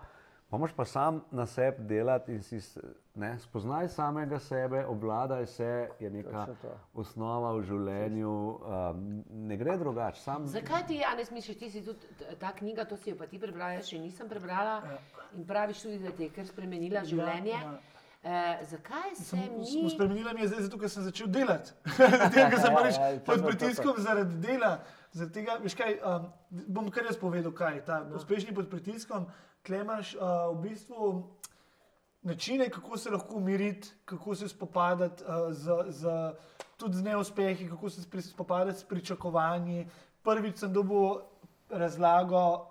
Pa 0.50 0.58
moraš 0.58 0.74
pa 0.76 0.86
sam 0.86 1.22
na 1.32 1.46
sebi 1.46 1.84
delati 1.84 2.34
in 2.34 2.44
si 2.44 2.58
ne, 3.16 3.40
spoznaj 3.40 3.88
samega 3.88 4.40
sebe, 4.40 4.86
obvladaj 4.86 5.46
se, 5.46 5.90
je 6.00 6.10
neka 6.10 6.48
osnova 6.94 7.52
v 7.54 7.62
življenju. 7.64 8.32
Um, 8.32 9.04
ne 9.30 9.58
gre 9.58 9.78
drugače. 9.78 10.22
Sam 10.22 10.48
Zakaj 10.48 10.88
ti, 10.88 10.98
Janes, 11.04 11.30
misliš, 11.32 11.60
ti 11.60 11.70
si 11.70 11.84
tudi 11.86 12.34
ta 12.40 12.50
knjiga, 12.58 12.88
to 12.90 12.98
si 12.98 13.14
jo 13.14 13.20
pa 13.20 13.28
ti 13.30 13.38
prebrala, 13.40 13.78
jaz 13.78 13.92
še 13.94 14.02
nisem 14.02 14.30
prebrala 14.30 14.82
in 15.38 15.46
praviš 15.46 15.86
tudi, 15.86 16.02
da 16.02 16.16
ti 16.18 16.26
je 16.26 16.34
kar 16.34 16.50
spremenila 16.50 17.06
življenje. 17.06 17.54
ja. 17.54 17.78
Eh, 18.24 18.66
zakaj 18.66 19.16
se 19.16 19.24
Sem, 19.24 19.40
mi... 19.58 19.66
smo 19.66 19.90
spremenili 19.90 20.34
mi 20.34 20.42
je 20.42 20.48
zdaj, 20.48 20.62
zato 20.62 20.78
ker 20.80 20.90
sem 20.90 21.04
začel 21.04 21.28
delati. 21.28 21.72
Tega, 22.34 22.50
ker 22.50 22.60
sem 22.60 22.74
Ja, 22.74 22.82
pač 22.82 22.98
ja, 22.98 23.12
pod 23.26 23.46
pritiskom 23.46 24.02
zaradi 24.04 24.42
dela. 24.44 24.80
Zaradi 25.14 25.34
tega, 25.34 25.56
veš 25.64 25.74
kaj, 25.80 25.96
um, 26.04 26.26
bom 26.68 26.90
kar 26.92 27.08
jaz 27.08 27.16
povedal, 27.18 27.54
kaj 27.56 27.78
je 27.78 27.86
ta 27.88 28.02
uspešni 28.20 28.52
pod 28.54 28.68
pritiskom. 28.70 29.30
Klemaš 29.70 30.16
uh, 30.16 30.22
v 30.58 30.62
bistvu 30.62 31.30
načine, 32.22 32.70
kako 32.70 32.98
se 32.98 33.10
lahko 33.10 33.36
umiriti, 33.38 33.92
kako 34.06 34.36
se 34.36 34.48
spopadati 34.50 35.24
uh, 35.24 35.54
z, 35.54 35.70
z, 35.88 36.10
tudi 36.78 36.98
z 36.98 37.04
neuspehi, 37.04 37.70
kako 37.70 37.90
se 37.90 38.02
spri- 38.02 38.26
spopadati 38.32 38.80
s 38.80 38.84
pričakovanji. 38.84 39.86
Prvič 40.24 40.58
sem 40.58 40.74
dobil 40.74 41.22
razlago, 41.70 42.66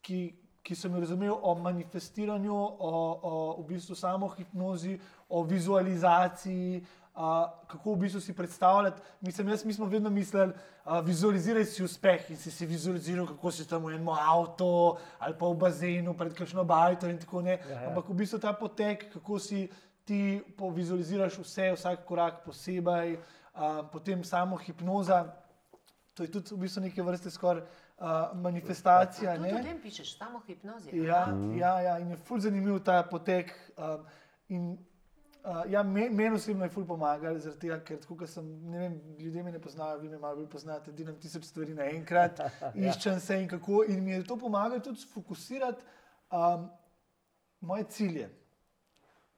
ki, 0.00 0.20
ki 0.62 0.74
sem 0.78 0.94
jo 0.94 1.00
razumel 1.02 1.34
o 1.42 1.54
manifestiranju, 1.58 2.54
o, 2.54 2.92
o 3.22 3.62
v 3.62 3.66
bistvu 3.74 3.98
samo 3.98 4.28
hipnozi, 4.28 5.00
o 5.28 5.42
vizualizaciji. 5.42 6.84
Uh, 7.16 7.48
kako 7.66 7.94
v 7.94 7.96
bistvu 7.96 8.20
si 8.20 8.32
predstavljati? 8.36 9.00
Mislim, 9.20 9.48
jaz, 9.48 9.64
mi 9.64 9.72
smo 9.72 9.86
vedno 9.86 10.10
mislili, 10.10 10.52
uh, 10.84 10.98
vizualiziraj 11.04 11.64
si 11.64 11.84
uspeh 11.84 12.30
in 12.30 12.36
si 12.36 12.50
si 12.50 12.66
vizualiziral, 12.66 13.26
kako 13.26 13.50
si 13.50 13.64
tam 13.68 13.84
v 13.84 13.94
enem 13.94 14.08
avtu 14.08 14.98
ali 15.18 15.34
pa 15.38 15.48
v 15.48 15.54
bazenu 15.56 16.12
pred 16.12 16.34
kakšno 16.36 16.64
bajto 16.64 17.08
in 17.08 17.16
tako 17.18 17.40
naprej. 17.40 17.72
Ja, 17.72 17.80
ja. 17.80 17.88
Ampak 17.88 18.10
v 18.12 18.16
bistvu 18.20 18.38
ta 18.38 18.52
potek, 18.52 19.06
kako 19.14 19.38
si 19.38 19.64
ti 20.04 20.42
vizualiziraš 20.60 21.38
vse, 21.38 21.70
vsak 21.72 22.04
korak 22.04 22.44
posebej, 22.44 23.16
uh, 23.16 23.88
potem 23.92 24.24
samo 24.24 24.56
hipnoza. 24.56 25.24
To 26.14 26.22
je 26.22 26.28
tudi 26.28 26.52
v 26.52 26.58
bistvu 26.58 26.82
neke 26.82 27.02
vrste 27.02 27.32
skoraj 27.32 27.62
uh, 27.62 28.36
manifestacija. 28.36 29.38
Tudi 29.40 29.52
ne. 29.52 29.60
o 29.60 29.64
tem 29.64 29.80
pišeš, 29.80 30.18
samo 30.18 30.42
hipnozi. 30.46 30.92
Ja, 30.92 31.32
ja, 31.56 31.80
ja, 31.80 31.96
in 31.98 32.12
je 32.12 32.20
ful 32.28 32.44
zanimiv 32.44 32.84
ta 32.84 33.00
potek. 33.08 33.56
Um, 33.76 34.04
in, 34.48 34.76
uh, 35.46 35.70
ja, 35.70 35.82
me- 35.82 36.10
Meni 36.10 36.34
osebno 36.34 36.64
je 36.64 36.70
ful 36.70 36.86
pomagal, 36.86 37.38
zaradi 37.38 37.60
tega, 37.60 37.80
ker 37.80 37.98
tako, 37.98 38.26
sem, 38.26 38.46
ne 38.70 38.78
vem, 38.78 38.96
ljudje 39.18 39.42
me 39.42 39.52
ne 39.52 39.60
poznajo, 39.60 39.98
vi 39.98 40.08
me 40.08 40.18
malo 40.18 40.36
bolj 40.36 40.48
poznate, 40.48 40.92
delam 40.92 41.16
tisoč 41.16 41.44
stvari 41.44 41.74
naenkrat, 41.74 42.40
iščem 42.86 43.20
se 43.20 43.38
in 43.38 43.48
kako. 43.48 43.84
In 43.88 44.04
mi 44.04 44.10
je 44.10 44.24
to 44.24 44.36
pomagalo 44.36 44.80
tudi 44.80 45.00
sfokusirati 45.00 45.82
um, 46.30 46.68
moje 47.60 47.84
cilje. 47.84 48.28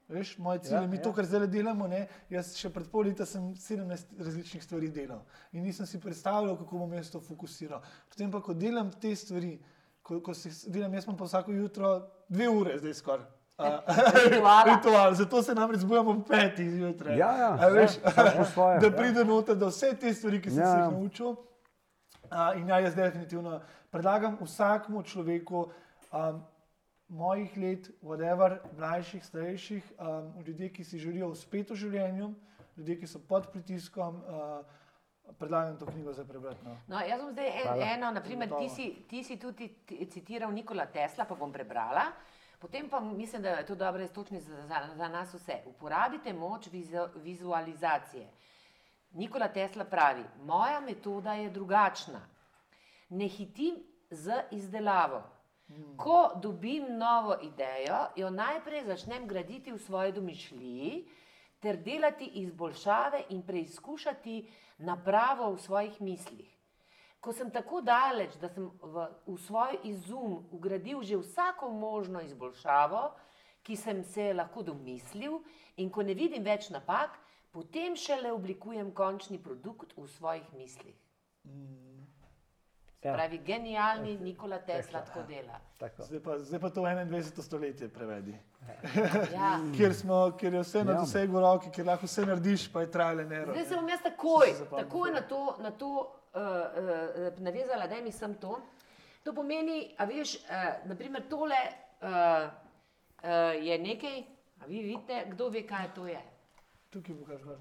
Veš, 0.08 0.38
moje 0.38 0.58
cilje, 0.58 0.74
Ja, 0.74 0.82
ja, 0.82 0.88
mi 0.88 0.96
ja. 0.96 1.02
to, 1.02 1.12
kar 1.12 1.26
zdaj 1.26 1.46
delamo, 1.46 1.86
ne, 1.86 2.06
jaz 2.30 2.54
še 2.56 2.70
pred 2.72 2.86
pol 2.88 3.04
leta 3.04 3.26
sem 3.28 3.50
17 3.54 4.14
različnih 4.18 4.62
stvari 4.64 4.88
delal 4.88 5.20
in 5.52 5.62
nisem 5.62 5.86
si 5.86 6.00
predstavljal, 6.00 6.56
kako 6.56 6.78
bom 6.78 6.92
jaz 6.92 7.10
to 7.10 7.20
fokusiral. 7.20 7.82
Potem 8.08 8.30
pa, 8.30 8.40
ko 8.40 8.54
delam 8.54 8.88
te 8.90 9.12
stvari, 9.12 9.58
ko, 10.02 10.20
ko 10.20 10.32
se 10.34 10.48
delam, 10.72 10.94
jaz 10.96 11.04
imam 11.04 11.16
pa 11.16 11.28
vsako 11.28 11.52
jutro 11.52 11.90
dve 12.28 12.48
ure, 12.48 12.78
zdaj 12.78 12.94
skoraj. 12.94 13.26
Rituala. 13.58 14.64
Ritual, 14.70 15.14
zato 15.14 15.42
se 15.42 15.54
namreč 15.54 15.80
zbujamo 15.80 16.10
ob 16.12 16.26
petih 16.28 16.70
zjutraj. 16.70 17.18
Ja, 17.18 17.32
ja, 17.34 17.50
A 17.56 17.68
veš, 17.68 17.98
po 18.36 18.44
svoje, 18.44 18.78
da 18.80 18.86
ja. 18.86 18.92
pride 18.92 19.24
noter, 19.24 19.56
da 19.56 19.66
vse 19.66 19.94
te 19.94 20.14
stvari, 20.14 20.38
ki 20.40 20.50
sem 20.50 20.58
Ja, 20.58 20.66
se 20.66 20.78
ja. 20.78 20.84
jih 20.84 20.92
naučil. 20.92 21.34
A, 22.30 22.54
in 22.54 22.68
ja, 22.68 22.78
jaz 22.78 22.94
definitivno 22.94 23.60
predlagam 23.90 24.38
vsakmu 24.38 25.02
človeku, 25.02 25.66
um, 26.12 26.42
mojih 27.10 27.56
let, 27.56 27.90
whatever, 28.02 28.58
mlajših, 28.74 29.24
starejših, 29.24 29.92
um, 29.98 30.06
ljudje, 30.44 30.68
ki 30.70 30.84
si 30.84 30.98
želijo 30.98 31.28
uspeti 31.28 31.72
v 31.72 31.76
življenju, 31.78 32.34
ljudje, 32.76 32.98
ki 32.98 33.06
so 33.06 33.18
pod 33.20 33.48
pritiskom, 33.48 34.20
uh, 34.20 34.60
predlagam 35.34 35.76
to 35.76 35.86
knjigo 35.86 36.12
za 36.12 36.24
prebrati. 36.24 36.60
No. 36.64 36.76
No, 36.86 37.00
jaz 37.00 37.20
bom 37.20 37.32
zdaj 37.32 37.48
en, 37.48 37.62
Hvala. 37.64 37.86
eno, 37.88 38.10
naprimer, 38.12 38.48
ti 38.50 38.68
si, 38.68 38.90
ti 39.08 39.24
si 39.24 39.36
tudi 39.36 39.68
ti- 39.82 40.06
citiral 40.06 40.52
Nikola 40.52 40.86
Tesla, 40.86 41.24
pa 41.24 41.34
bom 41.34 41.52
prebrala. 41.52 42.06
Potem 42.58 42.88
pa 42.88 43.00
mislim, 43.00 43.42
da 43.42 43.48
je 43.48 43.66
to 43.66 43.74
dobro 43.74 44.02
iztočni 44.02 44.40
za, 44.40 44.66
za, 44.66 44.88
za 44.94 45.08
nas 45.08 45.34
vse. 45.34 45.62
Uporabite 45.66 46.32
moč 46.32 46.66
vizu, 46.66 47.06
vizualizacije. 47.14 48.28
Nikola 49.10 49.48
Tesla 49.48 49.84
pravi, 49.84 50.24
moja 50.44 50.80
metoda 50.80 51.32
je 51.32 51.50
drugačna. 51.50 52.20
Ne 53.08 53.28
hitim 53.28 53.74
z 54.10 54.42
izdelavo. 54.50 55.22
Ko 55.96 56.32
dobim 56.42 56.98
novo 56.98 57.36
idejo, 57.42 58.06
jo 58.16 58.30
najprej 58.30 58.84
začnem 58.84 59.26
graditi 59.28 59.72
v 59.72 59.78
svoji 59.78 60.12
domišljiji, 60.12 61.08
ter 61.60 61.76
delati 61.76 62.24
izboljšave 62.24 63.22
in 63.28 63.42
preizkušati 63.42 64.50
napravo 64.78 65.52
v 65.52 65.58
svojih 65.58 66.00
mislih. 66.00 66.57
Ko 67.20 67.32
sem 67.32 67.50
tako 67.50 67.80
daleč, 67.80 68.36
da 68.36 68.48
sem 68.48 68.68
v, 68.80 69.06
v 69.26 69.36
svoj 69.38 69.78
izum 69.84 70.44
ugradil 70.50 71.02
že 71.02 71.16
vsako 71.16 71.70
možno 71.70 72.20
izboljšavo, 72.20 73.00
ki 73.62 73.76
sem 73.76 74.04
se 74.04 74.32
lahko 74.32 74.62
domislil, 74.62 75.40
in 75.76 75.90
ko 75.90 76.02
ne 76.02 76.14
vidim 76.14 76.44
več 76.44 76.70
napak, 76.70 77.18
potem 77.50 77.96
šele 77.96 78.30
oblikujem 78.32 78.92
končni 78.92 79.38
produkt 79.38 79.96
v 79.96 80.06
svojih 80.08 80.46
mislih. 80.54 80.94
Se 82.94 83.08
Ja. 83.08 83.14
pravi, 83.14 83.38
genialni 83.38 84.16
Nikola 84.20 84.58
Tesla 84.58 85.00
tako 85.00 85.22
dela. 85.22 85.60
Tako. 85.78 86.02
Zdaj, 86.02 86.20
pa, 86.20 86.38
zdaj 86.38 86.60
pa 86.60 86.70
to 86.70 86.80
21. 86.82 87.42
stoletje 87.42 87.88
prevedi. 87.88 88.34
Ja. 89.32 89.60
Kjer, 89.76 89.94
smo, 89.94 90.32
kjer 90.32 90.54
je 90.54 90.60
vse 90.60 90.84
na 90.84 90.92
Ja. 90.92 91.00
dosegu 91.00 91.40
roke, 91.40 91.70
kjer 91.70 91.86
lahko 91.86 92.06
vse 92.06 92.26
narediš, 92.26 92.72
pa 92.72 92.80
je 92.80 92.90
trajale 92.90 93.24
nero. 93.24 93.52
Zdaj 93.52 93.64
se 93.64 93.76
bom 93.76 93.88
jaz 93.88 94.02
takoj, 94.02 94.46
takoj 94.72 95.10
na 95.10 95.20
to, 95.22 95.56
na 95.60 95.70
to 95.72 95.92
uh, 96.34 96.40
uh, 96.40 97.38
navezala, 97.38 97.86
da 97.86 98.00
mi 98.00 98.12
sem 98.12 98.34
to. 98.34 98.58
To 99.24 99.34
pomeni, 99.34 99.94
a 99.98 100.04
veš, 100.04 100.34
uh, 100.36 100.50
naprimer 100.86 101.22
tole 101.28 101.58
uh, 102.02 102.08
uh, 102.08 103.64
je 103.64 103.78
nekaj, 103.78 104.18
a 104.60 104.66
vi 104.66 104.82
vidite, 104.82 105.24
kdo 105.30 105.48
ve, 105.48 105.62
kaj 105.66 105.94
to 105.94 106.06
je. 106.06 106.20
Tukaj 106.90 107.14
bo 107.14 107.24
kar 107.26 107.38
gor. 107.44 107.58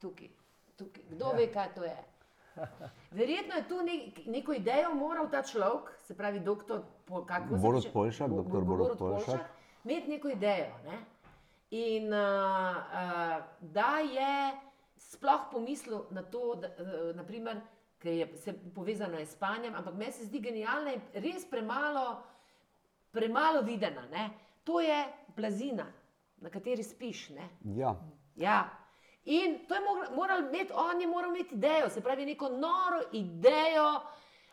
Tukaj, 0.00 0.28
tukaj. 0.76 1.02
Kdo 1.10 1.26
ja. 1.26 1.36
ve, 1.36 1.46
kaj 1.52 1.74
to 1.74 1.84
je? 1.84 1.96
Verjetno 3.10 3.54
je 3.54 3.68
tu 3.68 3.82
nek, 3.82 4.26
neko 4.26 4.52
idejo 4.52 4.94
moral 4.94 5.30
ta 5.30 5.42
človek, 5.42 5.92
se 6.02 6.16
pravi 6.16 6.40
doktor, 6.40 6.82
po- 7.04 7.24
kako 7.26 7.54
se 7.54 7.62
Borut 7.62 7.84
reče? 7.84 7.92
Poljšak, 7.92 8.28
doktor 8.30 8.64
Bo- 8.64 8.76
Borut 8.76 8.98
Poljšak. 8.98 9.40
imeti 9.84 10.10
neko 10.10 10.28
idejo. 10.28 10.74
Ne? 10.84 10.98
In 11.70 12.12
uh, 12.12 12.18
uh, 12.18 13.44
da 13.60 13.98
je 14.02 14.58
sploh 14.96 15.40
pomislil 15.52 16.00
na 16.10 16.22
to, 16.22 16.54
da, 16.54 16.68
uh, 16.68 17.16
naprimer, 17.16 17.60
ker 17.98 18.12
je 18.12 18.26
se 18.36 18.54
povezano 18.74 19.18
je 19.18 19.26
s 19.26 19.32
spanjem, 19.32 19.74
ampak 19.74 19.94
meni 19.94 20.12
se 20.12 20.24
zdi 20.24 20.40
genialna 20.40 20.92
in 20.94 21.00
res 21.14 21.46
premalo, 21.50 22.22
premalo 23.10 23.62
videna. 23.62 24.06
Ne? 24.10 24.30
To 24.64 24.80
je 24.80 25.04
blazina, 25.36 25.86
na 26.40 26.50
kateri 26.50 26.82
spiš. 26.82 27.28
Ne? 27.30 27.48
Ja. 27.76 27.96
Ja. 28.36 28.68
In 29.24 29.58
to 29.68 29.74
je 29.74 29.80
moral, 29.80 30.14
moral 30.14 30.38
imeti, 30.46 30.72
on 30.74 31.00
je 31.00 31.06
moral 31.06 31.34
imeti 31.34 31.54
idejo, 31.54 31.90
se 31.90 32.00
pravi, 32.00 32.26
neko 32.26 32.48
noro 32.48 33.02
idejo, 33.12 33.88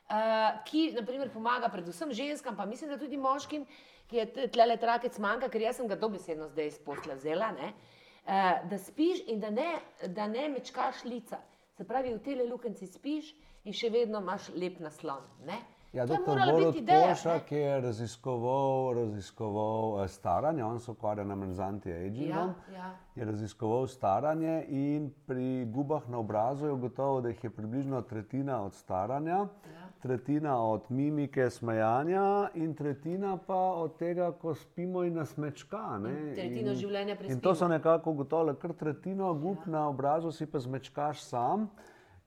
uh, 0.10 0.64
ki 0.66 0.89
naprimer, 0.98 1.30
pomaga 1.34 1.70
predvsem 1.70 2.12
ženskam, 2.14 2.58
pa 2.58 2.66
mislim, 2.66 2.89
da 2.89 2.98
tudi 2.98 3.18
moškim, 3.18 3.66
ki 4.10 4.18
je 4.18 4.50
tle 4.52 4.78
trakec 4.78 5.18
manjka, 5.18 5.50
ker 5.50 5.62
jaz 5.62 5.80
sem 5.80 5.88
ga 5.88 5.96
dobesedno 5.96 6.50
zdaj 6.50 6.68
iz 6.68 6.80
posla 6.84 7.16
vzela, 7.16 7.54
ne, 7.56 7.72
uh, 7.72 8.68
da 8.70 8.78
spiš 8.78 9.24
in 9.32 9.39
da 9.39 9.50
ne, 9.50 9.70
da 10.08 10.28
ne 10.28 10.50
mečkaš 10.58 11.06
lica. 11.06 11.39
Se 11.76 11.84
pravi, 11.84 12.13
v 12.13 12.19
tele 12.19 12.45
lukenci 12.45 12.88
spiš 12.88 13.34
in 13.63 13.73
še 13.73 13.89
vedno 13.89 14.19
imaš 14.19 14.49
lep 14.55 14.78
naslon. 14.80 15.23
Ne? 15.45 15.57
Ja, 15.93 16.05
to 16.05 16.13
je 16.13 16.19
morala 16.28 16.53
biti 16.61 16.80
ideja. 16.80 17.07
Poljšak 17.07 17.51
je 17.51 17.82
raziskoval, 17.82 18.93
raziskoval 18.93 20.03
eh, 20.03 20.07
staranje, 20.09 20.63
on 20.63 20.80
se 20.80 20.91
ukvarja 20.91 21.23
namreč 21.23 21.51
z 21.51 21.59
Ja, 21.59 21.67
anti-agingom. 21.67 22.53
ja. 22.73 22.89
Je 23.15 23.26
raziskoval 23.26 23.88
staranje 23.88 24.65
in 24.69 25.13
pri 25.26 25.47
gubah 25.67 26.07
na 26.09 26.19
obrazu 26.19 26.65
je 26.65 26.71
ugotovil, 26.71 27.21
da 27.21 27.30
jih 27.30 27.43
je 27.43 27.49
približno 27.51 28.01
tretjina 28.03 28.61
od 28.61 28.73
staranja, 28.73 29.47
Ja. 29.65 29.85
Tretjina 30.06 30.62
od 30.62 30.82
mimike, 30.89 31.49
smejanja 31.49 32.49
in 32.53 32.76
tretjina 32.76 33.38
pa 33.47 33.56
od 33.56 33.97
tega, 33.97 34.32
ko 34.32 34.53
spimo 34.56 35.03
in 35.03 35.14
nas 35.14 35.38
mečka. 35.38 35.97
ne. 35.97 36.12
In 36.12 36.36
tretjino 36.36 36.74
življenja 36.74 37.12
In 37.12 37.18
to 37.18 37.24
prespimo. 37.24 37.56
so 37.56 37.68
nekako 37.68 38.12
ugotovili, 38.12 38.56
kar 38.62 38.74
tretjino 38.74 39.34
gub 39.34 39.66
ja. 39.66 39.72
na 39.72 39.88
obrazu 39.89 40.32
si 40.32 40.45
pa 40.45 40.60
zmečkaš 40.60 41.24
sam. 41.24 41.70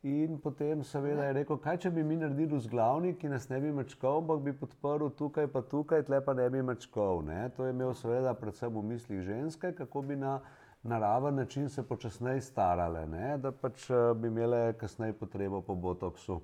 In 0.02 0.38
potem 0.38 0.82
seveda 0.84 1.24
je 1.24 1.32
rekel, 1.32 1.58
kaj 1.58 1.76
če 1.76 1.90
bi 1.90 2.02
mi 2.02 2.16
naredili 2.16 2.56
vzglavnik, 2.56 3.18
ki 3.18 3.28
nas 3.28 3.48
ne 3.48 3.60
bi 3.60 3.72
mečkal, 3.72 4.20
ampak 4.22 4.42
bi 4.42 4.52
podprl 4.52 5.10
tukaj 5.18 5.46
pa 5.46 5.62
tukaj, 5.62 6.02
tle 6.06 6.20
pa 6.24 6.34
ne 6.34 6.50
bi 6.50 6.62
mečkal. 6.62 7.22
Ne? 7.26 7.48
To 7.56 7.66
je 7.66 7.74
imel 7.74 7.94
seveda 7.94 8.34
predvsem 8.34 8.74
v 8.74 8.82
mislih 8.82 9.22
ženske, 9.22 9.72
kako 9.74 10.02
bi 10.02 10.16
na 10.16 10.40
naraven 10.82 11.34
način 11.34 11.68
se 11.68 11.82
počasneje 11.82 12.40
starale, 12.40 13.06
ne? 13.06 13.38
da 13.38 13.52
pač 13.52 13.90
eh, 13.90 14.14
bi 14.14 14.28
imele 14.28 14.72
kasneje 14.78 15.12
potrebo 15.12 15.62
po 15.62 15.74
botoksu. 15.74 16.40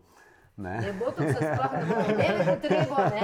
Ne. 0.56 0.80
Ne 0.80 0.92
bo 0.92 1.10
to 1.10 1.22
se 1.22 1.34
sploh 1.34 1.72
ne 1.72 1.84
bo 1.84 1.94
imeli 2.12 2.44
potrebo, 2.46 2.96
ne? 3.10 3.22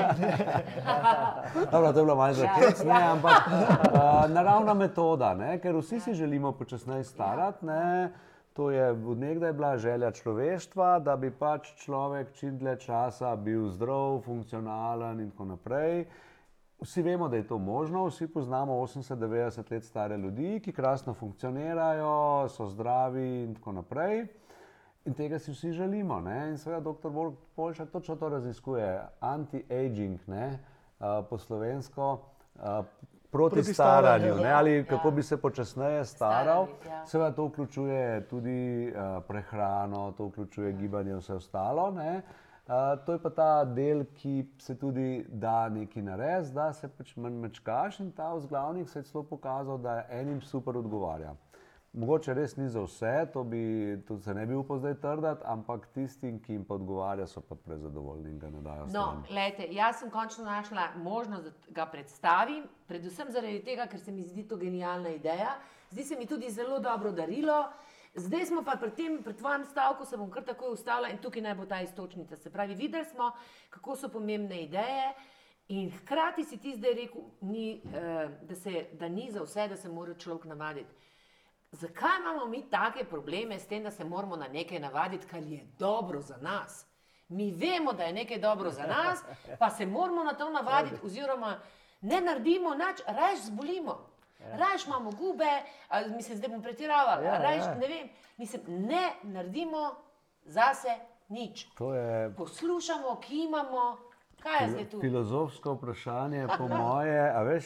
Dobro, 1.73 1.93
to 1.93 1.99
je 1.99 2.05
bilo 2.05 2.17
malo 2.17 2.35
začet, 2.35 2.85
ne, 2.85 2.91
ja. 2.91 3.13
ampak 3.13 3.47
uh, 3.47 4.31
naravna 4.31 4.75
metoda, 4.75 5.35
ne, 5.35 5.59
ker 5.63 5.77
vsi 5.77 6.01
si 6.01 6.15
želimo 6.15 6.53
počasneje 6.53 7.05
starati. 7.05 7.67
Ne, 7.67 8.11
to 8.53 8.71
je 8.71 8.91
od 8.91 9.19
nekdaj 9.19 9.53
bila 9.53 9.77
želja 9.79 10.11
človeštva, 10.11 10.99
da 10.99 11.17
bi 11.17 11.31
pač 11.31 11.71
človek 11.85 12.33
čim 12.35 12.59
dlje 12.59 12.77
časa 12.81 13.37
bil 13.37 13.69
zdrav, 13.71 14.21
funkcionalen 14.25 15.21
in 15.21 15.31
tako 15.31 15.45
naprej. 15.45 16.05
Vsi 16.81 17.03
vemo, 17.03 17.29
da 17.29 17.37
je 17.37 17.47
to 17.47 17.59
možno, 17.59 18.07
vsi 18.07 18.27
poznamo 18.27 18.73
80-90 18.73 19.71
let 19.73 19.85
stare 19.85 20.17
ljudi, 20.17 20.61
ki 20.65 20.73
krasno 20.73 21.15
funkcionirajo, 21.15 22.49
so 22.49 22.67
zdravi 22.67 23.45
in 23.45 23.55
tako 23.55 23.73
naprej. 23.73 24.27
In 25.05 25.15
tega 25.15 25.39
si 25.39 25.53
vsi 25.53 25.73
želimo. 25.73 26.21
Ne? 26.21 26.49
In 26.51 26.59
seveda 26.59 26.93
dr. 26.93 27.09
Polšak 27.57 27.91
točno 27.91 28.17
to 28.17 28.29
raziskuje. 28.29 29.01
Anti-aging, 29.21 30.19
ne? 30.27 30.59
uh, 31.01 31.25
po 31.31 31.39
slovensko, 31.39 32.21
uh, 32.55 32.63
proti 33.31 33.55
Proti 33.55 33.75
staranju, 33.75 34.27
staranju. 34.27 34.43
ne? 34.43 34.49
Ja, 34.49 34.59
ali 34.59 34.77
ja. 34.77 34.85
kako 34.85 35.11
bi 35.11 35.23
se 35.23 35.37
počasneje 35.37 36.05
staral. 36.05 36.67
Ja. 36.87 37.07
Seveda 37.07 37.33
to 37.33 37.47
vključuje 37.47 38.29
tudi 38.29 38.93
uh, 38.93 39.23
prehrano, 39.29 40.13
to 40.13 40.27
vključuje 40.27 40.73
gibanje 40.73 41.11
in 41.11 41.19
vse 41.19 41.35
ostalo. 41.35 41.91
Ne? 41.91 42.23
Uh, 42.67 43.05
to 43.07 43.13
je 43.13 43.19
pa 43.19 43.31
ta 43.31 43.65
del, 43.65 44.05
ki 44.15 44.47
se 44.59 44.79
tudi 44.79 45.27
da 45.29 45.69
neki 45.69 46.03
nares, 46.03 46.53
da 46.53 46.73
se 46.73 46.89
pač 46.89 47.17
manj 47.17 47.35
mečkaš 47.35 48.01
in 48.01 48.13
ta 48.13 48.35
vzglavnik 48.35 48.89
se 48.89 48.99
je 48.99 49.03
celo 49.03 49.25
pokazal, 49.25 49.79
da 49.79 50.05
enim 50.11 50.41
super 50.41 50.77
odgovarja. 50.77 51.35
Mogoče 51.93 52.35
res 52.35 52.53
ni 52.57 52.69
za 52.71 52.85
vse, 52.85 53.27
to, 53.33 53.43
bi, 53.45 53.99
to 54.09 54.19
se 54.23 54.35
ne 54.35 54.45
bi 54.47 54.55
upal 54.55 54.79
zdaj 54.79 54.95
trditi, 55.03 55.43
ampak 55.45 55.89
tistim, 55.95 56.37
ki 56.39 56.53
jim 56.53 56.65
pa 56.65 56.77
odgovarja, 56.79 57.27
so 57.27 57.41
pa 57.43 57.57
prezadovoljni 57.59 58.31
in 58.31 58.39
ga 58.39 58.51
ne 58.51 58.61
dajo 58.63 58.87
No, 58.95 59.07
gledajte, 59.27 59.67
jaz 59.75 59.99
sem 59.99 60.11
končno 60.11 60.45
našla 60.45 60.85
možnost, 61.03 61.45
da 61.45 61.75
ga 61.81 61.89
predstavim, 61.91 62.69
predvsem 62.87 63.33
zaradi 63.35 63.65
tega, 63.67 63.89
ker 63.91 63.99
se 64.01 64.15
mi 64.15 64.23
zdi 64.23 64.47
to 64.49 64.57
genialna 64.57 65.17
ideja. 65.17 65.57
Zdi 65.91 66.05
se 66.05 66.17
mi 66.17 66.27
tudi 66.31 66.51
zelo 66.51 66.79
dobro 66.79 67.11
darilo. 67.13 67.65
Zdaj 68.15 68.47
smo 68.47 68.63
pa 68.63 68.79
pri 68.79 68.91
tem, 68.95 69.19
pri 69.23 69.35
tvojem 69.35 69.65
stavku, 69.65 70.07
se 70.07 70.17
bom 70.17 70.31
kar 70.31 70.47
takoj 70.47 70.77
ustavila 70.79 71.11
in 71.11 71.19
tukaj 71.19 71.43
naj 71.43 71.59
bo 71.59 71.67
ta 71.67 71.83
istočnica. 71.83 72.37
Se 72.37 72.55
pravi, 72.55 72.75
videli 72.75 73.05
smo, 73.05 73.33
kako 73.71 73.97
so 73.97 74.09
pomembne 74.09 74.63
ideje. 74.63 75.13
In 75.75 75.91
hkrati 75.91 76.45
si 76.45 76.57
ti 76.59 76.77
zdaj 76.79 76.95
rekel, 76.95 77.29
ni, 77.41 77.83
eh, 77.83 78.29
da, 78.43 78.55
se, 78.55 78.87
da 78.99 79.09
ni 79.09 79.31
za 79.31 79.43
vse, 79.43 79.69
da 79.69 79.77
se 79.77 79.89
mora 79.89 80.15
človek 80.15 80.45
navaditi. 80.45 81.10
Zakaj 81.73 82.11
imamo 82.21 82.47
mi 82.47 82.63
take 82.63 83.05
probleme 83.05 83.59
s 83.59 83.67
tem, 83.67 83.83
da 83.83 83.91
se 83.91 84.05
moramo 84.05 84.37
na 84.37 84.49
nekaj 84.49 84.79
navaditi, 84.81 85.27
kar 85.27 85.43
je 85.43 85.67
dobro 85.79 86.21
za 86.21 86.37
nas? 86.37 86.87
Mi 87.29 87.51
vemo, 87.53 87.93
da 87.93 88.03
je 88.03 88.13
nekaj 88.13 88.39
dobro 88.39 88.71
za 88.71 88.83
nas, 88.85 89.23
pa 89.59 89.71
se 89.71 89.87
moramo 89.87 90.25
na 90.25 90.33
to 90.33 90.51
navaditi, 90.51 90.97
oziroma 91.05 91.59
ne 92.03 92.21
naredimo 92.21 92.71
nič, 92.71 93.03
raje 93.09 93.37
zbolimo. 93.39 94.07
Raje 94.41 94.79
imamo 94.87 95.11
gube, 95.11 95.51
ali 95.89 96.11
mislim, 96.11 96.37
zdaj 96.39 96.49
bom 96.49 96.63
pretiravala, 96.63 97.23
Ja, 97.23 97.39
raje 97.39 97.59
ja. 97.59 97.75
ne 97.75 97.89
vem. 97.89 98.09
Mislim, 98.37 98.63
ne 98.67 99.13
naredimo 99.25 99.95
zase 100.45 100.89
nič. 101.29 101.65
To 101.69 101.95
je 101.95 102.35
Poslušamo, 102.35 103.17
kimamo, 103.19 103.97
kaj 104.41 104.65
je 104.65 104.71
zdaj 104.71 104.89
tu? 104.89 105.01
filozofsko 105.01 105.73
vprašanje, 105.73 106.47
po 106.59 106.69
moje, 106.79 107.31
a 107.31 107.43
veš, 107.43 107.65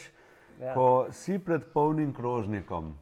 Ja. 0.55 0.73
ko 0.73 1.07
si 1.11 1.39
pred 1.39 1.61
polnim 1.73 2.13
krožnikom. 2.13 2.97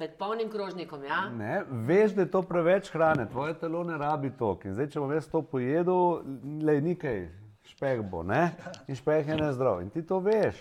Pred 0.00 0.14
polnim 0.16 0.48
krožnikom, 0.48 1.02
ja? 1.04 1.28
Ne, 1.28 1.58
veš, 1.84 2.14
da 2.16 2.22
je 2.22 2.30
to 2.30 2.40
preveč 2.42 2.88
hrane, 2.88 3.26
tvoje 3.28 3.52
telo 3.54 3.84
ne 3.84 3.98
rabi 4.00 4.30
toliko. 4.32 4.64
In 4.64 4.72
zdaj, 4.72 4.86
če 4.88 5.00
bom 5.00 5.12
jaz 5.12 5.26
to 5.28 5.42
pojedel, 5.44 6.22
le 6.62 6.78
nekaj, 6.80 7.18
špeh 7.68 8.00
bo, 8.00 8.22
ne? 8.22 8.46
in 8.88 8.96
špeh 8.96 9.28
je 9.28 9.36
nezdrav. 9.36 9.82
In 9.84 9.90
ti 9.90 10.00
to 10.02 10.22
veš. 10.24 10.56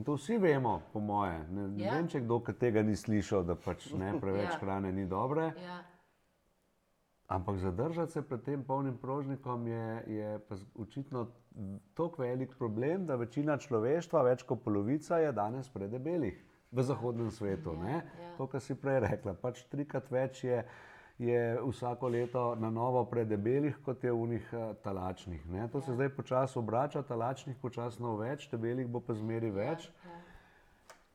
In 0.00 0.04
to 0.04 0.16
vsi 0.16 0.38
vemo, 0.40 0.78
po 0.94 1.00
moje. 1.00 1.44
Ne, 1.50 1.68
ne 1.68 1.84
Ja. 1.84 1.92
vem, 1.92 2.08
če 2.08 2.20
kdo 2.20 2.40
tega 2.56 2.80
ni 2.82 2.96
slišal, 2.96 3.44
da 3.44 3.54
pač 3.54 3.90
ne, 3.92 4.14
preveč 4.22 4.48
Ja. 4.48 4.58
hrane 4.58 4.92
ni 4.92 5.04
dobre. 5.06 5.52
ja. 5.60 5.82
Ampak 7.28 7.58
zadržati 7.58 8.12
se 8.12 8.22
pred 8.22 8.42
tem 8.42 8.64
polnim 8.64 8.96
krožnikom 8.98 9.66
je, 9.66 10.04
je 10.08 10.40
očitno 10.74 11.28
tako 11.94 12.22
velik 12.22 12.56
problem, 12.58 13.04
da 13.06 13.14
večina 13.16 13.58
človeštva, 13.58 14.22
več 14.22 14.42
kot 14.42 14.64
polovica, 14.64 15.18
je 15.18 15.32
danes 15.32 15.68
predebelih 15.68 16.49
v 16.72 16.82
zahodnem 16.82 17.30
svetu. 17.30 17.74
Ja, 17.82 18.00
ja. 18.00 18.30
To, 18.38 18.46
kar 18.46 18.62
si 18.62 18.74
prej 18.74 19.00
rekla, 19.04 19.34
pač 19.34 19.64
trikrat 19.70 20.10
več 20.10 20.44
je, 20.44 20.62
je 21.18 21.42
vsako 21.60 22.08
leto 22.08 22.54
na 22.54 22.70
novo 22.70 23.04
predebelih, 23.04 23.76
kot 23.84 24.04
je 24.04 24.12
v 24.12 24.26
njih 24.34 24.54
talačnih. 24.84 25.46
Ne? 25.50 25.68
To 25.68 25.80
se 25.80 25.94
zdaj 25.94 26.14
počasi 26.16 26.58
obrača, 26.58 27.02
talačnih 27.02 27.58
počasno 27.60 28.16
več, 28.16 28.48
debelih 28.52 28.88
bo 28.88 29.02
pa 29.02 29.14
zmeri 29.18 29.50
več. 29.50 29.90
Ja. 30.06 30.20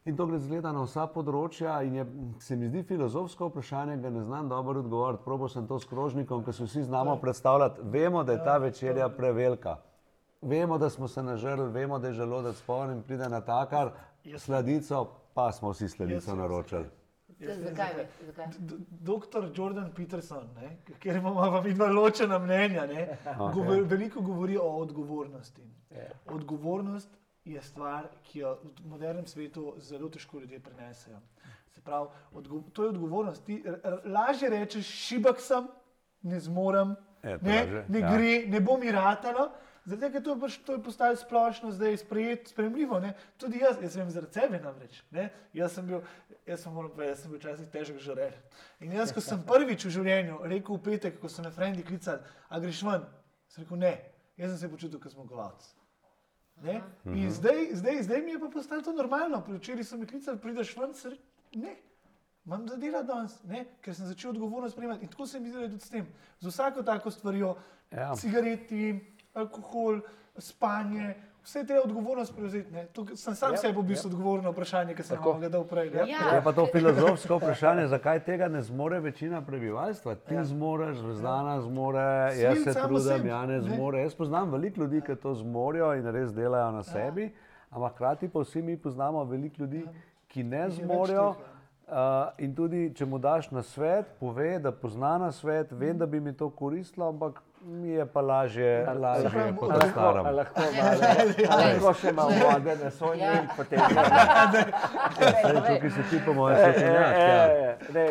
In 0.05 0.13
to 0.17 0.27
gre 0.29 0.37
zgleda 0.37 0.69
na 0.69 0.83
vsa 0.85 1.07
področja 1.09 1.79
in 1.81 1.95
je, 1.97 2.03
se 2.45 2.53
mi 2.55 2.67
zdi 2.69 2.83
filozofsko 2.85 3.47
vprašanje, 3.49 3.95
ga 4.03 4.11
ne 4.13 4.21
znam 4.21 4.51
dobro 4.51 4.83
odgovoriti. 4.83 5.23
Probo 5.25 5.49
sem 5.49 5.65
to 5.65 5.79
s 5.81 5.89
krožnikom, 5.89 6.43
ker 6.45 6.53
se 6.53 6.67
vsi 6.67 6.83
znamo 6.85 7.15
predstavljati. 7.23 7.81
Vemo, 7.89 8.21
da 8.23 8.35
je 8.35 8.43
ta 8.45 8.59
večerja 8.61 9.07
prevelika. 9.09 9.79
Vemo, 10.45 10.77
da 10.77 10.91
smo 10.93 11.07
se 11.09 11.23
nažrli, 11.25 11.71
vemo, 11.73 11.97
da 11.99 12.11
je 12.11 12.19
želodec 12.19 12.61
poln 12.67 12.91
in 12.93 13.01
pride 13.01 13.31
na 13.33 13.41
takar, 13.41 13.95
sladico, 14.37 15.07
pa 15.35 15.51
smo 15.51 15.73
Jaz 15.99 16.23
sem 16.23 16.37
naročili. 16.37 16.85
Zakaj? 17.39 18.07
zakaj? 18.25 18.45
Doktor 18.89 19.51
Jordan 19.55 19.91
Peterson, 19.95 20.47
ne, 20.55 20.77
ker 20.99 21.15
imamo 21.15 21.61
vidva 21.61 21.89
ločena 21.91 22.39
mnenja, 22.39 22.85
ne, 22.85 23.17
govor, 23.53 23.81
veliko 23.83 24.21
govori 24.21 24.57
o 24.57 24.69
odgovornosti. 24.77 25.61
Odgovornost 26.25 27.09
je 27.45 27.61
stvar, 27.61 28.07
ki 28.23 28.39
jo 28.39 28.53
v 28.63 28.87
modernem 28.89 29.27
svetu 29.27 29.73
zelo 29.77 30.09
težko 30.09 30.39
ljudje 30.39 30.59
prenesejo. 30.59 31.19
Se 31.67 31.81
pravi, 31.81 32.07
odgo 32.31 32.61
to 32.73 32.83
je 32.83 32.89
odgovornost. 32.89 33.45
Ti 33.45 33.63
lažje 34.05 34.49
rečeš, 34.49 34.87
šibak 34.87 35.43
sem, 35.43 35.67
ne 36.21 36.39
zmorem, 36.39 36.95
Je, 37.23 37.37
to 37.39 37.45
ne, 37.45 37.59
lažje, 37.59 37.85
ne 37.89 37.99
ja. 37.99 38.09
gre, 38.13 38.33
ne 38.47 38.59
bo 38.61 38.77
mi 38.77 38.91
ratalo. 38.91 39.49
Zato, 39.85 40.09
ker 40.09 40.23
to 40.23 40.33
je, 40.33 40.39
pač, 40.41 40.55
to 40.65 40.73
je 40.73 40.81
postalo 40.81 41.15
splošno, 41.15 41.69
zdaj 41.71 41.91
je 41.91 41.97
sprejet, 42.01 42.47
spremljivo. 42.49 42.97
Ne? 42.99 43.13
Tudi 43.37 43.59
jaz, 43.61 43.77
jaz 43.81 43.95
vem 43.95 44.09
zaradi 44.09 44.33
sebe 44.33 44.59
namreč. 44.63 45.03
Ne? 45.13 45.27
Jaz 45.53 45.75
sem 45.77 45.85
bil, 45.85 46.01
jaz 46.49 46.63
sem, 46.65 46.73
povedati, 46.73 47.09
jaz 47.11 47.21
sem 47.21 47.31
bil 47.31 47.39
včasih 47.39 47.69
težek 47.69 47.99
žrel. 48.01 48.33
In 48.81 48.95
jaz, 48.97 49.13
ko 49.13 49.21
sem 49.21 49.43
prvič 49.45 49.85
v 49.85 49.93
življenju 49.93 50.39
rekel 50.49 50.79
v 50.79 50.83
petek, 50.89 51.19
ko 51.21 51.29
so 51.29 51.45
me 51.45 51.53
frendi 51.53 51.85
klicali, 51.85 52.25
a 52.49 52.59
greš 52.63 52.81
ven, 52.87 53.05
sem 53.53 53.61
rekel 53.63 53.81
ne, 53.83 53.93
jaz 54.41 54.55
sem 54.55 54.63
se 54.63 54.71
počutil 54.73 55.01
kot 55.03 55.13
zmagovalec. 55.13 55.69
Ne? 56.65 56.79
In 57.05 57.29
zdaj, 57.35 57.75
zdaj, 57.77 58.01
zdaj 58.09 58.21
mi 58.25 58.33
je 58.33 58.39
pa 58.41 58.49
postalo 58.49 58.81
to 58.81 58.93
normalno. 58.95 59.43
Včeraj 59.45 59.85
so 59.85 60.01
me 60.01 60.09
klicali, 60.09 60.41
prideš 60.41 60.73
ven, 60.81 60.97
sem 60.97 61.13
rekel 61.13 61.61
ne. 61.61 61.75
Imam 62.45 62.65
za 62.69 62.75
dela 62.77 63.01
danes, 63.01 63.37
ne? 63.49 63.65
ker 63.81 63.93
sem 63.97 64.05
začel 64.05 64.29
odgovorno 64.33 64.69
sprejemati. 64.69 65.05
In 65.05 65.09
tako 65.13 65.25
se 65.25 65.39
mi 65.39 65.49
zdi, 65.49 65.69
tudi 65.69 65.81
s 65.81 65.89
tem. 65.89 66.05
Z 66.41 66.49
vsako 66.49 66.81
tako 66.85 67.11
stvarjo, 67.11 67.55
Ja. 67.91 68.15
cigareti, 68.17 68.99
alkohol, 69.35 69.99
spanje, 70.39 71.13
vse 71.43 71.59
je 71.59 71.65
treba 71.65 71.83
odgovornost 71.83 72.35
prevzeti. 72.35 72.69
sem 73.15 73.35
sam 73.35 73.51
Ja, 73.51 73.57
sebi 73.57 73.79
v 73.79 73.83
bistvu 73.83 74.07
odgovoril 74.07 74.43
na 74.43 74.49
vprašanje, 74.49 74.95
ki 74.95 75.03
sem 75.03 75.17
Tako. 75.17 75.33
ga 75.35 75.49
dal 75.49 75.63
prej. 75.63 75.89
ne. 75.91 76.07
Ja. 76.07 76.33
Je 76.33 76.41
pa 76.43 76.51
to 76.51 76.65
filozofsko 76.67 77.37
vprašanje, 77.37 77.87
zakaj 77.87 78.19
tega 78.21 78.47
ne 78.47 78.61
zmore 78.61 78.99
večina 78.99 79.41
prebivalstva. 79.41 80.15
Ti 80.17 80.33
Ja. 80.33 80.43
zmoreš, 80.43 80.97
Zvezdana 80.97 81.61
zmore, 81.61 82.05
jaz 82.35 82.57
se 82.59 82.73
trudim, 82.73 83.27
ja 83.27 83.45
ne 83.45 83.61
zmore. 83.61 84.01
Jaz 84.01 84.15
poznam 84.15 84.51
veliko 84.51 84.81
ljudi, 84.81 85.01
ki 85.01 85.15
to 85.15 85.33
zmorijo 85.35 85.93
in 85.93 86.05
res 86.07 86.33
delajo 86.33 86.71
na 86.71 86.83
sebi, 86.83 87.33
ampak 87.69 87.93
hkrati 87.93 88.27
pa 88.27 88.39
vsi 88.39 88.61
mi 88.61 88.77
poznamo 88.77 89.23
veliko 89.23 89.55
ljudi, 89.59 89.85
ki 90.27 90.43
ne 90.45 90.69
zmorijo. 90.71 91.23
ja. 91.23 91.51
Uh, 91.87 91.93
in 92.39 92.55
tudi, 92.55 92.93
če 92.95 93.05
mu 93.05 93.19
daš 93.19 93.51
na 93.51 93.61
svet, 93.61 94.05
pove, 94.19 94.59
da 94.59 94.71
pozna 94.71 95.17
na 95.17 95.31
svet, 95.31 95.71
vem, 95.71 95.97
da 95.97 96.05
bi 96.07 96.19
mi 96.19 96.33
to 96.33 96.49
koristilo, 96.49 97.07
ampak 97.07 97.41
mi 97.65 97.89
je 97.89 98.05
pa 98.05 98.21
lažje, 98.21 98.85
lažje 98.95 99.29
pravi, 99.29 99.55
po 99.55 99.65
a 99.65 99.79
tem 99.79 99.79
Lahko, 99.79 100.01
lahko, 100.31 100.61
malo- 100.61 101.45
a 101.51 101.55
lahko 101.57 101.93
še 101.95 102.11
malo 102.11 102.31
vode 102.43 102.75
na 102.75 102.89
sonju 102.91 103.21
Ja. 103.21 103.31
in 103.33 103.47
potem 103.51 103.79
gremo. 103.81 105.63
Tukaj 105.65 105.89
si 105.91 106.03
ti 106.09 106.19
po 106.25 106.33
mojem 106.33 106.57
E, 106.57 106.63
svetovnjak. 106.63 107.15
ja. 107.17 107.45
e, 107.45 107.77
ne, 107.89 108.05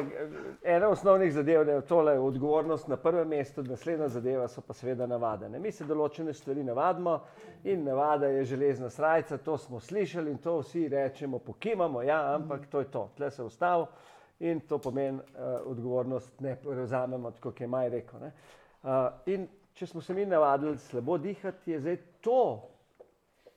Ena 0.64 0.88
osnovnih 0.88 1.32
zadev 1.32 1.68
je 1.68 1.80
tole 1.82 2.18
odgovornost 2.18 2.88
na 2.88 2.96
prvem 2.96 3.28
mestu, 3.28 3.62
naslednja 3.62 4.08
zadeva 4.08 4.48
so 4.48 4.60
pa 4.60 4.72
seveda 4.72 5.06
navade. 5.06 5.48
Ne? 5.48 5.58
Mi 5.58 5.70
se 5.70 5.84
določene 5.84 6.32
stvari 6.32 6.64
navadimo 6.64 7.20
in 7.64 7.84
navada 7.84 8.26
je 8.28 8.44
železna 8.46 8.90
srajca, 8.90 9.38
to 9.38 9.56
smo 9.56 9.80
slišali 9.80 10.30
in 10.30 10.38
to 10.38 10.58
vsi 10.58 10.88
rečemo, 10.88 11.38
pokimamo, 11.38 12.02
ja, 12.02 12.34
ampak 12.34 12.66
to 12.66 12.78
je 12.78 12.90
to, 12.90 13.10
tle 13.14 13.30
se 13.30 13.42
ustav 13.42 13.86
in 14.40 14.60
to 14.60 14.78
pomeni 14.78 15.18
uh, 15.18 15.22
odgovornost 15.66 16.40
ne 16.40 16.56
prevzamemo, 16.56 17.32
kot 17.40 17.60
je 17.60 17.66
Maj 17.68 17.88
rekel. 17.90 18.20
ne. 18.20 18.32
Uh, 18.84 18.90
in 19.26 19.46
če 19.72 19.86
smo 19.86 20.00
se 20.00 20.14
mi 20.14 20.26
navadili 20.26 20.78
slabo 20.78 21.16
dihati, 21.18 21.72
je 21.72 21.80
zdaj 21.80 21.96
to 22.20 22.68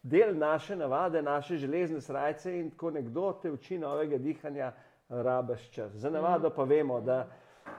del 0.03 0.37
naše 0.37 0.75
navade, 0.75 1.21
naše 1.21 1.57
železne 1.57 2.01
srajce 2.01 2.59
in 2.59 2.69
ko 2.71 2.91
nekdo 2.91 3.33
te 3.41 3.51
uči 3.51 3.77
novega 3.77 4.17
dihanja, 4.17 4.71
rabaš 5.09 5.69
čas. 5.71 5.91
Za 5.91 6.09
navado 6.09 6.49
pa 6.49 6.63
vemo, 6.63 7.01
da 7.01 7.27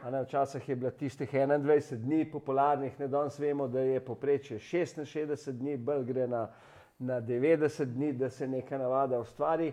a 0.03 0.11
ne, 0.11 0.23
včasih 0.23 0.69
je 0.69 0.77
bila 0.77 0.91
tistih 0.91 1.35
21 1.35 1.97
dni 1.97 2.31
popularnih, 2.31 3.01
ne 3.01 3.09
danes 3.09 3.39
vemo, 3.39 3.69
da 3.69 3.81
je 3.81 4.05
poprečje 4.05 4.59
66 4.59 5.53
dni, 5.53 5.77
bolj 5.77 6.05
gre 6.05 6.27
na, 6.27 6.49
na 6.99 7.21
90 7.21 7.85
dni, 7.85 8.13
da 8.13 8.31
se 8.31 8.49
neka 8.49 8.79
navada 8.79 9.21
ustvari. 9.21 9.73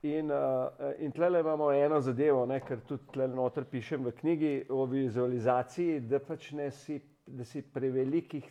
In, 0.00 0.30
uh, 0.30 0.94
in 0.98 1.10
tle 1.10 1.40
imamo 1.40 1.70
eno 1.72 2.00
zadevo, 2.00 2.44
ne, 2.46 2.60
kar 2.60 2.84
tudi 2.86 3.02
tle 3.10 3.26
noter 3.26 3.64
pišem 3.66 4.04
v 4.06 4.12
knjigi 4.14 4.52
o 4.70 4.84
vizualizaciji, 4.86 6.04
da 6.06 6.20
pač 6.22 6.52
ne 6.54 6.70
si, 6.70 7.00
da 7.26 7.42
si 7.44 7.62
prevelikih, 7.62 8.46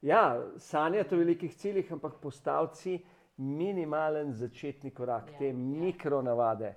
ja, 0.00 0.40
sanjati 0.56 1.14
o 1.14 1.18
velikih 1.20 1.52
ciljih, 1.52 1.92
ampak 1.92 2.16
postavci 2.22 2.96
minimalen 3.36 4.32
začetni 4.32 4.90
korak, 4.90 5.34
Ja, 5.34 5.38
te 5.38 5.50
ja. 5.50 5.54
mikronavade, 5.54 6.72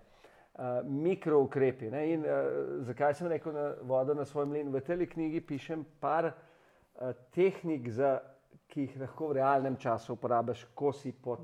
uh, 0.59 0.83
mikroukrepi. 0.83 1.87
Ne, 1.87 2.05
in 2.11 2.27
uh, 2.27 2.83
zakaj 2.83 3.15
sem 3.15 3.31
rekel 3.31 3.55
na 3.55 3.69
vodo 3.87 4.13
na 4.13 4.27
svoj 4.27 4.51
mlin? 4.51 4.75
V 4.75 4.83
tej 4.83 5.07
knjigi 5.15 5.45
pišem 5.47 5.85
par 6.03 6.33
uh, 6.33 7.15
tehnik, 7.31 7.87
za, 7.87 8.17
ki 8.67 8.81
jih 8.81 8.99
lahko 8.99 9.31
v 9.31 9.39
realnem 9.39 9.79
času 9.79 10.19
uporabiš, 10.19 10.67
ko 10.75 10.91
si 10.91 11.15
pod 11.15 11.39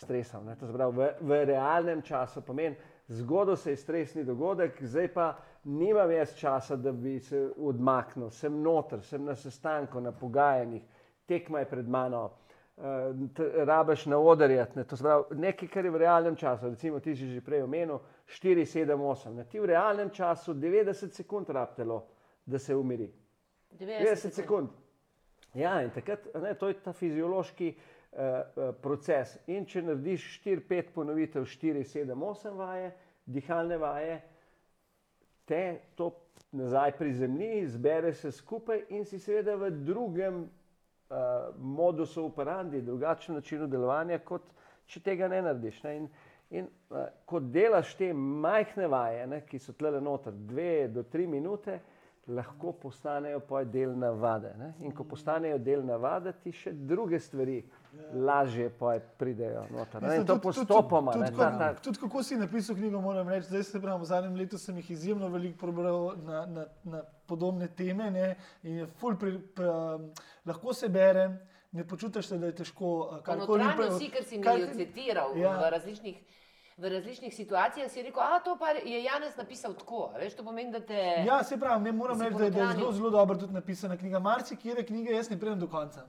stresom. 0.00 0.46
Ne. 0.46 0.56
To 0.56 0.66
se 0.66 0.72
pravi, 0.72 0.96
v, 0.96 1.08
v 1.20 1.44
realnem 1.44 2.02
času 2.02 2.42
pomeni, 2.42 2.76
zgodil 3.08 3.56
se 3.56 3.70
je 3.70 3.76
stresni 3.76 4.24
dogodek, 4.24 4.82
zdaj 4.82 5.08
pa 5.14 5.36
nimam 5.64 6.10
jaz 6.10 6.34
časa, 6.36 6.76
da 6.76 6.92
bi 6.92 7.18
se 7.20 7.50
odmaknil, 7.56 8.30
sem 8.30 8.62
noter, 8.62 9.02
sem 9.02 9.24
na 9.24 9.36
sestanku, 9.36 10.00
na 10.00 10.12
pogajanjih, 10.12 10.82
tekma 11.28 11.64
je 11.64 11.70
pred 11.70 11.88
mano. 11.88 12.30
Uh, 12.80 13.66
rabaš 13.66 14.06
na 14.06 14.16
odarjati, 14.18 14.78
ne, 14.78 14.86
to 14.88 14.96
se 14.96 15.04
pravi 15.04 15.36
nekaj, 15.36 15.68
kar 15.68 15.84
je 15.84 15.90
v 15.90 15.98
realnem 16.00 16.36
času, 16.36 16.70
recimo 16.70 17.00
ti 17.00 17.12
si 17.16 17.26
že 17.28 17.42
prej 17.44 17.66
omenil, 17.66 17.98
4, 18.24 18.64
7, 18.64 18.96
8, 18.96 19.34
ne, 19.36 19.44
ti 19.44 19.60
v 19.60 19.68
realnem 19.68 20.08
času 20.10 20.54
90 20.54 21.12
sekund 21.12 21.50
rabtelo, 21.50 22.06
da 22.46 22.58
se 22.58 22.76
umiri. 22.76 23.10
90 23.76 24.32
sekund. 24.32 24.70
Ja, 25.54 25.82
in 25.82 25.90
takrat, 25.90 26.30
ne, 26.40 26.54
to 26.54 26.70
je 26.72 26.78
ta 26.80 26.92
fiziološki 26.96 27.68
uh, 27.76 27.82
proces. 28.82 29.36
In 29.46 29.64
če 29.70 29.84
narediš 29.86 30.24
4-5 30.44 30.90
ponovitev, 30.94 31.44
4-7, 31.46 32.10
8 32.10 32.56
vaje, 32.58 32.90
dihalne 33.30 33.78
vaje, 33.78 34.16
te 35.46 35.80
to 35.94 36.10
nazaj 36.52 36.92
prizemlji, 36.98 37.66
zbere 37.66 38.14
se 38.14 38.32
skupaj 38.32 38.82
in 38.88 39.04
si 39.04 39.18
seveda 39.18 39.54
v 39.54 39.70
drugem 39.70 40.42
uh, 40.42 41.16
modusu 41.58 42.24
operandi, 42.24 42.82
drugačnem 42.82 43.38
načinu 43.38 43.66
delovanja, 43.66 44.18
kot 44.18 44.50
če 44.90 45.02
tega 45.06 45.28
ne 45.28 45.42
narediš. 45.46 45.82
Ne? 45.86 45.94
In, 45.96 46.08
in 46.50 46.68
uh, 46.90 47.06
ko 47.26 47.40
delaš 47.40 47.94
te 47.98 48.12
majhne 48.14 48.90
vaje, 48.90 49.26
ne, 49.30 49.42
ki 49.46 49.58
so 49.62 49.74
tle 49.78 49.94
noter, 50.00 50.34
dve 50.50 50.88
do 50.90 51.06
tri 51.06 51.26
minute, 51.30 51.78
lahko 52.30 52.72
postanejo 52.78 53.40
pa 53.46 53.64
del 53.64 53.94
navade. 53.98 54.54
Ne? 54.58 54.72
In 54.86 54.94
ko 54.94 55.06
postanejo 55.06 55.58
del 55.58 55.86
navade, 55.86 56.34
ti 56.42 56.52
še 56.54 56.74
druge 56.74 57.18
stvari 57.18 57.60
lažje 58.14 58.70
pa 58.70 58.90
pridejo 59.16 59.64
noter. 59.70 60.02
Ne? 60.02 60.16
In 60.16 60.26
to 60.26 60.38
postopoma. 60.38 61.12
Tudi, 61.12 61.20
ne, 61.20 61.26
tudi, 61.28 61.38
ta- 61.38 61.50
ta- 61.52 61.68
tudi, 61.70 61.82
tudi 61.84 61.98
kako 62.00 62.22
si 62.22 62.36
napisal 62.36 62.76
knjigo, 62.76 63.00
moram 63.00 63.28
reči, 63.28 63.46
zdaj 63.46 63.62
se 63.64 63.80
pravi, 63.80 64.00
v 64.00 64.04
zadnjem 64.04 64.36
letu 64.36 64.58
sem 64.58 64.76
jih 64.76 64.90
izjemno 64.90 65.28
veliko 65.28 65.58
prebral 65.58 66.12
na, 66.18 66.46
na, 66.48 66.64
na 66.84 67.00
podobne 67.26 67.68
teme. 67.68 68.10
Ne, 68.10 68.26
in 68.62 68.76
je 68.76 68.86
ful 68.88 69.16
pri, 69.16 69.38
pri, 69.50 69.66
um, 69.66 70.10
lahko 70.46 70.72
se 70.72 70.88
bere, 70.90 71.28
ne 71.72 71.84
počutiš 71.84 72.26
se, 72.26 72.38
da 72.38 72.46
je 72.46 72.54
težko. 72.54 72.86
uh, 73.00 73.20
karkoli 73.20 73.58
pre- 73.60 73.66
Notranjosti, 73.66 74.10
ker 74.10 74.24
si 74.24 74.38
mi 74.38 74.44
kar- 74.44 74.58
jo 74.58 74.68
citiral 74.74 75.36
Ja. 75.36 75.56
v 75.58 75.70
različnih. 75.70 76.20
V 76.78 76.88
različnih 76.88 77.34
situacijah 77.34 77.90
si 77.90 78.02
rekel, 78.02 78.22
da 78.24 78.38
to 78.40 78.56
pa 78.56 78.68
je 78.70 79.02
Janez 79.04 79.36
napisal 79.36 79.74
tako. 79.74 80.10
a 80.14 80.18
Veš, 80.18 80.34
to 80.34 80.42
pomeni, 80.42 80.72
da 80.72 80.80
te. 80.80 81.24
Ja, 81.26 81.42
se 81.44 81.58
pravi, 81.58 81.82
ne 81.82 81.92
moram 81.92 82.16
Si 82.16 82.24
reči, 82.24 82.34
da, 82.34 82.44
je- 82.44 82.50
da 82.52 82.60
je 82.62 82.72
zelo, 82.72 82.92
zelo 82.92 83.10
dobro 83.10 83.36
tudi 83.36 83.52
napisana 83.52 83.96
knjiga. 83.96 84.18
Marci, 84.20 84.56
kjer 84.56 84.78
je 84.78 84.86
knjiga, 84.86 85.10
jaz 85.12 85.30
ne 85.30 85.36
pridem 85.36 85.58
do 85.58 85.68
konca. 85.68 86.06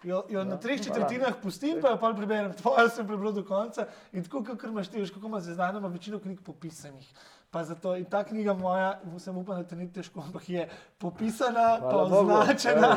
Jo, 0.00 0.24
jo 0.28 0.44
na 0.44 0.56
treh 0.56 0.78
četrtinah 0.78 1.34
pustim, 1.42 1.80
pa 1.82 1.88
jo 1.88 1.96
pa 1.98 2.12
preberem. 2.12 2.52
Tvojo 2.52 2.88
sem 2.88 3.06
prebral 3.06 3.32
do 3.32 3.42
konca 3.42 3.82
in 4.12 4.22
tako, 4.22 4.44
kot 4.46 4.62
imaš 4.64 4.88
ti, 4.88 5.00
veš, 5.00 5.10
kako 5.10 5.26
imaš 5.26 5.44
seznam, 5.44 5.76
ima 5.76 5.88
večino 5.88 6.18
knjig 6.18 6.40
popisanih. 6.40 7.08
Pa 7.50 7.64
zato 7.64 7.96
in 7.96 8.04
ta 8.04 8.24
knjiga 8.24 8.52
moja, 8.54 8.90
sem 9.18 9.36
upal, 9.36 9.56
da 9.56 9.64
te 9.64 9.76
ni 9.76 9.88
težko, 9.88 10.20
ampak 10.20 10.48
je 10.48 10.68
popisana, 10.98 11.78
pa 11.80 11.90
Hvala 11.90 12.02
označena. 12.04 12.88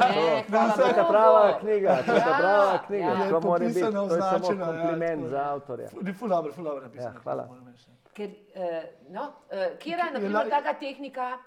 Vse- 0.44 0.76
To 0.76 0.86
je 0.86 0.94
ta 0.94 1.06
prava 1.06 1.60
knjiga, 1.60 1.96
to 1.98 2.14
je 2.14 2.20
ta 2.20 2.30
Ja, 2.30 2.38
prava 2.38 2.78
knjiga. 2.80 3.06
ja. 3.06 3.30
To 3.32 3.40
biti, 3.40 3.48
Popisana, 3.48 3.92
to 3.92 3.98
je 3.98 4.04
označena, 4.04 4.66
ja, 4.66 4.72
kompliment 4.72 5.22
tako. 5.22 5.30
za 5.30 5.42
avtorja. 5.48 5.88
Ni 6.02 6.14
ful 6.14 6.30
dobro, 6.30 6.54
ful 6.54 6.64
dobro 6.64 6.82
napisana. 6.82 7.10
Ja, 7.10 7.22
hvala. 7.24 7.48
Ker, 8.14 8.30
uh, 8.30 8.84
no, 9.10 9.22
uh, 9.24 9.80
kje 9.80 9.90
je 9.90 9.98
Je 9.98 10.12
naprimer, 10.12 10.46
la- 10.46 10.50
taka 10.52 10.74
tehnika? 10.76 11.38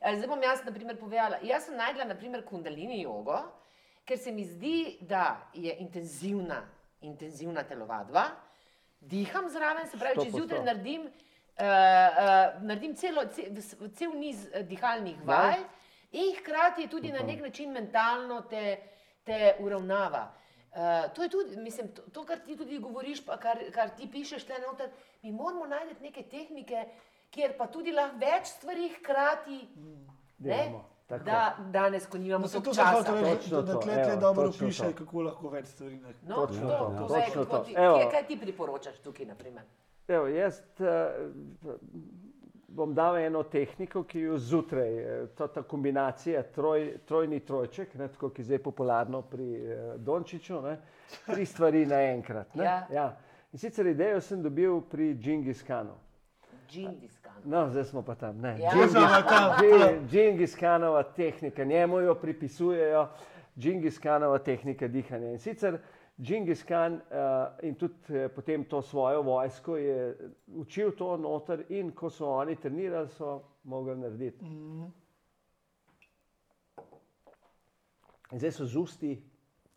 eh, 0.00 0.16
Zdaj 0.16 0.28
bom 0.28 0.42
jaz 0.42 0.64
naprimer, 0.64 0.96
povedala. 0.96 1.36
Jaz 1.42 1.64
sem 1.64 1.76
najdla 1.76 2.04
naprimer, 2.06 2.44
kundalini 2.44 3.02
jogo, 3.02 3.38
ker 4.08 4.18
se 4.18 4.32
mi 4.32 4.44
zdi, 4.44 4.98
da 5.00 5.50
je 5.54 5.74
intenzivna, 5.84 6.62
intenzivna 7.00 7.62
telovadba. 7.62 8.24
Diham 9.00 9.50
zraven, 9.50 9.86
se 9.88 9.98
pravi, 9.98 10.16
če 10.16 10.30
po 10.30 10.38
zjutraj 10.38 10.62
sto. 10.62 10.66
naredim, 10.66 11.04
uh, 11.04 11.10
uh, 11.64 12.62
naredim 12.64 12.96
celo, 12.96 13.26
cel, 13.34 13.60
cel 13.94 14.16
niz 14.18 14.46
eh, 14.52 14.64
dihalnih 14.66 15.20
vaj 15.26 15.60
in 16.16 16.32
hkrati 16.38 16.88
tudi 16.88 17.12
na 17.12 17.22
nek 17.22 17.44
način 17.44 17.70
mentalno 17.72 18.40
te, 18.50 18.78
te 19.28 19.54
uravnava. 19.60 20.24
Uh, 20.72 21.12
to 21.14 21.22
je 21.22 21.28
tudi, 21.28 21.56
mislim, 21.60 21.92
to, 21.94 22.02
to, 22.12 22.24
kar 22.24 22.40
ti 22.44 22.56
tudi 22.56 22.78
govoriš, 22.78 23.22
pa 23.26 23.36
kar, 23.40 23.60
kar 23.74 23.92
ti 23.96 24.08
pišeš, 24.10 24.44
tle 24.48 24.58
noter, 24.64 24.90
mi 25.22 25.32
moramo 25.32 25.66
najti 25.66 26.02
neke 26.02 26.24
tehnike, 26.30 26.84
kjer 27.30 27.56
pa 27.58 27.68
tudi 27.68 27.92
lahko 27.92 28.18
več 28.24 28.54
stvari 28.56 28.88
hkrati. 28.96 29.60
Ne? 30.38 30.62
Tako. 31.08 31.24
Da 31.24 31.40
danes, 31.62 32.06
ko 32.06 32.18
nimamo 32.18 32.42
No, 32.42 32.48
se 32.48 32.52
toliko 32.54 32.70
to 32.70 32.76
časa. 32.76 32.92
hotel 32.94 33.14
reči, 33.16 33.36
Točno 33.40 33.62
da 33.62 33.72
to, 33.72 33.78
tle, 33.78 33.94
tle 33.94 34.02
evo, 34.04 34.20
dobro 34.20 34.50
piše, 34.60 34.82
to. 34.84 34.92
kako 34.94 35.22
lahko 35.22 35.48
več 35.50 35.66
stvari 35.66 35.96
narediš. 35.96 36.22
No, 36.24 36.34
Točno 36.36 36.60
to, 36.62 36.76
to, 36.78 36.96
povej, 36.98 37.22
točno 37.24 37.44
to. 37.46 37.58
ti- 37.58 37.74
Evo. 37.74 37.96
kje- 37.96 38.10
Kaj 38.10 38.26
ti 38.26 38.38
priporočaš 38.38 38.98
tukaj, 38.98 39.26
naprimer? 39.26 39.62
Evo, 40.08 40.26
jaz 40.28 40.60
uh, 40.78 41.66
bom 42.68 42.94
dal 42.94 43.16
eno 43.18 43.42
tehniko, 43.44 44.04
ki 44.04 44.20
jo 44.20 44.38
zjutraj, 44.38 44.92
eh, 44.94 45.26
to 45.28 45.46
ta 45.48 45.62
kombinacija 45.62 46.42
troj, 46.44 46.84
trojni 47.04 47.40
trojček, 47.40 47.94
ne, 47.94 48.08
tako 48.08 48.28
ki 48.30 48.40
je 48.40 48.46
zdaj 48.46 48.58
popularno 48.60 49.22
pri 49.22 49.48
uh, 49.62 49.70
Dončiću, 49.96 50.60
ne, 50.62 50.76
tri 51.26 51.46
stvari 51.46 51.86
naenkrat. 51.86 52.54
ne. 52.54 52.64
Ja. 52.64 52.86
Ja. 52.92 53.08
In 53.52 53.58
sicer 53.58 53.86
idejo 53.86 54.20
sem 54.20 54.42
dobil 54.42 54.80
pri 54.82 55.14
Džingis 55.16 55.62
Kanu. 55.62 55.94
Džingis. 56.68 57.17
No, 57.44 57.68
zdaj 57.70 57.84
smo 57.84 58.02
pa 58.02 58.14
tam. 58.14 58.38
Ne. 58.38 58.56
Ja. 58.60 58.70
Džingis, 58.70 58.90
Zdaj 58.90 59.08
smo 59.12 59.28
tam. 59.28 59.50
Dži- 59.52 60.08
Džingis 60.08 60.56
Kanova 60.56 61.02
tehnika, 61.04 61.64
njemu 61.64 62.00
jo 62.00 62.14
pripisujejo 62.14 63.08
Džingis 63.58 63.98
Kanova 63.98 64.38
tehnika 64.38 64.88
dihanja. 64.88 65.30
In 65.30 65.38
sicer 65.38 65.78
Džingis 66.20 66.62
Khan 66.62 66.94
uh, 66.94 67.00
in 67.62 67.74
tudi 67.74 67.94
uh, 68.10 68.30
potem 68.30 68.64
to 68.64 68.82
svojo 68.82 69.22
vojsko 69.22 69.76
je 69.76 70.16
učil 70.48 70.90
to 70.90 71.16
noter 71.16 71.64
in 71.68 71.92
ko 71.92 72.10
so 72.10 72.26
oni 72.28 72.56
trenirali, 72.56 73.08
so 73.08 73.42
mogli 73.64 73.96
narediti. 73.96 74.44
In 74.44 74.90
zdaj 78.32 78.52
so 78.52 78.64
z 78.66 78.76
usti, 78.76 79.22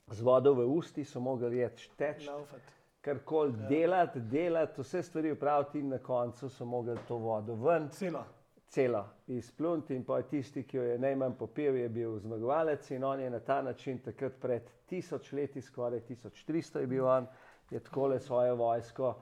z 0.07 0.21
vodo 0.21 0.53
v 0.53 0.65
usti, 0.67 1.03
so 1.03 1.19
mogli 1.19 1.57
jeti 1.57 1.89
teč, 1.97 2.27
Laufati. 2.27 2.80
Karkoli 3.01 3.53
delati, 3.69 4.19
delati, 4.19 4.81
vse 4.81 5.03
stvari 5.03 5.31
upraviti 5.31 5.79
in 5.79 5.89
na 5.89 5.97
koncu 5.97 6.49
so 6.49 6.65
mogli 6.65 6.97
to 7.07 7.17
vodo 7.17 7.55
ven 7.55 7.89
Celo. 7.89 8.25
celo 8.67 9.05
izpluniti 9.27 9.95
in 9.95 10.03
pa 10.03 10.21
tisti, 10.21 10.63
ki 10.63 10.77
jo 10.77 10.83
je 10.83 10.99
najmanj 10.99 11.33
popil, 11.39 11.75
je 11.75 11.89
bil 11.89 12.19
zmagovalec 12.19 12.91
in 12.91 13.03
on 13.03 13.19
je 13.19 13.29
na 13.29 13.39
ta 13.39 13.61
način 13.61 13.97
takrat 13.99 14.33
pred 14.41 14.69
tisoč 14.85 15.31
leti, 15.33 15.61
skoraj 15.61 15.99
1300 15.99 16.79
je 16.79 16.87
bil 16.87 17.07
on, 17.07 17.27
je 17.69 17.79
takole 17.79 18.19
svojo 18.19 18.55
vojsko 18.55 19.15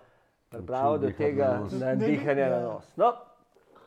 pripravil 0.50 0.98
do 0.98 1.12
tega 1.18 1.48
na 1.48 1.60
nos. 1.60 1.74
na 1.74 1.96
ja. 2.32 2.60
nos. 2.62 2.98
No, 2.98 3.14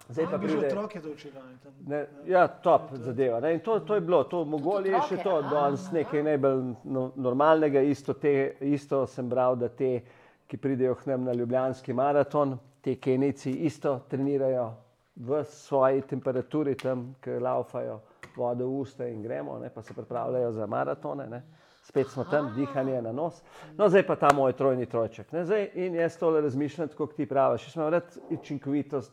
zdaj 0.08 0.26
pa 0.30 0.38
pride. 0.38 0.66
otroke 0.66 1.00
to 1.00 1.10
učili. 1.10 1.34
oni 1.44 1.58
tam. 1.62 1.72
Ne, 1.86 2.06
ja, 2.26 2.48
top 2.48 2.82
zadeva. 2.92 3.40
Ne, 3.40 3.54
in 3.54 3.60
to, 3.60 3.78
to 3.80 3.94
je 3.94 4.00
bilo, 4.00 4.24
to 4.24 4.44
mogoli 4.44 4.90
je 4.90 5.00
še 5.08 5.22
to, 5.22 5.36
aha. 5.38 5.50
danes 5.50 5.90
nekaj 5.92 6.22
najbolj 6.22 6.62
no, 6.84 7.10
normalnega. 7.16 7.80
Isto, 7.80 8.14
te, 8.14 8.56
isto 8.60 9.06
sem 9.06 9.28
bral, 9.28 9.56
da 9.56 9.68
te, 9.68 10.00
ki 10.46 10.56
pridejo 10.56 10.94
k 10.94 11.06
nam 11.06 11.24
na 11.24 11.32
Ljubljanski 11.32 11.92
maraton, 11.92 12.58
te 12.82 12.96
kenici 13.00 13.52
isto 13.64 14.00
trenirajo 14.08 14.72
v 15.16 15.44
svoji 15.44 16.02
temperaturi, 16.08 16.74
tam, 16.74 17.14
ki 17.20 17.38
laufajo 17.40 18.00
vodo 18.36 18.66
v 18.66 18.80
usta 18.80 19.06
in 19.08 19.22
gremo, 19.22 19.58
ne, 19.58 19.70
pa 19.70 19.82
se 19.82 19.94
pripravljajo 19.94 20.52
za 20.52 20.66
maratone. 20.66 21.28
Ne. 21.28 21.42
Spet 21.82 22.08
smo 22.10 22.24
tam, 22.24 22.52
dihanje 22.54 23.02
na 23.02 23.12
nos. 23.12 23.42
No, 23.76 23.88
zdaj 23.88 24.06
pa 24.06 24.16
ta 24.16 24.28
moj 24.34 24.52
trojni 24.52 24.86
trojček. 24.86 25.32
Ne, 25.32 25.44
zdaj, 25.44 25.70
in 25.74 25.94
jaz 25.94 26.16
tole 26.18 26.40
razmišljam, 26.40 26.88
tako 26.88 27.06
kot 27.06 27.16
ti 27.16 27.26
praviš. 27.26 27.66
Jaz 27.66 27.76
imam 27.76 27.88
rad 27.92 28.18
učinkovitost, 28.30 29.12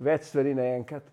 več 0.00 0.26
stvari 0.28 0.54
naenkrat. 0.54 1.06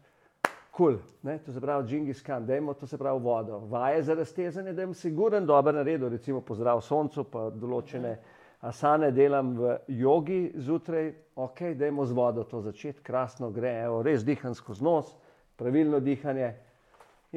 Kul, 0.77 0.99
cool, 1.23 1.37
to 1.45 1.51
se 1.51 1.61
pravi, 1.61 1.87
Džingis 1.89 2.21
Khan, 2.21 2.45
dajmo 2.45 2.73
to 2.77 2.87
se 2.87 2.97
pravi 2.97 3.19
vodo. 3.23 3.59
Vaje 3.69 4.03
za 4.03 4.13
raztezanje, 4.13 4.73
da 4.73 4.81
jim 4.85 4.93
siguren 4.93 5.45
dober 5.45 5.73
naredil, 5.73 6.09
recimo 6.09 6.41
pozdrav 6.41 6.81
soncu, 6.85 7.23
pa 7.23 7.47
določene 7.49 8.17
Asane 8.61 9.11
delam 9.11 9.51
v 9.57 9.75
jogi 9.87 10.51
zjutraj, 10.55 11.11
ok, 11.35 11.59
dajmo 11.77 12.05
z 12.05 12.13
vodo 12.17 12.43
to 12.43 12.61
začeti, 12.61 13.03
krasno 13.05 13.51
gre, 13.53 13.83
evo, 13.85 14.01
res 14.01 14.23
diham 14.25 14.55
skozi 14.57 14.83
nos, 14.83 15.11
pravilno 15.55 15.99
dihanje. 16.01 16.55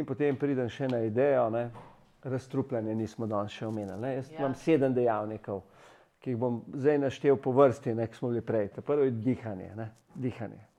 In 0.01 0.07
potem 0.09 0.37
pridem 0.41 0.69
še 0.73 0.89
na 0.89 1.03
idejo, 1.05 1.51
ne, 1.53 1.67
razstrupljanje 2.25 2.95
nismo 2.95 3.27
danes 3.29 3.53
še 3.53 3.67
omenili. 3.67 4.01
ne. 4.01 4.15
Jaz 4.15 4.31
Ja. 4.33 4.39
imam 4.39 4.55
sedem 4.55 4.95
dejavnikov, 4.95 5.63
ki 6.21 6.31
jih 6.31 6.39
bom 6.39 6.63
zdaj 6.73 6.99
naštel 6.99 7.37
po 7.37 7.53
vrsti, 7.53 7.95
ne, 7.95 8.07
ki 8.07 8.17
smo 8.17 8.29
bili 8.29 8.41
prej. 8.41 8.69
Ta 8.69 8.81
Prvo 8.81 9.05
je 9.05 9.11
dihanje, 9.11 9.75
ne, 9.77 9.91
dihanje. 10.15 10.70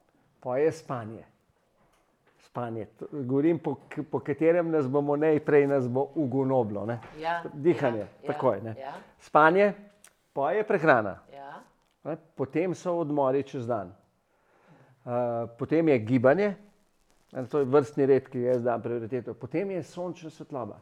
Pa 0.42 0.58
je 0.58 0.72
spanje. 0.72 1.24
Spanje. 2.46 2.88
Govorim, 3.12 3.60
po, 3.60 3.76
po 4.12 4.20
katerem 4.20 4.72
nas 4.72 4.88
bomo 4.88 5.16
najprej 5.16 5.68
nas 5.68 5.88
bo 5.88 6.10
ugonoblo. 6.16 6.86
Ne. 6.86 7.00
Ja, 7.20 7.44
Dihanje, 7.54 8.08
ja, 8.24 8.28
takoj. 8.28 8.62
Ne. 8.62 8.76
Ja, 8.80 8.94
Spanje, 9.20 9.74
pa 10.34 10.52
je 10.52 10.64
prehrana. 10.68 11.20
ja. 11.34 11.62
Ne? 12.04 12.18
Potem 12.36 12.74
so 12.76 12.98
odmori 12.98 13.44
čez 13.44 13.68
dan. 13.68 13.94
Uh, 15.06 15.50
potem 15.58 15.88
je 15.88 16.00
gibanje, 16.00 16.56
to 17.50 17.60
je 17.60 17.66
vrstni 17.66 18.06
red, 18.06 18.28
ki 18.30 18.42
jaz 18.42 18.64
dam 18.64 18.82
prioriteto. 18.82 19.34
Potem 19.34 19.72
je 19.72 19.84
sončna 19.84 20.30
svetloba. 20.30 20.80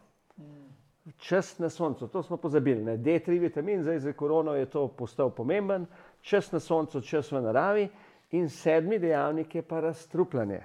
Čas 1.17 1.59
na 1.59 1.69
soncu, 1.69 2.07
to 2.07 2.23
smo 2.23 2.37
pozabili. 2.37 2.83
Ne? 2.83 2.97
D3 2.97 3.39
vitamin, 3.39 3.83
zdaj 3.83 3.99
za 3.99 4.13
korono 4.13 4.53
je 4.55 4.65
to 4.65 4.87
postal 4.87 5.29
pomemben. 5.29 5.85
Čas 6.21 6.51
na 6.51 6.59
soncu, 6.59 7.01
čas 7.01 7.31
v 7.31 7.41
naravi. 7.41 7.89
In 8.31 8.49
sedmi 8.49 8.99
dejavnik 8.99 9.55
je 9.55 9.61
pa 9.61 9.79
razstrupljanje. 9.79 10.61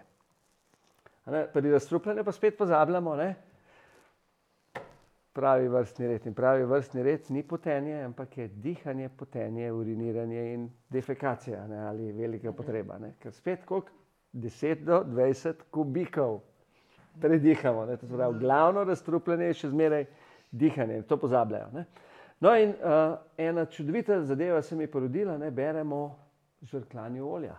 Pri 1.52 1.70
razstrupljanju 1.70 2.24
pa 2.24 2.32
spet 2.32 2.58
pozabljamo, 2.58 3.16
ne? 3.16 3.34
pravi 5.34 5.68
vrstni 5.68 6.06
red. 6.06 6.26
In 6.26 6.34
pravi 6.34 6.64
vrstni 6.64 7.02
red 7.02 7.20
ni 7.28 7.42
potenje, 7.42 8.02
ampak 8.04 8.38
je 8.38 8.48
dihanje, 8.48 9.08
potenje, 9.08 9.72
uriniranje 9.72 10.52
in 10.54 10.68
defekacija 10.88 11.66
ne, 11.66 11.78
ali 11.88 12.12
velika 12.12 12.52
potreba. 12.52 12.98
Ne. 12.98 13.14
Ker 13.18 13.32
spet 13.32 13.64
koliko? 13.64 13.90
10 14.34 14.84
do 14.84 15.04
20 15.06 15.54
kubikov 15.70 16.40
predihamo. 17.20 17.84
Ne. 17.86 17.96
To 17.96 18.06
se 18.06 18.16
pravi, 18.16 18.38
glavno 18.38 18.84
razstrupljanje 18.84 19.44
je 19.44 19.54
še 19.54 19.70
zmeraj 19.70 20.06
dihanje, 20.50 21.02
to 21.02 21.16
pozabljajo. 21.16 21.68
Ne. 21.72 21.84
No 22.40 22.54
in 22.58 22.74
uh, 22.74 23.16
ena 23.38 23.66
čudovita 23.66 24.20
zadeva 24.22 24.62
se 24.62 24.76
mi 24.76 24.84
je 24.84 24.90
porodila, 24.90 25.38
ne 25.38 25.50
beremo 25.50 26.18
žrklanje 26.64 27.22
olja. 27.22 27.56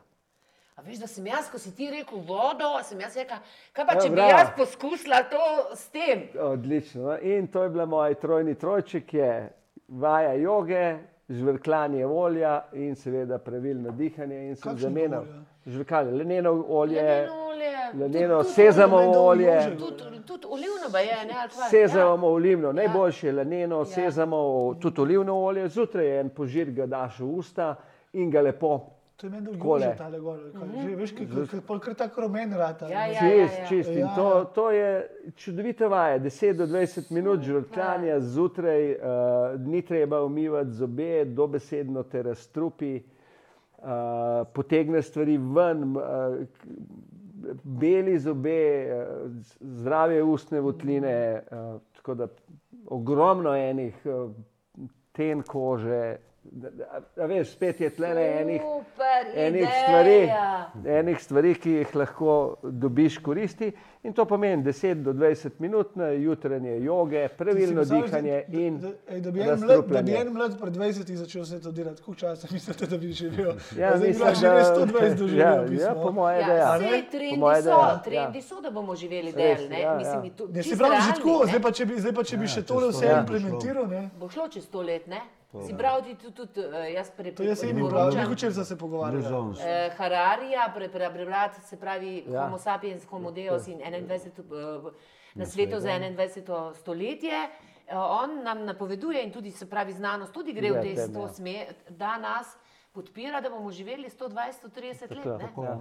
A 0.76 0.82
veš, 0.82 0.98
da 0.98 1.08
sem 1.08 1.28
jaz, 1.28 1.48
ko 1.48 1.58
si 1.58 1.72
ti 1.72 1.88
rekel 1.90 2.20
vodo, 2.20 2.84
sem 2.84 3.00
jaz 3.00 3.16
rekel, 3.16 3.38
kaj 3.72 3.86
pa 3.86 3.94
Ja, 3.94 4.02
če 4.02 4.10
bi 4.10 4.16
bravo. 4.16 4.30
jaz 4.30 4.48
poskusila 4.58 5.24
to 5.24 5.44
s 5.76 5.90
tem? 5.90 6.26
Odlično. 6.42 7.02
No? 7.04 7.18
In 7.20 7.48
to 7.48 7.64
je 7.64 7.70
bila 7.70 7.86
moj 7.86 8.16
trojni 8.16 8.56
trojček, 8.56 9.14
je 9.14 9.50
vaja 9.88 10.34
joge, 10.34 10.98
žvrkljanje 11.30 12.06
olja 12.06 12.66
in 12.74 12.96
seveda 12.96 13.38
pravilno 13.38 13.92
dihanje. 13.92 14.48
In 14.48 14.56
sem 14.56 14.78
zamenjal 14.78 15.24
žvrkljanje, 15.66 16.12
leneno 16.12 16.66
olje, 16.70 17.02
Leneno 17.02 17.46
olje, 17.46 17.72
leneno 17.94 18.36
tudi- 18.36 18.44
tudi- 18.44 18.54
sezamovo 18.54 19.02
leneno 19.02 19.22
olje. 19.22 19.78
Tudi, 20.28 20.46
olivno 20.48 20.98
je, 21.00 21.26
ne? 21.26 21.34
ali 21.34 21.50
kva? 21.50 21.70
Sezamo 21.70 22.28
olivno, 22.28 22.72
najboljše 22.72 23.28
je 23.28 23.34
laneno, 23.34 23.80
Ja. 23.80 23.86
sezamo 23.86 24.38
tudi 24.82 25.02
olivno 25.02 25.40
olje, 25.40 25.68
zjutraj 25.70 26.06
je 26.06 26.20
en 26.20 26.30
požir, 26.30 26.72
ga 26.72 26.86
daš 26.86 27.20
v 27.20 27.26
usta 27.28 27.76
in 28.16 28.32
ga 28.32 28.42
lepo 28.42 28.96
To 29.16 29.28
je 29.28 29.32
meni 29.32 29.46
dolgo 29.46 29.80
že 29.80 29.96
tale 29.98 30.20
gor. 30.20 30.40
Že 30.84 30.96
veš, 30.96 31.12
kako 31.52 31.80
kar 31.80 31.94
tako 31.96 32.22
rumen 32.22 32.54
rata. 32.54 32.90
Ja, 32.92 33.06
ja. 33.08 33.20
Čist, 33.20 33.60
čist. 33.70 33.90
In 33.90 34.00
Ja, 34.00 34.16
to, 34.16 34.28
ja. 34.28 34.44
to 34.44 34.72
je 34.72 34.90
čudovita 35.36 35.88
vaja, 35.88 36.20
10 36.20 36.54
do 36.54 36.68
20 36.68 37.12
minut 37.16 37.42
žrtvanja 37.42 38.20
zjutraj, 38.20 38.92
uh, 38.92 39.00
ni 39.68 39.82
treba 39.82 40.24
umivati 40.24 40.72
zobe, 40.72 41.26
dobesedno 41.26 42.04
te 42.04 42.24
razstrupi, 42.24 43.00
uh, 43.00 43.88
potegne 44.54 45.02
stvari 45.02 45.38
ven, 45.38 45.96
uh, 45.96 46.04
beli 47.64 48.20
zobe, 48.20 48.60
uh, 48.84 49.32
zdrave 49.62 50.24
ustne 50.24 50.60
votline, 50.60 51.40
uh, 51.40 51.80
tako 51.96 52.16
da 52.16 52.28
ogromno 52.88 53.56
enih 53.56 53.96
uh, 54.06 54.32
ten 55.12 55.42
kože. 55.42 56.18
Da, 56.48 56.70
da, 56.70 56.86
a 57.18 57.26
veš, 57.26 57.48
spet 57.50 57.82
je 57.82 57.90
tle 57.90 58.08
enih 58.08 58.62
enih 59.36 59.68
stvari, 59.78 60.18
enih 60.88 61.20
stvari, 61.20 61.54
ki 61.56 61.72
jih 61.72 61.96
lahko 61.96 62.36
dobiš 62.64 63.18
koristi. 63.18 63.72
In 64.04 64.14
to 64.14 64.26
pomeni 64.26 64.64
10 64.64 64.94
do 64.96 65.14
20 65.14 65.50
minut 65.60 65.96
na 65.96 66.08
jutranje 66.08 66.76
joge, 66.78 67.28
pravilno 67.30 67.84
dihanje 67.84 68.44
da- 68.48 68.60
in 68.60 68.78
da- 68.78 68.92
Da 69.20 69.32
bi 69.32 69.42
en 69.42 69.60
mlad, 69.60 69.88
da 69.88 70.02
bi 70.02 70.12
en 70.14 70.30
mlad 70.30 70.60
pred 70.60 70.74
20 70.74 71.16
začel 71.16 71.46
se 71.46 71.60
to 71.60 71.72
delati, 71.72 72.02
koliko 72.02 72.20
časa 72.20 72.48
mislite, 72.54 72.86
da 72.86 72.98
bi 72.98 73.08
živel? 73.10 73.54
Ja, 73.72 73.90
Zdaj 73.90 74.00
bi 74.00 74.08
mislim, 74.08 74.36
že 74.36 74.50
res 74.50 74.68
da- 74.68 74.76
120 74.78 75.18
doživel. 75.18 75.40
ja, 75.48 75.56
v 75.56 75.70
bistvu. 75.70 75.86
ja, 75.88 75.94
po 75.96 76.12
moje, 76.12 76.38
da 76.40 76.54
Ja, 76.54 76.58
ja. 76.58 76.78
sej, 76.80 76.92
ne? 76.92 77.04
trendi 77.10 77.30
Po 77.32 77.40
moje, 77.40 77.56
da 77.58 77.62
so, 77.64 77.80
ja. 77.82 78.02
trendi 78.02 78.42
so, 78.44 78.62
da 78.62 78.72
bomo 78.72 78.96
živeli 78.96 79.32
Res, 79.34 79.60
del. 79.60 79.70
Ne? 79.70 79.82
ja, 79.82 79.96
Mislim, 79.96 80.16
ja. 80.16 80.22
mi 80.22 80.30
tu- 80.32 80.48
Ne, 80.50 80.64
se 80.64 80.78
pravi, 80.78 80.96
že 80.98 81.14
tako, 81.14 81.46
zdaj 81.46 81.62
pa 81.62 81.72
če 81.72 81.86
bi, 81.86 81.94
zdaj 81.98 82.14
pa, 82.14 82.24
če 82.24 82.38
bi 82.38 82.44
Ja, 82.44 82.48
še 82.50 82.62
tole 82.64 82.88
vse 82.90 83.06
bo 83.08 83.20
implementiral, 83.20 83.88
ne? 83.88 84.10
Bo 84.16 84.30
šlo 84.30 84.48
čez 84.48 84.64
sto 84.64 84.82
let, 84.82 85.08
ne? 85.08 85.22
Si 85.62 85.74
bral 85.74 86.02
ti 86.02 86.16
tudi, 86.16 86.34
tudi 86.34 86.62
eh, 86.62 86.94
jaz 86.94 87.12
pre, 87.12 87.32
To 87.32 87.44
jaz 87.44 87.64
jim 87.64 87.76
priporočam. 87.76 88.12
pravim, 88.14 88.32
včeraj 88.32 88.54
sem 88.54 88.66
se 88.66 88.78
pogovarjal. 88.78 89.54
Eh, 89.58 89.92
Hararija, 89.92 90.72
pre, 90.74 90.90
pre, 90.90 91.10
prebrati 91.10 91.62
se 91.62 91.78
pravi 91.78 92.24
Ja. 92.24 92.34
ja. 92.34 92.44
Homo 92.44 92.58
sapiens, 92.58 93.06
Homo 93.06 93.32
deus 93.32 93.68
in 93.68 93.80
21. 93.80 94.44
eh, 94.88 94.92
na 95.36 95.46
svetu 95.46 95.80
za 95.80 95.90
21. 95.90 96.74
stoletje. 96.74 97.34
Eh, 97.88 97.96
On 97.96 98.44
nam 98.44 98.66
napoveduje 98.66 99.24
in 99.24 99.32
tudi 99.32 99.52
se 99.52 99.66
pravi 99.66 99.94
znanost 99.94 100.34
tudi 100.34 100.54
gre 100.54 100.72
v 100.72 100.76
Ja, 100.76 100.82
tej 100.82 100.96
to 101.08 101.22
ja. 101.22 101.28
smer, 101.30 101.66
da 101.90 102.18
nas 102.18 102.58
podpira, 102.92 103.42
da 103.42 103.50
bomo 103.50 103.72
živeli 103.72 104.10
120-130 104.10 105.12
let. 105.12 105.26
Ne? 105.26 105.50
ja. 105.60 105.80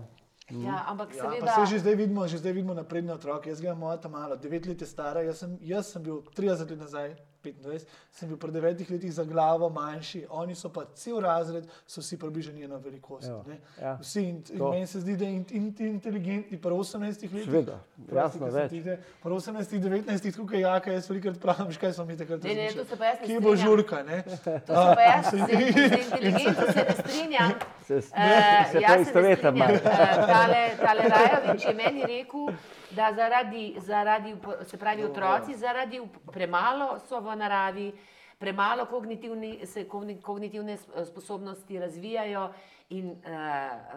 Ja, 0.51 0.85
ampak 0.87 1.09
Ja, 1.11 1.23
seveda. 1.23 1.47
pa 1.47 1.53
se 1.57 1.67
že 1.67 1.79
zdaj 1.79 1.95
vidimo, 1.95 2.27
že 2.27 2.37
zdaj 2.37 2.53
vidimo 2.53 2.75
napredne 2.75 3.15
otroke. 3.15 3.49
Jaz 3.49 3.61
ga 3.61 3.75
moja 3.75 3.97
ta 3.97 4.09
malo, 4.11 4.37
9 4.37 4.67
let 4.67 4.81
je 4.81 4.87
stara, 4.87 5.23
jaz 5.23 5.39
sem, 5.39 5.59
jaz 5.63 5.87
sem 5.87 6.03
bil 6.03 6.21
30 6.31 6.69
let 6.69 6.79
nazaj, 6.79 7.15
25, 7.45 7.85
sem 8.11 8.29
bil 8.29 8.37
pri 8.39 8.51
9 8.53 8.63
letih 8.91 9.13
za 9.13 9.25
glavo 9.25 9.69
manjši, 9.71 10.25
oni 10.31 10.55
so 10.55 10.69
pa 10.71 10.85
cel 10.95 11.21
razred, 11.21 11.65
so 11.87 12.01
vsi 12.01 12.19
približno 12.19 12.53
njeno 12.55 12.79
velikost. 12.79 13.29
Evo, 13.29 13.45
ne. 13.47 13.59
ja. 13.79 13.95
Vsi 13.97 14.23
in, 14.23 14.43
in 14.51 14.63
meni 14.65 14.87
se 14.87 15.01
zdi, 15.01 15.17
da 15.17 15.25
je 15.25 15.33
in, 15.33 15.45
in, 15.53 15.75
in 15.79 15.87
inteligentni, 15.89 16.59
pri 16.59 16.71
18 16.71 17.05
letih. 17.05 17.31
Seveda, 17.45 17.79
prosti, 17.99 18.17
jasno, 18.17 18.41
ko 18.41 18.51
sem 18.51 18.61
več. 18.61 18.71
ti 18.71 18.81
zdaj, 18.81 18.97
Pri 19.23 19.33
18, 19.33 19.79
19, 19.81 20.31
tako 20.31 20.47
kot 20.47 20.59
jaka, 20.59 20.93
jaz 20.93 21.11
velikrat 21.11 21.39
pravim, 21.39 21.67
"Veš, 21.67 21.79
kaj 21.79 21.93
smo 21.93 22.05
mi 22.05 22.17
takrat 22.17 22.43
Ne, 22.43 22.49
ne, 22.51 22.55
razmišljali? 22.57 22.79
to 22.79 22.85
se 22.87 22.97
pa 22.97 23.05
jaz 23.05 23.19
ne 23.21 23.27
Kje 23.27 23.41
bo 23.41 23.49
strinjam. 23.49 23.67
žurka, 23.67 24.03
ne? 24.03 24.23
To 24.23 24.75
se 24.75 24.95
pa 24.95 25.03
jaz 25.03 25.25
z, 25.27 25.37
z 25.37 26.01
inteligenco 26.01 26.65
se 26.69 26.81
ne 26.81 26.95
strinjam. 26.95 27.51
Se, 27.81 27.95
Eh, 27.95 28.01
se 28.01 28.13
jaz 28.15 28.71
se 28.71 28.81
ne 28.81 28.87
poistovetam 28.89 29.55
strinjam. 29.55 29.59
malo. 29.59 29.75
Eh, 29.77 30.27
Tale, 30.27 30.63
tale 30.79 31.03
Rajovič 31.07 31.65
je 31.65 31.75
meni 31.75 32.03
rekel, 32.05 32.47
da 32.95 33.13
zaradi, 33.13 33.63
zaradi 33.79 34.35
se 34.65 34.77
pravi 34.77 35.05
otroci, 35.05 35.55
zaradi 35.57 36.01
up- 36.01 36.33
premalo 36.33 36.99
so 37.01 37.21
v 37.21 37.37
naravi, 37.37 37.93
premalo 38.39 38.87
kognitivni, 38.87 39.67
se 39.67 39.85
kogni- 39.85 40.21
kognitivne 40.21 40.77
sposobnosti 41.05 41.79
razvijajo 41.79 42.53
in 42.91 43.09
uh, 43.09 43.17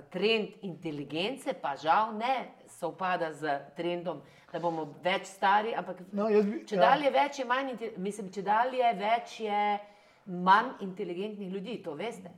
trend 0.09 0.47
inteligence 0.61 1.53
pa 1.55 1.75
žal 1.75 2.13
ne 2.13 2.35
sovpada 2.69 3.33
z 3.33 3.43
trendom, 3.75 4.21
da 4.47 4.59
bomo 4.59 4.85
več 5.03 5.25
stari, 5.27 5.73
ampak 5.75 5.97
No, 6.11 6.27
bi- 6.27 6.63
če 6.65 6.75
ja. 6.75 6.81
dalje 6.81 7.11
več 7.11 7.39
je 7.39 7.45
manj, 7.45 7.73
mislim, 7.97 8.31
če 8.31 8.41
dalje 8.43 8.93
več 8.95 9.39
je 9.41 9.79
manj 10.25 10.69
inteligentnih 10.81 11.51
ljudi, 11.51 11.77
to 11.79 11.93
veste. 11.93 12.31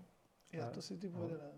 Ja, 0.51 0.71
to 0.71 0.81
si 0.81 0.99
ti 0.99 1.07
povedala. 1.09 1.51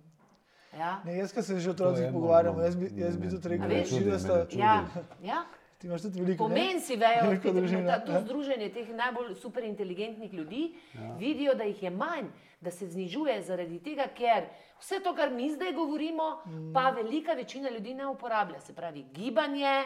Ja. 0.78 1.02
Ne, 1.06 1.18
jaz, 1.18 1.34
ki 1.34 1.42
se 1.42 1.60
že 1.60 1.70
o 1.70 1.74
To 1.74 1.84
otrocih 1.84 2.06
je 2.06 2.12
pogovarjam, 2.12 2.54
malo- 2.56 2.66
jaz 2.66 2.76
bi, 2.76 2.88
jaz 2.96 3.18
bi 3.18 3.30
tudi 3.30 3.50
rekel, 3.50 3.66
A 3.66 3.70
da 3.70 4.20
sta. 4.20 4.46
Čudi 4.46 4.58
me, 4.58 4.64
Ja, 4.64 4.86
ja. 5.24 5.44
Ti 5.78 5.88
imaš 5.88 6.02
tudi 6.02 6.22
veliko. 6.22 6.48
ne? 6.48 6.56
Pomen 6.56 6.82
si 6.82 6.96
vejo, 6.96 7.84
da 7.84 8.00
to 8.00 8.12
ja. 8.12 8.22
združenje 8.22 8.70
teh 8.70 8.90
najbolj 8.90 9.36
superinteligentnih 9.36 10.34
ljudi 10.34 10.76
ja. 10.94 11.16
vidijo, 11.20 11.54
da 11.54 11.64
jih 11.64 11.84
je 11.84 11.90
manj, 11.90 12.26
da 12.62 12.72
se 12.72 12.88
znižuje 12.88 13.42
zaradi 13.42 13.80
tega, 13.80 14.06
ker 14.08 14.46
vse 14.80 15.00
to, 15.00 15.16
kar 15.16 15.30
mi 15.30 15.50
zdaj 15.50 15.74
govorimo, 15.74 16.42
mm. 16.46 16.74
pa 16.74 16.90
velika 16.90 17.34
večina 17.34 17.70
ljudi 17.70 17.94
ne 17.94 18.08
uporablja. 18.08 18.60
Se 18.60 18.74
pravi, 18.74 19.04
gibanje, 19.04 19.84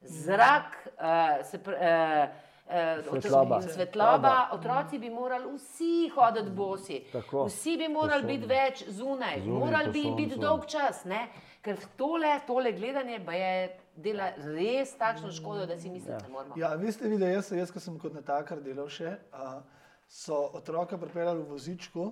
zrak, 0.00 0.88
uh, 0.88 1.46
se 1.46 1.58
pr, 1.58 1.70
uh, 1.70 1.78
Uh, 1.78 2.47
Svetloba. 2.68 3.62
svetloba, 3.62 4.48
otroci 4.52 4.98
bi 4.98 5.10
morali 5.10 5.54
vsi 5.54 6.10
hoditi 6.14 6.50
bosi, 6.50 6.98
Tako. 7.12 7.46
vsi 7.48 7.76
bi 7.76 7.88
morali 7.88 8.26
biti 8.26 8.46
več 8.46 8.82
zunaj, 8.88 9.40
Zunaj, 9.40 9.60
morali 9.60 9.92
bi 9.92 10.02
biti 10.16 10.36
dolg 10.40 10.66
čas, 10.66 11.04
ne? 11.04 11.28
ker 11.64 11.80
tole, 11.96 12.30
tole 12.46 12.72
gledanje 12.72 13.18
pa 13.24 13.32
je 13.32 13.78
dela 13.96 14.28
res 14.44 14.92
takšno 14.98 15.32
škodo, 15.32 15.66
da 15.66 15.78
si 15.78 15.90
mislite, 15.90 16.20
da 16.22 16.28
moramo. 16.32 16.54
Ja, 16.56 16.74
veste, 16.78 17.08
vi, 17.08 17.18
da 17.18 17.28
jaz, 17.32 17.50
jaz 17.52 17.72
ko 17.74 17.80
sem 17.82 17.98
kot 17.98 18.14
natakar 18.14 18.62
delal 18.64 18.88
še, 18.92 19.16
a, 19.32 19.58
so 20.08 20.38
otroka 20.56 20.98
pripeljali 21.00 21.42
v 21.42 21.50
vozičku, 21.50 22.06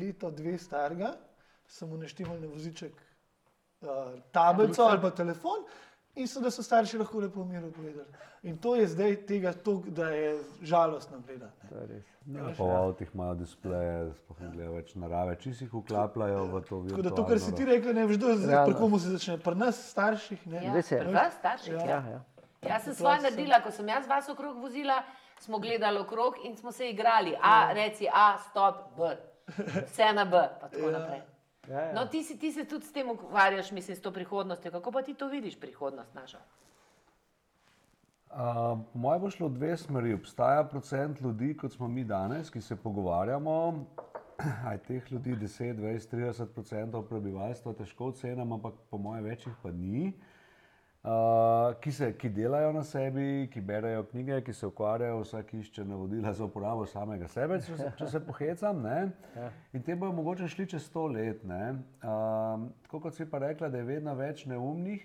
leto, 0.00 0.30
dve 0.34 0.56
starega, 0.60 1.14
sem 1.68 1.88
mu 1.88 2.00
naštimal 2.00 2.40
na 2.40 2.50
voziček 2.52 2.98
a, 3.86 4.02
tablico 4.34 4.84
ali 4.88 5.00
pa 5.00 5.12
telefon 5.22 5.64
in 6.14 6.28
so, 6.28 6.40
da 6.40 6.50
so 6.50 6.62
starši 6.62 6.98
lahko 6.98 7.20
lepo 7.20 7.42
v 7.42 7.48
miru 7.48 7.72
povedali. 7.72 8.08
In 8.42 8.58
to 8.58 8.74
je 8.76 8.86
zdaj 8.86 9.16
tega, 9.26 9.52
tok, 9.52 9.86
da 9.88 10.08
je 10.10 10.38
žalostno 10.62 11.20
gledati. 11.26 11.68
To 11.68 11.78
je 11.78 11.86
res. 11.86 12.08
Ja, 12.26 12.50
pa 12.58 12.64
v 12.64 12.74
avtih 12.76 13.08
imajo 13.14 13.34
displeje, 13.34 14.12
sploh 14.18 14.40
ne 14.40 14.50
gledajo 14.50 14.74
več 14.76 14.92
narave, 14.94 15.36
če 15.42 15.54
si 15.54 15.64
jih 15.64 15.72
vklapljajo 15.74 16.42
v 16.50 16.60
to 16.68 16.82
Tako 16.90 17.02
da 17.02 17.14
to, 17.14 17.24
kar 17.26 17.40
si 17.42 17.54
ti 17.54 17.66
rekel, 17.66 17.94
ne 17.94 18.06
veš, 18.06 18.20
Realno. 18.22 18.66
pri 18.66 18.76
komu 18.78 18.98
se 18.98 19.14
začne. 19.14 19.38
Pri 19.42 19.58
nas, 19.58 19.80
starših, 19.90 20.46
ne. 20.46 20.62
Ja, 20.66 20.74
Res 20.74 20.92
je. 20.92 21.00
pri 21.02 21.16
vas, 21.16 21.34
starših, 21.38 21.74
ja. 21.74 21.88
Ja, 21.88 22.00
ja. 22.18 22.20
Jaz 22.62 22.86
sem 22.86 22.94
svoje 22.94 23.24
naredila, 23.24 23.58
ko 23.62 23.74
sem 23.74 23.88
jaz 23.90 24.06
vas 24.06 24.28
okrog 24.30 24.60
vozila, 24.62 25.00
smo 25.42 25.58
gledali 25.58 25.98
okrog 25.98 26.38
in 26.46 26.56
smo 26.56 26.72
se 26.72 26.90
igrali. 26.90 27.34
A, 27.42 27.72
reci 27.74 28.06
A, 28.06 28.36
stop, 28.50 28.84
B. 28.98 29.16
Vse 29.88 30.12
na 30.14 30.24
B, 30.24 30.46
pa 30.60 30.68
tako 30.70 30.90
naprej. 30.94 31.31
Ja, 31.68 31.80
ja. 31.80 31.92
No, 31.94 32.06
ti, 32.06 32.22
si, 32.22 32.38
ti 32.38 32.52
se 32.52 32.64
tudi 32.64 32.86
s 32.86 32.92
tem 32.92 33.10
ukvarjaš, 33.10 33.70
mislim, 33.70 33.96
s 33.96 34.02
to 34.02 34.12
prihodnostjo. 34.12 34.70
Kako 34.70 34.92
pa 34.92 35.02
ti 35.02 35.14
to 35.14 35.28
vidiš, 35.28 35.60
prihodnost 35.60 36.14
našo? 36.14 36.38
Uh, 38.32 38.78
Moje 38.94 39.18
bo 39.18 39.30
šlo 39.30 39.48
v 39.48 39.54
dve 39.54 39.76
smeri. 39.76 40.14
Obstaja 40.14 40.64
procent 40.64 41.20
ljudi, 41.20 41.56
kot 41.56 41.72
smo 41.72 41.88
mi 41.88 42.04
danes, 42.04 42.50
ki 42.50 42.60
se 42.60 42.76
pogovarjamo. 42.76 43.86
Aj 44.70 44.78
teh 44.88 45.12
ljudi 45.12 45.36
10, 45.36 45.74
20, 45.78 46.14
30 46.16 46.46
procentov 46.54 47.06
prebivalstva 47.08 47.72
težko 47.78 48.10
ocenjamo, 48.10 48.54
ampak 48.54 48.74
po 48.90 48.98
mojem 48.98 49.24
večjih 49.24 49.54
pa 49.62 49.70
ni. 49.70 50.08
Uh, 50.08 50.31
ki, 51.80 51.92
se, 51.92 52.12
ki 52.18 52.28
delajo 52.30 52.72
na 52.72 52.82
sebi, 52.86 53.48
ki 53.52 53.60
berejo 53.60 54.04
knjige, 54.04 54.40
ki 54.46 54.52
se 54.54 54.66
ukvarjajo, 54.66 55.22
vsak 55.24 55.54
išče 55.58 55.84
navodila 55.84 56.32
za 56.32 56.44
uporabo 56.44 56.86
samega 56.86 57.28
sebe, 57.28 57.58
če 57.66 57.76
se, 57.76 57.88
če 57.98 58.10
se 58.12 58.20
pohecam. 58.22 58.84
Ne? 58.84 59.10
In 59.74 59.82
te 59.82 59.96
bojo 59.98 60.12
mogoče 60.14 60.46
šli 60.48 60.68
čez 60.70 60.86
sto 60.86 61.08
let. 61.10 61.42
Um, 61.42 62.70
tako 62.86 63.02
kot 63.08 63.18
si 63.18 63.26
pa 63.26 63.42
rekla, 63.42 63.68
da 63.68 63.82
je 63.82 63.88
vedno 63.90 64.14
več 64.14 64.46
neumnih, 64.46 65.02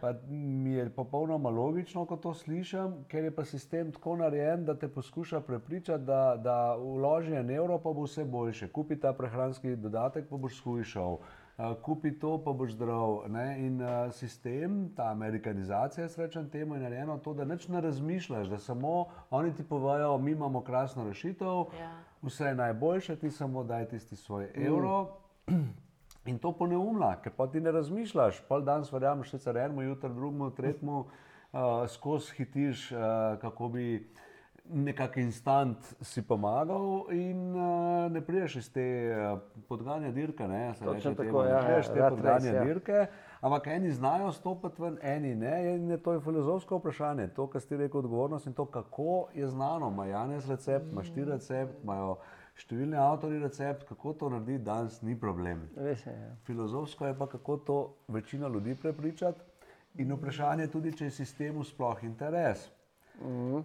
pa 0.00 0.14
mi 0.26 0.78
je 0.78 0.88
popolnoma 0.90 1.52
logično, 1.54 2.06
ko 2.08 2.16
to 2.16 2.32
slišim, 2.34 3.04
ker 3.12 3.28
je 3.28 3.36
pa 3.36 3.44
sistem 3.44 3.92
tako 3.92 4.16
narejen, 4.24 4.64
da 4.64 4.74
te 4.74 4.88
poskuša 4.88 5.44
prepričati, 5.44 6.08
da, 6.08 6.40
da 6.40 6.58
vloži 6.80 7.36
en 7.36 7.52
evro, 7.52 7.76
pa 7.78 7.92
bo 7.92 8.08
vse 8.08 8.24
boljše. 8.24 8.72
Kupi 8.72 8.96
ta 8.96 9.12
prehranski 9.12 9.76
dodatek, 9.76 10.26
pa 10.30 10.40
boš 10.40 10.56
shujšal. 10.62 11.20
Uh, 11.20 11.43
kupi 11.82 12.18
to, 12.18 12.38
pa 12.44 12.52
boš 12.52 12.72
zdrav. 12.72 13.22
Ne? 13.28 13.66
In 13.66 13.82
uh, 13.82 14.12
sistem, 14.12 14.88
ta 14.96 15.10
amerikanizacija, 15.10 16.08
srečen 16.08 16.48
temu, 16.50 16.74
je 16.74 16.80
narejeno 16.80 17.18
to, 17.18 17.34
da 17.34 17.44
nič 17.44 17.68
ne 17.68 17.80
razmišljaš, 17.80 18.48
da 18.48 18.58
samo 18.58 19.06
oni 19.30 19.54
ti 19.54 19.62
povejo, 19.68 20.18
mi 20.18 20.32
imamo 20.32 20.60
krasno 20.60 21.04
rešitev, 21.04 21.64
Ja. 21.80 21.90
vse 22.22 22.44
je 22.44 22.54
najboljše, 22.54 23.16
ti 23.16 23.30
samo 23.30 23.64
daj 23.64 23.88
tisti 23.88 24.16
svoj 24.16 24.50
evro. 24.54 25.06
In 26.26 26.38
to 26.38 26.52
poneumlja, 26.52 27.16
ker 27.22 27.32
pa 27.36 27.46
ti 27.46 27.60
ne 27.60 27.70
razmišljaš, 27.70 28.40
pol 28.48 28.62
danes 28.64 28.92
verjameš, 28.92 29.30
sicer 29.30 29.56
enemu, 29.56 29.82
jutri 29.82 30.08
drugemu, 30.14 30.50
tretjemu, 30.50 30.98
uh, 31.00 31.08
skozi 31.88 32.32
hitiš, 32.36 32.92
uh, 32.92 32.98
kako 33.40 33.68
bi 33.68 34.08
nekako 34.64 35.20
instant 35.20 35.94
si 36.00 36.22
pomagal, 36.22 37.12
in 37.12 37.56
uh, 37.56 38.12
ne 38.12 38.20
priješ 38.20 38.56
iz 38.56 38.72
te 38.72 38.84
uh, 39.12 39.38
podganja 39.68 40.10
dirke. 40.10 40.48
Ne, 40.48 40.74
reče 40.80 41.14
tako, 41.14 41.22
temu, 41.22 41.42
ne 41.42 41.50
ja, 41.50 41.58
prideš 41.58 41.74
ja, 41.74 41.80
iz 41.80 41.88
te 41.94 42.08
podganja 42.08 42.34
race, 42.34 42.54
ja. 42.54 42.64
dirke. 42.64 43.06
Ampak 43.40 43.66
eni 43.66 43.90
znajo 43.92 44.32
stopiti 44.32 44.82
ven, 44.82 44.98
eni 45.02 45.34
ne. 45.34 45.74
In 45.74 45.98
to 46.04 46.12
je 46.12 46.20
filozofsko 46.20 46.78
vprašanje. 46.78 47.28
To, 47.36 47.46
kar 47.46 47.60
ste 47.60 47.76
rekli, 47.76 47.98
odgovornost 47.98 48.46
in 48.46 48.52
to, 48.52 48.64
kako 48.64 49.28
je 49.34 49.48
znano. 49.48 49.90
Ima 49.92 50.06
Janez 50.06 50.48
recept, 50.50 50.92
imaš 50.92 51.12
ti 51.12 51.24
recept, 51.24 51.82
imajo 51.84 52.16
številni 52.54 52.96
avtori 52.96 53.38
recept, 53.42 53.84
kako 53.88 54.12
to 54.12 54.30
narediti 54.32 54.64
danes, 54.64 55.02
ni 55.02 55.18
problem. 55.20 55.66
Res 55.76 56.06
je. 56.06 56.14
Ja. 56.14 56.30
Filozofsko 56.46 57.06
je 57.06 57.18
pa, 57.18 57.26
kako 57.26 57.56
to 57.56 57.78
večino 58.08 58.48
ljudi 58.48 58.78
prepričati. 58.80 59.40
In 59.98 60.12
vprašanje 60.12 60.64
je 60.64 60.70
tudi, 60.70 60.92
če 60.96 61.04
je 61.04 61.18
sistemu 61.20 61.64
sploh 61.64 62.00
interes. 62.02 62.70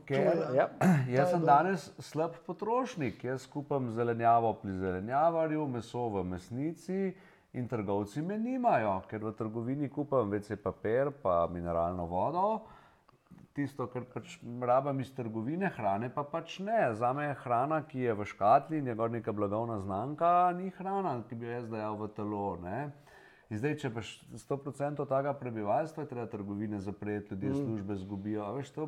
Ker, 0.06 0.54
Ja. 0.56 0.70
jaz 1.18 1.32
sem 1.32 1.46
danes 1.46 1.90
slab 2.00 2.38
potrošnik, 2.46 3.24
jaz 3.24 3.48
kupam 3.50 3.90
zelenjavo 3.92 4.54
pri 4.62 4.78
zelenjavarju, 4.78 5.68
meso 5.68 6.06
v 6.10 6.24
mesnici 6.24 7.16
in 7.54 7.68
trgovci 7.68 8.22
me 8.22 8.38
nimajo, 8.38 9.00
ker 9.10 9.26
v 9.26 9.34
trgovini 9.34 9.90
kupam 9.90 10.30
vece 10.30 10.56
papir, 10.56 11.10
pa 11.24 11.48
mineralno 11.52 12.06
vodo. 12.06 12.62
Tisto, 13.58 13.88
kar 13.90 14.06
pač 14.14 14.38
rabim 14.62 15.02
iz 15.02 15.10
trgovine, 15.18 15.72
hrane 15.76 16.12
pa 16.14 16.24
pač 16.24 16.60
ne. 16.64 16.94
Za 16.96 17.10
me 17.14 17.26
je 17.26 17.40
hrana, 17.42 17.82
ki 17.90 18.06
je 18.06 18.14
v 18.14 18.26
škatli, 18.30 18.82
njegova 18.86 19.10
neka 19.10 19.34
blagovna 19.34 19.80
znamka, 19.82 20.54
ni 20.56 20.70
hrana, 20.78 21.18
ki 21.28 21.36
bi 21.36 21.50
jo 21.50 21.58
jaz 21.58 21.68
dajal 21.68 21.98
v 21.98 22.12
telo. 22.16 22.46
Ne? 22.62 22.92
In 23.50 23.58
zdaj, 23.58 23.76
če 23.82 23.90
pa 23.90 24.06
100% 24.06 25.10
tega 25.10 25.34
prebivalstva 25.34 26.06
je 26.06 26.12
treba 26.12 26.28
trgovine 26.30 26.80
zapreti, 26.86 27.34
ljudje 27.34 27.50
mm. 27.50 27.64
službe 27.66 27.98
zgubijo. 27.98 28.46
Veš, 28.54 28.70
to 28.78 28.88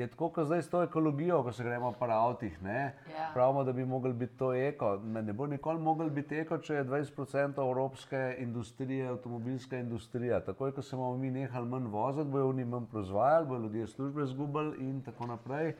je 0.00 0.06
tako, 0.06 0.28
kot 0.34 0.46
zdaj 0.46 0.62
s 0.62 0.70
to 0.70 0.82
ekologijo, 0.82 1.42
ko 1.42 1.52
se 1.52 1.64
gremo 1.64 1.92
po 1.92 2.04
avtih. 2.04 2.62
ne. 2.62 2.94
Ja. 3.12 3.30
Pravimo, 3.34 3.64
da 3.64 3.72
bi 3.72 3.84
mogli 3.84 4.12
biti 4.12 4.36
to 4.36 4.54
eko. 4.54 4.96
Ne, 5.04 5.22
ne 5.22 5.32
bo 5.32 5.46
nikoli 5.46 5.80
mogel 5.80 6.10
biti 6.10 6.38
eko, 6.38 6.58
če 6.58 6.74
je 6.74 6.84
20% 6.84 7.62
evropske 7.68 8.36
industrije, 8.38 9.08
avtomobilska 9.08 9.78
industrija. 9.78 10.40
Takoj, 10.44 10.72
ko 10.72 10.82
se 10.82 10.96
bomo 10.96 11.16
mi 11.16 11.30
nehali 11.30 11.68
manj 11.68 11.88
voziti, 11.88 12.30
bojo 12.30 12.48
oni 12.48 12.64
manj 12.64 12.86
proizvajali, 12.90 13.46
bojo 13.46 13.60
ljudje 13.60 13.86
službe 13.86 14.26
zgubili 14.26 14.76
in 14.88 15.02
tako 15.02 15.26
naprej. 15.26 15.74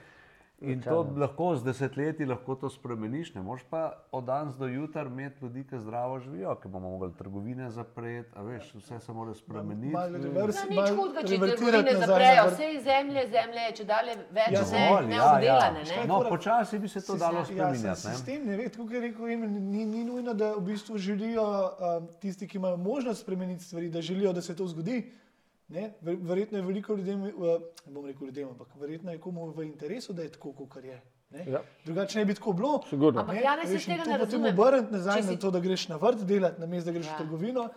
In 0.63 0.83
to 0.83 1.07
lahko 1.17 1.57
z 1.57 1.65
desetletji 1.65 2.27
lahko 2.27 2.55
to 2.55 2.69
spremeniš, 2.69 3.35
ne 3.35 3.43
moreš 3.43 3.63
pa 3.65 3.81
od 4.13 4.25
danes 4.25 4.57
do 4.57 4.67
jutra 4.67 5.03
imeti 5.03 5.37
ljudi, 5.43 5.65
ki 5.65 5.79
zdravo 5.79 6.19
živijo, 6.21 6.55
ki 6.55 6.69
bomo 6.69 6.91
mogli 6.91 7.13
trgovine 7.15 7.71
zapreti, 7.71 8.29
a 8.35 8.43
veš, 8.43 8.75
vse 8.75 9.01
se 9.01 9.13
mora 9.13 9.35
spremeniti. 9.35 9.89
Malo 9.89 10.19
reverse- 10.19 10.67
No, 10.67 10.83
nič 10.83 10.91
hudega, 10.91 11.23
če 11.23 11.39
trgovine 11.39 11.95
zaprejo, 11.97 12.45
vse 12.47 12.69
iz 12.71 12.83
zemlje, 12.85 13.23
zemlje 13.29 13.61
je 13.61 13.73
če 13.73 13.85
dalje 13.87 14.17
več 14.31 14.51
Ja, 14.51 14.61
vse 14.61 14.77
Dovolj, 14.79 15.07
neobdelane. 15.07 15.47
ja, 15.81 15.87
ja. 15.87 15.97
ne. 15.97 16.07
No, 16.07 16.21
počasi 16.29 16.79
bi 16.79 16.89
se 16.89 17.01
to 17.01 17.17
dalo 17.17 17.39
Ja, 17.39 17.45
spremenjati. 17.47 17.79
se- 17.97 18.09
ne. 18.09 18.15
sistem 18.15 18.47
ne 18.47 18.57
ve, 18.57 18.69
tako 18.69 18.91
je 18.91 19.01
rekel 19.01 19.29
Emil, 19.29 19.51
ni, 19.51 19.85
ni 19.87 20.05
nujno, 20.05 20.35
da 20.35 20.53
v 20.53 20.61
bistvu 20.63 20.99
želijo 20.99 21.43
um, 21.43 22.09
tisti, 22.19 22.47
ki 22.47 22.59
imajo 22.59 22.77
možnost 22.79 23.21
spremeniti 23.21 23.65
stvari, 23.65 23.89
da 23.89 24.03
želijo, 24.03 24.33
da 24.33 24.43
se 24.43 24.53
to 24.55 24.67
zgodi. 24.67 25.13
Ne? 25.71 25.93
Ver- 26.01 26.19
Verjetno 26.21 26.59
je 26.59 26.65
veliko 26.65 26.95
ljudem, 26.95 27.23
uh, 27.23 27.31
ne 27.87 27.93
bom 27.93 28.07
rekel 28.07 28.27
ljudem, 28.27 28.49
ampak 28.49 28.69
verjetno 28.77 29.13
je 29.13 29.19
komu 29.19 29.47
v 29.49 29.63
interesu, 29.63 30.13
da 30.13 30.23
je 30.23 30.29
tako, 30.31 30.53
kot 30.55 30.85
je. 30.85 31.01
Ne? 31.31 31.45
Ja. 31.49 31.61
Drugače 31.85 32.19
ne 32.19 32.25
bi 32.25 32.35
tako 32.35 32.53
bilo. 32.53 32.81
Sigurno. 32.85 33.21
Ampak 33.21 33.35
Ne, 33.35 33.43
jaz 33.43 33.71
veš, 33.71 33.87
in 33.87 33.93
tega 33.93 34.05
to 34.05 34.11
ne 34.11 34.19
potem 34.19 34.43
razumem. 34.43 34.59
obrniti 34.59 34.93
nazaj 34.93 35.17
Če 35.17 35.23
na 35.23 35.33
si- 35.33 35.39
to, 35.39 35.51
da 35.51 35.61
greš 35.61 35.89
na 35.89 35.97
vrt 35.99 36.25
delati, 36.25 36.61
namesto 36.61 36.87
da 36.87 36.93
greš 36.93 37.07
Ja. 37.07 37.15
v 37.15 37.19
trgovino. 37.19 37.69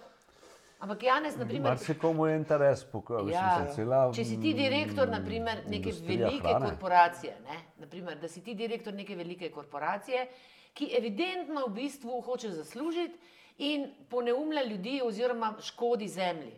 Ampak 0.80 1.04
Janez, 1.04 1.38
na 1.38 1.46
primer, 1.46 1.70
Marsikomu 1.70 2.26
je 2.26 2.36
interes, 2.36 2.84
pokaj, 2.86 3.30
Ja. 3.32 3.68
cela, 3.72 4.12
Če 4.12 4.26
si 4.26 4.36
ti 4.38 4.54
direktor 4.54 5.08
naprimer, 5.10 5.62
neke 5.68 5.92
velike 6.02 6.42
hrane. 6.42 6.66
korporacije, 6.66 7.38
ne? 7.42 7.58
naprimer, 7.78 8.18
da 8.18 8.28
si 8.28 8.42
ti 8.42 8.56
direktor 8.56 8.94
neke 8.94 9.16
velike 9.16 9.52
korporacije, 9.52 10.28
ki 10.74 10.90
evidentno 10.92 11.68
v 11.68 11.74
bistvu 11.74 12.22
hoče 12.22 12.50
zaslužiti 12.52 13.16
in 13.60 13.88
poneumlja 14.10 14.64
ljudi 14.64 15.02
oziroma 15.02 15.54
škodi 15.62 16.08
zemlji. 16.10 16.52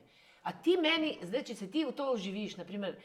A 0.46 0.54
ti 0.54 0.78
meni, 0.78 1.18
zdaj, 1.22 1.44
če 1.44 1.56
se 1.56 1.68
ti 1.68 1.84
v 1.84 1.92
to 1.94 2.12
uživiš, 2.12 2.58
naprimer, 2.58 2.96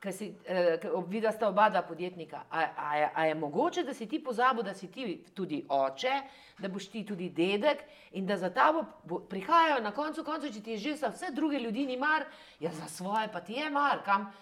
Ker 0.00 0.12
si, 0.12 0.30
eh, 0.46 0.80
ob- 0.88 1.10
vidva 1.10 1.28
sta 1.28 1.44
oba 1.46 1.66
dva 1.68 1.82
podjetnika. 1.82 2.38
A, 2.50 2.60
a, 2.78 2.96
je- 2.96 3.10
a 3.14 3.24
je 3.26 3.34
mogoče, 3.34 3.82
da 3.82 3.92
si 3.92 4.06
ti 4.08 4.16
pozabil, 4.18 4.62
da 4.62 4.72
si 4.74 4.86
ti 4.88 5.04
tudi 5.34 5.58
oče, 5.68 6.12
da 6.58 6.68
boš 6.68 6.86
ti 6.88 7.02
tudi 7.04 7.28
dedek 7.30 7.82
in 8.12 8.24
da 8.24 8.36
za 8.36 8.48
tabo 8.50 8.80
bo, 9.04 9.18
prihajajo 9.20 9.82
na 9.82 9.90
koncu, 9.92 10.24
koncu, 10.24 10.48
če 10.48 10.62
ti 10.62 10.70
je 10.70 10.78
že 10.78 10.94
za 10.96 11.08
vse 11.08 11.30
druge 11.32 11.58
ljudi 11.58 11.84
ni 11.84 11.98
mar, 11.98 12.24
ja 12.58 12.70
za 12.72 12.88
svoje 12.88 13.28
pa 13.28 13.40
ti 13.40 13.52
je 13.54 13.68
mar, 13.70 14.00
kam 14.02 14.32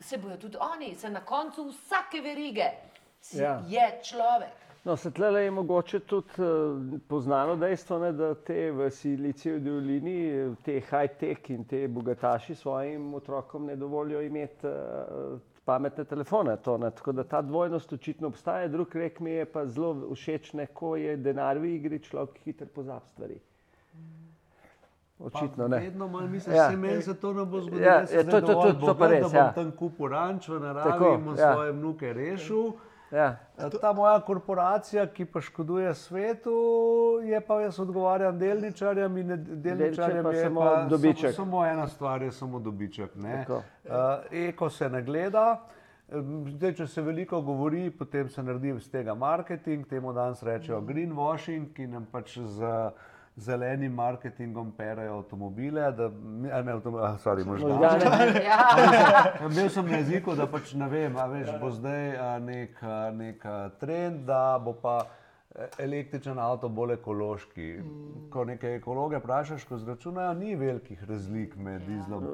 se 0.00 0.18
bojo 0.18 0.36
tudi 0.36 0.56
oni, 0.62 0.94
se 0.94 1.08
na 1.10 1.20
koncu 1.22 1.64
vsake 1.66 2.20
verige 2.20 2.68
si, 3.22 3.38
Ja. 3.38 3.62
je 3.66 3.88
človek. 4.04 4.67
No, 4.88 4.96
se 4.96 5.10
tle 5.10 5.44
je 5.44 5.50
mogoče 5.50 5.98
tudi 6.00 6.28
uh, 6.38 7.00
poznano 7.08 7.56
dejstvo, 7.56 7.98
ne, 7.98 8.12
da 8.12 8.34
te 8.34 8.70
v 8.72 8.86
Silicijevi 8.90 9.60
dolini, 9.60 10.14
eh, 10.30 10.54
te 10.64 10.78
high-tech 10.80 11.50
in 11.52 11.64
te 11.68 11.82
bogataši 11.88 12.54
svojim 12.54 13.14
otrokom 13.14 13.66
ne 13.66 13.76
dovolijo 13.76 14.22
imeti 14.24 14.66
uh, 14.66 15.40
pametne 15.64 16.04
telefone. 16.04 16.56
To, 16.56 16.78
ne. 16.78 16.90
Tako 16.90 17.12
da 17.12 17.24
ta 17.24 17.42
dvojnost 17.42 17.92
očitno 17.92 18.28
obstaja. 18.32 18.68
Drug 18.68 18.96
rek 18.96 19.20
mi 19.20 19.30
je 19.30 19.44
pa 19.44 19.66
zelo 19.66 20.14
všeč, 20.14 20.52
ne, 20.52 20.66
ko 20.66 20.96
je 20.96 21.16
denar 21.16 21.58
v 21.60 21.74
igri, 21.74 22.00
človek 22.00 22.40
hitro 22.46 22.66
pozabi 22.74 23.12
stvari. 23.12 23.38
Očitno 25.18 25.68
ne. 25.68 25.78
Vedno 25.84 26.08
manj 26.08 26.30
misliš, 26.30 26.56
Ja. 26.56 26.70
se 26.70 26.76
meni 26.76 27.02
se 27.02 27.20
to 27.20 27.32
ne 27.32 27.44
bo 27.44 27.60
zgodilo. 27.60 27.84
Ja, 27.84 28.00
ja, 28.00 28.24
to- 28.24 28.40
to- 28.40 28.40
dovolj 28.40 28.72
to- 28.72 28.86
to 28.86 28.94
pa 28.94 29.06
res, 29.06 29.22
da 29.22 29.28
bom 29.28 29.36
ja. 29.36 29.52
tam 29.52 29.72
kupil 29.72 30.08
ranč 30.08 30.48
v 30.48 30.60
naravi 30.60 30.90
Tako, 30.90 31.14
in 31.14 31.24
bom 31.24 31.36
ja. 31.36 31.52
svoje 31.52 31.72
vnuke 31.72 32.12
rešil. 32.12 32.64
Ja. 32.64 32.87
Ta 33.80 33.92
moja 33.92 34.20
korporacija, 34.20 35.06
ki 35.06 35.24
pa 35.24 35.40
škoduje 35.40 35.94
svetu, 35.94 36.54
je 37.24 37.40
pa 37.40 37.60
jaz 37.60 37.80
odgovarjam 37.80 38.38
delničarjem 38.38 39.16
in 39.16 39.32
delničarjem 39.62 40.24
pa 40.24 40.32
je 40.32 40.44
samo 40.44 40.60
pa 40.60 40.84
dobiček. 40.90 41.34
Samo, 41.34 41.46
samo 41.46 41.66
ena 41.66 41.88
stvar 41.88 42.22
je 42.22 42.32
samo 42.32 42.58
dobiček. 42.58 43.10
Uh, 43.16 43.62
eko 44.30 44.70
se 44.70 44.90
ne 44.90 45.02
gleda. 45.02 45.60
Zdaj, 46.48 46.72
če 46.74 46.86
se 46.86 47.02
veliko 47.02 47.40
govori, 47.44 47.90
potem 47.90 48.28
se 48.32 48.42
naredi 48.42 48.70
iz 48.76 48.90
tega 48.90 49.14
marketing, 49.14 49.84
temu 49.88 50.12
danes 50.12 50.42
rečejo 50.42 50.80
greenwashing, 50.80 51.72
ki 51.76 51.86
nam 51.86 52.06
pač 52.12 52.38
z 52.38 52.70
zelenim 53.38 53.92
marketingom 53.94 54.72
perajo 54.72 55.18
avtomobile, 55.18 55.92
da, 55.92 56.06
a 56.52 56.62
ne, 56.62 56.72
avtom, 56.72 56.96
a, 56.96 57.12
sorry, 57.18 57.44
možgane. 57.46 57.74
Možgane. 57.74 58.42
Ja. 58.50 59.46
Imel 59.46 59.68
sem 59.68 59.86
na 59.86 59.96
jeziku, 59.96 60.34
da 60.34 60.46
pač 60.46 60.74
ne 60.74 60.88
vem, 60.88 61.16
a 61.16 61.26
veš, 61.26 61.52
bo 61.60 61.70
zdaj 61.70 62.10
nek, 62.40 62.80
nek 63.14 63.46
trend, 63.80 64.24
da 64.26 64.58
bo 64.58 64.72
pa 64.74 64.96
e, 65.54 65.68
električen 65.78 66.38
avto 66.38 66.68
bolj 66.68 66.96
ekološki. 66.96 67.68
Ko 68.30 68.44
nekaj 68.44 68.74
ekologe 68.76 69.16
vprašaš, 69.18 69.64
ko 69.64 69.78
zračunajo, 69.78 70.34
ni 70.34 70.56
velikih 70.56 71.04
razlik 71.04 71.56
med 71.56 71.86
dizlom 71.86 72.26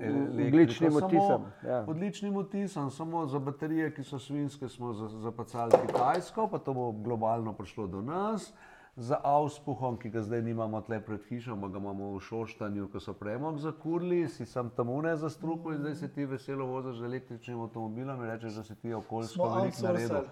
in 0.00 0.46
Ogljičnim 0.46 0.96
odtisom, 0.96 1.44
ja. 1.62 1.84
Odličnim 1.86 2.36
odtisom, 2.36 2.90
samo 2.90 3.26
za 3.26 3.38
baterije, 3.38 3.92
ki 3.94 4.02
so 4.02 4.18
svinske, 4.18 4.68
smo 4.68 4.92
za- 4.92 5.08
zapacali 5.20 5.72
Kitajsko, 5.86 6.48
pa 6.48 6.58
to 6.58 6.74
bo 6.74 6.90
globalno 6.92 7.52
prišlo 7.52 7.86
do 7.86 8.02
nas. 8.02 8.52
Za 8.98 9.20
avspuhom, 9.22 9.94
ki 10.02 10.10
ga 10.10 10.24
zdaj 10.26 10.42
nimamo 10.42 10.80
tle 10.82 10.98
pred 11.00 11.22
hišo, 11.28 11.52
ampak 11.54 11.70
ga 11.70 11.78
imamo 11.78 12.08
v 12.16 12.20
Šoštanju, 12.20 12.88
ko 12.90 13.00
so 13.00 13.12
premog 13.14 13.60
zakurili, 13.62 14.24
si 14.28 14.46
sam 14.46 14.72
tam 14.74 14.90
une 14.90 15.14
zastrupil 15.16 15.76
in 15.76 15.78
zdaj 15.84 15.94
se 15.94 16.08
ti 16.08 16.26
veselo 16.26 16.66
voziš 16.66 16.98
z 16.98 17.04
električnim 17.04 17.60
avtomobilom 17.60 18.24
in 18.24 18.30
rečeš, 18.30 18.58
da 18.58 18.64
si 18.64 18.74
ti 18.74 18.94
okoljsko 18.94 19.48
veliko 19.54 19.86
naredil. 19.86 20.26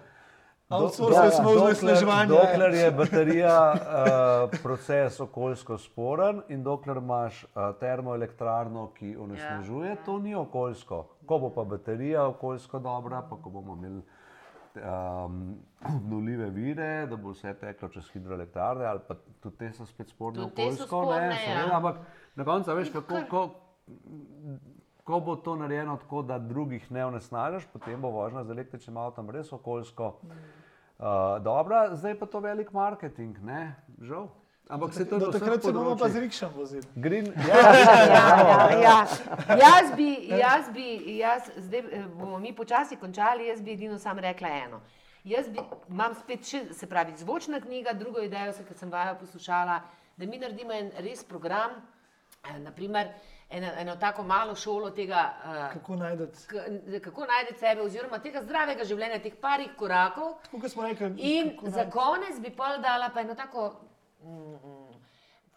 Outsourcali 0.69 1.31
smo 1.31 1.51
v 1.51 1.55
dokler- 1.55 1.73
zasneževanje. 1.73 2.27
Dokler 2.27 2.73
je 2.73 2.91
baterija 2.91 3.73
uh, 3.73 4.59
proces 4.63 5.19
okoljsko 5.19 5.77
sporen 5.77 6.41
in 6.49 6.63
dokler 6.63 6.97
imaš 6.97 7.43
uh, 7.43 7.71
termoelektrarno, 7.79 8.89
ki 8.99 9.15
onesnažuje, 9.15 9.95
to 10.05 10.19
ni 10.19 10.35
okoljsko. 10.35 11.05
Ko 11.25 11.39
bo 11.39 11.53
pa 11.55 11.63
baterija 11.63 12.27
okoljsko 12.27 12.79
dobra, 12.79 13.23
pa 13.29 13.39
ko 13.39 13.49
bomo 13.49 13.79
imeli 13.79 14.01
um, 14.77 15.55
obnovljive 15.97 16.49
vire, 16.49 17.05
da 17.07 17.15
bo 17.15 17.33
vse 17.35 17.53
teklo 17.59 17.89
čez 17.93 18.09
hidroelektrarne, 18.13 18.85
ali 18.85 18.99
pa 19.07 19.15
tudi 19.43 19.57
te 19.57 19.71
so 19.73 19.85
spet 19.85 20.09
sporne 20.09 20.43
okoljsko, 20.47 21.01
ne, 21.11 21.25
ja. 21.25 21.37
seveda, 21.45 21.77
ampak 21.77 22.01
na 22.35 22.45
koncu, 22.45 22.75
veš, 22.75 22.91
kako, 22.93 23.21
ko, 23.29 23.43
ko 25.03 25.19
bo 25.19 25.35
to 25.35 25.55
narejeno 25.55 25.97
tako, 25.97 26.21
da 26.21 26.39
drugih 26.39 26.91
ne 26.91 27.05
onesnažiš, 27.05 27.67
potem 27.73 28.01
bo 28.01 28.11
vožnja 28.15 28.43
z 28.43 28.55
električnim 28.57 28.97
avtom 28.97 29.29
res 29.29 29.53
okoljsko 29.53 30.13
uh, 30.21 31.37
dobra, 31.43 31.95
zdaj 31.95 32.19
pa 32.19 32.25
to 32.25 32.39
velik 32.39 32.73
marketing, 32.73 33.37
ne, 33.43 33.75
žal. 34.01 34.29
Ampak 34.69 34.93
se 34.93 35.05
to 35.05 35.19
Do 35.19 35.31
takrat 35.31 35.63
se 35.63 35.71
bomo 35.71 35.95
pa 35.95 36.09
z 36.09 36.19
rikšem 36.19 36.49
vozili. 36.55 36.83
Green, 36.95 37.25
Ja, 37.49 37.73
ja, 38.43 38.79
ja. 38.81 39.07
Jaz 39.57 39.95
bi, 39.95 40.27
jaz 40.27 40.69
bi, 40.73 41.17
jaz, 41.17 41.51
zdaj 41.57 41.79
eh, 41.79 42.03
bomo 42.19 42.39
mi 42.39 42.55
počasi 42.55 42.95
končali, 42.95 43.47
jaz 43.47 43.61
bi 43.61 43.71
edino 43.71 43.99
sam 43.99 44.19
rekla 44.19 44.49
eno. 44.49 44.81
Jaz 45.23 45.47
bi, 45.49 45.59
imam 45.89 46.15
spet 46.15 46.43
še, 46.47 46.61
se 46.73 46.87
pravi, 46.87 47.15
zvočna 47.17 47.61
knjiga, 47.63 47.93
drugo 47.93 48.19
idejo, 48.19 48.53
se, 48.53 48.65
ki 48.67 48.75
sem 48.75 48.91
vajo 48.91 49.15
poslušala, 49.19 49.79
da 50.17 50.25
mi 50.25 50.37
naredimo 50.37 50.73
en 50.73 50.91
res 50.99 51.23
program, 51.23 51.71
eh, 52.43 52.59
naprimer 52.59 53.07
eno, 53.49 53.71
eno 53.77 53.95
tako 53.95 54.23
malo 54.23 54.55
šolo 54.55 54.89
tega, 54.91 55.33
eh, 55.45 55.73
Kako 55.73 55.95
najdete? 55.95 56.37
najti 57.27 57.59
sebe, 57.59 57.81
oziroma 57.81 58.19
tega 58.19 58.43
zdravega 58.43 58.83
življenja, 58.83 59.19
teh 59.23 59.35
parih 59.41 59.71
korakov. 59.79 60.37
Tako 60.51 60.87
rekli. 60.87 61.13
In 61.19 61.55
kako 61.55 61.69
za 61.69 61.89
konec 61.89 62.39
bi 62.39 62.51
pol 62.51 62.81
dala 62.83 63.09
pa 63.09 63.21
eno 63.21 63.35
tako 63.35 63.69
mm, 63.69 63.83
mm, 63.83 63.86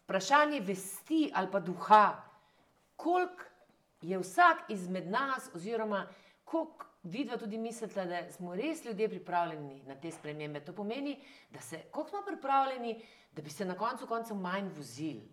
vprašanje 0.03 0.61
vesti 0.61 1.31
ali 1.35 1.51
pa 1.53 1.61
duha, 1.61 2.23
koliko 2.97 3.45
je 4.03 4.19
vsak 4.19 4.69
izmed 4.69 5.11
nas, 5.11 5.51
oziroma 5.55 6.07
koliko 6.45 6.87
vidva 7.03 7.37
tudi 7.37 7.59
mislite, 7.59 8.05
da 8.05 8.33
smo 8.33 8.55
res 8.55 8.85
ljudje 8.85 9.09
pripravljeni 9.09 9.83
na 9.87 9.95
te 9.95 10.11
spremembe. 10.11 10.61
To 10.61 10.73
pomeni, 10.73 11.19
da 11.51 11.61
se, 11.61 11.83
koliko 11.91 12.11
smo 12.11 12.23
pripravljeni, 12.27 13.03
da 13.33 13.43
bi 13.43 13.51
se 13.51 13.65
na 13.65 13.75
koncu 13.75 14.07
koncev 14.07 14.37
manj 14.37 14.69
vozili. 14.77 15.29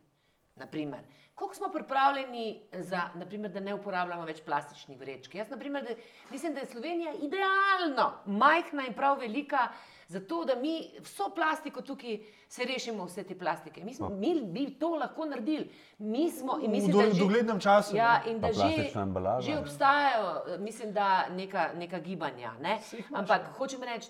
Naprimer, 0.55 0.99
koliko 1.35 1.55
smo 1.55 1.69
pripravljeni, 1.69 2.61
za, 2.71 3.01
naprimer, 3.15 3.51
da 3.51 3.59
ne 3.59 3.73
uporabljamo 3.73 4.25
več 4.25 4.41
plastičnih 4.45 4.97
vrečk? 4.99 5.35
Jaz 5.35 5.49
naprimer, 5.49 5.83
da, 5.83 5.95
mislim, 6.31 6.53
da 6.53 6.59
je 6.59 6.71
Slovenija 6.71 7.13
idealno 7.13 8.11
majhna 8.25 8.87
in 8.87 8.93
prav 8.93 9.19
velika, 9.19 9.67
zato 10.07 10.45
da 10.45 10.55
mi 10.55 10.73
vso 10.99 11.29
plastiko 11.29 11.81
tukaj 11.81 12.17
se 12.47 12.63
rešimo, 12.65 13.05
vse 13.05 13.23
te 13.23 13.35
plastike. 13.35 13.83
Mi, 13.83 13.93
smo, 13.93 14.09
mi 14.11 14.41
bi 14.43 14.73
to 14.73 14.89
lahko 14.89 15.25
naredili. 15.25 15.69
Mi 15.99 16.31
smo 16.31 16.53
in 16.55 16.67
V 16.67 16.71
mislim, 16.71 16.91
do- 16.91 16.97
da 16.99 17.09
že- 17.09 17.19
doglednem 17.19 17.59
času, 17.59 17.95
Ja, 17.95 18.23
in 18.25 18.39
da 18.39 18.47
že, 18.49 18.91
embalaža, 18.95 19.41
že 19.43 19.59
obstajajo, 19.59 20.25
eh, 20.47 20.57
mislim, 20.59 20.93
da 20.93 21.09
neka, 21.29 21.71
neka 21.75 21.99
gibanja. 21.99 22.53
Ne? 22.59 22.79
Ampak 23.13 23.41
hočem 23.53 23.83
reči, 23.83 24.09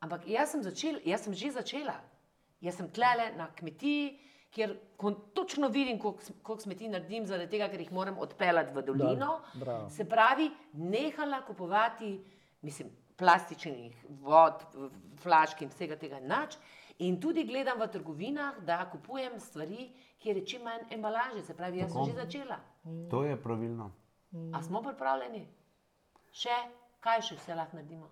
ampak 0.00 0.26
jaz 0.26 0.50
sem, 0.50 0.62
začel, 0.62 1.00
jaz 1.04 1.20
sem 1.20 1.34
že 1.34 1.50
začela. 1.52 1.94
Jaz 2.60 2.74
sem 2.74 2.88
tlele 2.88 3.32
na 3.36 3.46
kmetiji, 3.48 4.18
kjer 4.50 4.70
kon, 4.96 5.14
točno 5.34 5.68
vidim, 5.68 5.98
koliko 5.98 6.20
koliko 6.42 6.62
smeti 6.62 6.88
naredim, 6.88 7.26
zaradi 7.26 7.50
tega, 7.50 7.68
ker 7.68 7.80
jih 7.80 7.92
moram 7.92 8.18
odpeljati 8.18 8.72
v 8.72 8.82
dolino. 8.82 9.40
bravo. 9.54 9.90
Se 9.90 10.04
pravi, 10.04 10.46
nehala 10.72 11.42
kupovati, 11.42 12.20
mislim, 12.62 12.88
plastičnih 13.16 14.04
vod, 14.22 14.62
flašk 15.22 15.62
in 15.62 15.68
vsega 15.70 15.96
tega 15.96 16.20
nič. 16.20 16.58
In 16.98 17.18
tudi 17.20 17.42
gledam 17.44 17.80
v 17.80 17.88
trgovinah, 17.90 18.60
da 18.66 18.84
kupujem 18.90 19.40
stvari, 19.40 19.88
kjer 20.22 20.36
je 20.36 20.46
čim 20.46 20.62
manj 20.62 20.92
embalaže. 20.94 21.42
Se 21.42 21.54
pravi, 21.54 21.78
jaz 21.82 21.92
sem 21.92 22.04
že 22.04 22.12
začela. 22.12 22.58
to 23.10 23.24
je 23.24 23.36
pravilno. 23.42 23.90
A 24.54 24.62
smo 24.62 24.82
pripravljeni? 24.82 25.46
Še, 26.34 26.54
kaj 27.00 27.20
še 27.22 27.36
vse 27.38 27.54
lahko 27.54 27.76
naredimo? 27.76 28.08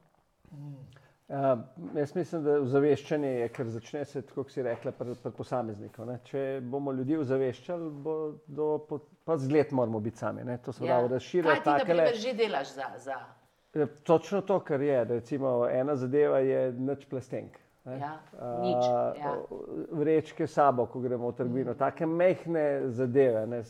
Uh, 1.29 1.63
jaz 1.97 2.15
mislim, 2.15 2.43
da 2.45 2.57
ozaveščanje 2.61 3.29
je, 3.29 3.49
ker 3.49 3.71
začne 3.71 4.05
se, 4.05 4.23
tako 4.23 4.43
kot 4.43 4.53
si 4.53 4.63
rekla, 4.63 4.93
pri, 4.93 5.15
pri 5.23 5.33
posamezniku. 5.33 6.05
Ne. 6.05 6.19
Če 6.29 6.61
bomo 6.61 6.93
ljudi 6.93 7.17
ozaveščali, 7.17 7.91
bo 8.05 8.17
do, 8.47 8.67
po, 8.89 8.99
pa 9.25 9.39
zgled 9.39 9.73
moramo 9.73 10.01
biti 10.01 10.21
sami. 10.21 10.45
Ne. 10.45 10.59
To 10.67 10.73
se 10.73 10.85
pravi, 10.85 11.09
Kaj 11.09 11.15
razširjati 11.15 11.63
ti, 11.63 11.71
na 11.71 11.79
takele. 11.79 12.05
primer, 12.05 12.21
že 12.21 12.35
delaš 12.35 12.75
za? 12.75 12.91
za 12.99 13.17
Ja, 13.19 13.42
Točno 14.03 14.41
to, 14.41 14.61
kar 14.61 14.81
je. 14.81 15.05
Recimo, 15.05 15.69
ena 15.69 15.97
zadeva 15.97 16.39
je 16.39 16.73
nič 16.73 17.07
plastenk. 17.09 17.59
ne. 17.85 17.99
Ja, 17.99 18.13
nič, 18.63 18.85
ja. 19.19 19.37
Vrečke 19.91 20.47
sabo, 20.47 20.87
ko 20.87 21.01
gremo 21.01 21.31
v 21.31 21.37
trgovino. 21.37 21.75
Take 21.75 22.07
mehne 22.07 22.89
zadeve. 22.89 23.47
Ne. 23.47 23.63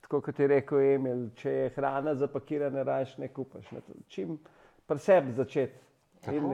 Tako 0.00 0.20
kot 0.20 0.38
je 0.38 0.46
rekel 0.46 0.80
Emil, 0.80 1.28
če 1.34 1.50
je 1.50 1.68
hrana 1.76 2.14
zapakirana, 2.14 2.82
raje 2.82 3.14
ne 3.18 3.28
kupaš. 3.28 3.70
Ne. 3.70 3.82
Čim 4.08 4.38
pri 4.86 4.98
sebi 4.98 5.32
začeti. 5.32 5.89
Tako? 6.20 6.52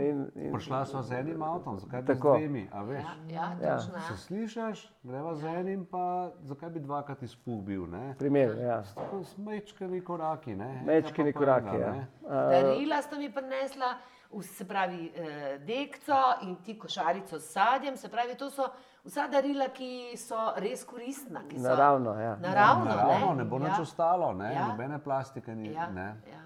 Prišla 0.52 0.84
sva 0.84 1.02
z 1.02 1.12
enim 1.12 1.42
avtom, 1.42 1.78
zakaj 1.78 2.02
bi 2.02 2.06
Tako. 2.06 2.34
z 2.34 2.38
dvemi, 2.38 2.68
a 2.72 2.82
veš? 2.82 3.02
ja, 3.02 3.14
ja, 3.30 3.56
Ja. 3.60 3.76
točno. 3.76 4.00
Se 4.00 4.12
Ja. 4.12 4.16
slišiš, 4.16 4.92
greva 5.02 5.34
z 5.34 5.44
enim, 5.46 5.84
pa 5.84 6.04
zakaj 6.40 6.70
bi 6.70 6.80
dvakrat 6.80 7.22
izpuh 7.22 7.62
bil, 7.62 7.86
ne? 7.86 8.14
Primer, 8.18 8.56
ja. 8.58 8.82
Tako 8.94 9.24
s 9.24 9.36
mečkami 9.36 10.00
koraki, 10.00 10.54
ne? 10.54 10.70
Enega 10.82 11.08
pa 11.08 11.32
koraki. 11.34 11.66
prvega, 11.66 11.86
Ja. 11.86 11.92
ne. 11.92 12.06
Darila 12.52 13.02
sta 13.02 13.16
mi 13.16 13.28
prinesla, 13.28 13.94
se 14.42 14.64
pravi, 14.64 15.12
eh, 15.14 15.22
dekco 15.60 16.14
in 16.42 16.56
ti 16.56 16.78
košarico 16.78 17.38
s 17.38 17.52
sadjem. 17.52 17.96
Se 17.96 18.08
pravi, 18.08 18.36
to 18.36 18.50
so 18.50 18.68
vsa 19.04 19.28
darila, 19.28 19.68
ki 19.68 19.90
so 20.16 20.52
res 20.56 20.84
koristna. 20.84 21.40
ki 21.42 21.56
so- 21.56 21.62
Naravno, 21.64 22.10
ja. 22.12 22.36
Naravno, 22.36 22.84
Naravno, 22.84 23.26
ne, 23.28 23.34
ne 23.34 23.44
bo 23.44 23.56
ja. 23.56 23.62
nič 23.64 23.78
ostalo, 23.80 24.32
ne? 24.32 24.54
Ja. 24.54 24.68
Nobene 24.68 24.98
plastike 24.98 25.54
ni, 25.54 25.72
Ja, 25.72 25.90
ne? 25.90 26.16
ja. 26.24 26.42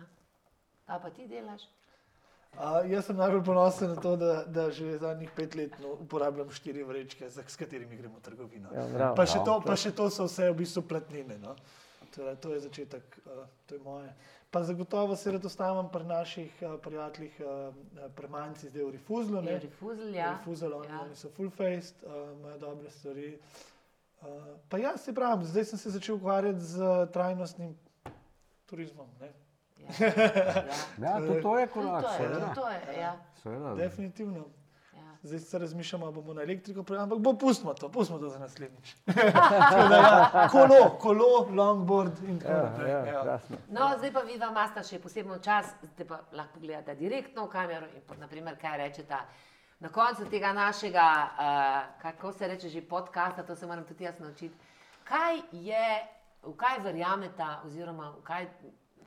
A 0.87 0.99
pa 0.99 1.11
ti 1.11 1.27
delaš? 1.27 1.63
A, 2.59 2.82
jaz 2.85 3.06
sem 3.06 3.16
najbolj 3.16 3.44
ponosen 3.44 3.94
na 3.94 3.97
to, 3.97 4.16
da, 4.16 4.44
da 4.44 4.70
že 4.70 4.98
zadnjih 4.98 5.31
pet 5.36 5.55
let 5.55 5.77
no, 5.81 5.94
uporabljam 6.02 6.51
štiri 6.51 6.82
vrečke, 6.85 7.28
za, 7.28 7.43
s 7.47 7.56
katerimi 7.56 7.97
gremo 7.97 8.18
v 8.18 8.22
trgovino. 8.22 8.68
Ja, 8.74 8.89
bravo. 8.89 9.14
pa, 9.16 9.27
še 9.27 9.39
to, 9.39 9.44
Bravo. 9.44 9.64
pa 9.66 9.77
še 9.77 9.93
to 9.97 10.10
so 10.10 10.27
vse 10.27 10.51
v 10.51 10.59
bistvu 10.59 10.82
platnine. 10.82 11.39
No. 11.39 11.55
Torej, 12.10 12.36
to 12.43 12.51
je 12.51 12.60
začetek, 12.66 13.18
uh, 13.24 13.47
to 13.66 13.78
je 13.78 13.81
moje. 13.85 14.10
Pa 14.51 14.64
zagotovo 14.66 15.16
se 15.16 15.31
rad 15.31 15.44
ostavam 15.47 15.89
pri 15.94 16.05
naših 16.05 16.62
uh, 16.66 16.74
prijateljih, 16.82 17.36
uh, 17.39 18.09
premanjci 18.18 18.68
zdaj 18.68 18.82
v 18.82 18.90
Rifuzlu. 18.98 19.43
ne. 19.43 19.52
Je 19.52 19.60
rifuzl, 19.60 20.09
ja. 20.14 20.32
Rifuzl, 20.39 20.74
oni, 20.74 20.90
ja. 20.90 21.01
oni 21.06 21.16
so 21.16 21.31
full 21.31 21.51
faced, 21.55 22.02
uh, 22.02 22.35
imajo 22.35 22.59
dobre 22.59 22.90
stvari. 22.90 23.39
Uh, 24.20 24.59
pa 24.68 24.82
jaz 24.82 25.06
se 25.06 25.14
pravim, 25.14 25.47
zdaj 25.47 25.64
sem 25.70 25.78
se 25.78 25.90
začel 25.90 26.18
ukvarjati 26.18 26.60
z 26.60 27.06
trajnostnim 27.14 27.78
turizmom. 28.66 29.06
Ne. 29.20 29.31
Ja, 29.81 30.07
ja. 30.07 30.65
Ja, 31.02 31.19
tudi 31.19 31.43
to 31.43 31.59
je 31.59 31.66
korak, 31.69 32.02
to 32.02 32.09
je, 32.09 32.16
seveda. 32.19 32.52
to 32.55 32.69
je, 32.69 32.98
ja. 32.98 33.16
Seveda. 33.35 33.74
Definitivno. 33.74 34.39
ja. 34.94 35.02
Zdaj 35.23 35.39
se 35.40 35.59
razmišljamo, 35.59 36.07
ali 36.07 36.15
bomo 36.15 36.35
na 36.35 36.43
elektriko 36.43 36.82
prejeli, 36.82 37.02
ampak 37.05 37.19
bo 37.19 37.32
pustimo 37.35 37.74
to, 37.74 37.89
pustimo 37.89 38.19
to 38.19 38.28
za 38.28 38.39
naslednjič. 38.39 38.97
Ja, 39.93 40.48
kolo, 40.48 40.97
kolo, 40.98 41.27
longboard 41.52 42.12
in 42.24 42.39
tako 42.39 42.52
Ja, 42.52 42.62
naprej. 42.62 42.90
ja, 42.90 43.07
Ja. 43.07 43.23
krasno. 43.23 43.57
No, 43.69 43.90
zdaj 43.98 44.12
pa 44.12 44.20
vidva 44.20 44.51
masta 44.51 44.82
še 44.82 44.98
posebno 44.98 45.39
čas, 45.39 45.66
zdaj 45.85 46.07
pa 46.07 46.20
lahko 46.32 46.55
pogledate 46.55 46.94
direktno 46.94 47.44
v 47.44 47.51
kamero 47.51 47.86
in 47.89 48.02
pa, 48.02 48.15
naprimer, 48.16 48.57
kaj 48.57 48.78
rečete. 48.78 49.16
Na 49.81 49.89
koncu 49.89 50.24
tega 50.27 50.52
našega, 50.52 51.05
uh, 51.24 51.32
kako 52.02 52.32
se 52.32 52.47
reče, 52.47 52.69
že 52.69 52.82
podcasta, 52.82 53.43
to 53.43 53.57
se 53.57 53.66
moram 53.66 53.85
tudi 53.85 54.05
jaz 54.05 54.19
naučiti. 54.20 54.55
Kaj 55.05 55.36
je, 55.52 55.86
v 56.43 56.52
kaj 56.55 56.78
verjamete, 56.81 57.47
oziroma 57.65 58.11
v 58.11 58.23
kaj, 58.23 58.47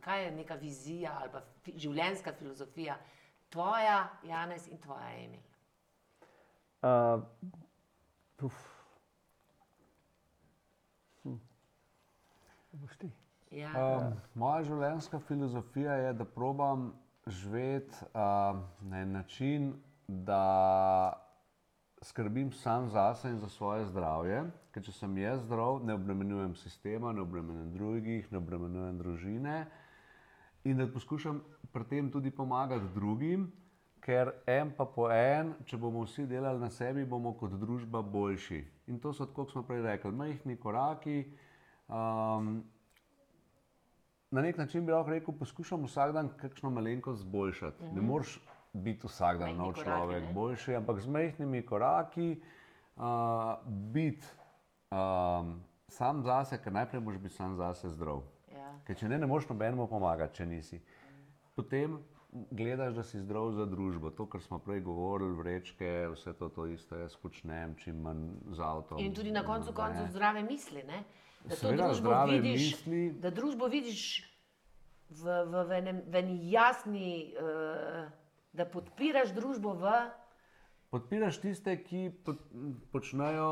kaj 0.04 0.26
je 0.26 0.32
neka 0.32 0.56
vizija 0.56 1.18
ali 1.22 1.32
pa 1.32 1.42
fi, 1.64 1.74
življenjska 1.78 2.34
filozofija 2.40 2.98
tvoja, 3.50 4.10
Janez 4.24 4.68
in 4.68 4.78
tvoja 4.82 5.10
Emil? 5.18 5.42
Uh, 6.84 7.24
uf. 8.44 8.62
Boš 12.74 12.98
ti. 12.98 13.12
Ja. 13.54 13.72
Um, 13.78 14.16
moja 14.34 14.64
življenjska 14.66 15.20
filozofija 15.28 15.94
je, 16.02 16.14
da 16.18 16.26
probam 16.26 16.88
živeti 17.28 17.96
uh, 18.10 18.58
na 18.82 19.04
en 19.04 19.12
način, 19.14 19.74
da 20.08 21.14
skrbim 22.04 22.52
sam 22.52 22.90
zase 22.90 23.30
in 23.30 23.40
za 23.40 23.50
svoje 23.50 23.86
zdravje. 23.86 24.44
Ker 24.74 24.84
če 24.84 24.92
sem 24.92 25.18
jaz 25.22 25.44
zdrav, 25.46 25.84
ne 25.86 25.94
obremenjujem 25.94 26.56
sistema, 26.58 27.14
ne 27.14 27.22
obremenjujem 27.22 27.72
drugih, 27.78 28.32
ne 28.32 28.42
obremenjujem 28.42 28.98
družine. 28.98 29.58
In 30.64 30.78
da 30.78 30.88
poskušam 30.88 31.42
pri 31.72 31.84
tem 31.90 32.12
tudi 32.12 32.32
pomagati 32.32 32.94
drugim, 32.96 33.52
ker 34.04 34.32
en 34.48 34.72
pa 34.78 34.86
po 34.86 35.10
en, 35.12 35.54
če 35.68 35.78
bomo 35.80 36.04
vsi 36.08 36.26
delali 36.28 36.60
na 36.60 36.70
sebi, 36.72 37.06
bomo 37.08 37.34
kot 37.40 37.56
družba 37.60 38.02
boljši. 38.02 38.62
In 38.92 39.00
to 39.00 39.14
so, 39.16 39.28
kot 39.36 39.52
smo 39.52 39.64
prej 39.68 39.84
rekli, 39.84 40.12
majhni 40.12 40.58
koraki. 40.60 41.18
Um, 41.88 42.64
na 44.32 44.42
nek 44.42 44.58
način 44.58 44.86
bi 44.86 44.92
lahko 44.92 45.12
rekel, 45.12 45.36
poskušam 45.40 45.84
vsak 45.88 46.14
dan 46.16 46.32
kakšno 46.40 46.72
malenkost 46.72 47.22
zboljšati. 47.22 47.84
Mm 47.84 47.88
-hmm. 47.88 47.96
Ne 47.96 48.02
moreš 48.02 48.40
biti 48.74 49.08
vsak 49.08 49.40
dan 49.40 49.56
nov 49.58 49.74
koraki, 49.74 49.90
človek, 49.90 50.24
ne? 50.24 50.34
boljši, 50.34 50.76
ampak 50.76 51.00
z 51.00 51.08
majhnimi 51.08 51.66
koraki 51.66 52.42
uh, 52.96 53.04
biti 53.68 54.28
um, 54.92 55.62
sam 55.88 56.24
zase, 56.24 56.58
ker 56.58 56.74
najprej 56.74 57.02
moraš 57.02 57.22
biti 57.22 57.36
sam 57.36 57.56
zase 57.56 57.90
zdrav. 57.90 58.22
Ja. 58.74 58.82
Ker 58.88 58.98
če 58.98 59.12
ne, 59.12 59.22
ne 59.22 59.30
moreš 59.30 59.52
nobenemu 59.52 59.88
pomagati, 59.88 60.42
če 60.42 60.50
nisi. 60.50 60.82
Potem 61.54 62.00
gledaš, 62.52 62.94
da 62.94 63.04
si 63.04 63.22
zdrav 63.22 63.52
za 63.52 63.66
družbo. 63.70 64.10
To, 64.18 64.26
kar 64.26 64.42
smo 64.42 64.60
prej 64.60 64.82
govorili, 64.82 65.36
vrečke, 65.38 65.92
vse 66.14 66.34
to, 66.34 66.50
to 66.50 66.66
isto 66.66 66.98
jaz 66.98 67.16
počnem, 67.22 67.76
čim 67.78 68.02
manj 68.02 68.26
z 68.52 68.64
avtom. 68.66 69.00
In 69.00 69.14
tudi 69.14 69.32
na 69.32 69.44
koncu 69.46 69.74
koncev 69.74 70.10
zdrave 70.10 70.44
misli. 70.44 70.84
Ne? 70.88 71.04
Da 71.44 71.56
to 71.56 71.62
Seveda, 71.68 71.88
družbo 71.92 72.10
zdrave 72.10 72.40
vidiš, 72.40 72.70
misli. 72.72 73.04
da 73.22 73.30
družbo 73.30 73.70
vidiš 73.70 74.04
v, 75.10 75.24
v, 75.24 75.64
v, 75.70 75.78
enem, 75.78 76.02
v 76.10 76.22
eni 76.24 76.38
jasni, 76.52 77.14
uh, 77.38 78.08
da 78.54 78.66
podpiraš 78.66 79.36
družbo 79.38 79.76
v. 79.78 79.94
Podpiraš 80.94 81.42
tiste, 81.44 81.76
ki 81.84 82.10
po, 82.26 82.38
počnejo 82.94 83.50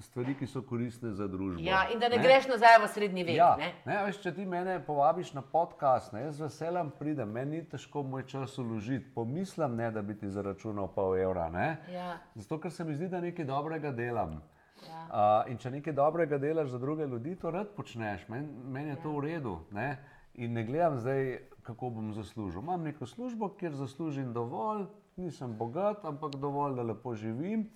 stvari, 0.00 0.34
ki 0.38 0.46
so 0.46 0.62
koristne 0.62 1.12
za 1.12 1.26
družbo. 1.28 1.60
Ja, 1.60 1.82
in 1.92 2.00
da 2.00 2.08
ne, 2.08 2.16
ne? 2.16 2.22
greš 2.22 2.48
nazaj 2.48 2.78
v 2.82 2.88
srednji 2.94 3.24
vek. 3.28 3.36
Ja, 3.36 3.50
ne? 3.60 3.72
ne, 3.84 3.98
veš, 4.06 4.22
če 4.24 4.32
ti 4.36 4.46
mene 4.48 4.78
povabiš 4.86 5.34
na 5.36 5.42
podcast, 5.42 6.14
ne, 6.16 6.24
jaz 6.26 6.38
z 6.38 6.46
veseljem 6.46 6.92
pridem, 6.98 7.28
meni 7.28 7.60
ni 7.60 7.66
težko 7.68 8.02
moj 8.02 8.24
čas 8.30 8.56
uložiti. 8.58 9.10
Pomislim, 9.14 9.76
ne, 9.76 9.90
da 9.92 10.02
bi 10.02 10.16
ti 10.16 10.30
zaračunal 10.32 10.88
pol 10.94 11.18
evra. 11.20 11.50
Ne? 11.52 11.68
Ja. 11.92 12.16
Zato, 12.34 12.60
ker 12.62 12.72
se 12.72 12.88
mi 12.88 12.96
zdi, 12.96 13.10
da 13.12 13.20
nekaj 13.20 13.44
dobrega 13.48 13.92
delam. 13.92 14.40
Ja. 14.82 15.02
Uh, 15.12 15.52
in 15.52 15.60
če 15.60 15.70
nekaj 15.76 15.94
dobrega 15.94 16.40
delaš 16.42 16.72
za 16.72 16.80
druge 16.82 17.06
ljudi, 17.06 17.36
to 17.38 17.52
rad 17.54 17.76
počneš, 17.76 18.24
meni 18.32 18.48
men 18.48 18.88
je 18.88 18.96
ja. 18.96 19.02
to 19.04 19.12
v 19.14 19.26
redu. 19.28 19.58
Ne? 19.76 19.92
In 20.34 20.56
ne 20.56 20.64
gledam 20.64 20.96
zdaj, 20.98 21.36
kako 21.62 21.90
bom 21.90 22.10
zaslužil. 22.16 22.62
Imam 22.64 22.82
neko 22.82 23.06
službo, 23.06 23.52
kjer 23.60 23.76
zaslužim 23.76 24.32
dovolj, 24.32 24.86
nisem 25.16 25.52
bogat, 25.58 26.04
ampak 26.08 26.40
dovolj, 26.40 26.74
da 26.80 26.82
lepo 26.82 27.14
živim. 27.14 27.68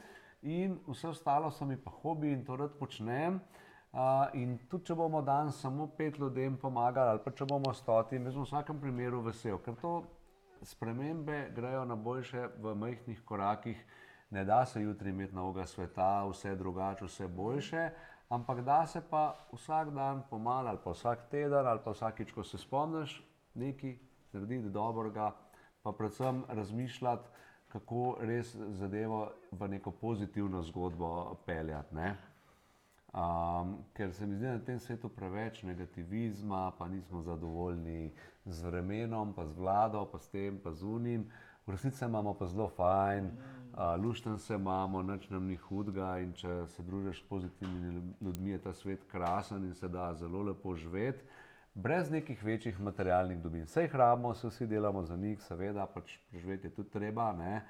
In 0.47 0.79
vse 0.87 1.09
ostalo 1.09 1.51
so 1.51 1.65
mi 1.67 1.77
pa 1.77 1.91
hobi 1.91 2.31
in 2.31 2.45
to 2.45 2.57
rad 2.57 2.79
počnem. 2.79 3.41
Uh, 3.93 4.29
in 4.39 4.59
tudi, 4.71 4.85
če 4.87 4.95
bomo 4.95 5.23
danes 5.25 5.57
samo 5.59 5.89
pet 5.99 6.19
ljudem 6.21 6.55
pomagali, 6.61 7.15
ali 7.17 7.23
pa 7.25 7.33
če 7.35 7.47
bomo 7.51 7.73
stoti, 7.75 8.21
jaz 8.21 8.35
bom 8.37 8.45
v 8.45 8.47
vsakem 8.47 8.79
primeru 8.79 9.23
vesel, 9.25 9.59
ker 9.65 9.75
to 9.81 9.93
spremembe 10.63 11.39
grejo 11.57 11.83
na 11.89 11.97
boljše 11.97 12.45
v 12.63 12.75
majhnih 12.79 13.25
korakih. 13.27 13.81
Ne 14.31 14.45
da 14.45 14.61
se 14.67 14.83
jutri 14.83 15.11
imeti 15.11 15.35
novega 15.35 15.67
sveta, 15.67 16.27
vse 16.31 16.55
drugače, 16.55 17.09
vse 17.09 17.27
boljše, 17.27 17.89
ampak 18.31 18.63
da 18.67 18.85
se 18.87 19.03
pa 19.11 19.25
vsak 19.53 19.91
dan 19.97 20.23
pomalo, 20.31 20.69
ali 20.69 20.83
pa 20.85 20.95
vsak 20.95 21.27
teden, 21.31 21.67
ali 21.67 21.83
pa 21.83 21.95
vsakič, 21.97 22.31
ko 22.35 22.45
se 22.45 22.59
spomniš, 22.59 23.17
nekaj 23.55 23.97
narediti 24.33 24.71
dobrega, 24.71 25.33
pa 25.83 25.93
predvsem 25.93 26.45
razmišljati, 26.49 27.46
kako 27.77 28.17
res 28.21 28.57
zadevo 28.57 29.29
v 29.53 29.69
neko 29.69 29.91
pozitivno 29.91 30.63
zgodbo 30.63 31.37
peljati. 31.47 31.95
Ne? 31.95 32.17
Um, 33.17 33.77
ker 33.97 34.13
se 34.13 34.27
mi 34.27 34.37
zdi, 34.37 34.45
da 34.45 34.53
je 34.53 34.59
na 34.59 34.65
tem 34.65 34.79
svetu 34.81 35.09
preveč 35.09 35.63
negativizma, 35.63 36.73
pa 36.79 36.89
nismo 36.89 37.23
zadovoljni 37.23 38.13
z 38.45 38.63
vremenom, 38.63 39.33
pa 39.33 39.47
z 39.47 39.57
vlado, 39.57 40.05
pa 40.13 40.19
s 40.19 40.29
tem, 40.29 40.59
pa 40.59 40.73
z 40.73 40.85
unim. 40.85 41.29
V 41.67 41.75
resnici 41.75 41.99
se 41.99 42.05
imamo 42.05 42.35
pa 42.35 42.47
zelo 42.47 42.69
fajn, 42.69 43.25
uh, 43.27 43.97
lušten 44.05 44.39
se 44.39 44.55
imamo, 44.55 45.03
nič 45.03 45.29
nam 45.31 45.47
ni 45.47 45.57
hudega 45.57 46.19
in 46.23 46.33
če 46.33 46.67
se 46.67 46.83
družiš 46.83 47.25
pozitivnimi 47.29 48.13
ljudmi, 48.21 48.51
je 48.51 48.59
ta 48.59 48.73
svet 48.73 49.05
krasen 49.11 49.65
in 49.65 49.75
se 49.75 49.89
da 49.89 50.15
zelo 50.15 50.43
lepo 50.43 50.77
živeti, 50.77 51.25
brez 51.77 52.11
nekih 52.11 52.45
večjih 52.45 52.81
materialnih 52.81 53.43
dobrin. 53.43 53.65
Vse 53.65 53.83
jih 53.83 53.95
rabimo, 53.95 54.35
se 54.35 54.49
vsi 54.49 54.67
delamo 54.67 55.03
za 55.05 55.17
njih, 55.17 55.43
seveda, 55.43 55.87
pač 55.87 56.17
preživeti 56.31 56.67
je 56.67 56.75
tudi 56.75 56.91
treba, 56.91 57.33
ne? 57.33 57.61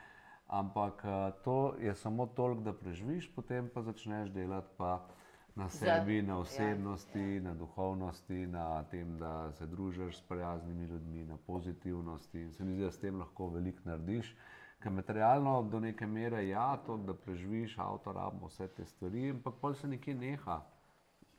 ampak 0.47 1.03
uh, 1.05 1.43
to 1.45 1.75
je 1.81 1.95
samo 1.95 2.27
toliko, 2.27 2.63
da 2.63 2.73
preživiš, 2.73 3.27
potem 3.35 3.71
pa 3.75 3.83
začneš 3.83 4.31
delati 4.31 4.69
pa 4.77 5.09
na 5.57 5.69
sebi, 5.69 6.23
na 6.23 6.39
osebnosti, 6.39 7.41
na 7.41 7.55
duhovnosti, 7.55 8.47
na 8.47 8.85
tem, 8.85 9.19
da 9.19 9.53
se 9.53 9.67
družiš 9.67 10.19
s 10.19 10.23
prijaznimi 10.23 10.85
ljudmi, 10.85 11.25
na 11.25 11.37
pozitivnosti. 11.47 12.41
In 12.41 12.53
se 12.53 12.65
mi 12.65 12.75
zdi, 12.75 12.85
da 12.85 12.91
s 12.91 13.01
tem 13.01 13.19
lahko 13.19 13.49
veliko 13.49 13.83
narediš. 13.85 14.37
Ker 14.83 14.93
materialno 14.93 15.63
do 15.63 15.81
neke 15.81 16.07
mere 16.07 16.45
je 16.45 16.49
ja, 16.49 16.77
to, 16.87 16.97
da 16.97 17.15
preživiš, 17.15 17.79
avto 17.79 18.13
rabimo 18.13 18.47
vse 18.47 18.69
te 18.69 18.85
stvari, 18.85 19.31
ampak 19.31 19.55
pol 19.61 19.75
se 19.75 19.89
nekje 19.89 20.15
neha. 20.15 20.61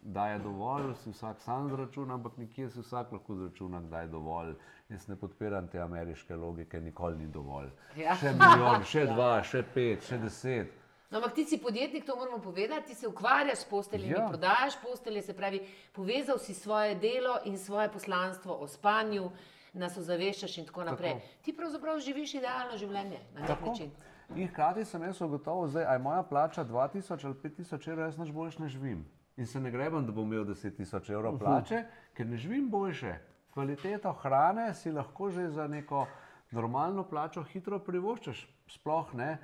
Da 0.07 0.27
je 0.27 0.39
dovolj, 0.39 0.93
si 1.03 1.11
vsak 1.11 1.41
sam 1.43 1.69
zračuna, 1.69 2.13
ampak 2.15 2.37
nekje 2.39 2.69
si 2.69 2.79
vsak 2.79 3.11
lahko 3.11 3.35
zračuna, 3.35 3.81
da 3.91 4.01
je 4.01 4.07
dovolj. 4.07 4.53
Jaz 4.89 5.07
ne 5.07 5.15
podpiram 5.19 5.67
te 5.67 5.79
ameriške 5.83 6.35
logike, 6.35 6.79
nikoli 6.81 7.17
ni 7.17 7.27
dovolj. 7.27 7.67
Ja. 7.99 8.15
Še 8.15 8.31
milijon, 8.31 8.85
še 8.87 9.03
dva, 9.11 9.31
še 9.43 9.65
pet, 9.73 10.07
še 10.07 10.21
deset. 10.21 10.71
No, 11.11 11.19
ampak 11.19 11.35
ti 11.35 11.43
si 11.43 11.59
podjetnik, 11.59 12.05
to 12.07 12.15
moramo 12.15 12.39
povedati, 12.39 12.87
ti 12.87 12.95
se 12.95 13.07
ukvarjaš 13.07 13.65
s 13.65 13.67
posteljami, 13.67 14.13
ja. 14.13 14.21
Ja. 14.21 14.29
prodajaš 14.31 14.79
postelje, 14.81 15.25
se 15.27 15.35
pravi, 15.35 15.59
povezal 15.91 16.39
si 16.39 16.55
svoje 16.55 16.95
delo 16.95 17.37
in 17.45 17.59
svoje 17.59 17.91
poslanstvo 17.91 18.55
o 18.55 18.67
spanju, 18.67 19.27
nas 19.73 19.97
ozaveščaš 19.97 20.57
in 20.57 20.71
tako 20.71 20.87
naprej. 20.87 21.19
Tako. 21.19 21.43
Ti 21.43 21.57
pravzaprav 21.59 21.99
živiš 21.99 22.37
idealno 22.39 22.79
življenje 22.79 23.19
na 23.33 23.41
nek 23.41 23.47
Tako. 23.47 23.75
način. 23.75 23.91
In 24.35 24.47
hkrati 24.47 24.85
sem 24.85 25.03
jaz 25.03 25.21
ugotovil, 25.21 25.71
da 25.71 25.83
je 25.91 25.99
moja 25.99 26.23
plača 26.23 26.65
2000 26.65 27.25
ali 27.25 27.39
5000 27.43 27.91
evrov, 27.91 28.05
jaz 28.07 28.17
nič 28.17 28.31
boljš 28.31 28.59
ne 28.63 28.71
živim. 28.71 29.05
In 29.37 29.45
se 29.45 29.59
ne 29.59 29.71
grebem, 29.71 30.05
da 30.05 30.11
bom 30.11 30.25
imel 30.33 30.45
10 30.45 30.75
tisoč 30.77 31.09
evrov 31.09 31.37
plače, 31.39 31.83
ker 32.17 32.25
ne 32.25 32.37
živim 32.37 32.69
boljše. 32.69 33.13
Kvaliteto 33.53 34.13
hrane 34.21 34.73
si 34.73 34.91
lahko 34.91 35.29
že 35.31 35.49
za 35.49 35.67
neko 35.67 36.07
normalno 36.51 37.03
plačo 37.03 37.43
hitro 37.43 37.79
privoščiš. 37.79 38.47
Sploh 38.67 39.13
ne, 39.13 39.37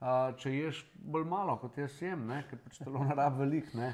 uh, 0.00 0.30
če 0.38 0.52
ješ 0.54 0.84
bolj 0.94 1.26
malo, 1.28 1.56
kot 1.60 1.78
jaz 1.78 1.98
jem, 2.02 2.22
ne? 2.28 2.42
ker 2.50 2.60
pač 2.64 2.78
telo 2.84 3.02
ne 3.04 3.16
rabi 3.16 3.42
veliko. 3.42 3.90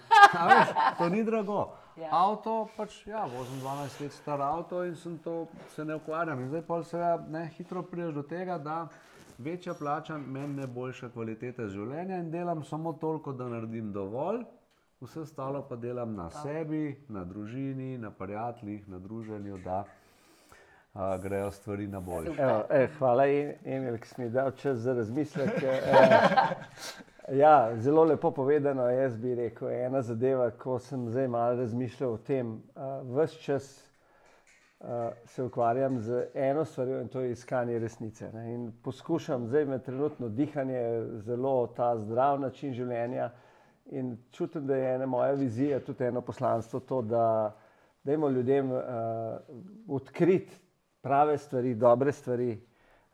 to 0.98 1.08
ni 1.08 1.24
drago. 1.24 1.60
Ja. 1.96 2.10
Avto, 2.12 2.58
pač 2.76 3.00
ja, 3.08 3.24
vozim 3.24 3.60
12 3.64 4.00
let 4.04 4.12
star 4.12 4.42
avto 4.44 4.84
in 4.84 4.94
sem 4.96 5.16
to, 5.24 5.46
se 5.74 5.84
ne 5.84 5.96
ukvarjam. 5.96 6.40
In 6.44 6.52
zdaj 6.52 6.66
pa 6.68 6.82
seveda 6.84 7.24
ne 7.32 7.46
hitro 7.56 7.82
prideš 7.82 8.14
do 8.14 8.26
tega, 8.28 8.58
da 8.58 8.86
večja 9.38 9.74
plača 9.74 10.18
meni 10.18 10.60
ne 10.60 10.66
boljša 10.66 11.10
kvaliteta 11.14 11.68
življenja 11.68 12.20
in 12.20 12.30
delam 12.30 12.64
samo 12.64 12.92
toliko, 13.00 13.32
da 13.32 13.48
naredim 13.48 13.92
dovolj, 13.92 14.44
vse 15.00 15.20
ostalo 15.20 15.62
pa 15.68 15.76
delam 15.76 16.14
na 16.14 16.30
sebi, 16.30 16.96
na 17.08 17.24
družini, 17.24 17.98
na 17.98 18.10
prijateljih, 18.10 18.88
na 18.88 18.98
druženju, 18.98 19.58
da 19.64 19.84
a, 20.94 21.18
grejo 21.18 21.50
stvari 21.50 21.86
na 21.86 22.00
bolje. 22.00 22.30
Evo, 22.38 22.62
eh, 22.70 22.88
hvala, 22.98 23.26
E- 23.26 23.58
Emil, 23.64 23.98
ki 23.98 24.08
si 24.08 24.20
mi 24.22 24.30
dal 24.30 24.50
čas 24.50 24.78
za 24.78 24.94
razmislek. 24.94 25.62
Eh, 25.62 25.80
ja, 27.42 27.76
zelo 27.76 28.04
lepo 28.04 28.30
povedano. 28.30 28.88
Jaz 28.88 29.16
bi 29.16 29.34
rekel, 29.34 29.70
ena 29.70 30.02
zadeva, 30.02 30.50
ko 30.50 30.78
sem 30.78 31.08
zdaj 31.08 31.28
malo 31.28 31.56
razmišljal 31.56 32.12
o 32.12 32.18
tem, 32.18 32.62
uh, 32.76 33.18
vse 33.18 33.42
čas 33.42 33.84
uh, 34.80 34.88
se 35.24 35.42
ukvarjam 35.42 36.00
z 36.00 36.26
eno 36.34 36.64
stvarjo 36.64 37.00
in 37.00 37.08
to 37.08 37.20
je 37.20 37.32
iskanje 37.32 37.78
resnice. 37.78 38.30
Ne? 38.32 38.54
In 38.54 38.72
poskušam, 38.82 39.46
zdaj 39.46 39.64
me 39.64 39.78
trenutno 39.78 40.28
dihanje, 40.28 41.04
zelo 41.26 41.66
ta 41.66 41.98
zdrav 41.98 42.40
način 42.40 42.72
življenja. 42.72 43.30
In 43.90 44.16
čutim, 44.32 44.66
da 44.66 44.76
je 44.76 44.94
ena 44.94 45.06
moja 45.06 45.32
vizija, 45.32 45.80
tudi 45.80 46.04
eno 46.04 46.20
poslanstvo, 46.20 46.80
to, 46.80 47.02
da 47.02 47.56
dajmo 48.04 48.28
ljudem 48.28 48.72
uh, 48.72 48.80
odkriti 49.88 50.56
prave 51.00 51.38
stvari, 51.38 51.74
dobre 51.74 52.12
stvari. 52.12 52.50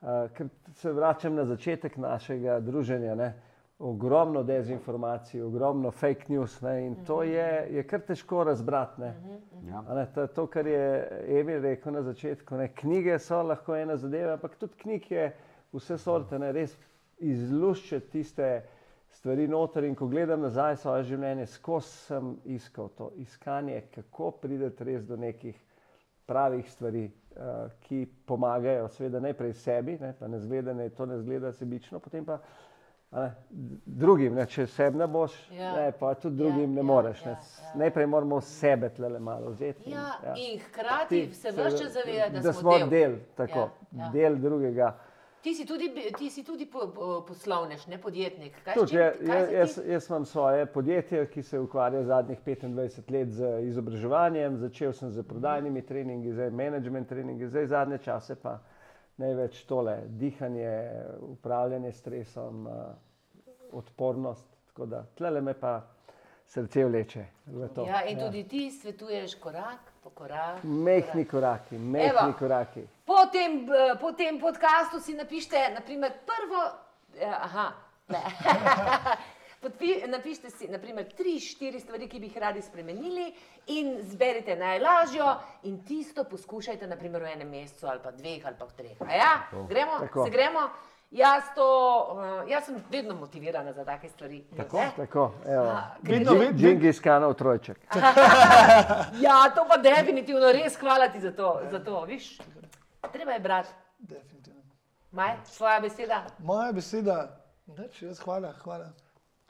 Uh, 0.01 0.09
ker 0.35 0.49
se 0.75 0.93
vračam 0.93 1.35
na 1.35 1.45
začetek 1.45 1.97
našega 1.97 2.61
druženja. 2.61 3.15
Ne? 3.15 3.33
Ogromno 3.79 4.43
dezinformacij, 4.43 5.43
ogromno 5.43 5.91
fake 5.91 6.25
news 6.29 6.61
ne? 6.63 6.87
in 6.87 6.95
to 7.05 7.23
je, 7.23 7.67
je 7.71 7.83
kar 7.87 8.01
težko 8.01 8.45
razbrati. 8.45 9.01
Ne? 9.01 9.15
Ja. 9.69 9.85
A 9.89 9.95
Ne, 9.95 10.07
to, 10.15 10.27
to, 10.27 10.47
kar 10.47 10.67
je 10.67 11.09
Emil 11.29 11.61
rekel 11.63 11.93
na 11.93 12.03
začetku, 12.03 12.57
ne, 12.57 12.69
knjige 12.75 13.19
so 13.19 13.43
lahko 13.43 13.77
ena 13.77 13.97
zadeva, 13.97 14.33
ampak 14.39 14.57
tudi 14.57 14.79
knjig 14.79 15.11
je 15.11 15.33
vse 15.73 15.99
sorte, 15.99 16.39
ne, 16.39 16.53
res 16.53 16.77
izluščiti 17.19 18.11
tiste 18.11 18.49
stvari 19.13 19.49
noter 19.49 19.85
in 19.85 19.95
ko 19.95 20.07
gledam 20.07 20.41
nazaj 20.41 20.77
svoje 20.77 21.05
življenje, 21.05 21.47
skozi 21.47 21.89
sem 21.89 22.31
iskal 22.47 22.89
to 22.89 23.11
iskanje, 23.17 23.83
kako 23.95 24.31
prideti 24.33 24.85
res 24.85 25.05
do 25.05 25.17
nekih 25.17 25.59
pravih 26.27 26.71
stvari, 26.71 27.07
uh, 27.37 27.47
ki 27.81 27.99
pomagajo, 28.27 28.89
seveda 28.89 29.21
najprej 29.21 29.53
sebi, 29.55 29.99
ne, 30.01 30.15
pa 30.19 30.29
ne 30.29 30.39
zgleda, 30.39 30.73
ne, 30.73 30.89
to 30.91 31.07
ne 31.07 31.19
zgleda 31.19 31.53
sebično, 31.53 31.99
potem 32.01 32.25
pa 32.25 32.39
ne, 33.13 33.27
drugim, 33.85 34.35
ne, 34.35 34.47
če 34.47 34.67
sebi 34.67 34.99
ne 34.99 35.07
boš, 35.07 35.35
Ja. 35.51 35.75
ne, 35.77 35.93
pa 35.93 36.15
tudi 36.15 36.37
drugim 36.37 36.63
Ja, 36.63 36.67
ne 36.71 36.77
ja, 36.77 36.83
moreš. 36.85 37.25
Ne. 37.25 37.31
ja, 37.31 37.39
ja. 37.63 37.73
Najprej 37.77 38.07
moramo 38.07 38.41
sebe 38.41 38.89
tlele 38.89 39.19
malo 39.21 39.51
vzeti. 39.51 39.91
in, 39.91 39.93
Ja, 39.93 40.35
in 40.37 40.61
hkrati 40.61 41.27
Ti 41.29 41.35
se 41.35 41.53
čas 41.53 41.93
zavedati, 41.93 42.33
da, 42.33 42.41
da 42.41 42.53
smo 42.53 42.79
del. 42.79 42.89
del, 42.89 43.19
tako, 43.37 43.69
Ja, 43.93 44.05
ja. 44.05 44.11
del 44.11 44.39
drugega. 44.39 44.95
Ti 45.43 45.55
si 45.55 45.67
tudi, 45.67 45.89
ti 46.13 46.31
si 46.31 46.45
tudi 46.45 46.67
po, 46.67 46.87
po, 46.89 47.21
poslovnež, 47.23 47.87
ne 47.87 47.99
podjetnik. 47.99 48.55
Kaj, 48.65 48.75
Tudi, 48.75 48.89
čim- 48.89 48.99
je, 48.99 49.13
kaj 49.27 49.41
je, 49.41 49.47
se 49.47 49.55
jaz, 49.55 49.75
ti- 49.77 49.91
jaz 49.91 50.09
imam 50.09 50.25
svoje 50.25 50.67
podjetje, 50.67 51.27
ki 51.27 51.43
se 51.43 51.59
ukvarja 51.59 52.03
zadnjih 52.05 52.39
25 52.41 52.69
let 53.11 53.29
z 53.31 53.43
izobraževanjem. 53.63 54.57
Začel 54.57 54.93
sem 54.93 55.11
z 55.11 55.23
prodajnimi 55.25 55.83
treningi, 55.83 56.33
zdaj 56.33 56.51
management 56.53 57.09
treningi, 57.09 57.47
zdaj 57.47 57.67
zadnje 57.67 57.99
čase 57.99 58.35
pa 58.37 58.59
največ 59.17 59.65
tole 59.65 59.97
dihanje, 60.09 60.91
upravljanje 61.23 61.93
s 61.93 61.99
stresom, 61.99 62.67
eh, 62.67 62.71
odpornost. 63.73 64.47
Tako 64.67 64.87
da 64.87 65.05
tlele 65.15 65.41
me 65.41 65.55
pa 65.55 65.83
srce 66.47 66.85
vleče. 66.85 67.25
Ja, 67.87 68.05
in 68.05 68.19
tudi 68.21 68.45
ti 68.45 68.71
svetuješ 68.73 69.35
korak 69.35 69.92
korak. 70.11 70.65
Mehni 70.65 71.25
koraki, 71.25 71.75
mehni 71.77 72.09
Evo. 72.09 72.33
koraki. 72.39 72.87
Po 73.05 73.27
tem, 73.27 73.67
po 74.01 74.13
tem 74.13 74.41
podkastu 74.41 75.01
si 75.01 75.15
napišite, 75.15 75.71
naprimer, 75.75 76.13
prvo. 76.27 76.63
eh, 77.17 77.27
Aha, 77.31 77.73
ne. 78.09 78.19
Podpi, 79.63 80.03
napišite 80.07 80.51
si 80.51 80.67
naprimer, 80.69 81.05
tri, 81.15 81.39
štiri 81.39 81.79
stvari, 81.81 82.09
ki 82.09 82.19
bi 82.19 82.27
jih 82.27 82.37
radi 82.37 82.63
spremenili, 82.63 83.29
in 83.69 84.01
zberite 84.03 84.57
najlažjo, 84.57 85.29
in 85.63 85.85
tisto 85.85 86.25
poskušajte, 86.25 86.87
naprimer, 86.87 87.23
v 87.23 87.31
enem 87.33 87.49
mesecu, 87.49 87.87
ali 87.87 88.01
pa 88.03 88.11
dveh, 88.11 88.43
ali 88.47 88.57
pa 88.59 88.67
treh. 88.67 88.97
A 89.01 89.15
Ja, 89.15 89.31
gremo, 89.69 89.99
Tako. 90.01 90.25
se 90.25 90.31
gremo. 90.31 90.65
Jaz, 91.13 91.45
to, 91.55 91.65
uh, 92.11 92.51
jaz 92.51 92.65
sem 92.65 92.77
vedno 92.91 93.15
motivirana 93.15 93.73
za 93.73 93.85
take 93.85 94.09
stvari. 94.09 94.45
Tako? 94.57 94.77
ne? 94.77 94.91
Tako, 94.97 95.33
evo. 95.47 95.65
A, 95.65 95.83
Vedno, 96.03 96.33
gre- 96.33 96.39
vedno, 96.39 96.59
Džingis 96.59 97.01
Kanov 97.01 97.35
trojček. 97.35 97.79
Ja, 99.21 99.51
to 99.51 99.67
pa 99.69 99.77
definitivno 99.79 100.53
res 100.53 100.77
hvala 100.77 101.09
ti 101.09 101.21
za 101.21 101.33
to. 101.33 101.61
Za 101.71 101.79
to 101.79 102.05
viš? 102.05 102.39
Treba 103.13 103.33
je 103.33 103.41
brati. 103.41 103.69
definitivno. 103.99 104.61
Maj, 105.13 105.37
svoja 105.45 105.81
beseda. 105.81 106.23
Moja 106.39 106.73
beseda, 106.73 107.29
neč, 107.69 108.03
jaz 108.03 108.21
hvala, 108.21 108.53
hvala. 108.55 108.89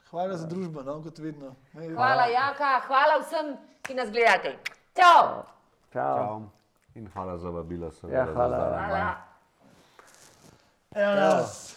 Hvala 0.09 0.37
za 0.37 0.47
družbo, 0.47 0.83
no, 0.83 1.01
kot 1.01 1.17
vedno. 1.17 1.55
Ne, 1.73 1.89
Hvala, 1.89 2.25
Jaka, 2.25 2.81
hvala 2.87 3.17
vsem, 3.19 3.55
ki 3.81 3.93
nas 3.93 4.11
gledate. 4.11 4.57
Čau! 4.93 5.43
Čau. 5.93 6.17
Čau. 6.17 6.41
In 6.95 7.07
hvala 7.07 7.37
za 7.37 7.49
vabilo. 7.49 7.91
seveda, 7.91 8.17
Ja, 8.17 8.25
za 8.25 8.33
hvala. 8.33 9.15
Zdaj. 10.93 11.03
Hvala. 11.05 11.13
Evo 11.13 11.15
nas. 11.15 11.72